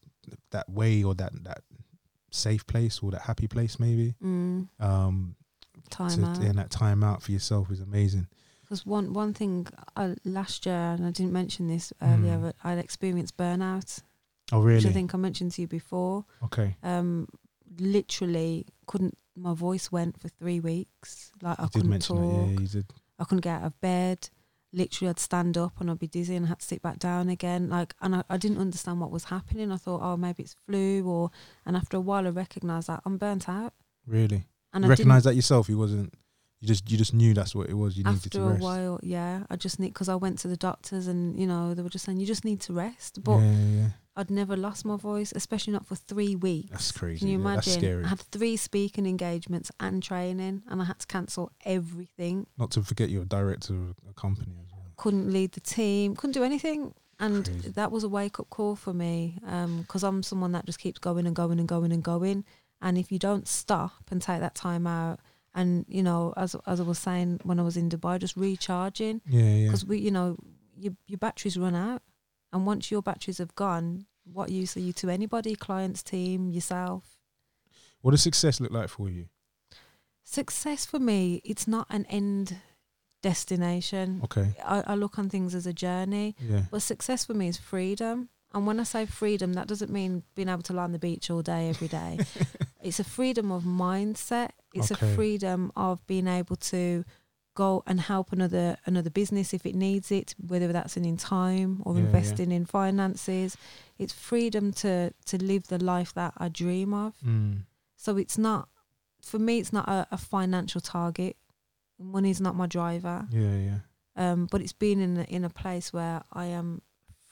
that 0.51 0.69
way 0.69 1.03
or 1.03 1.13
that 1.15 1.31
that 1.43 1.61
safe 2.31 2.65
place 2.65 2.99
or 3.03 3.11
that 3.11 3.21
happy 3.21 3.47
place 3.47 3.79
maybe 3.79 4.15
Mm, 4.23 4.67
um 4.79 5.35
time 5.89 6.09
to, 6.23 6.25
out. 6.25 6.39
and 6.39 6.57
that 6.57 6.69
time 6.71 7.03
out 7.03 7.21
for 7.21 7.31
yourself 7.31 7.69
is 7.71 7.79
amazing 7.81 8.27
Because 8.61 8.85
one 8.85 9.13
one 9.13 9.33
thing 9.33 9.67
uh, 9.95 10.15
last 10.23 10.65
year, 10.65 10.93
and 10.95 11.05
I 11.05 11.11
didn't 11.11 11.33
mention 11.33 11.67
this 11.67 11.93
earlier, 12.01 12.37
Mm. 12.37 12.41
but 12.43 12.55
I'd 12.63 12.79
experienced 12.79 13.35
burnout, 13.37 14.01
oh 14.51 14.61
really? 14.61 14.77
which 14.77 14.85
I 14.87 14.93
think 14.93 15.13
I 15.13 15.17
mentioned 15.17 15.51
to 15.55 15.61
you 15.61 15.67
before. 15.67 16.25
okay 16.43 16.77
Um, 16.81 17.27
literally 17.79 18.65
couldn't. 18.87 19.17
My 19.35 19.53
voice 19.53 19.91
went 19.91 20.19
for 20.21 20.27
three 20.29 20.59
weeks. 20.59 21.31
Like 21.41 21.59
I 21.59 21.63
you 21.63 21.69
couldn't 21.69 21.99
talk. 22.01 22.17
it 22.17 22.51
yeah 22.51 22.59
you 22.59 22.67
did 22.67 22.85
I 23.19 23.23
couldn't 23.25 23.41
get 23.41 23.61
out 23.61 23.65
of 23.65 23.81
bed. 23.81 24.29
Literally, 24.75 25.09
I'd 25.09 25.19
stand 25.19 25.55
up 25.55 25.79
and 25.79 25.91
I'd 25.91 25.99
be 25.99 26.07
dizzy 26.07 26.35
and 26.35 26.45
I 26.47 26.49
had 26.49 26.59
to 26.59 26.65
sit 26.65 26.81
back 26.81 26.97
down 26.97 27.29
again. 27.29 27.69
Like, 27.69 27.93
and 28.01 28.15
I, 28.15 28.23
I 28.27 28.37
didn't 28.37 28.57
understand 28.57 28.99
what 28.99 29.11
was 29.11 29.25
happening. 29.25 29.71
I 29.71 29.77
thought, 29.77 30.01
oh, 30.01 30.17
maybe 30.17 30.41
it's 30.43 30.55
flu, 30.65 31.07
or. 31.07 31.29
And 31.63 31.77
after 31.77 31.95
a 31.95 32.01
while, 32.01 32.25
I 32.25 32.31
recognised 32.31 32.87
that 32.87 33.01
I'm 33.05 33.17
burnt 33.17 33.47
out. 33.47 33.73
really 34.07 34.45
And 34.73 34.83
you 34.83 34.87
I 34.87 34.89
recognize 34.89 35.25
that 35.25 35.35
yourself. 35.35 35.69
You 35.69 35.77
wasn't. 35.77 36.13
You 36.59 36.67
just 36.67 36.89
you 36.89 36.97
just 36.97 37.13
knew 37.13 37.33
that's 37.35 37.53
what 37.53 37.69
it 37.69 37.75
was. 37.75 37.97
You 37.97 38.03
needed 38.05 38.17
After 38.17 38.29
to 38.29 38.43
a 38.43 38.49
rest. 38.51 38.61
while, 38.63 38.99
yeah, 39.03 39.43
I 39.49 39.57
just 39.57 39.79
need 39.79 39.89
because 39.89 40.09
I 40.09 40.15
went 40.15 40.39
to 40.39 40.47
the 40.47 40.57
doctors 40.57 41.07
and 41.07 41.37
you 41.39 41.45
know 41.45 41.73
they 41.73 41.83
were 41.83 41.89
just 41.89 42.05
saying 42.05 42.19
you 42.19 42.25
just 42.25 42.45
need 42.45 42.61
to 42.61 42.73
rest. 42.73 43.21
But 43.23 43.39
yeah, 43.39 43.51
yeah, 43.51 43.75
yeah. 43.81 43.87
I'd 44.15 44.29
never 44.29 44.55
lost 44.55 44.85
my 44.85 44.95
voice, 44.97 45.33
especially 45.35 45.73
not 45.73 45.85
for 45.87 45.95
three 45.95 46.35
weeks. 46.35 46.69
That's 46.71 46.91
crazy. 46.91 47.19
Can 47.19 47.27
you 47.29 47.39
yeah, 47.39 47.55
That's 47.55 47.67
imagine? 47.67 47.81
scary. 47.81 48.03
I 48.05 48.07
had 48.09 48.19
three 48.19 48.57
speaking 48.57 49.05
engagements 49.07 49.71
and 49.79 50.03
training, 50.03 50.61
and 50.69 50.81
I 50.81 50.85
had 50.85 50.99
to 50.99 51.07
cancel 51.07 51.51
everything. 51.65 52.45
Not 52.57 52.71
to 52.71 52.83
forget 52.83 53.09
you're 53.09 53.23
a 53.23 53.25
director 53.25 53.73
of 53.73 53.95
a 54.09 54.13
company 54.13 54.53
as 54.61 54.71
well. 54.71 54.85
couldn't 54.97 55.31
lead 55.33 55.53
the 55.53 55.59
team, 55.61 56.15
couldn't 56.15 56.33
do 56.33 56.43
anything. 56.43 56.93
And 57.19 57.45
Crazy. 57.45 57.69
that 57.71 57.91
was 57.91 58.03
a 58.03 58.09
wake 58.09 58.39
up 58.39 58.49
call 58.49 58.75
for 58.75 58.93
me 58.93 59.37
um, 59.47 59.81
because 59.81 60.03
I'm 60.03 60.23
someone 60.23 60.51
that 60.53 60.65
just 60.65 60.79
keeps 60.79 60.99
going 60.99 61.25
and 61.25 61.35
going 61.35 61.59
and 61.59 61.67
going 61.67 61.91
and 61.91 62.03
going. 62.03 62.43
And 62.81 62.97
if 62.97 63.11
you 63.11 63.19
don't 63.19 63.47
stop 63.47 63.93
and 64.11 64.21
take 64.21 64.41
that 64.41 64.55
time 64.55 64.85
out, 64.87 65.19
and 65.55 65.85
you 65.87 66.03
know, 66.03 66.33
as 66.35 66.55
as 66.67 66.79
I 66.79 66.83
was 66.83 66.99
saying 66.99 67.39
when 67.43 67.59
I 67.59 67.63
was 67.63 67.77
in 67.77 67.89
Dubai, 67.89 68.19
just 68.19 68.35
recharging 68.35 69.21
Yeah, 69.27 69.41
yeah. 69.43 69.65
because 69.67 69.85
we, 69.85 69.99
you 69.99 70.11
know, 70.11 70.37
your 70.77 70.93
your 71.07 71.19
batteries 71.19 71.57
run 71.57 71.75
out, 71.75 72.01
and 72.53 72.65
once 72.65 72.89
your 72.91 73.01
batteries 73.01 73.39
have 73.39 73.55
gone, 73.55 74.05
what 74.23 74.49
use 74.49 74.77
are 74.77 74.81
you 74.81 74.93
to 74.93 75.09
anybody, 75.09 75.55
clients, 75.55 76.01
team, 76.03 76.49
yourself? 76.49 77.17
What 78.01 78.11
does 78.11 78.21
success 78.21 78.61
look 78.61 78.71
like 78.71 78.87
for 78.89 79.09
you? 79.09 79.25
Success 80.23 80.85
for 80.85 80.99
me, 80.99 81.41
it's 81.43 81.67
not 81.67 81.87
an 81.89 82.05
end 82.09 82.57
destination. 83.21 84.21
Okay. 84.25 84.53
I, 84.63 84.83
I 84.87 84.95
look 84.95 85.17
on 85.17 85.29
things 85.29 85.55
as 85.55 85.65
a 85.65 85.73
journey. 85.73 86.35
Yeah. 86.39 86.63
But 86.71 86.81
success 86.81 87.25
for 87.25 87.33
me 87.33 87.47
is 87.47 87.57
freedom. 87.57 88.29
And 88.53 88.67
when 88.67 88.79
I 88.79 88.83
say 88.83 89.05
freedom, 89.07 89.53
that 89.53 89.67
doesn't 89.67 89.91
mean 89.91 90.21
being 90.35 90.47
able 90.49 90.61
to 90.63 90.73
lie 90.73 90.83
on 90.83 90.91
the 90.91 90.99
beach 90.99 91.31
all 91.31 91.41
day, 91.41 91.69
every 91.69 91.87
day. 91.87 92.19
it's 92.83 92.99
a 92.99 93.03
freedom 93.03 93.51
of 93.51 93.63
mindset. 93.63 94.49
It's 94.73 94.91
Okay. 94.91 95.11
a 95.11 95.15
freedom 95.15 95.71
of 95.75 96.05
being 96.05 96.27
able 96.27 96.55
to 96.57 97.03
go 97.55 97.83
and 97.85 97.99
help 98.01 98.31
another 98.33 98.77
another 98.85 99.09
business 99.09 99.53
if 99.53 99.65
it 99.65 99.75
needs 99.75 100.11
it, 100.11 100.33
whether 100.47 100.71
that's 100.73 100.97
in, 100.97 101.17
time 101.17 101.81
or 101.85 101.93
Yeah, 101.93 101.99
yeah. 102.01 102.05
investing 102.07 102.51
in 102.51 102.65
finances. 102.65 103.57
It's 103.99 104.13
freedom 104.13 104.71
to 104.73 105.13
to 105.25 105.37
live 105.37 105.67
the 105.67 105.83
life 105.83 106.13
that 106.13 106.33
I 106.37 106.49
dream 106.49 106.93
of. 106.93 107.13
Mm. 107.25 107.63
So 107.95 108.17
it's 108.17 108.37
not 108.37 108.69
for 109.21 109.39
me. 109.39 109.59
It's 109.59 109.71
not 109.73 109.87
a, 109.87 110.07
a 110.11 110.17
financial 110.17 110.81
target. 110.81 111.35
Money's 111.99 112.41
not 112.41 112.55
my 112.55 112.67
driver. 112.67 113.27
Yeah, 113.31 113.55
yeah. 113.55 113.79
Um, 114.15 114.47
but 114.51 114.61
it's 114.61 114.73
been 114.73 114.99
in 115.01 115.17
a, 115.17 115.23
in 115.23 115.43
a 115.45 115.49
place 115.49 115.93
where 115.93 116.21
I 116.33 116.45
am 116.45 116.81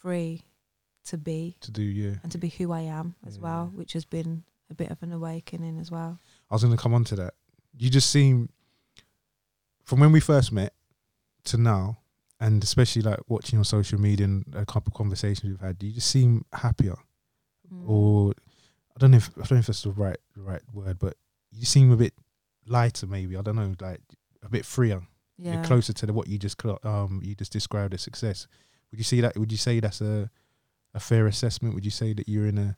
free 0.02 0.42
to 1.06 1.18
be 1.18 1.58
To 1.62 1.72
do, 1.72 1.82
yeah. 1.84 2.16
and 2.24 2.32
to 2.32 2.38
be 2.38 2.50
who 2.50 2.72
I 2.72 2.82
am 2.82 3.16
as 3.28 3.36
Yeah. 3.38 3.44
well, 3.44 3.72
which 3.76 3.94
has 3.94 4.06
been 4.06 4.44
a 4.70 4.74
bit 4.74 4.90
of 4.92 5.02
an 5.04 5.12
awakening 5.12 5.80
as 5.80 5.92
well. 5.92 6.20
I 6.50 6.56
was 6.56 6.64
going 6.64 6.76
to 6.76 6.82
come 6.82 6.94
on 6.94 7.04
to 7.06 7.16
that. 7.18 7.34
You 7.78 7.90
just 7.90 8.10
seem, 8.10 8.50
from 9.84 10.00
when 10.00 10.12
we 10.12 10.20
first 10.20 10.52
met 10.52 10.74
to 11.46 11.58
now, 11.58 11.98
and 12.40 12.64
especially 12.64 13.02
like 13.02 13.20
watching 13.28 13.58
your 13.58 13.66
social 13.66 14.00
media 14.00 14.26
and 14.26 14.46
a 14.56 14.66
couple 14.66 14.90
of 14.92 14.94
conversations 14.96 15.50
we've 15.50 15.60
had, 15.60 15.82
you 15.82 15.92
just 15.92 16.10
seem 16.10 16.46
happier. 16.54 16.96
Mm. 17.74 17.88
Or 17.90 18.34
I 18.96 19.00
don't 19.00 19.12
know 19.12 19.18
if 19.18 19.30
I 19.38 19.42
don't 19.42 19.52
know 19.54 19.58
if 19.60 19.68
that's 19.68 19.84
the 19.84 19.92
right 19.92 20.18
the 20.36 20.42
right 20.42 20.62
word, 20.74 21.00
but 21.00 21.16
you 21.52 21.66
seem 21.66 21.92
a 21.92 21.98
bit 21.98 22.14
lighter. 22.68 23.08
Maybe 23.08 23.36
I 23.38 23.42
don't 23.42 23.56
know, 23.56 23.74
like 23.80 24.02
a 24.44 24.50
bit 24.50 24.66
freer. 24.66 25.02
Yeah. 25.38 25.54
You're 25.56 25.64
closer 25.64 25.94
to 25.94 26.06
the, 26.06 26.14
what 26.14 26.28
you 26.28 26.38
just 26.38 26.64
um 26.84 27.22
you 27.24 27.36
just 27.36 27.52
described 27.52 27.94
as 27.94 28.02
success. 28.02 28.48
Would 28.92 29.00
you 29.00 29.04
see 29.04 29.22
that? 29.22 29.38
Would 29.38 29.52
you 29.52 29.58
say 29.58 29.80
that's 29.80 30.02
a 30.02 30.30
a 30.94 31.00
fair 31.00 31.28
assessment? 31.28 31.74
Would 31.76 31.86
you 31.86 31.92
say 31.92 32.14
that 32.14 32.28
you're 32.28 32.48
in 32.48 32.58
a, 32.58 32.76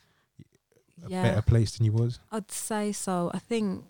a 1.06 1.10
Yeah. 1.10 1.24
better 1.24 1.41
place 1.41 1.76
than 1.78 1.86
you 1.86 1.91
was? 1.93 2.20
I'd 2.32 2.51
say 2.51 2.91
so. 2.91 3.32
I 3.34 3.39
think 3.39 3.86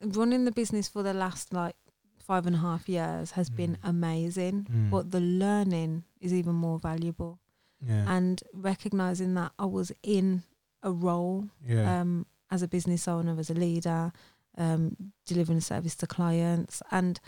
running 0.00 0.44
the 0.44 0.52
business 0.52 0.86
for 0.88 1.02
the 1.02 1.14
last 1.14 1.52
like 1.52 1.76
five 2.24 2.46
and 2.46 2.56
a 2.56 2.58
half 2.60 2.88
years 2.88 3.32
has 3.32 3.48
been 3.50 3.74
Mm. 3.76 3.88
amazing, 3.94 4.56
Mm. 4.70 4.90
but 4.90 5.10
the 5.10 5.20
learning 5.20 6.04
is 6.20 6.32
even 6.32 6.54
more 6.54 6.78
valuable. 6.78 7.38
Yeah, 7.86 8.04
And 8.16 8.42
recognizing 8.54 9.34
that 9.34 9.52
I 9.58 9.66
was 9.66 9.92
in 10.02 10.42
a 10.82 10.90
role 10.90 11.50
yeah, 11.66 12.00
um, 12.00 12.26
as 12.50 12.62
a 12.62 12.68
business 12.68 13.06
owner, 13.06 13.38
as 13.38 13.50
a 13.50 13.54
leader, 13.54 14.12
um, 14.56 15.12
delivering 15.26 15.60
service 15.60 15.94
to 15.96 16.06
clients, 16.06 16.82
and 16.90 17.20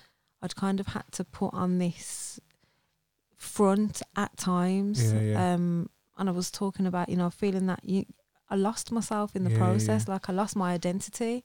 I'd 0.43 0.57
kind 0.57 0.81
of 0.81 0.87
had 0.89 1.11
to 1.13 1.25
put 1.25 1.53
on 1.53 1.79
this 1.79 2.41
front 3.37 4.03
at 4.15 4.37
times. 4.37 5.13
Yeah. 5.13 5.55
Um, 5.55 5.91
and 6.19 6.29
I 6.29 6.33
was 6.33 6.51
talking 6.51 6.87
about, 6.87 7.09
you 7.09 7.17
know, 7.17 7.31
feeling 7.31 7.67
that 7.67 7.85
you, 7.85 8.05
I 8.49 8.55
lost 8.57 8.91
myself 8.93 9.37
in 9.37 9.45
the 9.45 9.51
process, 9.51 10.09
like 10.09 10.29
I 10.31 10.33
lost 10.33 10.57
my 10.57 10.73
identity, 10.73 11.45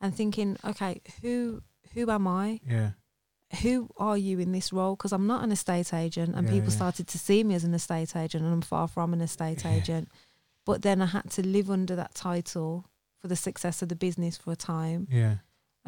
and 0.00 0.14
thinking, 0.14 0.56
okay, 0.64 1.00
who 1.22 1.62
who 1.96 2.08
am 2.10 2.28
I? 2.28 2.60
yeah, 2.68 2.90
Who 3.62 3.88
are 3.96 4.16
you 4.18 4.38
in 4.38 4.52
this 4.52 4.72
role? 4.72 4.94
Because 4.96 5.12
I'm 5.12 5.26
not 5.26 5.42
an 5.42 5.50
estate 5.52 5.92
agent, 5.94 6.34
and 6.36 6.46
Yeah, 6.46 6.52
people 6.54 6.70
yeah. 6.70 6.76
started 6.76 7.06
to 7.08 7.18
see 7.18 7.42
me 7.42 7.54
as 7.54 7.64
an 7.64 7.74
estate 7.74 8.14
agent, 8.14 8.44
and 8.44 8.52
I'm 8.52 8.60
far 8.60 8.86
from 8.86 9.12
an 9.12 9.20
estate 9.20 9.64
Yeah. 9.64 9.72
agent. 9.74 10.08
But 10.64 10.82
then 10.82 11.00
I 11.00 11.06
had 11.06 11.30
to 11.32 11.42
live 11.46 11.70
under 11.70 11.94
that 11.96 12.14
title 12.14 12.86
for 13.20 13.28
the 13.28 13.36
success 13.36 13.82
of 13.82 13.88
the 13.88 13.96
business 13.96 14.36
for 14.36 14.52
a 14.52 14.56
time. 14.56 15.08
yeah. 15.10 15.36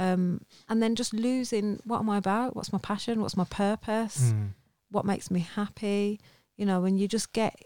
Um, 0.00 0.42
and 0.68 0.80
then 0.80 0.94
just 0.94 1.12
losing 1.12 1.80
what 1.84 1.98
am 1.98 2.08
I 2.10 2.18
about? 2.18 2.54
What's 2.54 2.72
my 2.72 2.78
passion? 2.78 3.20
What's 3.20 3.36
my 3.36 3.44
purpose? 3.50 4.30
Mm. 4.32 4.50
What 4.92 5.04
makes 5.04 5.28
me 5.28 5.40
happy? 5.40 6.20
You 6.56 6.66
know, 6.66 6.80
when 6.80 6.96
you 6.96 7.08
just 7.08 7.32
get 7.32 7.56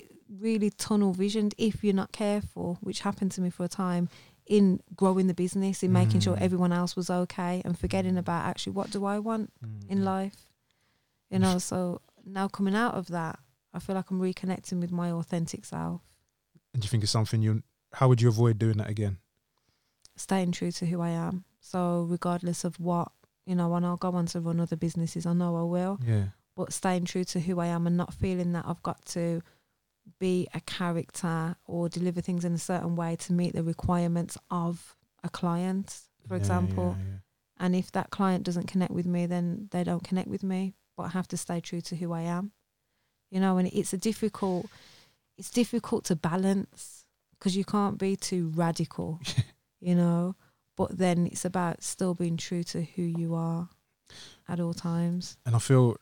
really 0.41 0.71
tunnel 0.71 1.13
visioned 1.13 1.55
if 1.59 1.85
you're 1.85 1.93
not 1.93 2.11
careful, 2.11 2.79
which 2.81 3.01
happened 3.01 3.33
to 3.33 3.43
me 3.43 3.51
for 3.51 3.65
a 3.65 3.69
time, 3.69 4.09
in 4.47 4.81
growing 4.97 5.27
the 5.29 5.35
business, 5.35 5.83
in 5.83 5.93
making 5.93 6.21
sure 6.21 6.37
Mm. 6.37 6.41
everyone 6.43 6.73
else 6.73 6.97
was 6.97 7.09
okay 7.11 7.63
and 7.65 7.79
forgetting 7.79 8.17
about 8.19 8.45
actually 8.45 8.73
what 8.73 8.91
do 8.91 9.05
I 9.05 9.19
want 9.19 9.53
Mm. 9.65 9.89
in 9.91 10.05
life? 10.05 10.49
You 11.31 11.39
know, 11.39 11.59
so 11.59 12.01
now 12.25 12.49
coming 12.49 12.75
out 12.75 12.95
of 12.95 13.07
that, 13.09 13.39
I 13.73 13.79
feel 13.79 13.95
like 13.97 14.11
I'm 14.11 14.21
reconnecting 14.21 14.81
with 14.81 14.93
my 14.93 15.11
authentic 15.11 15.65
self, 15.65 16.03
And 16.75 16.83
do 16.83 16.87
you 16.87 16.91
think 16.91 17.03
it's 17.03 17.13
something 17.13 17.43
you? 17.43 17.63
How 17.93 18.09
would 18.09 18.21
you 18.23 18.29
avoid 18.29 18.59
doing 18.59 18.79
that 18.79 18.89
again? 18.91 19.19
staying 20.17 20.53
true 20.53 20.71
to 20.73 20.87
who 20.87 21.01
I 21.01 21.09
am. 21.11 21.45
So 21.61 22.03
regardless 22.09 22.65
of 22.65 22.79
what, 22.79 23.11
you 23.47 23.55
know, 23.55 23.69
when 23.69 23.85
I'll 23.85 23.97
go 23.97 24.11
on 24.13 24.27
to 24.27 24.41
run 24.41 24.61
other 24.61 24.77
businesses, 24.77 25.27
I 25.27 25.33
know 25.33 25.57
I 25.57 25.63
will, 25.63 25.99
Yeah, 26.05 26.27
but 26.55 26.73
staying 26.73 27.07
true 27.07 27.25
to 27.25 27.41
who 27.41 27.59
I 27.61 27.67
am 27.69 27.87
and 27.87 27.97
not 27.97 28.13
feeling 28.15 28.53
that 28.53 28.67
I've 28.67 28.83
got 28.83 29.05
to 29.07 29.43
be 30.19 30.49
a 30.55 30.61
character 30.61 31.57
or 31.67 31.89
deliver 31.89 32.21
things 32.21 32.45
in 32.45 32.53
a 32.55 32.59
certain 32.59 32.97
way 32.97 33.17
to 33.17 33.33
meet 33.33 33.55
the 33.55 33.63
requirements 33.63 34.37
of 34.51 34.97
a 35.23 35.29
client, 35.29 36.01
for 36.27 36.35
Yeah, 36.35 36.39
example. 36.41 36.97
yeah, 36.99 37.05
yeah. 37.13 37.19
And 37.59 37.77
if 37.77 37.93
that 37.93 38.11
client 38.11 38.45
doesn't 38.45 38.67
connect 38.67 38.93
with 38.93 39.07
me, 39.07 39.27
then 39.27 39.69
they 39.71 39.85
don't 39.85 40.03
connect 40.03 40.29
with 40.29 40.43
me. 40.43 40.75
But 40.97 41.05
I 41.05 41.09
have 41.11 41.29
to 41.29 41.37
stay 41.37 41.61
true 41.61 41.81
to 41.83 41.97
who 41.97 42.13
I 42.13 42.23
am. 42.23 42.53
You 43.31 43.41
know, 43.41 43.57
and 43.59 43.69
it's 43.73 43.93
a 43.93 43.99
difficult, 43.99 44.67
it's 45.39 45.51
difficult 45.51 46.05
to 46.07 46.17
balance 46.17 47.07
because 47.33 47.57
you 47.57 47.65
can't 47.65 47.99
be 47.99 48.17
too 48.17 48.53
radical, 48.55 49.21
you 49.81 49.95
know. 49.95 50.35
But 50.77 50.99
then 50.99 51.27
it's 51.27 51.45
about 51.45 51.83
still 51.83 52.15
being 52.15 52.37
true 52.37 52.63
to 52.65 52.83
who 52.83 53.03
you 53.03 53.35
are 53.35 53.69
at 54.49 54.61
all 54.61 54.75
times. 54.75 55.37
and 55.47 55.55
I 55.55 55.59
feel 55.59 55.97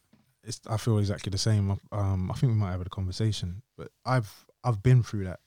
it's 0.44 0.60
I 0.68 0.76
feel 0.76 0.98
exactly 0.98 1.30
the 1.30 1.38
same. 1.38 1.78
Um, 1.92 2.30
I 2.30 2.34
think 2.34 2.52
we 2.52 2.58
might 2.58 2.70
have 2.70 2.80
had 2.80 2.86
a 2.86 2.90
conversation, 2.90 3.62
but 3.76 3.88
I've 4.04 4.32
I've 4.64 4.82
been 4.82 5.02
through 5.02 5.24
that. 5.24 5.40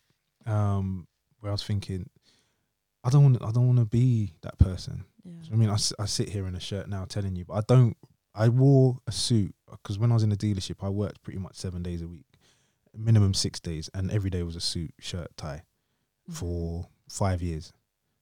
Um, 0.46 1.08
where 1.40 1.52
I 1.52 1.54
was 1.54 1.64
thinking, 1.64 2.10
I 3.04 3.10
don't 3.10 3.24
want 3.24 3.44
I 3.44 3.52
don't 3.52 3.68
want 3.68 3.80
to 3.80 3.86
be 3.86 4.34
that 4.42 4.58
person. 4.60 5.06
Yeah. 5.24 5.32
I 5.52 5.56
mean, 5.56 5.70
I 5.70 5.78
sit 5.78 6.30
here 6.30 6.48
in 6.48 6.56
a 6.56 6.60
shirt 6.60 6.88
now 6.90 7.06
telling 7.06 7.36
you, 7.36 7.46
but 7.46 7.54
I 7.56 7.62
don't. 7.68 7.96
I 8.36 8.50
wore 8.50 8.98
a 9.08 9.12
suit 9.12 9.54
because 9.70 9.98
when 10.00 10.12
I 10.12 10.16
was 10.16 10.24
in 10.24 10.30
the 10.30 10.38
dealership, 10.38 10.84
I 10.84 10.90
worked 10.90 11.22
pretty 11.22 11.40
much 11.40 11.56
seven 11.56 11.84
days 11.84 12.02
a 12.02 12.08
week, 12.08 12.26
minimum 12.98 13.34
six 13.34 13.60
days, 13.60 13.90
and 13.94 14.12
every 14.12 14.30
day 14.30 14.44
was 14.44 14.56
a 14.56 14.62
suit, 14.62 14.92
shirt, 15.00 15.36
tie 15.38 15.64
Mm. 16.30 16.34
for 16.36 16.88
five 17.10 17.42
years. 17.42 17.74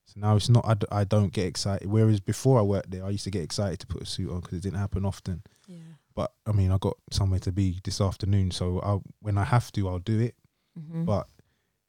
So 0.05 0.19
now 0.19 0.35
it's 0.35 0.49
not. 0.49 0.65
I, 0.67 0.73
d- 0.73 0.87
I 0.91 1.03
don't 1.03 1.31
get 1.31 1.45
excited. 1.45 1.87
Whereas 1.87 2.19
before 2.19 2.57
I 2.59 2.63
worked 2.63 2.89
there, 2.91 3.05
I 3.05 3.09
used 3.11 3.23
to 3.25 3.29
get 3.31 3.43
excited 3.43 3.79
to 3.81 3.87
put 3.87 4.01
a 4.01 4.05
suit 4.05 4.29
on 4.31 4.39
because 4.41 4.57
it 4.57 4.63
didn't 4.63 4.79
happen 4.79 5.05
often. 5.05 5.43
Yeah. 5.67 5.77
But 6.21 6.33
I 6.45 6.51
mean, 6.51 6.71
I 6.71 6.77
got 6.77 6.97
somewhere 7.11 7.39
to 7.39 7.51
be 7.51 7.79
this 7.83 7.99
afternoon, 7.99 8.51
so 8.51 8.79
I, 8.81 8.99
when 9.21 9.37
I 9.37 9.43
have 9.43 9.71
to, 9.71 9.89
I'll 9.89 9.99
do 9.99 10.19
it. 10.19 10.35
Mhm. 10.79 11.05
But 11.05 11.27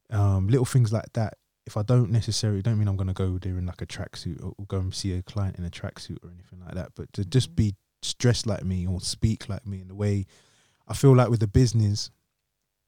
um, 0.09 0.47
little 0.47 0.65
things 0.65 0.91
like 0.91 1.11
that, 1.13 1.37
if 1.65 1.77
I 1.77 1.83
don't 1.83 2.09
necessarily, 2.11 2.61
don't 2.61 2.79
mean 2.79 2.87
I'm 2.87 2.97
gonna 2.97 3.13
go 3.13 3.37
there 3.37 3.57
in 3.57 3.65
like 3.67 3.81
a 3.81 3.85
tracksuit 3.85 4.43
or, 4.43 4.53
or 4.57 4.65
go 4.65 4.77
and 4.79 4.93
see 4.93 5.13
a 5.13 5.21
client 5.21 5.57
in 5.57 5.65
a 5.65 5.69
tracksuit 5.69 6.17
or 6.23 6.31
anything 6.31 6.59
like 6.65 6.73
that. 6.75 6.91
But 6.95 7.13
to 7.13 7.23
just 7.25 7.51
Mhm. 7.51 7.55
be 7.55 7.75
dressed 8.17 8.47
like 8.47 8.63
me 8.63 8.85
or 8.87 8.99
speak 9.01 9.47
like 9.49 9.65
me 9.65 9.79
in 9.81 9.87
the 9.87 9.95
way 9.95 10.25
I 10.87 10.93
feel 10.93 11.15
like 11.15 11.29
with 11.29 11.39
the 11.39 11.47
business, 11.47 12.09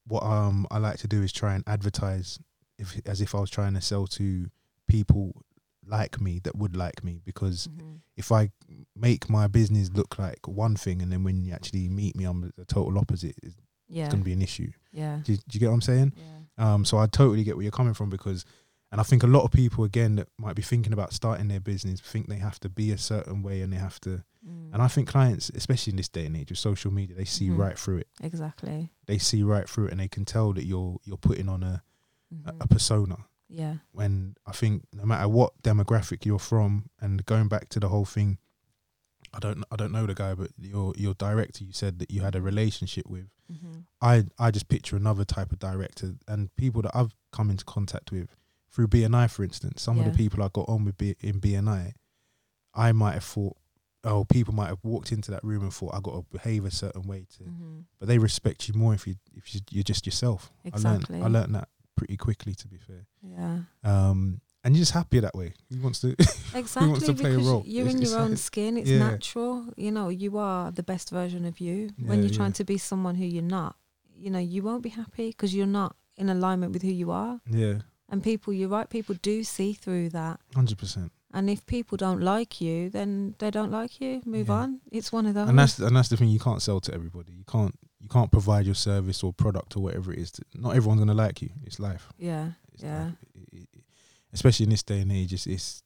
what 0.07 0.23
um 0.23 0.67
I 0.71 0.77
like 0.79 0.97
to 0.99 1.07
do 1.07 1.21
is 1.21 1.31
try 1.31 1.53
and 1.55 1.63
advertise 1.67 2.39
if 2.77 2.99
as 3.05 3.21
if 3.21 3.33
I 3.35 3.39
was 3.39 3.49
trying 3.51 3.75
to 3.75 3.81
sell 3.81 4.07
to 4.07 4.49
people 4.87 5.41
like 5.87 6.19
me 6.21 6.39
that 6.43 6.55
would 6.55 6.75
like 6.75 7.03
me 7.03 7.21
because 7.25 7.67
Mhm. 7.67 7.99
if 8.17 8.31
I 8.31 8.51
make 8.95 9.29
my 9.29 9.47
business 9.47 9.89
look 9.93 10.17
like 10.19 10.47
one 10.47 10.75
thing 10.75 11.01
and 11.01 11.11
then 11.11 11.23
when 11.23 11.41
you 11.41 11.53
actually 11.53 11.89
meet 11.89 12.15
me 12.15 12.25
I'm 12.25 12.51
the 12.57 12.65
total 12.65 12.97
opposite 12.97 13.35
it's 13.43 13.55
yeah. 13.87 14.07
going 14.09 14.19
to 14.21 14.25
be 14.25 14.33
an 14.33 14.41
issue 14.41 14.71
yeah. 14.91 15.19
do 15.23 15.33
you, 15.33 15.37
do 15.37 15.43
you 15.55 15.59
get 15.59 15.67
what 15.67 15.75
I'm 15.75 15.81
saying 15.81 16.13
Yeah. 16.17 16.73
um 16.73 16.85
so 16.85 16.97
I 16.97 17.07
totally 17.07 17.43
get 17.43 17.55
where 17.55 17.63
you're 17.63 17.71
coming 17.71 17.93
from 17.93 18.09
because 18.09 18.45
and 18.91 19.01
I 19.01 19.03
think 19.03 19.23
a 19.23 19.27
lot 19.27 19.43
of 19.43 19.51
people 19.51 19.83
again 19.83 20.15
that 20.15 20.27
might 20.37 20.55
be 20.55 20.61
thinking 20.61 20.93
about 20.93 21.11
starting 21.13 21.47
their 21.49 21.59
business 21.59 21.99
think 21.99 22.27
they 22.29 22.37
have 22.37 22.59
to 22.61 22.69
be 22.69 22.91
a 22.91 22.97
certain 22.97 23.41
way 23.43 23.61
and 23.61 23.71
they 23.73 23.77
have 23.77 23.99
to 24.01 24.23
Mm. 24.47 24.73
and 24.73 24.81
I 24.81 24.87
think 24.87 25.07
clients 25.07 25.49
especially 25.55 25.89
in 25.91 25.97
this 25.97 26.07
day 26.07 26.27
and 26.27 26.37
age 26.37 26.51
with 26.51 26.59
social 26.59 26.91
media 26.93 27.15
they 27.15 27.25
see 27.25 27.49
Mhm. 27.49 27.57
right 27.57 27.79
through 27.79 27.97
it 27.97 28.07
exactly. 28.21 28.91
they 29.07 29.17
see 29.17 29.41
right 29.41 29.67
through 29.67 29.87
it 29.87 29.91
and 29.91 29.99
they 29.99 30.07
can 30.07 30.23
tell 30.23 30.53
that 30.53 30.65
you're 30.65 30.99
you're 31.03 31.17
putting 31.17 31.49
on 31.49 31.63
a, 31.63 31.81
a, 32.45 32.51
Mhm. 32.53 32.57
a 32.61 32.67
persona 32.67 33.25
yeah. 33.55 33.75
when 33.91 34.35
I 34.45 34.51
think 34.51 34.83
no 34.93 35.05
matter 35.05 35.27
what 35.27 35.61
demographic 35.63 36.25
you're 36.25 36.39
from, 36.39 36.89
and 37.01 37.25
going 37.25 37.47
back 37.47 37.69
to 37.69 37.79
the 37.79 37.87
whole 37.89 38.05
thing, 38.05 38.37
I 39.33 39.39
don't 39.39 39.63
I 39.71 39.75
don't 39.75 39.91
know 39.91 40.05
the 40.05 40.13
guy, 40.13 40.33
but 40.33 40.51
your 40.57 40.93
your 40.97 41.13
director 41.13 41.63
you 41.63 41.73
said 41.73 41.99
that 41.99 42.11
you 42.11 42.21
had 42.21 42.35
a 42.35 42.41
relationship 42.41 43.05
with. 43.07 43.27
hmm 43.49 43.79
I 44.01 44.25
I 44.39 44.51
just 44.51 44.67
picture 44.67 44.95
another 44.95 45.25
type 45.25 45.51
of 45.51 45.59
director 45.59 46.15
and 46.27 46.55
people 46.55 46.81
that 46.83 46.95
I've 46.95 47.13
come 47.31 47.49
into 47.49 47.65
contact 47.65 48.11
with 48.11 48.29
through 48.71 48.87
BNI, 48.89 49.29
for 49.29 49.43
instance. 49.43 49.81
Some 49.81 49.99
of 49.99 50.05
the 50.05 50.11
people 50.17 50.43
I 50.43 50.49
got 50.51 50.67
on 50.67 50.83
with 50.85 50.97
B, 50.97 51.15
in 51.21 51.39
BNI, 51.39 51.93
I 52.73 52.91
might 52.91 53.13
have 53.13 53.23
thought, 53.23 53.55
oh, 54.03 54.25
people 54.25 54.53
might 54.53 54.67
have 54.67 54.83
walked 54.83 55.11
into 55.13 55.31
that 55.31 55.43
room 55.43 55.63
and 55.63 55.73
thought 55.73 55.95
I 55.95 55.99
got 56.01 56.15
to 56.15 56.25
behave 56.31 56.65
a 56.65 56.71
certain 56.71 57.03
way 57.03 57.25
to, 57.37 57.43
hmm 57.45 57.79
but 57.99 58.07
they 58.07 58.17
respect 58.17 58.67
you 58.67 58.73
more 58.73 58.93
if 58.93 59.07
you 59.07 59.15
if 59.35 59.53
you, 59.55 59.61
you're 59.71 59.83
just 59.83 60.05
yourself. 60.05 60.51
Exactly. 60.63 61.17
I 61.19 61.21
learned 61.21 61.35
I 61.35 61.39
learned 61.39 61.55
that 61.55 61.69
pretty 61.95 62.17
quickly, 62.17 62.53
to 62.55 62.67
be 62.67 62.77
fair. 62.77 63.05
Yeah. 63.21 63.59
Um, 63.83 64.41
and 64.63 64.75
you're 64.75 64.81
just 64.81 64.93
happier 64.93 65.21
that 65.21 65.35
way. 65.35 65.53
Who 65.71 65.81
wants 65.81 65.99
to? 66.01 66.15
Exactly. 66.55 66.89
wants 66.89 67.05
to 67.05 67.13
play 67.13 67.33
a 67.35 67.37
role? 67.39 67.63
You're 67.65 67.85
It's- 67.87 67.95
in 67.95 68.01
your 68.01 68.19
own 68.19 68.29
like- 68.31 68.37
skin. 68.39 68.77
It's 68.77 68.89
Yeah. 68.89 68.99
natural. 68.99 69.65
You 69.77 69.91
know, 69.91 70.09
you 70.09 70.37
are 70.37 70.71
the 70.71 70.83
best 70.83 71.09
version 71.09 71.45
of 71.45 71.59
you. 71.59 71.89
when 72.03 72.21
you're 72.23 72.31
trying 72.33 72.49
yeah. 72.51 72.53
to 72.61 72.63
be 72.63 72.77
someone 72.77 73.15
who 73.15 73.25
you're 73.25 73.43
not, 73.43 73.75
you 74.17 74.29
know, 74.29 74.39
you 74.39 74.63
won't 74.63 74.81
be 74.83 74.89
happy 74.89 75.27
because 75.29 75.53
you're 75.53 75.67
not 75.67 75.95
in 76.17 76.29
alignment 76.29 76.71
with 76.73 76.81
who 76.81 76.91
you 76.91 77.11
are. 77.11 77.41
Yeah, 77.49 77.79
And 78.09 78.23
people, 78.23 78.53
you're 78.53 78.69
right, 78.69 78.89
people 78.89 79.15
do 79.21 79.43
see 79.43 79.73
through 79.73 80.09
that. 80.09 80.39
hundred 80.55 80.77
percent. 80.77 81.11
And 81.33 81.49
if 81.49 81.65
people 81.65 81.97
don't 81.97 82.21
like 82.21 82.61
you, 82.61 82.89
then 82.89 83.35
they 83.39 83.51
don't 83.51 83.69
like 83.71 83.99
you. 83.99 84.21
Move 84.25 84.47
Yeah. 84.47 84.55
on. 84.55 84.79
It's 84.91 85.11
one 85.11 85.25
of 85.25 85.33
those. 85.33 85.49
And 85.49 85.59
that's 85.59 85.77
and 85.79 85.93
that's 85.95 86.07
the 86.07 86.15
thing. 86.15 86.29
You 86.29 86.39
can't 86.39 86.61
sell 86.61 86.79
to 86.79 86.93
everybody. 86.93 87.33
You 87.33 87.43
can't 87.45 87.77
you 88.05 88.09
can't 88.09 88.31
provide 88.31 88.65
your 88.67 88.75
service 88.75 89.23
or 89.23 89.33
product 89.33 89.75
or 89.75 89.79
whatever 89.81 90.13
it 90.13 90.19
is. 90.19 90.29
To, 90.33 90.43
not 90.53 90.75
everyone's 90.75 90.99
gonna 91.01 91.15
like 91.15 91.41
you. 91.41 91.49
It's 91.63 91.79
life. 91.79 92.07
yeah. 92.19 92.51
It's 92.73 92.83
Yeah. 92.83 93.05
life. 93.05 93.13
It- 93.51 93.69
it- 93.73 93.83
especially 94.31 94.65
in 94.65 94.69
this 94.69 94.83
day 94.83 94.99
and 95.01 95.11
age, 95.11 95.33
it's, 95.33 95.47
it's 95.47 95.81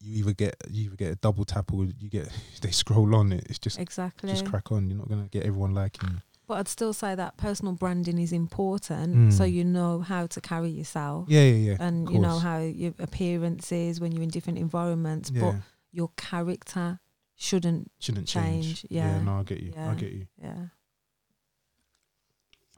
you 0.00 0.16
either 0.20 0.32
get 0.34 0.54
you 0.70 0.84
either 0.84 0.96
get 0.96 1.10
a 1.12 1.16
double 1.16 1.44
tap 1.44 1.72
or 1.72 1.86
you 1.86 2.08
get 2.08 2.28
they 2.62 2.70
scroll 2.70 3.14
on 3.16 3.32
it. 3.32 3.44
It's 3.50 3.58
just 3.58 3.78
Exactly. 3.80 4.30
just 4.30 4.46
crack 4.46 4.70
on. 4.70 4.88
You're 4.88 4.98
not 4.98 5.08
gonna 5.08 5.28
get 5.28 5.42
everyone 5.44 5.74
liking 5.74 6.08
you. 6.10 6.16
But 6.46 6.58
I'd 6.58 6.68
still 6.68 6.92
say 6.92 7.14
that 7.16 7.36
personal 7.38 7.72
branding 7.72 8.18
is 8.18 8.30
important, 8.32 9.32
so 9.32 9.44
Mm. 9.44 9.52
you 9.52 9.64
know 9.64 10.00
how 10.02 10.26
to 10.26 10.40
carry 10.42 10.68
yourself, 10.70 11.26
Yeah, 11.28 11.42
yeah, 11.42 11.70
yeah. 11.70 11.76
and 11.80 12.08
you 12.10 12.18
know 12.20 12.38
how 12.38 12.58
your 12.58 12.92
appearance 12.98 13.72
is 13.72 13.98
when 13.98 14.12
you're 14.12 14.22
in 14.22 14.28
different 14.28 14.58
environments. 14.58 15.30
yeah. 15.30 15.40
But 15.40 15.54
your 15.90 16.10
character 16.18 17.00
shouldn't. 17.34 17.90
shouldn't 17.98 18.28
change. 18.28 18.64
change, 18.82 18.86
yeah. 18.90 19.22
no, 19.22 19.38
I 19.40 19.42
get 19.42 19.60
you. 19.60 19.72
I 19.74 19.80
Yeah. 19.80 19.94
get 19.94 20.12
you. 20.12 20.26
Yeah. 20.40 20.66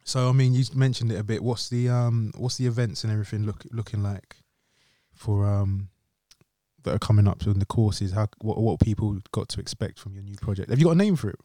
So 0.09 0.29
I 0.29 0.33
mean, 0.33 0.55
you 0.55 0.63
mentioned 0.73 1.11
it 1.11 1.19
a 1.19 1.25
bit. 1.25 1.43
What's 1.43 1.69
the 1.69 1.89
um, 1.89 2.33
what's 2.37 2.57
the 2.59 2.67
events 2.67 3.03
and 3.03 3.13
everything 3.13 3.45
look 3.45 3.65
looking 3.73 4.03
like 4.05 4.37
for 5.13 5.45
um 5.45 5.89
that 6.85 6.95
are 6.95 6.99
coming 7.01 7.27
up 7.27 7.45
in 7.45 7.59
the 7.59 7.67
courses? 7.67 8.13
How 8.13 8.29
what 8.41 8.59
what 8.59 8.79
people 8.79 9.19
got 9.33 9.49
to 9.51 9.61
expect 9.61 9.99
from 9.99 10.15
your 10.15 10.23
new 10.23 10.37
project? 10.37 10.71
Have 10.71 10.79
you 10.79 10.85
got 10.85 10.93
a 10.93 11.03
name 11.05 11.17
for 11.17 11.31
it? 11.31 11.41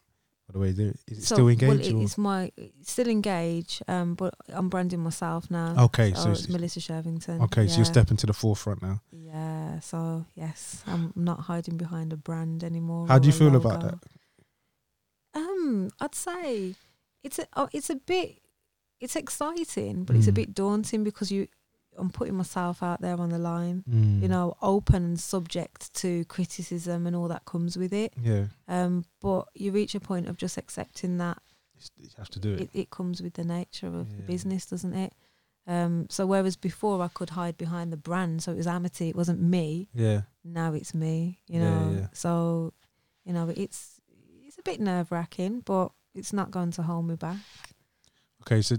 By 0.48 0.54
the 0.54 0.60
way, 0.60 0.70
is 0.70 0.80
it 0.80 1.00
So, 1.24 1.36
still 1.36 1.46
well, 1.46 1.54
engaged? 1.54 1.88
it- 1.90 1.96
it's 2.04 2.18
my 2.20 2.52
it's 2.56 2.92
still 2.92 3.08
engaged, 3.08 3.82
um, 3.88 4.14
but 4.14 4.36
I'm 4.50 4.70
branding 4.70 5.00
myself 5.00 5.50
now. 5.50 5.86
Okay, 5.86 6.14
so 6.14 6.24
so 6.26 6.32
it's 6.32 6.42
it's- 6.44 6.54
Melissa 6.54 6.80
Shervington. 6.82 7.42
Okay, 7.46 7.68
so 7.68 7.78
you're 7.78 7.86
stepping 7.86 8.18
to 8.18 8.28
the 8.28 8.34
forefront 8.34 8.84
now. 8.84 9.02
Yeah, 9.12 9.80
so 9.80 10.26
yes, 10.36 10.84
I'm 10.86 11.14
not 11.16 11.40
hiding 11.42 11.78
behind 11.78 12.14
a 12.14 12.18
brand 12.18 12.64
anymore. 12.64 13.08
How 13.08 13.18
do 13.18 13.26
you 13.28 13.34
feel 13.34 13.56
about 13.56 13.82
that? 13.82 13.98
Um, 15.34 15.90
I'd 16.00 16.14
say 16.16 16.76
it's 17.24 17.40
a 17.40 17.48
oh, 17.56 17.70
it's 17.72 17.90
a 17.90 17.96
bit 17.96 18.41
it's 19.02 19.16
exciting, 19.16 20.04
but 20.06 20.16
it's 20.16 20.28
a 20.28 20.32
Mm. 20.32 20.36
bit 20.36 20.54
daunting 20.54 21.04
because 21.04 21.32
you 21.32 21.48
I'm 21.98 22.10
putting 22.10 22.36
myself 22.36 22.82
out 22.82 23.02
there 23.02 23.20
on 23.20 23.30
the 23.30 23.38
line. 23.38 23.84
Mm. 23.90 24.22
You 24.22 24.30
know, 24.30 24.56
open 24.62 25.04
and 25.04 25.20
subject 25.20 25.94
to 25.96 26.24
criticism 26.26 27.06
and 27.06 27.14
all 27.18 27.28
that 27.28 27.44
comes 27.44 27.76
with 27.76 27.92
it. 27.92 28.14
Yeah, 28.24 28.46
Um, 28.70 29.04
but 29.20 29.50
you 29.56 29.74
reach 29.74 29.94
a 29.94 30.00
point 30.00 30.30
of 30.30 30.38
just 30.38 30.58
accepting 30.58 31.18
that 31.18 31.40
you 31.98 32.08
have 32.18 32.30
to 32.30 32.40
do 32.40 32.54
it. 32.54 32.62
it, 32.62 32.70
it 32.74 32.90
comes 32.92 33.22
with 33.22 33.34
the 33.34 33.44
nature 33.44 33.88
of 33.88 34.16
the 34.16 34.24
business, 34.24 34.66
doesn't 34.66 34.94
it? 34.94 35.14
Um, 35.68 36.08
so 36.10 36.26
whereas 36.26 36.56
before 36.56 37.02
I 37.04 37.10
could 37.10 37.32
hide 37.32 37.58
behind 37.58 37.92
the 37.92 37.98
brand, 37.98 38.42
so 38.42 38.54
it 38.54 38.58
was 38.58 38.68
Amity, 38.68 39.10
it 39.10 39.16
wasn't 39.18 39.42
me. 39.42 39.90
Yeah, 39.94 40.22
Now 40.46 40.74
it's 40.74 40.94
me, 40.94 41.40
you 41.48 41.60
know. 41.60 41.90
Yeah, 41.92 42.00
yeah. 42.00 42.08
So, 42.14 42.74
you 43.26 43.34
know, 43.34 43.50
it's 43.50 44.00
it's 44.48 44.58
a 44.58 44.64
bit 44.64 44.80
nerve 44.80 45.12
wracking, 45.12 45.60
but 45.66 45.92
it's 46.16 46.32
not 46.34 46.52
going 46.52 46.72
to 46.72 46.84
hold 46.84 47.06
me 47.06 47.16
back. 47.16 47.38
Okay, 48.44 48.62
so 48.62 48.78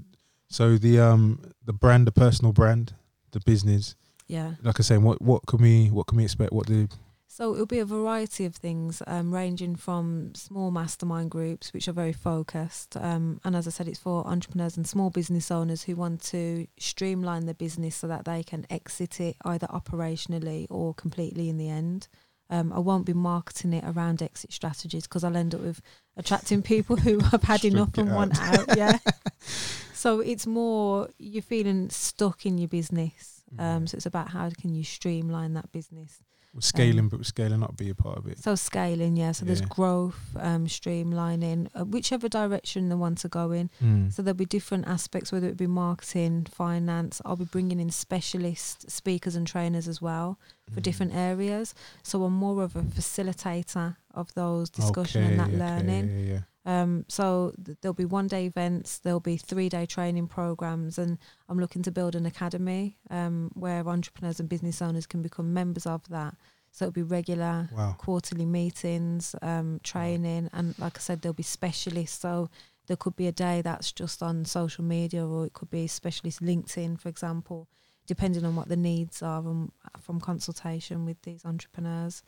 so 0.48 0.76
the 0.76 1.00
um 1.00 1.40
the 1.64 1.72
brand, 1.72 2.06
the 2.06 2.12
personal 2.12 2.52
brand, 2.52 2.94
the 3.30 3.40
business. 3.40 3.94
Yeah. 4.28 4.54
Like 4.62 4.80
I 4.80 4.82
say, 4.82 4.98
what 4.98 5.20
what 5.20 5.46
can 5.46 5.60
we 5.60 5.88
what 5.88 6.06
can 6.06 6.18
we 6.18 6.24
expect? 6.24 6.52
What 6.52 6.66
do 6.66 6.88
So 7.26 7.54
it'll 7.54 7.66
be 7.66 7.78
a 7.78 7.86
variety 7.86 8.44
of 8.44 8.54
things, 8.54 9.02
um, 9.06 9.32
ranging 9.32 9.76
from 9.76 10.34
small 10.34 10.70
mastermind 10.70 11.30
groups, 11.30 11.72
which 11.72 11.88
are 11.88 11.92
very 11.92 12.12
focused, 12.12 12.96
um, 12.96 13.40
and 13.44 13.56
as 13.56 13.66
I 13.66 13.70
said, 13.70 13.88
it's 13.88 13.98
for 13.98 14.26
entrepreneurs 14.26 14.76
and 14.76 14.86
small 14.86 15.10
business 15.10 15.50
owners 15.50 15.84
who 15.84 15.96
want 15.96 16.22
to 16.24 16.66
streamline 16.78 17.46
their 17.46 17.54
business 17.54 17.96
so 17.96 18.06
that 18.08 18.26
they 18.26 18.42
can 18.42 18.66
exit 18.68 19.20
it 19.20 19.36
either 19.44 19.66
operationally 19.68 20.66
or 20.68 20.92
completely 20.94 21.48
in 21.48 21.56
the 21.56 21.70
end. 21.70 22.08
Um, 22.50 22.70
I 22.70 22.80
won't 22.80 23.06
be 23.06 23.14
marketing 23.14 23.72
it 23.72 23.84
around 23.86 24.20
exit 24.20 24.52
strategies 24.52 25.04
because 25.04 25.24
I'll 25.24 25.38
end 25.38 25.54
up 25.54 25.62
with 25.62 25.80
attracting 26.16 26.62
people 26.62 26.96
who 26.96 27.18
have 27.30 27.42
had 27.42 27.64
enough 27.64 27.96
and 27.98 28.14
want 28.14 28.38
out. 28.40 28.68
out. 28.70 28.76
Yeah. 28.76 28.98
so 29.94 30.20
it's 30.20 30.46
more 30.46 31.08
you're 31.18 31.42
feeling 31.42 31.90
stuck 31.90 32.44
in 32.46 32.58
your 32.58 32.68
business. 32.68 33.42
Um, 33.58 33.84
Mhm. 33.84 33.88
so 33.90 33.96
it's 33.96 34.06
about 34.06 34.28
how 34.30 34.48
can 34.50 34.74
you 34.74 34.82
streamline 34.84 35.52
that 35.54 35.70
business. 35.72 36.22
Scaling, 36.60 36.98
Um, 37.00 37.08
but 37.08 37.24
scaling 37.26 37.62
up 37.62 37.76
be 37.76 37.88
a 37.88 37.94
part 37.94 38.18
of 38.18 38.26
it? 38.26 38.38
So 38.38 38.54
scaling, 38.54 39.16
yeah. 39.16 39.32
So 39.32 39.44
there's 39.46 39.62
growth, 39.62 40.18
um, 40.36 40.66
streamlining, 40.66 41.68
uh, 41.74 41.84
whichever 41.84 42.28
direction 42.28 42.88
they 42.88 42.94
want 42.94 43.18
to 43.18 43.28
go 43.28 43.52
in. 43.52 43.70
Mm. 43.82 44.12
So 44.12 44.22
there'll 44.22 44.36
be 44.36 44.44
different 44.44 44.86
aspects, 44.86 45.32
whether 45.32 45.48
it 45.48 45.56
be 45.56 45.66
marketing, 45.66 46.46
finance. 46.50 47.22
I'll 47.24 47.36
be 47.36 47.44
bringing 47.46 47.80
in 47.80 47.90
specialist 47.90 48.90
speakers 48.90 49.34
and 49.34 49.46
trainers 49.46 49.88
as 49.88 50.02
well 50.02 50.38
for 50.70 50.80
Mm. 50.80 50.84
different 50.84 51.14
areas. 51.14 51.74
So 52.02 52.24
I'm 52.24 52.34
more 52.34 52.62
of 52.62 52.76
a 52.76 52.82
facilitator 52.82 53.96
of 54.14 54.32
those 54.34 54.68
discussion 54.70 55.22
Okay, 55.24 55.30
and 55.32 55.40
that 55.40 55.48
okay, 55.48 55.58
learning. 55.58 56.26
Yeah, 56.26 56.32
yeah. 56.34 56.40
Um, 56.64 57.04
so 57.08 57.52
th- 57.64 57.78
there'll 57.80 57.94
be 57.94 58.04
one 58.04 58.28
day 58.28 58.46
events, 58.46 58.98
there'll 58.98 59.20
be 59.20 59.36
three 59.36 59.68
day 59.68 59.84
training 59.86 60.28
programs, 60.28 60.98
and 60.98 61.18
I'm 61.48 61.58
looking 61.58 61.82
to 61.82 61.90
build 61.90 62.14
an 62.14 62.26
academy 62.26 62.98
um, 63.10 63.50
where 63.54 63.86
entrepreneurs 63.88 64.38
and 64.40 64.48
business 64.48 64.80
owners 64.80 65.06
can 65.06 65.22
become 65.22 65.52
members 65.52 65.86
of 65.86 66.08
that. 66.08 66.36
So 66.70 66.86
it'll 66.86 66.92
be 66.92 67.02
regular 67.02 67.68
Wow. 67.72 67.96
quarterly 67.98 68.46
meetings, 68.46 69.34
um, 69.42 69.80
training, 69.82 70.48
and 70.52 70.78
like 70.78 70.96
I 70.96 71.00
said, 71.00 71.20
there'll 71.20 71.34
be 71.34 71.42
specialists. 71.42 72.18
So 72.20 72.48
there 72.86 72.96
could 72.96 73.16
be 73.16 73.26
a 73.26 73.32
day 73.32 73.60
that's 73.60 73.92
just 73.92 74.22
on 74.22 74.44
social 74.44 74.84
media, 74.84 75.26
or 75.26 75.46
it 75.46 75.52
could 75.52 75.70
be 75.70 75.86
specialist 75.86 76.40
LinkedIn, 76.40 76.98
for 77.00 77.08
example, 77.08 77.68
depending 78.06 78.44
on 78.44 78.56
what 78.56 78.68
the 78.68 78.76
needs 78.76 79.22
are 79.22 79.38
um, 79.38 79.72
from 80.00 80.20
consultation 80.20 81.04
with 81.04 81.20
these 81.22 81.44
entrepreneurs. 81.44 82.22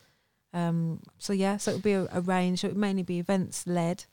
Um, 0.53 1.01
so 1.17 1.33
yeah, 1.33 1.57
so 1.57 1.71
it'll 1.71 1.81
be 1.81 1.93
a, 1.93 2.07
a 2.11 2.21
range. 2.21 2.59
So 2.61 2.67
it 2.67 2.71
would 2.71 2.79
mainly 2.79 3.03
be 3.03 3.19
events 3.19 3.65
led, 3.67 4.05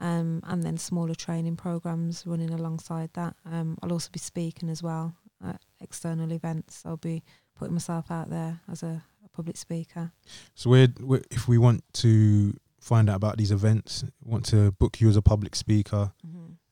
um, 0.00 0.40
and 0.44 0.62
then 0.62 0.76
smaller 0.78 1.14
training 1.14 1.56
programs 1.56 2.24
running 2.26 2.50
alongside 2.50 3.10
that. 3.14 3.34
Um, 3.44 3.78
I'll 3.82 3.92
also 3.92 4.10
be 4.12 4.18
speaking 4.18 4.68
as 4.68 4.82
well 4.82 5.14
at 5.44 5.60
external 5.80 6.32
events. 6.32 6.82
I'll 6.84 6.96
be 6.96 7.22
putting 7.54 7.74
myself 7.74 8.10
out 8.10 8.28
there 8.30 8.60
as 8.70 8.82
a, 8.82 9.02
a 9.24 9.28
public 9.28 9.56
speaker. 9.56 10.12
So 10.54 10.70
where, 10.70 10.88
where 11.00 11.22
if 11.30 11.48
we 11.48 11.58
want 11.58 11.82
to 11.94 12.54
find 12.80 13.08
out 13.10 13.16
about 13.16 13.36
these 13.36 13.50
events, 13.50 14.04
want 14.22 14.44
to 14.46 14.72
book 14.72 15.00
you 15.00 15.08
as 15.08 15.16
a 15.16 15.22
public 15.22 15.56
speaker 15.56 16.12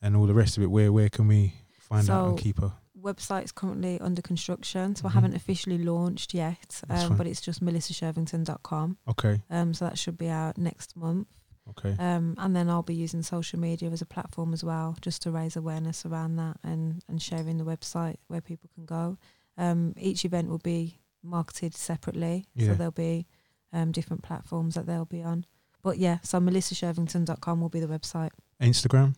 and 0.03 0.17
all 0.17 0.27
the 0.27 0.35
rest 0.35 0.57
of 0.57 0.63
it, 0.63 0.71
where 0.71 0.93
where 0.93 1.09
can 1.09 1.27
we 1.27 1.55
find 1.81 2.09
out 2.11 2.29
and 2.29 2.39
keep 2.39 2.61
her? 2.61 2.73
Website's 3.01 3.53
currently 3.53 4.01
under 4.01 4.23
construction, 4.23 4.95
so 4.97 5.05
Mhm. 5.05 5.11
I 5.11 5.13
haven't 5.13 5.35
officially 5.35 5.77
launched 5.79 6.33
yet, 6.33 6.81
um, 6.89 7.17
but 7.19 7.27
it's 7.27 7.41
just 7.43 7.63
melissashervington.com. 7.63 8.97
Okay, 9.09 9.43
Um, 9.51 9.75
so 9.75 9.85
that 9.85 9.99
should 9.99 10.17
be 10.19 10.29
out 10.29 10.57
next 10.59 10.97
month. 10.97 11.29
Okay. 11.71 11.95
Um, 11.99 12.35
and 12.39 12.55
then 12.55 12.69
I'll 12.71 12.83
be 12.83 12.95
using 12.95 13.23
social 13.23 13.59
media 13.59 13.91
as 13.91 14.03
a 14.03 14.07
platform 14.07 14.53
as 14.53 14.63
well, 14.65 14.97
just 15.01 15.23
to 15.23 15.31
raise 15.31 15.57
awareness 15.57 16.05
around 16.07 16.37
that 16.37 16.59
and, 16.63 17.03
and 17.09 17.21
sharing 17.21 17.59
the 17.59 17.65
website 17.65 18.17
where 18.29 18.41
people 18.41 18.69
can 18.75 18.85
go. 18.87 19.19
Um, 19.57 19.95
each 19.97 20.25
event 20.25 20.49
will 20.49 20.59
be 20.59 20.99
marketed 21.23 21.75
separately, 21.75 22.47
Yeah. 22.55 22.69
so 22.69 22.75
there'll 22.75 22.91
be 22.93 23.27
um, 23.73 23.93
different 23.93 24.23
platforms 24.23 24.75
that 24.75 24.87
they'll 24.87 25.05
be 25.05 25.23
on. 25.23 25.47
But 25.83 25.99
yeah, 25.99 26.19
so 26.23 26.39
melissashervington.com 26.41 27.61
will 27.61 27.69
be 27.69 27.81
the 27.81 27.87
website. 27.87 28.31
Instagram. 28.61 29.15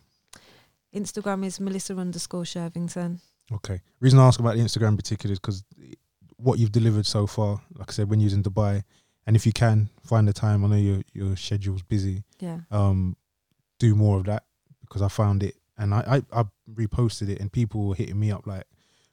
Instagram 0.95 1.45
is 1.45 1.59
melissa 1.59 1.95
underscore 1.95 2.43
shervington. 2.43 3.19
Okay. 3.51 3.81
Reason 3.99 4.19
I 4.19 4.27
ask 4.27 4.39
about 4.39 4.55
the 4.55 4.61
Instagram 4.61 4.89
in 4.89 4.97
particular 4.97 5.33
is 5.33 5.39
because 5.39 5.63
what 6.37 6.59
you've 6.59 6.71
delivered 6.71 7.05
so 7.05 7.27
far, 7.27 7.61
like 7.75 7.89
I 7.89 7.93
said, 7.93 8.09
when 8.09 8.21
in 8.21 8.43
Dubai, 8.43 8.83
and 9.27 9.35
if 9.35 9.45
you 9.45 9.51
can 9.53 9.89
find 10.03 10.27
the 10.27 10.33
time, 10.33 10.65
I 10.65 10.67
know 10.69 10.75
your 10.77 11.01
your 11.13 11.35
schedule's 11.35 11.83
busy. 11.83 12.23
Yeah. 12.39 12.61
Um, 12.71 13.15
do 13.77 13.93
more 13.93 14.17
of 14.17 14.23
that 14.25 14.43
because 14.81 15.03
I 15.03 15.07
found 15.09 15.43
it, 15.43 15.55
and 15.77 15.93
I 15.93 16.21
I, 16.33 16.39
I 16.41 16.45
reposted 16.73 17.29
it, 17.29 17.39
and 17.39 17.51
people 17.51 17.87
were 17.87 17.95
hitting 17.95 18.19
me 18.19 18.31
up 18.31 18.47
like. 18.47 18.63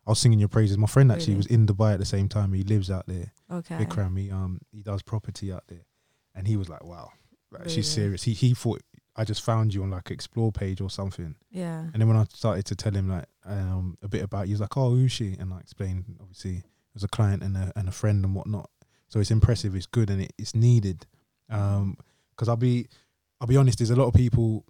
I 0.07 0.11
was 0.11 0.19
singing 0.19 0.39
your 0.39 0.51
praises. 0.51 0.77
My 0.77 0.87
friend 0.87 1.11
actually 1.11 1.29
Really? 1.33 1.37
was 1.39 1.47
in 1.47 1.67
Dubai 1.67 1.95
at 1.95 1.99
the 1.99 2.05
same 2.05 2.29
time. 2.29 2.53
He 2.53 2.63
lives 2.63 2.91
out 2.91 3.07
there. 3.07 3.33
Okay. 3.51 3.77
Vikram, 3.87 4.19
he 4.19 4.31
um 4.31 4.61
he 4.71 4.83
does 4.83 5.01
property 5.01 5.51
out 5.51 5.65
there, 5.69 5.87
and 6.35 6.47
he 6.47 6.59
was 6.59 6.69
like, 6.69 6.85
"Wow, 6.85 7.09
like, 7.51 7.71
she's 7.71 7.89
serious." 7.89 8.23
He 8.25 8.35
he 8.35 8.53
thought 8.53 8.83
I 9.17 9.25
just 9.25 9.41
found 9.41 9.73
you 9.73 9.83
on 9.83 9.89
like 9.91 10.11
explore 10.11 10.53
page 10.53 10.83
or 10.83 10.91
something, 10.91 11.37
Yeah. 11.51 11.85
and 11.91 11.95
then 12.03 12.07
when 12.09 12.19
I 12.19 12.25
started 12.25 12.67
to 12.67 12.77
tell 12.77 12.93
him 12.93 13.09
like 13.09 13.25
um 13.47 13.97
a 14.03 14.09
bit 14.09 14.23
about, 14.23 14.43
you, 14.43 14.49
he 14.49 14.53
was 14.53 14.61
like, 14.61 14.77
"Oh, 14.77 14.91
who's 14.91 15.11
she?" 15.11 15.37
And 15.41 15.55
I 15.55 15.59
explained 15.61 16.05
obviously 16.21 16.57
it 16.59 16.65
was 16.93 17.05
a 17.05 17.09
client 17.09 17.43
and 17.43 17.57
a 17.57 17.73
and 17.75 17.89
a 17.89 17.93
friend 17.93 18.23
and 18.27 18.35
whatnot. 18.35 18.69
So 19.15 19.21
it's 19.21 19.31
impressive, 19.31 19.77
it's 19.77 19.87
good, 19.87 20.11
and 20.11 20.23
it, 20.23 20.33
it's 20.39 20.57
needed. 20.57 21.07
Um, 21.49 21.99
because 22.31 22.49
I'll 22.49 22.57
be 22.57 22.89
I'll 23.41 23.47
be 23.47 23.57
honest, 23.57 23.79
there's 23.79 23.91
a 23.91 23.95
lot 23.95 24.09
of 24.09 24.15
people 24.15 24.65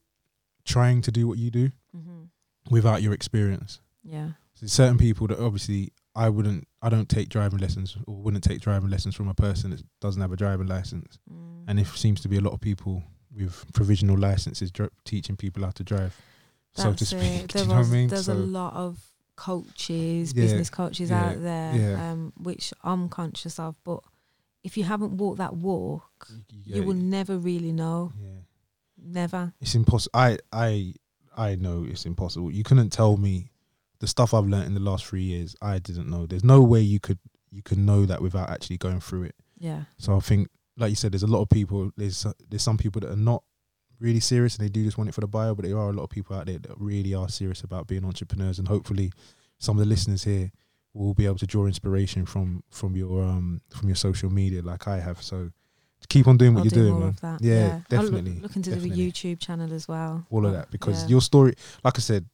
trying 0.67 1.01
to 1.01 1.11
do 1.11 1.27
what 1.27 1.39
you 1.39 1.51
do 1.51 1.71
hmm 1.97 2.25
without 2.69 3.01
your 3.01 3.15
experience. 3.15 3.81
Yeah. 4.03 4.33
So 4.53 4.67
certain 4.67 4.99
people 4.99 5.27
that 5.29 5.39
obviously 5.39 5.93
I 6.15 6.29
wouldn't, 6.29 6.69
I 6.83 6.91
don't 6.91 7.09
take 7.09 7.31
driving 7.31 7.59
lessons 7.59 7.97
or 8.07 8.17
wouldn't 8.17 8.45
take 8.45 8.61
driving 8.61 8.91
lessons 8.91 9.15
from 9.15 9.29
a 9.29 9.35
person 9.35 9.71
that 9.71 9.83
doesn't 10.03 10.21
have 10.21 10.33
a 10.33 10.37
driving 10.37 10.67
license. 10.67 11.19
Mm. 11.33 11.65
And 11.69 11.81
it 11.81 11.87
seems 11.87 12.21
to 12.21 12.29
be 12.29 12.37
a 12.37 12.41
lot 12.43 12.53
of 12.53 12.61
people 12.61 13.03
with 13.35 13.65
provisional 13.73 14.19
licenses 14.19 14.71
dri- 14.71 14.91
teaching 15.07 15.37
people 15.37 15.65
how 15.65 15.71
to 15.71 15.83
drive, 15.85 16.15
so 16.75 16.93
to 16.93 17.07
speak. 17.07 17.49
There 17.53 17.63
you 17.63 17.69
know 17.69 17.77
what 17.77 17.87
I 17.87 17.89
mean? 17.89 18.09
There's 18.09 18.27
So 18.27 18.35
a 18.35 18.35
lot 18.35 18.75
of 18.75 18.99
coaches, 19.37 20.35
Yeah, 20.35 20.43
business 20.43 20.69
coaches 20.69 21.09
yeah, 21.09 21.25
out 21.25 21.43
there, 21.43 21.75
yeah. 21.75 22.11
um, 22.11 22.33
which 22.37 22.75
I'm 22.83 23.09
conscious 23.09 23.59
of. 23.59 23.75
But 23.85 24.01
if 24.65 24.77
you 24.77 24.85
haven't 24.85 25.19
walked 25.19 25.39
that 25.39 25.55
walk, 25.55 26.27
yeah, 26.65 26.77
you 26.77 26.83
will 26.83 26.95
never 26.95 27.37
really 27.39 27.71
know. 27.71 28.13
yeah. 28.21 28.31
Never. 29.07 29.53
It's 29.61 29.75
impossible. 29.75 30.19
I, 30.19 30.39
I, 30.51 30.95
I 31.37 31.57
know 31.57 31.85
it's 31.87 32.07
impossible. 32.07 32.51
You 32.51 32.65
couldn't 32.65 32.89
tell 32.89 33.19
me 33.19 33.51
the 34.01 34.07
stuff 34.07 34.33
I've 34.33 34.47
learned 34.47 34.67
in 34.67 34.75
the 34.75 34.81
last 34.81 35.05
three 35.05 35.23
years. 35.23 35.55
I 35.61 35.79
didn't 35.79 36.09
know. 36.09 36.25
There's 36.25 36.43
no 36.45 36.63
way 36.63 36.81
you 36.81 36.99
could 37.01 37.19
you 37.51 37.63
could 37.63 37.79
know 37.79 38.07
that 38.07 38.23
without 38.23 38.49
actually 38.51 38.79
going 38.79 39.01
through 39.01 39.25
it. 39.25 39.35
Yeah. 39.59 39.83
So 39.99 40.17
I 40.17 40.21
think, 40.21 40.49
like 40.77 40.91
you 40.91 40.97
said, 40.97 41.13
there's 41.13 41.23
a 41.23 41.29
lot 41.29 41.43
of 41.43 41.51
people. 41.51 41.91
There's 41.97 42.27
there's 42.49 42.63
some 42.63 42.79
people 42.79 43.01
that 43.01 43.11
are 43.11 43.17
not 43.17 43.45
really 44.01 44.21
serious 44.21 44.57
and 44.57 44.65
they 44.65 44.71
do 44.71 44.85
just 44.85 44.97
want 44.99 45.09
it 45.09 45.15
for 45.15 45.21
the 45.21 45.29
bio, 45.29 45.55
but 45.55 45.65
there 45.65 45.77
are 45.79 45.91
a 45.91 45.93
lot 45.93 46.05
of 46.05 46.11
people 46.11 46.35
out 46.37 46.47
there 46.47 46.59
that 46.59 46.75
really 46.79 47.15
are 47.15 47.29
serious 47.29 47.63
about 47.63 47.87
being 47.87 48.05
entrepreneurs. 48.05 48.59
And 48.59 48.69
hopefully, 48.69 49.13
some 49.59 49.77
of 49.79 49.85
the 49.85 49.89
listeners 49.89 50.25
here 50.25 50.51
will 50.95 51.15
be 51.15 51.27
able 51.27 51.39
to 51.39 51.47
draw 51.47 51.67
inspiration 51.67 52.25
from 52.25 52.63
from 52.71 52.97
your 52.97 53.23
um 53.23 53.61
from 53.71 53.89
your 53.89 53.97
social 53.97 54.31
media, 54.31 54.63
like 54.63 54.89
I 54.89 55.01
have. 55.01 55.23
So 55.23 55.51
keep 56.09 56.27
on 56.29 56.37
doing 56.37 56.55
what 56.55 56.61
I'll 56.61 56.67
you're 56.67 56.85
do 56.85 56.89
doing, 56.91 57.01
man. 57.01 57.17
that. 57.23 57.43
Yeah, 57.43 57.75
look- 57.75 57.89
definitely, 57.89 58.41
looking 58.41 58.63
to 58.63 58.71
do 58.71 58.77
definitely. 58.77 59.05
a 59.05 59.11
YouTube 59.11 59.41
channel 59.41 59.73
as 59.73 59.89
well. 59.89 60.27
All 60.31 60.47
of 60.47 60.53
that 60.53 60.71
because 60.71 61.03
yeah. 61.03 61.09
your 61.11 61.21
story, 61.21 61.55
like 61.83 61.99
I 61.99 62.01
said, 62.01 62.27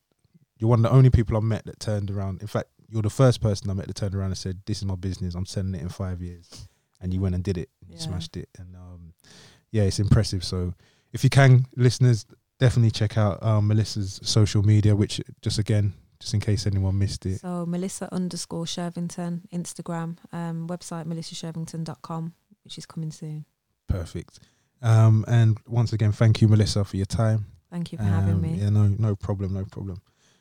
you're 0.58 0.70
one 0.70 0.80
of 0.80 0.90
the 0.90 0.90
only 0.96 1.10
people 1.10 1.36
I've 1.36 1.42
met 1.42 1.64
that 1.66 1.80
turned 1.80 2.10
around. 2.10 2.40
In 2.42 2.46
fact, 2.48 2.68
you're 2.88 3.02
the 3.02 3.10
first 3.10 3.40
person 3.40 3.70
I 3.70 3.74
met 3.74 3.86
to 3.88 3.94
turn 3.94 4.14
around 4.14 4.26
and 4.30 4.38
said, 4.38 4.60
"This 4.66 4.78
is 4.78 4.84
my 4.84 4.96
business. 4.96 5.34
I'm 5.34 5.46
selling 5.46 5.74
it 5.74 5.80
in 5.80 5.88
five 5.88 6.20
years," 6.20 6.68
and 7.00 7.14
you 7.14 7.20
went 7.20 7.34
and 7.34 7.42
did 7.44 7.56
it. 7.56 7.70
You 7.88 7.94
Yeah. 7.94 8.00
smashed 8.00 8.36
it, 8.36 8.48
and 8.58 8.76
um, 8.76 9.14
yeah, 9.70 9.84
it's 9.84 9.98
impressive. 10.00 10.44
So 10.44 10.74
if 11.12 11.24
you 11.24 11.30
can, 11.30 11.66
listeners, 11.76 12.26
definitely 12.58 12.90
check 12.90 13.16
out 13.16 13.42
um, 13.42 13.68
Melissa's 13.68 14.20
social 14.22 14.62
media. 14.62 14.94
Which 14.96 15.20
just 15.40 15.58
again, 15.58 15.94
just 16.20 16.34
in 16.34 16.40
case 16.40 16.66
anyone 16.66 16.98
missed 16.98 17.24
it, 17.26 17.40
So 17.40 17.64
Melissa 17.66 18.12
underscore 18.12 18.64
Shervington, 18.66 19.48
Instagram, 19.52 20.18
um, 20.32 20.68
website 20.68 21.06
melissashervington.com, 21.06 22.34
which 22.64 22.78
is 22.78 22.86
coming 22.86 23.10
soon. 23.10 23.44
perfect. 23.88 24.38
Um, 24.82 25.24
and 25.28 25.58
once 25.66 25.92
again, 25.92 26.12
thank 26.12 26.40
you, 26.40 26.48
Melissa, 26.48 26.84
for 26.84 26.96
your 26.96 27.06
time. 27.06 27.46
Thank 27.70 27.92
you 27.92 27.98
for 27.98 28.04
having 28.04 28.34
Um, 28.34 28.40
me. 28.42 28.54
Yeah, 28.54 28.70
no, 28.70 28.86
no 28.88 29.14
problem, 29.16 29.52
no 29.54 29.64
problem. 29.64 30.00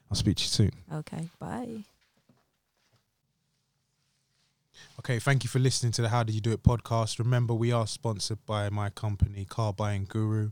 I'll 0.10 0.16
speak 0.16 0.38
to 0.38 0.44
you 0.44 0.48
soon. 0.50 0.72
Okay, 0.92 1.30
bye. 1.40 1.84
Okay, 5.00 5.20
thank 5.20 5.44
you 5.44 5.50
for 5.50 5.60
listening 5.60 5.92
to 5.94 6.02
the 6.02 6.10
How 6.10 6.24
Did 6.24 6.36
You 6.36 6.42
Do 6.42 6.52
It 6.52 6.64
podcast. 6.64 7.20
Remember, 7.20 7.54
we 7.54 7.72
are 7.72 7.88
sponsored 7.88 8.46
by 8.46 8.70
my 8.70 8.90
company, 8.90 9.46
Car 9.46 9.74
Buying 9.74 10.06
Guru. 10.08 10.52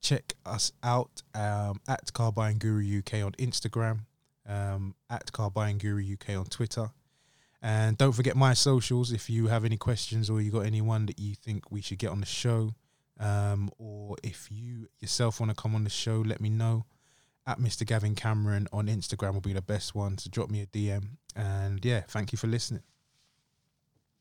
Check 0.00 0.34
us 0.46 0.72
out 0.82 1.22
um, 1.34 1.80
at 1.88 2.12
Car 2.12 2.30
Buying 2.32 2.58
Guru 2.58 2.98
UK 2.98 3.14
on 3.24 3.32
Instagram, 3.32 4.00
um, 4.48 4.94
at 5.10 5.30
Car 5.32 5.50
Buying 5.50 5.78
Guru 5.78 6.14
UK 6.14 6.30
on 6.36 6.46
Twitter. 6.46 6.90
And 7.60 7.98
don't 7.98 8.12
forget 8.12 8.36
my 8.36 8.54
socials. 8.54 9.12
If 9.12 9.28
you 9.28 9.48
have 9.48 9.64
any 9.64 9.76
questions 9.76 10.30
or 10.30 10.40
you 10.40 10.50
got 10.50 10.66
anyone 10.66 11.06
that 11.06 11.18
you 11.18 11.34
think 11.34 11.70
we 11.70 11.80
should 11.80 11.98
get 11.98 12.10
on 12.10 12.20
the 12.20 12.26
show, 12.26 12.74
um, 13.20 13.70
or 13.78 14.16
if 14.22 14.48
you 14.50 14.88
yourself 15.00 15.40
want 15.40 15.50
to 15.50 15.60
come 15.60 15.74
on 15.74 15.84
the 15.84 15.90
show, 15.90 16.22
let 16.24 16.40
me 16.40 16.48
know. 16.48 16.86
At 17.46 17.58
Mr. 17.58 17.86
Gavin 17.86 18.14
Cameron 18.14 18.68
on 18.72 18.88
Instagram 18.88 19.32
will 19.32 19.40
be 19.40 19.54
the 19.54 19.62
best 19.62 19.94
one. 19.94 20.18
So 20.18 20.28
drop 20.30 20.50
me 20.50 20.60
a 20.60 20.66
DM. 20.66 21.16
And 21.34 21.82
yeah, 21.84 22.02
thank 22.06 22.30
you 22.30 22.38
for 22.38 22.46
listening. 22.46 22.82